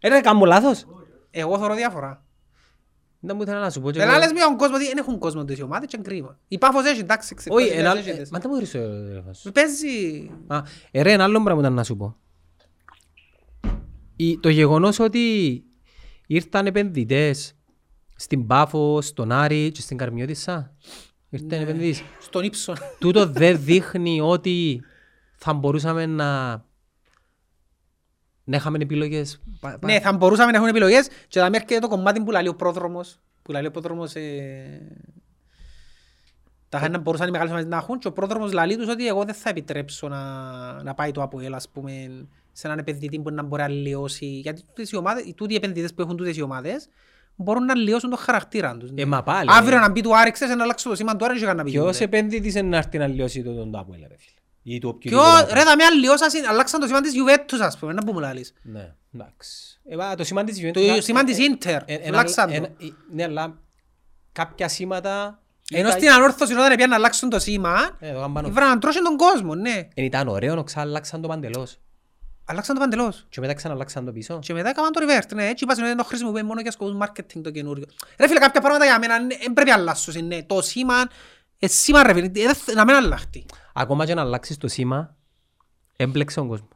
Ε, 0.00 0.08
ρε, 0.08 0.20
κάνω 0.20 0.44
λάθος. 0.44 0.86
Εγώ 1.30 1.58
θωρώ 1.58 1.74
διαφορά. 1.74 2.24
Δεν 3.20 3.36
μου 3.36 3.42
ήθελα 3.42 3.60
να 3.60 3.70
σου 3.70 3.80
πω. 3.80 3.90
και 3.90 3.98
Δεν 3.98 4.08
εγώ- 4.08 4.18
λες 4.18 4.32
με 4.32 4.40
τον 4.40 4.56
κόσμο 4.56 4.74
ότι 4.76 4.84
δεν 4.86 4.96
έχουν 4.98 5.18
κόσμο 5.18 5.44
τις 5.44 5.62
ομάδες 5.62 5.88
και 5.88 5.96
είναι 5.98 6.08
κρίμα. 6.08 6.38
Η 6.48 6.58
Πάφος 6.58 6.84
έχει, 6.84 7.00
εντάξει, 7.00 7.34
ξε- 7.34 7.52
Όχι, 7.54 7.68
πας- 7.68 7.78
ένα... 7.78 7.96
έχει 7.96 8.10
ε, 8.10 8.12
τις. 8.14 8.30
Μα 8.30 8.38
δεν 8.38 8.50
μου 8.52 8.58
γυρίσω 8.58 8.78
το 8.78 9.04
τηλέφωνο 9.06 9.32
σου. 9.32 9.52
Παίζει... 9.52 10.30
Α, 10.46 10.58
ε, 10.90 11.02
ρε, 11.02 11.12
ένα 11.12 11.24
άλλο 11.24 11.42
πράγμα 11.42 11.60
ήταν 11.60 11.72
να 11.74 11.84
σου 11.84 11.96
πω. 11.96 12.16
Η- 14.16 14.38
Το 14.38 14.48
γεγονός 14.48 14.98
ότι 14.98 15.64
ήρθαν 16.26 16.66
επενδυτές 16.66 17.54
στην 18.16 18.46
Πάφο, 18.46 19.00
στον 19.02 19.32
Άρη 19.32 19.70
και 19.70 19.80
στην 19.80 19.96
Καρμιώτισσα. 19.96 20.74
Ήρθαν 21.30 21.60
επενδυτές. 21.60 22.02
Στον 22.20 22.44
ύψο. 22.44 22.72
Τούτο 23.00 23.26
δεν 23.26 23.64
δείχνει 23.64 24.20
ότι 24.20 24.82
θα 25.36 25.52
μπορούσαμε 25.52 26.06
να... 26.06 26.50
να 28.44 28.56
είχαμε 28.56 28.78
επιλογές. 28.80 29.42
Πα- 29.60 29.78
πα- 29.78 29.86
Ναι, 29.86 30.00
θα 30.00 30.12
μπορούσαμε 30.12 30.50
να 30.50 30.56
έχουν 30.56 30.68
επιλογές 30.68 31.08
και 31.28 31.38
θα 31.40 31.46
έρχεται 31.46 31.78
το 31.78 31.88
κομμάτι 31.88 32.22
που 32.22 32.30
λέει 32.30 32.46
ο 32.48 32.54
πρόδρομος. 32.54 33.18
Που 33.42 33.52
λέει 33.52 33.66
ο 33.66 33.70
πρόδρομος... 33.70 34.14
ε, 34.14 34.80
Τα 36.68 36.78
χάρη 36.78 36.92
να 36.92 36.98
μπορούσαν 36.98 37.28
οι 37.28 37.30
μεγάλες 37.30 37.52
ομάδες 37.52 37.70
να 37.70 37.76
έχουν 37.76 37.98
και 37.98 38.08
ο 38.08 38.12
πρόδρομος 38.12 38.52
λέει 38.52 38.76
τους 38.76 38.88
ότι 38.88 39.06
εγώ 39.06 39.24
δεν 39.24 39.34
θα 39.34 39.48
επιτρέψω 39.50 40.08
να, 40.08 40.82
να 40.82 40.94
πάει 40.94 41.10
το 41.10 41.22
ΑΠΟΕΛ 41.22 41.54
ας 41.54 41.68
πούμε 41.68 42.26
σε 42.56 42.66
έναν 42.66 42.78
επενδυτή 42.78 43.18
που 43.20 43.30
να 43.30 43.42
μπορεί 43.42 43.62
να 43.62 43.68
αλλοιώσει 43.68 44.26
γιατί 44.26 44.62
τούτες 44.66 44.90
οι 44.90 44.96
ομάδες, 44.96 45.24
οι 45.26 45.34
τούτοι 45.34 45.52
οι 45.52 45.56
επενδυτές 45.56 45.94
που 45.94 46.02
έχουν 46.02 46.16
τούτες 46.16 46.36
οι 46.36 46.42
ομάδες 46.42 46.88
μπορούν 47.36 47.64
να 47.64 47.72
αλλοιώσουν 47.72 48.10
τον 48.10 48.18
χαρακτήρα 48.18 48.76
τους. 48.76 48.90
Ε, 48.94 49.04
μα 49.04 49.22
πάλι. 49.22 49.48
Αύριο 49.52 49.78
να 49.78 49.90
μπει 49.90 50.00
του 50.00 50.16
άρεξες 50.16 50.48
να 50.48 50.62
αλλάξω 50.62 50.88
το 50.88 50.94
σήμα 50.94 51.16
τώρα 51.16 51.32
δεν 51.32 51.42
είχε 51.42 51.52
να 51.52 51.62
πει. 51.64 51.70
Ποιος 51.70 51.96
τίποτε. 51.96 52.04
επενδυτής 52.18 52.54
είναι 52.54 52.68
να 52.68 52.76
έρθει 52.76 52.98
να 52.98 53.06
λιώσει 53.06 53.42
το 53.42 53.54
τον 53.54 53.72
Τάπουελ, 53.72 54.00
ρε 54.00 54.16
φίλε. 54.18 54.38
Ή 54.62 54.78
το 54.78 54.92
Ποιο, 54.94 55.18
οποιοδήποτε 55.18 55.52
ρε 55.54 55.60
άλλο. 55.60 55.68
θα 55.70 55.76
με 55.76 55.84
αλλοιώσαν, 55.84 56.28
αλλάξαν 56.48 56.80
το 56.80 56.86
σήμα 56.86 57.00
της 57.00 57.12
Juventus 57.12 57.58
ας 57.60 57.78
πούμε, 57.78 57.92
να 57.92 58.02
που 58.04 58.12
μου 58.12 58.18
λάλλεις. 58.18 58.52
Ναι, 58.62 58.94
εντάξει. 59.14 59.80
Ε, 59.88 59.96
μα, 59.96 60.14
το 60.14 60.24
σήμα 60.24 60.44
της 60.44 60.60
Juventus... 60.62 60.72
Το 60.72 60.80
να- 60.80 61.00
σήμα 61.00 61.24
της 61.24 61.38
ε, 61.38 61.42
Inter, 61.50 61.80
ε, 61.84 61.94
ένα- 61.94 62.06
αλλάξαν 62.18 62.48
το. 62.48 62.54
ένα- 62.54 62.66
ε, 62.66 62.86
Ναι, 63.12 63.22
αλλά 63.24 63.58
κάποια 64.32 64.68
σήματα... 64.68 65.38
Ενώ 65.70 65.88
ήταν- 65.88 66.00
στην 66.00 66.10
ανόρθωση 66.12 66.52
όταν 66.52 66.72
έπιαν 66.72 66.88
να 66.90 66.94
αλλάξουν 66.96 67.28
το 67.28 67.38
σήμα, 67.38 67.96
Ε, 68.00 68.12
το 68.12 68.20
κάμπανο. 68.20 68.48
ήβραν 68.48 68.68
να 68.68 68.78
τρώσουν 68.78 69.02
τον 69.04 69.16
κόσμο, 69.16 69.54
ναι. 69.54 69.88
Εν 69.94 70.04
ήταν 70.04 70.28
ωραίο 70.28 70.54
να 70.54 70.62
ξαλλάξαν 70.62 71.20
το 71.20 71.28
παντελώς. 71.28 71.78
Αλλάξαν 72.46 72.74
το 72.74 72.80
παντελώς. 72.80 73.26
Και 73.28 73.40
μετά 73.40 73.54
ξαναλλάξαν 73.54 74.04
το 74.04 74.12
πίσω. 74.12 74.38
Και 74.42 74.52
μετά 74.52 74.68
έκαναν 74.68 74.92
το 74.92 75.00
reverse, 75.04 75.34
ναι. 75.34 75.46
Έτσι 75.48 75.64
είπαν 75.64 75.84
ότι 75.84 75.96
το 75.96 76.04
χρησιμοποιούν 76.04 76.46
μόνο 76.46 76.60
για 76.60 76.70
σκοπούς 76.70 76.96
marketing 77.02 77.40
το 77.42 77.50
καινούριο. 77.50 77.84
Ρε 78.18 78.26
φίλε, 78.26 78.38
κάποια 78.38 78.60
πράγματα 78.60 78.84
για 78.84 78.98
μένα 78.98 79.18
δεν 79.18 79.52
πρέπει 79.52 79.68
να 79.70 79.74
αλλάσουν, 79.74 80.26
ναι. 80.26 80.42
Το 80.42 80.62
σήμα, 80.62 81.08
ε, 81.58 81.66
σήμα 81.66 82.02
ρε 82.02 82.12
φίλε, 82.12 82.26
ε, 82.26 82.30
δεν 82.30 82.54
θε- 82.54 82.74
να 82.74 82.84
μην 82.84 82.94
αλλάχτει. 82.94 83.46
Ακόμα 83.74 84.06
και 84.06 84.14
να 84.14 84.20
αλλάξεις 84.20 84.56
το 84.56 84.68
σήμα, 84.68 85.16
έμπλεξε 85.96 86.38
τον 86.38 86.48
κόσμο. 86.48 86.68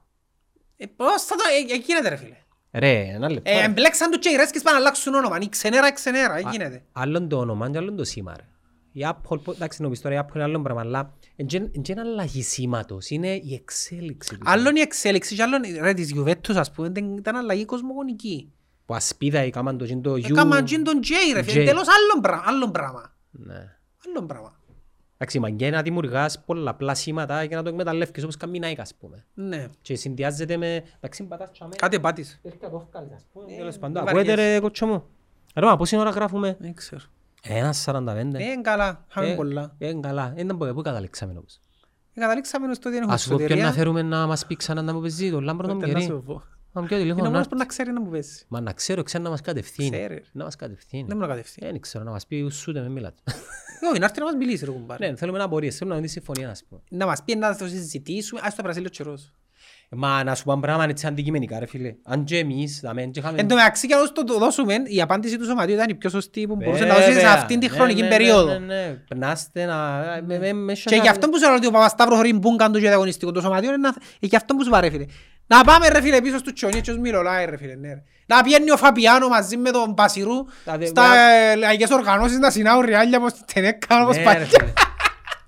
Ε, 0.77 0.87
πώς 0.87 1.23
θα 1.23 1.35
το, 1.37 1.43
ε, 1.71 1.75
ε, 1.75 1.77
γίνεται 1.77 2.09
ρε 2.09 2.17
φίλε. 2.17 2.37
Ρε, 2.73 3.01
ένα 3.01 3.31
λεπτό. 3.31 3.51
Ε, 3.51 3.55
ρε. 3.59 3.65
εμπλέξαν 3.65 4.11
τους 4.11 4.19
και 4.21 4.29
οι 4.29 4.37
ρέσκες 4.37 4.63
πάνε 4.63 4.77
να 4.79 4.83
αλλάξουν 4.83 5.15
όνομα. 5.15 5.39
Η 5.41 5.49
ξενέρα, 5.49 5.89
η 5.89 5.93
ξενέρα, 5.93 6.37
ε, 6.37 6.43
γίνεται. 6.51 6.83
Άλλον 6.93 7.29
το 7.29 7.39
όνομα 7.39 7.71
και 7.71 7.79
άλλον 7.79 7.97
το 7.97 8.05
σήμα. 8.05 8.35
Ρε. 8.37 8.45
Η 8.93 9.07
Apple, 9.11 9.43
πω- 9.45 9.55
εντάξει 9.55 9.83
νομίζω 9.83 10.03
τώρα 10.03 10.15
η 10.15 10.19
Apple 10.23 10.35
είναι 10.35 10.45
άλλο 10.45 10.61
πράγμα, 10.63 10.81
αλλά 10.81 11.15
δεν 11.47 11.71
είναι 11.89 12.01
αλλαγή 12.01 12.43
σήματος, 12.43 13.11
είναι 13.11 13.29
η 13.35 13.55
εξέλιξη 13.55 14.31
του. 14.39 14.43
Άλλον 14.45 14.77
η 14.77 14.81
εξέλιξη 14.81 15.35
και 15.35 15.43
άλλον, 15.43 15.61
ρε, 15.81 15.93
της 15.95 16.15
Juventus 16.17 16.55
ας 16.55 16.71
πούμε, 16.73 16.89
ήταν- 16.89 17.17
ήταν 17.17 17.37
αλλαγή 17.37 17.65
κοσμογονική. 17.65 18.53
Που 18.87 18.95
ασπίδα 18.95 19.39
έκαναν 19.39 19.79
το 19.79 19.85
και 19.85 19.97
το 19.97 20.13
U. 20.13 20.25
Έκαναν 20.31 20.65
και 20.65 20.79
τον 20.79 21.01
J 21.03 21.09
ρε 21.35 21.43
φίλε, 21.43 21.63
J. 21.63 21.67
τέλος 21.67 21.87
άλλον 21.89 22.23
πράγμα, 22.23 22.43
άλλον 22.47 22.71
πράγμα. 22.73 23.15
Ναι. 23.31 23.77
Άλλον 24.07 24.27
πράγμα. 24.27 24.57
Εντάξει, 25.21 25.39
μα 25.39 25.51
και 25.51 25.71
να 25.71 25.83
δημιουργάς 25.83 26.45
πολλαπλά 26.45 26.95
σήματα 26.95 27.47
και 27.47 27.55
να 27.55 27.63
το 27.63 27.69
εκμεταλλεύκεις 27.69 28.23
όπως 28.23 28.37
κάνει 28.37 28.59
η 28.59 28.61
Nike, 28.65 28.79
ας 28.81 28.95
πούμε. 28.95 29.25
Ναι. 29.35 29.67
Και 29.83 29.95
συνδυάζεται 29.95 30.57
με... 30.57 30.83
Εντάξει, 30.97 31.25
πατάς 31.25 31.51
τσάμε. 31.51 31.75
Κάτι 31.77 32.01
πάτης. 32.01 32.41
Έρχεται 32.43 32.69
το 32.69 32.89
βγάλεις, 32.91 33.13
ας 33.15 33.27
πούμε. 33.33 33.53
Ε, 33.53 33.57
Τέλος 33.57 33.79
πάντων. 33.79 34.05
βαριές. 34.05 34.23
Ακούετε 34.23 34.53
ρε 34.53 34.61
κοτσό 34.61 34.87
μου. 34.87 35.05
Ρε, 35.55 35.67
μα 35.67 35.77
πόση 35.77 35.97
ώρα 35.97 36.11
γράφουμε; 36.11 36.57
Δεν 36.61 36.75
ξέρω. 36.75 37.01
Ένας 37.51 37.85
45. 37.87 38.35
Ε, 38.35 38.61
καλά, 38.63 39.05
είχαμε 39.11 39.29
Ε, 39.31 39.35
πολλά. 39.35 39.75
Ε, 39.79 39.93
καλά. 40.01 40.33
Ε, 40.37 40.45
δεν 40.45 40.57
πω, 40.57 40.67
πού 40.75 40.83
καταλήξαμε 40.83 41.33
όμως. 41.39 41.61
Ε, 42.15 42.21
Καταλήξαμε 42.21 42.75
στο 42.75 42.89
ότι 42.89 42.91
δεν 42.91 42.99
έχουμε 42.99 43.15
Ας 43.15 43.23
σου 43.23 43.29
πω 43.31 43.37
ποιον 43.37 43.49
να 43.49 43.55
εξωτερία. 43.55 43.79
φέρουμε 43.83 44.03
να 44.03 44.27
μας 44.27 44.47
πει 44.47 44.57
ξανά 44.57 44.83
να 44.83 44.93
μου 44.95 45.01
παίζει 45.01 45.31
το 45.31 45.41
λάμπρο 45.41 45.67
τον 45.67 45.77
Ούτε 45.77 45.87
να 45.87 45.93
Μιερή. 45.93 46.11
σου 46.13 46.23
πω. 46.27 46.43
Να 46.73 46.81
μου 46.81 46.87
πιω 46.87 46.97
Είναι 46.97 47.05
τηλέφωνο 47.05 47.29
ο 47.29 47.31
να 47.31 47.37
μόνος 47.39 47.39
έρθει. 47.39 47.49
που 47.51 47.57
να 47.57 47.65
ξέρει 47.67 47.93
να 47.93 48.01
μου 48.01 48.11
πέσει. 48.11 48.45
Μα 48.49 48.61
να 48.61 48.73
ξέρω, 48.73 49.03
ξέρω 49.03 49.23
να 49.23 49.31
μας 49.31 49.41
κατευθύνει. 49.41 49.91
Ξέρει. 49.91 50.23
Να 50.33 50.45
μας 50.45 50.57
κατευθύνει. 50.57 51.05
Δεν 51.09 51.17
μου 51.17 51.23
να 51.23 51.29
κατευθύνει. 51.29 51.71
Δεν 51.71 51.81
ξέρω, 51.81 52.05
να 52.05 52.11
μας 52.11 52.27
πει 52.27 52.49
σου 52.51 52.65
ούτε 52.69 52.81
με 52.81 52.89
μιλάτε. 52.89 53.21
Όχι, 53.91 53.99
να 53.99 54.05
έρθει 54.05 54.19
να 54.19 54.25
μας 54.25 54.35
μιλήσει 54.35 54.65
ρε 54.65 54.71
κουμπάρε. 54.71 55.09
Ναι, 55.11 55.17
θέλουμε 55.17 55.39
να 55.39 55.45
απορίες, 55.45 55.77
θέλουμε 55.77 55.97
να 55.97 56.03
δει 56.03 56.09
συμφωνία, 56.09 56.51
ας 56.51 56.65
πούμε. 56.69 56.81
Να 56.91 57.07
μας 57.07 57.23
πει 57.23 57.37
να 57.37 57.57
το 57.57 57.67
συζητήσουμε, 57.69 58.41
ας 58.45 58.55
το 58.55 58.63
περάσει 58.63 58.79
λίγο 58.81 58.91
καιρός. 58.91 59.33
Μα 59.91 60.25
να 60.25 60.35
σου 60.35 60.45
πω 60.45 60.53
ένα 60.53 60.61
πράγμα 60.61 60.85
έτσι 60.85 61.07
αντικειμενικά 61.07 61.59
ρε 61.59 61.67
φίλε. 61.67 61.95
Αν 62.05 62.25
και 62.25 62.39
εμείς 62.39 62.79
θα 62.83 62.95
μεν 62.95 63.11
και 63.11 63.19
είχαμε... 63.21 63.39
Εν 63.41 63.49
τω 63.49 63.55
μεταξύ 63.55 63.87
και 63.87 63.95
όσο 63.95 64.13
το 64.13 64.39
δώσουμε, 64.39 64.75
η 64.87 65.01
απάντηση 65.01 65.39
του 65.39 65.45
σωματείου 65.45 65.75
ήταν 65.75 65.87
η 65.89 65.95
πιο 65.95 66.11
σωστή 66.11 66.47
που 66.47 66.57
μπορούσε 66.57 66.85
να 66.85 66.95
Βέβαια. 66.95 67.07
δώσει 67.09 67.21
σε 67.21 67.27
αυτήν 67.27 67.61
τη 67.61 67.67
Ναι, 67.69 67.73
χρονική 67.75 68.01
ναι, 68.01 68.09
ναι, 68.09 68.17
περίοδο. 68.17 68.59
ναι, 68.59 68.59
ναι. 68.59 68.97
Περνάστε 69.09 69.65
να... 69.65 69.77
με- 70.27 70.39
με- 70.39 70.53
με 70.53 70.73
Και 70.73 70.79
σιωπά- 70.79 71.03
γι' 71.03 71.09
αυτό 71.09 71.29
που 71.29 71.39
σου 71.39 71.45
λέω 71.47 71.55
ότι 71.55 71.67
ο 71.67 71.71
Παπασταύρος 71.71 72.17
χωρί 72.17 72.33
μπούγκαν 72.39 72.73
του 72.73 72.81
και 72.81 72.87
διαγωνιστικό 72.89 73.33
το 73.33 73.41
σωματείο 73.41 73.69
είναι 73.69 73.79
να- 73.79 73.95
ε, 74.21 74.27
γι' 74.27 74.37
αυτό 74.37 74.55
που 74.55 74.65
σου 74.65 74.71
πάρε 74.71 74.91
φίλε. 74.91 75.05
Να 75.47 75.65
πάμε 75.65 75.89
ρε 75.89 76.01
φίλε 76.03 76.21
πίσω 76.21 76.39
στους 76.39 76.53
τσιόνιες 76.53 76.89
ως 76.89 76.99
Μιλολάι 76.99 77.45
ρε 77.45 77.57
φίλε. 77.57 77.75
ναι, 77.75 77.89
ρε. 77.89 78.03
Να 78.27 78.43
πιένει 78.43 78.71
ο 78.71 78.77
Φαπιάνο 78.77 79.29
μαζί 79.29 79.57
με 79.57 79.71
τον 79.71 79.95
Πασιρού 79.95 80.45
Τα 80.65 80.79
δε- 80.79 80.87
στα 80.87 81.05
ε, 81.53 81.55
λαϊκές 81.55 81.91
οργανώσεις 81.91 82.39
να 82.39 82.51
συνάουν 82.51 82.85
ριάλια 82.85 83.19
όπως 83.19 83.33
την 83.33 83.45
Τενέκα 83.55 84.03
όπως 84.03 84.17
Ναι, 84.17 84.23
ρε 84.23 84.29
παλιά. 84.29 84.47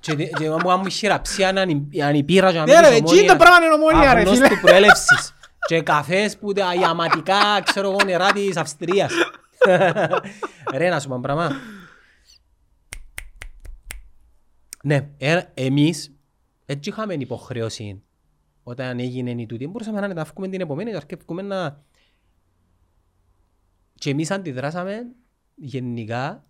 Φίλε. 0.02 0.16
Και 0.16 0.24
και- 0.24 0.30
και 0.38 0.48
μου 0.50 0.72
άμα 0.72 0.88
χειραψία 0.88 1.48
αν 1.48 1.88
η- 1.90 2.02
αν 2.02 2.14
η 2.14 2.22
πύρα 2.24 2.52
και 2.52 2.58
να 2.58 2.64
Ναι, 2.66 2.72
μην 2.72 2.80
ρε, 2.80 2.88
της 2.88 2.96
εκεί 2.98 3.18
είναι 3.18 3.26
το 3.26 3.32
Ομόνιας, 3.32 3.36
πράγμα 3.36 3.64
είναι 3.64 3.74
ομόνια, 3.74 4.12
ρε, 4.14 4.20
αγνώστου 4.20 4.44
φίλε. 4.46 4.60
προέλευσης. 4.60 5.34
Και 5.66 5.82
καφές 5.82 6.38
που 6.38 6.52
τα 6.52 6.74
ιαματικά, 6.74 7.60
ξέρω 7.64 7.88
εγώ, 7.90 7.98
νερά 8.04 8.32
της 8.32 8.56
Αυστρίας. 8.56 9.12
Ρε, 10.74 10.88
να 10.88 11.00
σου 11.00 11.08
πω 11.08 11.14
ένα 11.14 11.22
πράγμα. 11.22 11.50
Ναι, 14.84 15.08
ε, 15.18 15.42
εμείς 15.54 16.14
έτσι 16.66 16.90
είχαμε 16.90 17.14
υποχρέωση 17.14 18.02
όταν 18.62 18.98
έγινε 18.98 19.30
η 19.30 19.46
τούτη. 19.46 19.66
Μπορούσαμε 19.66 19.98
να 20.00 20.04
είναι 20.04 20.14
να 20.14 20.24
βγούμε 20.24 20.48
την 20.48 20.60
επομένη, 20.60 20.90
να 20.90 20.96
αρκεύουμε 20.96 21.42
να... 21.42 21.82
Και 23.94 24.10
εμείς 24.10 24.30
αντιδράσαμε 24.30 25.06
γενικά 25.54 26.44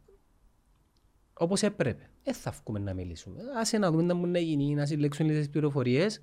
όπως 1.35 1.63
έπρεπε. 1.63 2.11
Δεν 2.31 2.41
θα 2.41 2.55
βγούμε 2.63 2.79
να 2.79 2.95
μιλήσουμε. 2.95 3.41
Άσε 3.61 3.79
να 3.79 3.91
δούμε 3.91 4.13
τι 4.13 4.19
μπορεί 4.19 4.31
να 4.31 4.39
γίνει, 4.39 4.75
να 4.75 4.87
συλλέξουν 4.87 5.27
λίγες 5.27 5.49
πληροφορίες 5.49 6.23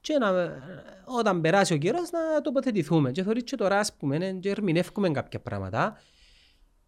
και 0.00 0.18
να, 0.18 0.30
όταν 1.04 1.40
περάσει 1.40 1.74
ο 1.74 1.76
καιρός 1.76 2.10
να 2.10 2.40
τοποθετηθούμε. 2.40 3.10
Και 3.12 3.22
θεωρείς 3.22 3.42
και 3.42 3.56
τώρα 3.56 3.78
ας 3.78 3.92
πούμε 3.92 4.18
ναι, 4.18 4.32
και 4.32 4.50
ερμηνεύουμε 4.50 5.10
κάποια 5.10 5.40
πράγματα. 5.40 6.00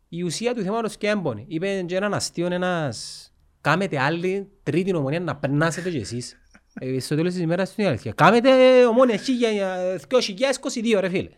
Η 0.08 0.22
ουσία 0.22 0.54
του 0.54 0.62
θέματος 0.62 0.96
και 0.96 1.08
έμπονη. 1.08 1.44
Είπε 1.48 1.82
και 1.82 1.96
έναν 1.96 2.14
αστείο 2.14 2.46
ένας 2.46 3.30
κάμετε 3.60 3.98
άλλη 3.98 4.50
τρίτη 4.62 4.94
ομονία 4.94 5.20
να 5.20 5.36
περνάσετε 5.36 5.90
κι 5.90 5.96
εσείς. 5.96 6.36
Ε, 6.74 7.00
στο 7.00 7.14
τέλος 7.14 7.32
της 7.32 7.42
ημέρας 7.42 7.74
είναι 7.76 7.86
η 7.86 7.90
αλήθεια; 7.90 8.12
Κάμετε 8.12 8.84
ομόνια 8.86 9.18
2022 9.18 11.00
ρε 11.00 11.08
φίλε. 11.08 11.30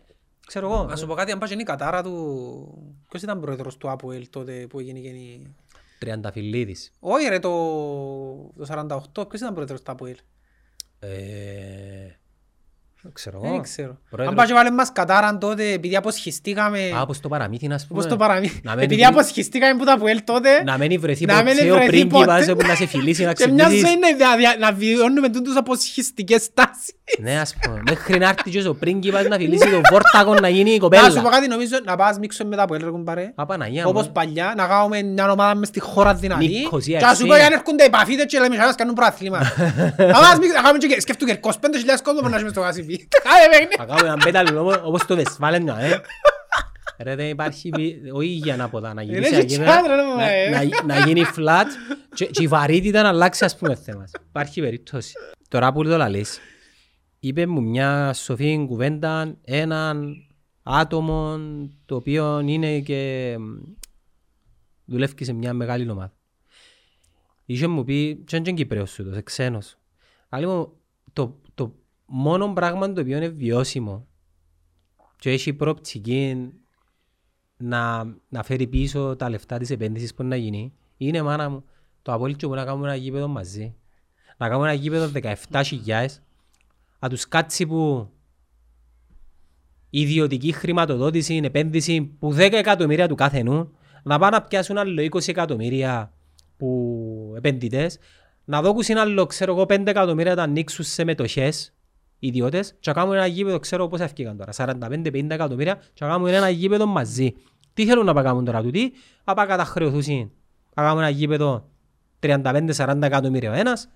Ξέρω 0.45 0.71
εγώ. 0.71 0.83
Να 0.83 0.95
σου 0.95 1.07
πω 1.07 1.13
κάτι, 1.13 1.31
αν 1.31 1.39
πας 1.39 1.47
και 1.47 1.53
είναι 1.53 1.63
η 1.63 1.65
κατάρα 1.65 2.03
του... 2.03 3.03
Ποιος 3.09 3.21
ήταν 3.21 3.39
πρόεδρος 3.39 3.77
του 3.77 3.89
ΑΠΟΕΛ 3.89 4.29
τότε 4.29 4.67
που 4.69 4.79
έγινε 4.79 4.99
και 4.99 5.07
η... 5.07 5.55
Τριανταφυλλίδης. 5.97 6.91
Όχι 6.99 7.27
ρε, 7.27 7.39
το, 7.39 7.49
το 8.57 8.65
48, 9.13 9.27
ποιος 9.27 9.41
ήταν 9.41 9.53
πρόεδρος 9.53 9.81
του 9.81 9.91
ΑΠΟΕΛ. 9.91 10.17
Ε, 10.99 12.09
δεν 13.05 13.13
ξέρω 13.13 13.39
Δεν 13.39 13.49
εγώ. 13.51 13.61
ξέρω. 13.61 13.97
Πρόεδρος- 14.09 14.27
Αν 14.29 14.35
πας 14.35 14.47
και 14.47 14.53
βάλε 14.53 14.71
μας 14.71 14.91
κατάραν 14.91 15.39
τότε, 15.39 15.71
επειδή 15.71 15.95
αποσχιστήκαμε... 15.95 16.79
Α, 16.97 17.01
όπως 17.01 17.19
το 17.19 17.27
παραμύθι 17.27 17.67
να 17.67 17.79
πούμε. 17.87 18.01
Πώς 18.01 18.09
το 18.09 18.15
παραμύθι. 18.15 18.59
Να 18.63 18.71
μένει 18.71 18.83
Επειδή 18.83 19.01
βρει- 19.01 19.13
αποσχιστήκαμε 19.13 19.79
που 19.79 19.85
τα 19.85 19.93
ΑΠΟΕΛ 19.93 20.23
τότε... 20.23 20.63
Να 20.63 20.77
μην 20.77 20.99
βρεθεί 20.99 21.25
Να 21.25 21.43
μην 21.43 21.55
ποτέ 21.55 21.71
ο 21.71 21.75
βρεθεί 21.75 21.87
πρίγκιπας 21.89 22.39
ποτέ. 22.45 22.55
που 22.55 22.67
να 22.67 22.75
σε 22.75 22.85
φιλήσει 22.85 23.23
να 23.23 23.33
Και 23.33 23.47
μιας 23.47 23.67
ξυπνήσεις. 23.67 23.87
ζωή 23.87 23.95
είναι 23.97 24.13
δια- 24.17 24.35
δια- 24.37 24.55
να 24.59 24.71
βιώνουμε 24.71 25.29
τούτους 25.29 25.55
αποσχιστικές 25.55 26.41
στάσεις. 26.43 26.93
Ναι, 27.19 27.39
ας 27.39 27.55
πούμε. 27.61 27.81
Μέχρι 27.89 28.17
να 28.19 28.27
έρθει 28.29 28.49
και 28.49 28.67
ο 28.67 28.75
πρίγκιπας 28.75 29.25
να 29.27 29.35
φιλήσει 29.37 29.69
τον 29.69 29.81
βόρτακο 29.91 30.33
να 30.33 30.49
γίνει 30.49 30.69
η 30.71 30.73
Να 30.73 30.73
σου 30.73 30.89
πω 30.89 30.97
κοπέλα. 30.97 31.29
κάτι, 31.29 31.47
νομίζω 31.47 31.75
να 31.85 31.95
πας 31.95 32.17
μίξω 32.19 32.45
με 32.45 32.55
τα 32.55 32.63
ΑΠΟΕΛ 32.63 32.83
ρε 32.83 32.89
κουμπάρε. 32.89 33.31
Α, 33.35 33.45
Παναγιά 33.45 33.83
μου. 33.83 33.89
Όπως 33.89 34.09
παλιά, 34.09 34.53
να 34.57 34.65
κάνουμε 34.67 35.01
μια 35.01 35.31
ομάδα 35.31 35.55
μες 35.55 35.67
στη 35.67 35.79
χώρα 35.79 36.13
δυνατή 36.13 36.47
Νικοσία, 36.47 36.99
και 36.99 37.05
να 37.05 37.13
σου 37.13 37.25
πω 37.25 37.33
εξήντα. 37.33 37.47
αν 37.53 37.59
έρχονται 37.59 37.83
επαφίτες 37.83 38.25
και 38.25 38.39
λέμε 38.39 38.55
«Σάρας 38.55 38.75
κάνουν 38.75 38.93
προαθλήμα». 38.93 39.37
Να 40.13 40.19
μας 40.19 40.37
μίξω- 40.39 40.55
να 40.55 40.61
κάνουμε 40.61 40.77
και 40.87 41.01
σκέφτομαι 41.01 41.39
25.000 41.41 42.01
κόσμο 42.03 42.19
που 42.19 42.29
να 42.29 42.35
έχουμε 42.35 42.49
στο 42.51 42.61
γάσιπι. 42.95 43.07
Κάνε 43.23 43.47
παιχνίδι. 43.51 43.75
Θα 43.77 43.85
κάνουμε 43.85 44.07
έναν 44.07 44.19
πέταλο 44.23 44.59
όμως- 44.59 44.81
όπως 44.83 45.05
το 45.05 45.15
Βεσφάλεν, 45.15 45.63
ναι, 45.63 45.87
ε. 45.89 45.99
Ρε, 47.03 47.15
δεν 47.15 47.29
υπάρχει 47.29 47.69
βι- 47.75 48.13
όχι 48.13 48.27
για 48.27 48.55
να 48.55 48.69
ποτά 48.69 48.93
να 48.93 49.01
γυρίσει 49.01 49.27
Είναι 49.27 49.37
να 49.37 49.43
και 49.43 49.53
γίνει- 49.53 49.65
τσάντρα, 49.65 49.95
ρε, 49.95 50.01
να- 50.01 50.07
μωρέ. 50.15 50.49
να- 50.49 50.83
να 50.99 51.05
γίνει 51.05 51.21
flat 51.37 51.65
και 52.13 52.25
και 52.25 52.43
η 52.43 52.47
βαρύτητα 52.47 53.01
να 53.01 53.07
αλλάξει 53.09 53.45
ας 53.45 53.57
πούμε 53.57 53.75
θέμα. 53.75 54.05
Υπάρχει 54.29 54.61
περίπτωση. 54.61 55.13
Τώρα 55.47 55.73
που 55.73 55.83
το 55.83 55.97
λαλείς, 55.97 56.39
είπε 57.19 57.45
μου 57.45 57.61
μια 57.61 58.13
σοφή 58.13 58.65
κουβέντα 58.67 59.35
έναν 59.41 60.15
άτομο 60.63 61.37
το 61.85 61.95
οποίο 61.95 62.39
είναι 62.39 62.79
και 62.79 63.35
μ, 63.39 63.43
δουλεύει 64.85 65.23
σε 65.25 65.33
μια 65.33 65.53
μεγάλη 65.53 65.89
ομάδα. 65.89 66.13
Είχε 67.45 67.67
μου 67.67 67.83
πει, 67.83 68.23
και 68.27 68.35
είναι 68.35 68.51
Κυπρέος 68.51 68.91
σου, 68.91 69.13
σε 69.13 69.21
ξένος. 69.21 69.77
Αλλά 70.29 70.47
μου, 70.47 70.71
το, 71.13 71.39
το 71.55 71.75
μόνο 72.05 72.53
πράγμα 72.53 72.93
το 72.93 73.01
οποίο 73.01 73.17
είναι 73.17 73.27
βιώσιμο. 73.27 74.07
Και 75.19 75.31
έχει 75.31 75.53
προοπτική 75.53 76.51
να, 77.57 78.03
να 78.29 78.43
φέρει 78.43 78.67
πίσω 78.67 79.15
τα 79.15 79.29
λεφτά 79.29 79.57
της 79.57 79.69
επένδυσης 79.69 80.13
που 80.13 80.23
να 80.23 80.35
γίνει, 80.35 80.73
είναι 80.97 81.21
μάνα 81.21 81.49
μου 81.49 81.63
το 82.01 82.13
απόλυτο 82.13 82.47
που 82.47 82.53
να 82.53 82.65
κάνουμε 82.65 82.87
ένα 82.87 82.95
γήπεδο 82.95 83.27
μαζί. 83.27 83.75
Να 84.37 84.47
κάνουμε 84.47 84.69
ένα 84.69 84.77
γήπεδο 84.81 85.11
17.000, 85.51 86.07
να 86.99 87.09
τους 87.09 87.27
κάτσει 87.27 87.65
που 87.65 88.09
ιδιωτική 89.89 90.51
χρηματοδότηση, 90.51 91.41
επένδυση 91.43 92.01
που 92.01 92.33
10 92.33 92.37
εκατομμύρια 92.37 93.07
του 93.07 93.15
καθενού, 93.15 93.71
να 94.03 94.19
πάνε 94.19 94.37
να 94.37 94.43
πιάσουν 94.43 94.77
άλλο 94.77 95.01
20 95.11 95.27
εκατομμύρια 95.27 96.13
που 96.57 97.33
επενδυτές, 97.37 97.97
να 98.45 98.61
δώκουν 98.61 98.97
άλλο, 98.97 99.25
ξέρω 99.25 99.53
εγώ, 99.53 99.65
5 99.69 99.87
εκατομμύρια 99.87 100.35
να 100.35 100.43
ανοίξουν 100.43 100.85
σε 100.85 101.03
μετοχές, 101.03 101.74
ιδιώτες, 102.19 102.71
και 102.79 102.89
να 102.89 102.93
κάνουν 102.93 103.13
ένα 103.13 103.25
γήπεδο, 103.25 103.59
ξέρω 103.59 103.87
πώς 103.87 103.99
έφυγαν 103.99 104.37
τώρα, 104.37 104.51
45-50 104.51 105.29
εκατομμύρια, 105.29 105.75
και 105.93 106.05
να 106.05 106.11
κάνουν 106.11 106.27
ένα 106.27 106.49
γήπεδο 106.49 106.85
μαζί. 106.85 107.33
Τι 107.73 107.85
θέλουν 107.85 108.05
να 108.05 108.13
πάνε 108.13 108.27
κάνουν 108.27 108.45
τώρα 108.45 108.61
τούτοι, 108.61 108.93
να 109.23 109.33
πάνε 109.33 109.49
καταχρεωθούν, 109.49 110.31
να 110.75 110.83
κάνουν 110.83 110.99
ένα 110.99 111.09
γήπεδο 111.09 111.69
35-40 112.19 113.01
εκατομμύρια 113.01 113.51
ο 113.51 113.53
ένας, 113.53 113.89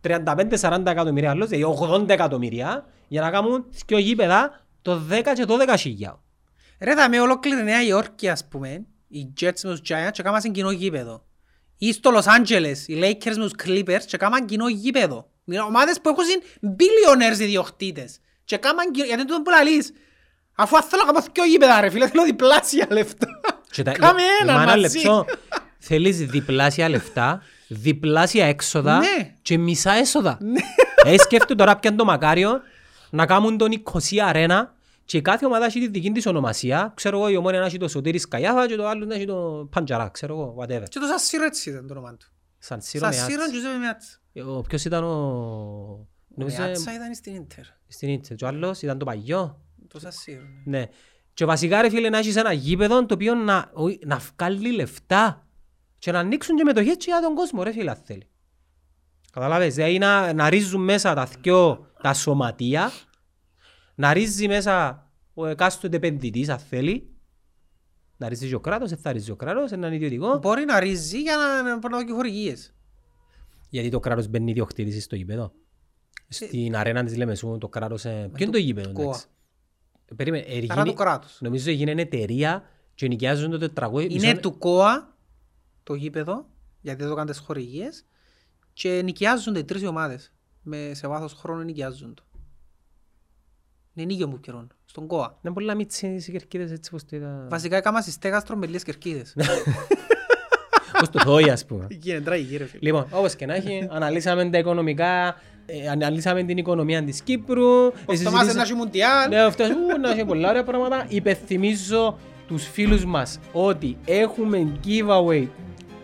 35-40 0.00 0.86
εκατομμύρια 0.86 1.30
άλλος, 1.30 1.48
δηλαδή 1.48 1.76
80 1.80 2.08
εκατομμύρια, 2.08 2.86
για 3.08 3.20
να 3.20 3.30
κάνουν 3.30 3.64
δύο 3.86 3.98
γήπεδα 3.98 4.60
το 4.82 5.00
10 5.10 5.32
και 5.34 5.44
το 5.44 5.56
10 5.68 5.74
χιλιάου. 5.78 6.18
Ρε 6.80 6.94
θα 6.94 7.08
με 7.08 7.20
ολόκληρη 7.20 7.62
Νέα 7.62 7.82
Υόρκη 7.82 8.28
ας 8.28 8.48
πούμε, 8.48 8.84
οι 9.08 9.32
Jets 9.40 9.60
με 9.62 9.70
τους 9.70 9.80
Giants 9.88 10.10
και 10.12 10.22
κάμασαν 10.22 10.52
κοινό 10.52 10.70
γήπεδο. 10.70 11.24
Ή 11.78 11.92
στο 11.92 12.10
Los 12.14 12.22
Angeles, 12.22 12.76
οι 12.86 13.00
Lakers 13.02 13.36
με 13.36 13.48
τους 13.48 13.52
Clippers 13.64 14.02
και 14.06 14.16
κάμαν 14.16 14.46
κοινό 14.46 14.68
γήπεδο. 14.68 15.28
Είναι 15.44 15.60
ομάδες 15.60 16.00
που 16.00 16.08
έχουν 16.08 16.24
billionaires 16.78 17.38
ιδιοκτήτες. 17.40 18.18
Και 18.44 18.56
κάμαν 18.56 18.90
κοινό, 18.90 19.06
γιατί 19.06 19.24
τούτο 19.26 19.42
που 19.42 19.50
λαλείς. 19.50 19.92
Αφού 20.54 20.76
αν 20.76 20.82
θέλω 20.82 21.02
να 21.06 21.12
κάνω 21.12 21.24
δυο 21.32 21.44
γήπεδα 21.44 21.80
ρε 21.80 21.90
φίλε, 21.90 22.08
θέλω 22.08 22.22
διπλάσια 22.24 22.86
λεφτά. 22.90 23.26
Και 23.70 23.82
τα- 23.82 23.92
Κάμε 23.92 24.20
ε, 24.22 24.24
ένα 24.42 24.52
μα 24.54 24.62
ένα 24.62 24.76
μαζί. 24.80 24.96
λεπτό. 24.98 25.24
Θέλεις 25.78 26.16
διπλάσια 26.26 26.88
λεφτά, 26.88 27.42
διπλάσια 27.68 28.46
έξοδα 28.46 28.98
Ναι. 28.98 29.34
και 29.42 29.58
μισά 29.58 29.92
έσοδα. 29.92 30.38
Ε, 31.04 31.18
σκέφτομαι 31.18 31.54
τώρα 31.60 31.76
πιαν 31.76 31.96
το 31.96 32.04
μακάριο 32.04 32.60
να 33.10 33.26
κάνουν 33.26 33.56
τον 33.58 33.82
20 33.92 34.18
αρένα 34.24 34.74
και 35.04 35.20
κάθε 35.20 35.46
ομάδα 35.46 35.64
έχει 35.64 35.80
τη 35.80 35.88
δική 35.88 36.10
της 36.10 36.26
ονομασία. 36.26 36.92
Ξέρω 36.96 37.18
εγώ 37.18 37.28
η 37.28 37.36
ομόνια 37.36 37.60
να 37.60 37.66
έχει 37.66 37.78
το 37.78 37.88
Σωτήρης 37.88 38.28
Καϊάφα 38.28 38.66
και 38.66 38.76
το 38.76 38.86
άλλος 38.88 39.06
να 39.06 39.14
έχει 39.14 39.24
το 39.26 39.68
Παντζαρά, 39.70 40.08
ξέρω 40.12 40.34
εγώ, 40.34 40.56
whatever. 40.60 40.88
Και 40.88 40.98
το 40.98 41.06
Σασίρο 41.06 41.44
έτσι 41.44 41.70
ήταν 41.70 41.86
το 41.86 41.92
όνομα 41.92 42.16
του. 42.16 42.26
Σαν 42.64 42.80
Σύρο 42.80 43.12
Σασίρο 43.12 43.28
Μεάτς. 43.38 43.50
Τζουζέπε 43.50 43.78
Μεάτς. 43.78 44.20
Ο 44.56 44.60
ποιος 44.60 44.84
ήταν 44.84 45.04
ο... 45.04 45.08
Ο 45.10 46.06
Νομίζω 46.34 46.62
Μεάτσα 46.62 46.94
ήταν 46.94 47.14
στην 47.14 47.34
Ίντερ. 47.34 47.64
στην 47.86 48.08
Ίτσε. 48.08 48.34
Και 48.34 48.44
ο 48.44 48.48
άλλος 48.48 48.82
ήταν 48.82 48.98
το 48.98 49.04
Παγιό. 49.04 49.60
Το 49.88 49.98
Σασίρο. 49.98 50.42
ναι. 50.64 50.78
Ναι. 50.78 50.86
Και 51.34 51.44
βασικά 51.44 51.82
ρε 51.82 51.90
φίλε 51.90 52.08
να 52.08 52.18
έχεις 52.18 52.36
ένα 52.36 52.52
γήπεδο 52.52 53.06
το 53.06 53.14
οποίο 53.14 53.34
να, 53.34 53.70
όχι, 53.72 53.98
να 54.04 54.16
βγάλει 54.16 54.72
λεφτά 54.72 55.46
και 55.98 56.12
να 56.12 56.18
ανοίξουν 56.18 56.56
και 56.56 56.64
μετοχές 56.64 56.96
και 56.96 57.04
για 57.06 57.20
τον 57.20 57.34
κόσμο 57.34 57.62
ρε 57.62 57.72
φίλε 57.72 57.90
αν 57.90 57.96
θέλει. 58.04 58.28
Καταλάβες, 59.32 59.74
δηλαδή 59.74 59.98
να, 59.98 60.32
να 60.32 60.48
ρίζουν 60.48 60.84
μέσα 60.84 61.14
τα 61.14 61.24
δυο 61.24 61.90
τα 62.02 62.14
σωματεία, 62.14 62.90
να 63.94 64.12
ρίζει 64.12 64.48
μέσα 64.48 65.06
ο 65.34 65.46
εκάστοτε 65.46 65.96
επενδυτής 65.96 66.48
αν 66.48 66.58
θέλει, 66.58 67.13
να 68.16 68.28
ρίζει 68.28 68.48
και 68.48 68.54
ο 68.54 68.60
κράτος, 68.60 68.88
δεν 68.90 68.98
θα 68.98 69.12
ρίζει 69.12 69.30
ο 69.30 69.36
κράτος, 69.36 69.72
έναν 69.72 69.92
ιδιωτικό, 69.92 70.38
Μπορεί 70.38 70.64
να 70.64 70.80
ρίζει 70.80 71.20
για 71.22 71.36
να 71.36 71.62
να 71.62 71.78
μπορεί 71.78 71.92
να 71.94 72.00
δώσει 72.00 72.12
χορηγίες. 72.12 72.74
γιατί 73.68 73.88
το 73.88 74.00
κράτος 74.00 74.28
μπαίνει 74.28 74.50
ιδιοκτήτης 74.50 75.04
στο 75.04 75.16
γήπεδο. 75.16 75.52
Στην 76.28 76.76
αρένα 76.76 77.04
της 77.04 77.16
Λεμεσού 77.16 77.56
το 77.60 77.68
κράτος, 77.68 78.04
ε, 78.04 78.30
ποιο 78.32 78.44
είναι 78.44 78.52
το 78.52 78.58
γήπεδο 78.58 78.92
Κοα. 78.92 79.04
εντάξει. 79.04 79.26
Ε, 80.10 80.14
Περίμενε, 80.14 80.44
ε, 80.48 80.56
Άρα 80.68 80.74
το 80.74 80.82
γίνει- 80.82 80.94
κράτος. 80.96 81.38
Νομίζω 81.40 81.70
έγινε 81.70 81.90
εταιρεία 82.02 82.62
και 82.94 83.08
νοικιάζουν 83.08 83.50
το 83.50 83.58
400... 83.58 84.02
Είναι 84.10 84.14
μισό- 84.28 84.40
του 84.40 84.58
ΚΟΑ 84.58 85.16
το 85.82 85.94
γήπεδο, 85.94 86.46
γιατί 86.80 87.00
δεν 87.00 87.08
το 87.08 87.14
κάνουν 87.14 87.30
τις 87.30 87.40
χορηγίες 87.40 88.04
και 88.72 89.02
νοικιάζονται 89.02 89.58
οι 89.58 89.64
τρεις 89.64 89.84
ομάδες. 89.86 90.32
Με, 90.62 90.90
σε 90.94 91.06
βάθος 91.08 91.32
χρόνου 91.32 91.62
νοικιάζουν 91.62 92.14
το. 92.14 92.22
Είναι 93.94 94.06
νίκιο 94.06 94.26
μου 94.28 94.40
καιρόν, 94.40 94.72
στον 94.94 95.06
ΚΟΑ. 95.06 95.38
Είναι 95.42 95.54
πολλά 95.54 95.74
μίτσις 95.74 96.28
οι 96.28 96.32
κερκίδες 96.32 96.70
έτσι 96.70 96.90
πως 96.90 97.04
το 97.04 97.16
είδα... 97.16 97.46
Βασικά 97.48 97.76
έκανα 97.76 98.00
στις 98.00 98.14
στέγαστρο 98.14 98.56
με 98.56 98.66
λίγες 98.66 98.82
κερκίδες. 98.82 99.34
Πως 100.98 101.10
το 101.10 101.20
θόη 101.20 101.50
ας 101.50 101.64
πούμε. 101.64 101.86
Εκεί 101.90 102.10
είναι 102.10 102.20
τραγική 102.20 102.56
ρε 102.56 102.64
φίλε. 102.64 102.80
Λοιπόν, 102.82 103.06
όπως 103.10 103.34
και 103.36 103.46
να 103.46 103.54
έχει, 103.54 103.88
αναλύσαμε 103.90 104.50
τα 104.50 104.58
οικονομικά 104.58 105.36
ε, 105.66 105.88
αναλύσαμε 105.88 106.42
την 106.42 106.56
οικονομία 106.56 107.02
της 107.02 107.22
Κύπρου. 107.22 107.92
Πως 108.04 108.20
ε, 108.20 108.22
το 108.22 108.30
μάσε 108.30 108.44
συζητήσα- 108.44 108.54
να 108.54 108.62
έχει 108.62 108.74
μουντιάλ. 108.74 109.28
Ναι, 109.28 109.40
αυτό 109.40 109.64
ού, 109.64 110.00
να 110.00 110.10
έχει 110.10 110.24
πολλά 110.24 110.48
ωραία 110.48 110.64
πράγματα. 110.64 111.04
Υπενθυμίζω 111.08 112.18
τους 112.46 112.68
φίλους 112.68 113.04
μας 113.04 113.38
ότι 113.52 113.96
έχουμε 114.04 114.72
giveaway 114.84 115.46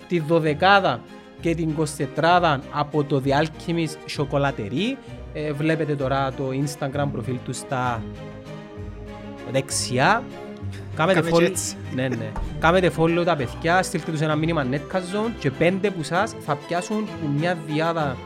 τη 0.08 0.18
δωδεκάδα 0.18 1.00
και 1.40 1.54
την 1.54 1.74
24 2.16 2.58
από 2.72 3.04
το 3.04 3.22
The 3.24 3.30
Alchemist 3.30 4.16
Chocolaterie. 4.16 4.96
Ε, 5.32 5.52
βλέπετε 5.52 5.96
τώρα 5.96 6.32
το 6.32 6.44
Instagram 6.64 7.08
προφίλ 7.12 7.36
του 7.44 7.52
στα 7.52 8.02
δεξιά. 9.52 10.22
Κάμετε 10.96 11.20
Κάμε 11.20 11.30
follow, 11.32 11.38
και 11.38 11.44
έτσι. 11.44 11.76
ναι, 11.94 12.08
ναι. 12.08 12.30
Κάμετε 12.58 12.92
follow 12.98 13.22
τα 13.24 13.36
παιδιά, 13.36 13.82
στείλτε 13.82 14.10
τους 14.10 14.20
ένα 14.20 14.36
μήνυμα 14.36 14.66
Netcast 14.70 15.30
και 15.38 15.50
πέντε 15.50 15.90
που 15.90 16.02
σας 16.02 16.34
θα 16.46 16.56
πιάσουν 16.56 17.04
που 17.04 17.28
μια 17.38 17.58
διάδα 17.66 18.16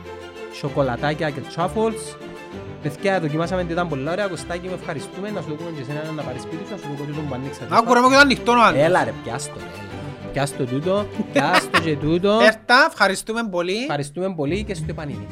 σοκολατάκια 0.53 1.29
και 1.29 1.39
truffles. 1.55 2.17
Παιδιά, 2.81 3.19
δοκιμάσαμε 3.19 3.61
ότι 3.61 3.71
ήταν 3.71 3.87
πολλά 3.87 4.11
ωραία. 4.11 4.27
Κωστάκη, 4.27 4.67
με 4.67 4.73
ευχαριστούμε. 4.73 5.29
Να 5.29 5.41
σου 5.41 5.47
το 5.47 5.53
πούμε 5.53 5.69
και 5.75 5.81
εσένα 5.81 6.11
να 6.11 6.23
πάρεις 6.23 6.41
σπίτι 6.41 6.63
σου, 6.65 6.71
να 6.71 6.77
σου 6.77 6.83
το 6.83 7.03
πω 7.03 7.03
τούτο 7.03 7.21
που 7.21 7.33
ανοίξατε. 7.33 7.67
Άκου 7.69 7.93
ρε 7.93 7.99
μου 7.99 8.07
και 8.07 8.13
το 8.13 8.19
ανοιχτό 8.19 8.51
ο 8.51 8.63
άλλος. 8.63 8.81
Έλα 8.81 9.03
ρε, 9.03 9.13
πιάσ' 9.23 9.45
το 9.47 9.53
ρε. 9.57 9.65
έλα. 9.65 10.31
Πιάσ' 10.31 10.57
το 10.57 10.65
τούτο, 10.65 11.05
πιάσ' 11.31 11.69
το 11.69 11.79
και 11.79 11.95
τούτο. 11.95 12.39
Έρτα, 12.41 12.87
ευχαριστούμε 12.89 13.47
πολύ. 13.51 13.81
Ευχαριστούμε 13.81 14.33
πολύ 14.35 14.63
και 14.63 14.73
στο 14.73 14.85
επανίδι. 14.89 15.27